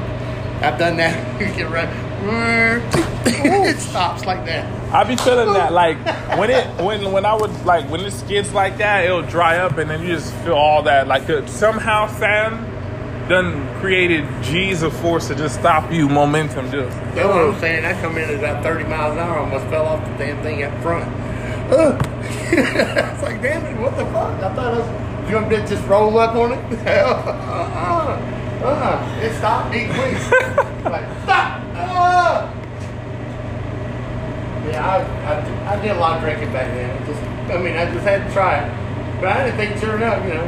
I've 0.61 0.77
done 0.79 0.97
that. 0.97 1.17
you 1.39 1.47
get 1.47 1.69
right. 1.69 1.89
it 3.25 3.79
stops 3.79 4.25
like 4.25 4.45
that. 4.45 4.65
I 4.93 5.03
be 5.03 5.15
feeling 5.15 5.53
that 5.53 5.73
like 5.73 5.97
when 6.37 6.51
it 6.51 6.67
when 6.79 7.11
when 7.11 7.25
I 7.25 7.33
would 7.33 7.65
like 7.65 7.89
when 7.89 8.01
it 8.01 8.11
skids 8.11 8.53
like 8.53 8.77
that, 8.77 9.05
it'll 9.05 9.23
dry 9.23 9.57
up 9.57 9.77
and 9.79 9.89
then 9.89 10.01
you 10.03 10.09
just 10.09 10.31
feel 10.43 10.53
all 10.53 10.83
that 10.83 11.07
like 11.07 11.27
uh, 11.29 11.45
somehow 11.47 12.05
sand 12.07 12.67
done 13.27 13.67
created 13.79 14.25
G's 14.43 14.83
of 14.83 14.93
force 14.97 15.27
to 15.29 15.35
just 15.35 15.55
stop 15.59 15.91
you 15.91 16.07
momentum 16.09 16.69
just. 16.71 16.95
That's 17.15 17.27
what 17.27 17.37
I'm 17.37 17.59
saying. 17.59 17.85
I 17.85 17.99
come 18.01 18.17
in 18.17 18.29
at 18.29 18.35
about 18.35 18.61
30 18.63 18.83
miles 18.85 19.13
an 19.13 19.19
hour, 19.19 19.39
almost 19.39 19.65
fell 19.67 19.85
off 19.85 20.05
the 20.05 20.11
damn 20.25 20.41
thing 20.43 20.63
up 20.63 20.73
front. 20.81 21.09
Ugh. 21.71 22.07
it's 22.51 23.23
like, 23.23 23.41
damn 23.41 23.65
it, 23.65 23.79
what 23.79 23.95
the 23.97 24.05
fuck? 24.05 24.41
I 24.41 24.53
thought 24.53 24.73
I 24.73 24.79
was, 24.79 25.49
me 25.49 25.55
to 25.55 25.67
just 25.67 25.87
roll 25.87 26.17
up 26.17 26.35
on 26.35 26.53
it? 26.53 26.79
Hell, 26.79 27.13
uh, 27.25 28.61
uh, 28.61 28.67
uh. 28.67 29.19
It 29.21 29.33
stopped 29.37 29.71
me 29.71 29.85
quick. 29.85 30.13
like, 30.85 31.05
stop! 31.23 31.61
Uh. 31.75 32.51
Yeah, 34.67 34.85
I, 34.85 35.73
I, 35.73 35.77
I 35.77 35.81
did 35.81 35.91
a 35.91 35.99
lot 35.99 36.17
of 36.17 36.23
drinking 36.23 36.51
back 36.51 36.67
then. 36.73 37.01
It 37.01 37.05
just, 37.05 37.21
I 37.51 37.57
mean, 37.57 37.75
I 37.75 37.91
just 37.91 38.05
had 38.05 38.27
to 38.27 38.33
try 38.33 38.59
it. 38.59 39.21
But 39.21 39.29
I 39.29 39.45
didn't 39.45 39.57
think, 39.57 39.77
sure 39.79 39.95
enough, 39.95 40.23
you 40.25 40.33
know, 40.33 40.45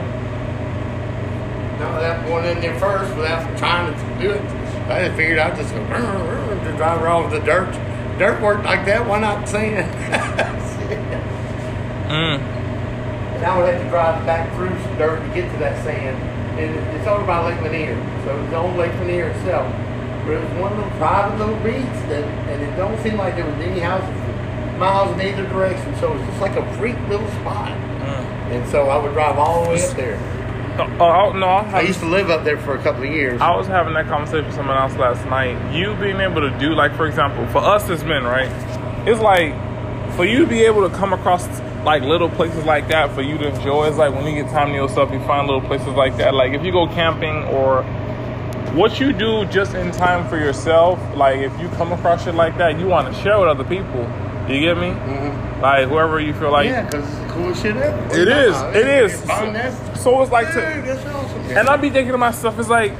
not 1.79 1.95
without 1.95 2.25
going 2.25 2.45
in 2.45 2.61
there 2.61 2.79
first, 2.79 3.15
without 3.15 3.57
trying 3.57 3.93
to 3.93 4.21
do 4.21 4.31
it. 4.31 4.41
I 4.89 5.05
just 5.05 5.15
figured 5.15 5.39
I'd 5.39 5.55
just 5.55 5.73
go 5.73 5.79
to 5.79 6.73
drive 6.77 7.01
around 7.01 7.31
with 7.31 7.39
the 7.39 7.45
dirt. 7.45 7.71
Dirt 8.19 8.41
worked 8.41 8.65
like 8.65 8.85
that. 8.85 9.07
Why 9.07 9.19
not 9.19 9.47
sand? 9.47 10.61
Mm. 12.13 12.37
and 12.37 13.43
I 13.43 13.57
would 13.57 13.73
have 13.73 13.81
to 13.81 13.89
drive 13.89 14.23
back 14.25 14.53
through 14.55 14.69
some 14.69 14.97
dirt 14.97 15.19
to 15.19 15.33
get 15.33 15.51
to 15.51 15.57
that 15.57 15.83
sand. 15.83 16.15
And 16.59 16.75
it's 16.95 17.07
over 17.07 17.25
by 17.25 17.41
Lake 17.49 17.61
Lanier, 17.63 17.97
so 18.23 18.39
it's 18.39 18.53
on 18.53 18.77
Lake 18.77 18.93
Lanier 18.99 19.29
itself. 19.29 19.65
But 20.23 20.33
it 20.33 20.43
was 20.43 20.61
one 20.61 20.77
little 20.77 20.91
private 21.01 21.39
little 21.39 21.57
beach 21.63 21.89
that, 22.13 22.23
and 22.53 22.61
it 22.61 22.75
don't 22.77 23.01
seem 23.01 23.17
like 23.17 23.35
there 23.35 23.45
was 23.45 23.55
any 23.65 23.79
houses 23.79 24.23
miles 24.77 25.11
in 25.13 25.21
either 25.21 25.47
direction. 25.49 25.95
So 25.99 26.13
it 26.13 26.19
was 26.19 26.27
just 26.27 26.41
like 26.41 26.55
a 26.55 26.77
freak 26.77 26.97
little 27.09 27.27
spot. 27.41 27.71
Mm. 27.71 28.25
And 28.53 28.69
so 28.69 28.89
I 28.89 29.01
would 29.01 29.13
drive 29.13 29.37
all 29.37 29.63
the 29.63 29.69
way 29.71 29.83
up 29.83 29.97
there. 29.97 30.19
Uh, 30.79 30.83
uh, 30.83 31.33
no, 31.33 31.47
I, 31.47 31.79
I 31.79 31.81
used 31.81 31.99
to 31.99 32.05
live 32.05 32.29
up 32.29 32.43
there 32.43 32.57
for 32.57 32.75
a 32.75 32.81
couple 32.81 33.03
of 33.03 33.09
years. 33.09 33.41
I 33.41 33.55
was 33.55 33.67
having 33.67 33.93
that 33.93 34.07
conversation 34.07 34.45
with 34.45 34.55
someone 34.55 34.77
else 34.77 34.95
last 34.95 35.25
night. 35.25 35.73
You 35.73 35.95
being 35.95 36.19
able 36.19 36.41
to 36.41 36.49
do, 36.59 36.73
like, 36.73 36.95
for 36.95 37.05
example, 37.05 37.45
for 37.47 37.59
us 37.59 37.89
as 37.89 38.03
men, 38.03 38.23
right? 38.23 38.49
It's 39.07 39.19
like 39.19 39.53
for 40.15 40.25
you 40.25 40.39
to 40.39 40.47
be 40.47 40.63
able 40.63 40.87
to 40.87 40.95
come 40.95 41.13
across 41.13 41.45
like 41.85 42.03
little 42.03 42.29
places 42.29 42.63
like 42.65 42.87
that 42.89 43.13
for 43.13 43.21
you 43.21 43.37
to 43.37 43.47
enjoy. 43.53 43.87
It's 43.87 43.97
like 43.97 44.13
when 44.13 44.25
you 44.25 44.41
get 44.41 44.51
time 44.51 44.69
to 44.69 44.75
yourself, 44.75 45.11
you 45.11 45.19
find 45.21 45.47
little 45.47 45.61
places 45.61 45.87
like 45.89 46.15
that. 46.17 46.33
Like 46.33 46.53
if 46.53 46.63
you 46.63 46.71
go 46.71 46.87
camping 46.87 47.43
or 47.45 47.83
what 48.73 48.99
you 48.99 49.13
do 49.13 49.45
just 49.45 49.75
in 49.75 49.91
time 49.91 50.27
for 50.27 50.37
yourself. 50.37 50.99
Like 51.15 51.37
if 51.39 51.57
you 51.59 51.67
come 51.69 51.91
across 51.91 52.23
shit 52.23 52.35
like 52.35 52.57
that, 52.57 52.79
you 52.79 52.87
want 52.87 53.13
to 53.13 53.21
share 53.21 53.39
with 53.39 53.49
other 53.49 53.63
people. 53.63 54.01
You 54.49 54.59
get 54.59 54.77
me? 54.77 54.87
Mhm. 54.89 55.61
Like 55.61 55.87
whoever 55.87 56.19
you 56.19 56.33
feel 56.33 56.51
like. 56.51 56.65
yeah, 56.65 56.83
because 56.83 57.05
it's 57.07 57.31
coolest 57.31 57.61
shit 57.61 57.77
ever. 57.77 58.19
It 58.19 58.27
is. 58.27 58.53
Wow, 58.53 58.71
It 58.73 58.87
is. 58.87 59.21
That's, 59.23 60.01
So 60.01 60.21
it's 60.21 60.31
like 60.31 60.51
to. 60.53 60.61
And 61.57 61.69
I 61.69 61.77
be 61.77 61.89
thinking 61.89 62.11
to 62.13 62.17
myself, 62.17 62.59
it's 62.59 62.69
like 62.69 62.93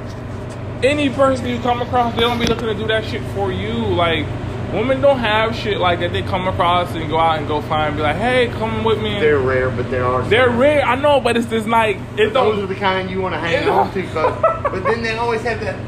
any 0.82 1.10
person 1.10 1.46
you 1.48 1.58
come 1.60 1.82
across, 1.82 2.14
they 2.14 2.20
don't 2.20 2.38
be 2.38 2.46
looking 2.46 2.68
to 2.68 2.74
do 2.74 2.86
that 2.86 3.04
shit 3.04 3.22
for 3.34 3.50
you. 3.52 3.72
Like 3.72 4.26
women 4.74 5.00
don't 5.00 5.18
have 5.18 5.54
shit 5.54 5.78
like 5.78 6.00
that. 6.00 6.12
They 6.12 6.22
come 6.22 6.48
across 6.48 6.92
and 6.94 7.08
go 7.08 7.18
out 7.18 7.38
and 7.38 7.48
go 7.48 7.60
find, 7.62 7.96
be 7.96 8.02
like, 8.02 8.16
hey, 8.16 8.48
come 8.58 8.84
with 8.84 9.00
me. 9.00 9.18
They're 9.20 9.38
rare, 9.38 9.70
but 9.70 9.90
there 9.90 10.04
are. 10.04 10.22
some. 10.22 10.30
They're 10.30 10.50
rare. 10.50 10.82
I 10.84 10.96
know, 10.96 11.20
but 11.20 11.36
it's 11.36 11.46
just 11.48 11.66
like 11.68 11.96
it 12.18 12.32
Those 12.32 12.62
are 12.62 12.66
the 12.66 12.74
kind 12.74 13.10
you 13.10 13.20
want 13.20 13.34
to 13.34 13.38
hang 13.40 13.68
on 13.68 13.92
to, 13.92 14.02
cause, 14.08 14.40
but 14.64 14.84
then 14.84 15.02
they 15.02 15.16
always 15.16 15.42
have 15.42 15.60
that 15.60 15.78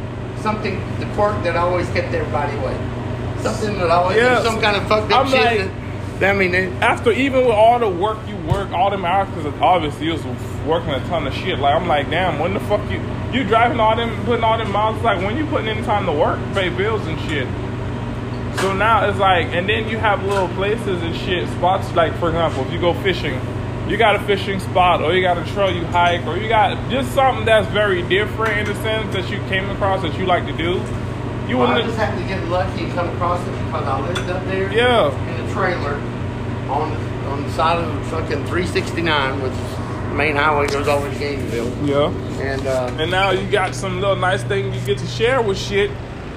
something, 0.42 0.78
the 1.00 1.06
quirk 1.14 1.42
that 1.44 1.56
always 1.56 1.88
kept 1.90 2.14
everybody 2.14 2.56
away. 2.58 2.76
Something 3.42 3.78
that 3.78 3.90
always, 3.90 4.16
Yeah. 4.16 4.42
some 4.42 4.60
kind 4.60 4.76
of 4.76 4.86
fucked 4.88 5.12
up 5.12 5.26
I'm 5.26 5.30
shit. 5.30 5.60
like- 5.60 5.70
that, 6.20 6.34
I 6.34 6.38
mean, 6.38 6.50
they, 6.50 6.68
After 6.80 7.10
even 7.12 7.40
with 7.44 7.54
all 7.54 7.78
the 7.78 7.88
work 7.90 8.16
you 8.26 8.36
work, 8.50 8.70
all 8.72 8.88
them 8.90 9.04
hours, 9.04 9.28
because 9.34 9.52
obviously 9.60 10.06
you 10.06 10.12
was 10.12 10.24
working 10.66 10.88
a 10.90 11.00
ton 11.08 11.26
of 11.26 11.34
shit. 11.34 11.58
Like 11.58 11.74
I'm 11.74 11.86
like, 11.86 12.08
damn, 12.08 12.38
when 12.38 12.54
the 12.54 12.60
fuck 12.60 12.80
you 12.90 13.00
you 13.34 13.44
driving 13.44 13.80
all 13.80 13.94
them, 13.94 14.24
putting 14.24 14.42
all 14.42 14.56
them 14.56 14.72
miles? 14.72 15.02
Like 15.02 15.18
when 15.22 15.36
you 15.36 15.44
putting 15.46 15.66
in 15.76 15.84
time 15.84 16.06
to 16.06 16.12
work, 16.12 16.38
pay 16.54 16.70
bills 16.70 17.06
and 17.06 17.20
shit. 17.28 17.46
So 18.60 18.72
now 18.72 19.08
it's 19.08 19.18
like, 19.18 19.48
and 19.48 19.68
then 19.68 19.88
you 19.88 19.98
have 19.98 20.24
little 20.24 20.48
places 20.48 21.02
and 21.02 21.14
shit, 21.14 21.48
spots 21.50 21.92
like, 21.94 22.16
for 22.18 22.28
example, 22.28 22.64
if 22.66 22.72
you 22.72 22.80
go 22.80 22.94
fishing, 23.02 23.38
you 23.88 23.96
got 23.96 24.16
a 24.16 24.20
fishing 24.20 24.58
spot, 24.60 25.02
or 25.02 25.12
you 25.14 25.20
got 25.22 25.38
a 25.38 25.44
trail 25.52 25.70
you 25.70 25.84
hike, 25.86 26.26
or 26.26 26.36
you 26.36 26.48
got 26.48 26.90
just 26.90 27.12
something 27.14 27.44
that's 27.44 27.68
very 27.68 28.02
different 28.08 28.58
in 28.58 28.66
the 28.66 28.74
sense 28.82 29.14
that 29.14 29.30
you 29.30 29.38
came 29.48 29.68
across 29.70 30.02
that 30.02 30.18
you 30.18 30.26
like 30.26 30.46
to 30.46 30.52
do. 30.56 30.82
You 31.48 31.58
well, 31.58 31.68
I 31.68 31.82
just 31.82 31.96
happened 31.96 32.22
to 32.22 32.28
get 32.28 32.42
lucky 32.48 32.84
and 32.84 32.92
come 32.94 33.08
across 33.10 33.46
it 33.46 33.52
because 33.52 33.84
I 33.84 34.00
lived 34.08 34.30
up 34.30 34.44
there. 34.46 34.72
Yeah. 34.72 35.38
In 35.38 35.48
a 35.48 35.52
trailer 35.52 35.94
on 36.68 36.90
the, 36.92 37.28
on 37.28 37.42
the 37.44 37.52
side 37.52 37.78
of 37.78 38.06
fucking 38.08 38.46
369, 38.46 39.40
which 39.42 39.52
is 39.52 39.58
the 40.08 40.14
main 40.14 40.34
highway 40.34 40.66
goes 40.66 40.88
over 40.88 41.08
to 41.08 41.16
Gainesville. 41.18 41.86
yeah. 41.86 42.08
And 42.42 42.66
uh, 42.66 42.96
And 42.98 43.10
now 43.12 43.30
you 43.30 43.48
got 43.48 43.74
some 43.76 44.00
little 44.00 44.16
nice 44.16 44.42
thing 44.42 44.74
you 44.74 44.80
get 44.80 44.98
to 44.98 45.06
share 45.06 45.40
with 45.40 45.58
shit, 45.58 45.90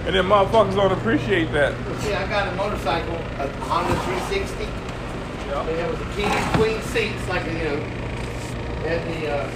and 0.05 0.15
then 0.15 0.25
motherfuckers 0.25 0.75
don't 0.75 0.91
appreciate 0.91 1.51
that. 1.51 1.73
see, 2.01 2.13
I 2.13 2.27
got 2.27 2.47
a 2.47 2.55
motorcycle, 2.55 3.15
a 3.37 3.47
Honda 3.67 3.93
360. 4.05 4.63
Yeah. 4.63 5.63
They 5.63 5.77
have 5.77 5.99
the 5.99 6.05
king 6.15 6.31
queen 6.55 6.81
seats, 6.81 7.27
like 7.27 7.45
you 7.45 7.53
know, 7.53 7.77
and 8.87 9.01
the. 9.13 9.29
Uh, 9.29 9.49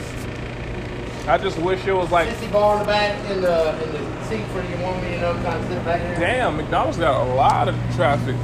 I 1.25 1.37
just 1.37 1.57
wish 1.59 1.85
it 1.87 1.93
was 1.93 2.11
like, 2.11 2.27
Sissy 2.27 2.51
bar 2.51 2.73
in 2.73 2.79
the 2.79 2.85
back 2.85 3.31
in 3.31 3.41
the 3.41 3.83
in 3.83 3.91
the 3.93 4.23
seat 4.25 4.43
for 4.51 4.59
want 4.83 5.01
me, 5.01 5.13
you 5.13 5.21
know, 5.21 5.33
kind 5.35 5.57
of 5.57 5.67
sit 5.69 5.85
back 5.85 6.01
there. 6.01 6.19
damn, 6.19 6.57
McDonald's 6.57 6.97
got 6.97 7.25
a 7.25 7.33
lot 7.33 7.69
of 7.69 7.75
traffic. 7.95 8.35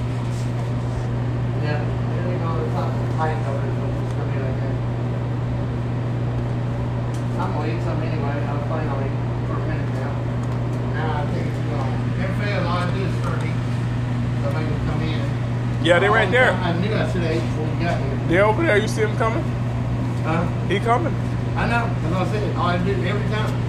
Yeah. 1.61 1.84
You 2.31 2.38
know, 2.39 2.63
it's 2.63 2.73
not 2.73 2.89
tight 3.17 3.35
though. 3.43 3.59
It's 3.59 4.13
gonna 4.15 4.31
be 4.31 4.39
like 4.39 4.57
that. 4.63 4.76
I'm 7.43 7.51
gonna 7.53 7.73
eat 7.76 7.84
some 7.84 8.01
anyway. 8.01 8.39
I 8.39 8.53
was 8.55 8.63
planning 8.67 8.89
on 8.89 9.03
eating 9.03 9.47
for 9.47 9.53
a 9.53 9.67
minute 9.67 9.91
now. 9.99 10.13
Now 10.93 11.23
I 11.23 11.26
think 11.34 11.49
I 14.49 14.53
made 14.53 14.69
them 14.71 14.81
come 14.88 15.01
in. 15.03 15.19
Yeah, 15.81 15.99
they 15.99 16.10
right 16.10 16.30
there. 16.30 16.51
I 16.51 16.73
knew 16.73 16.93
I 16.93 17.10
should 17.11 17.22
have 17.22 17.31
ate 17.31 17.41
before 17.41 17.65
we 17.65 17.84
got 17.84 17.97
here. 18.01 18.19
They're 18.27 18.45
over 18.45 18.64
there. 18.64 18.77
You 18.77 18.88
see 18.88 19.01
them 19.01 19.15
coming? 19.18 19.43
Huh? 20.23 20.45
He 20.68 20.80
coming. 20.80 21.14
I 21.56 21.68
know. 21.69 21.88
What 21.88 22.27
I 22.27 22.31
said. 22.31 22.56
All 22.57 22.65
I 22.68 22.77
do 22.77 22.91
every 22.91 23.30
time. 23.30 23.69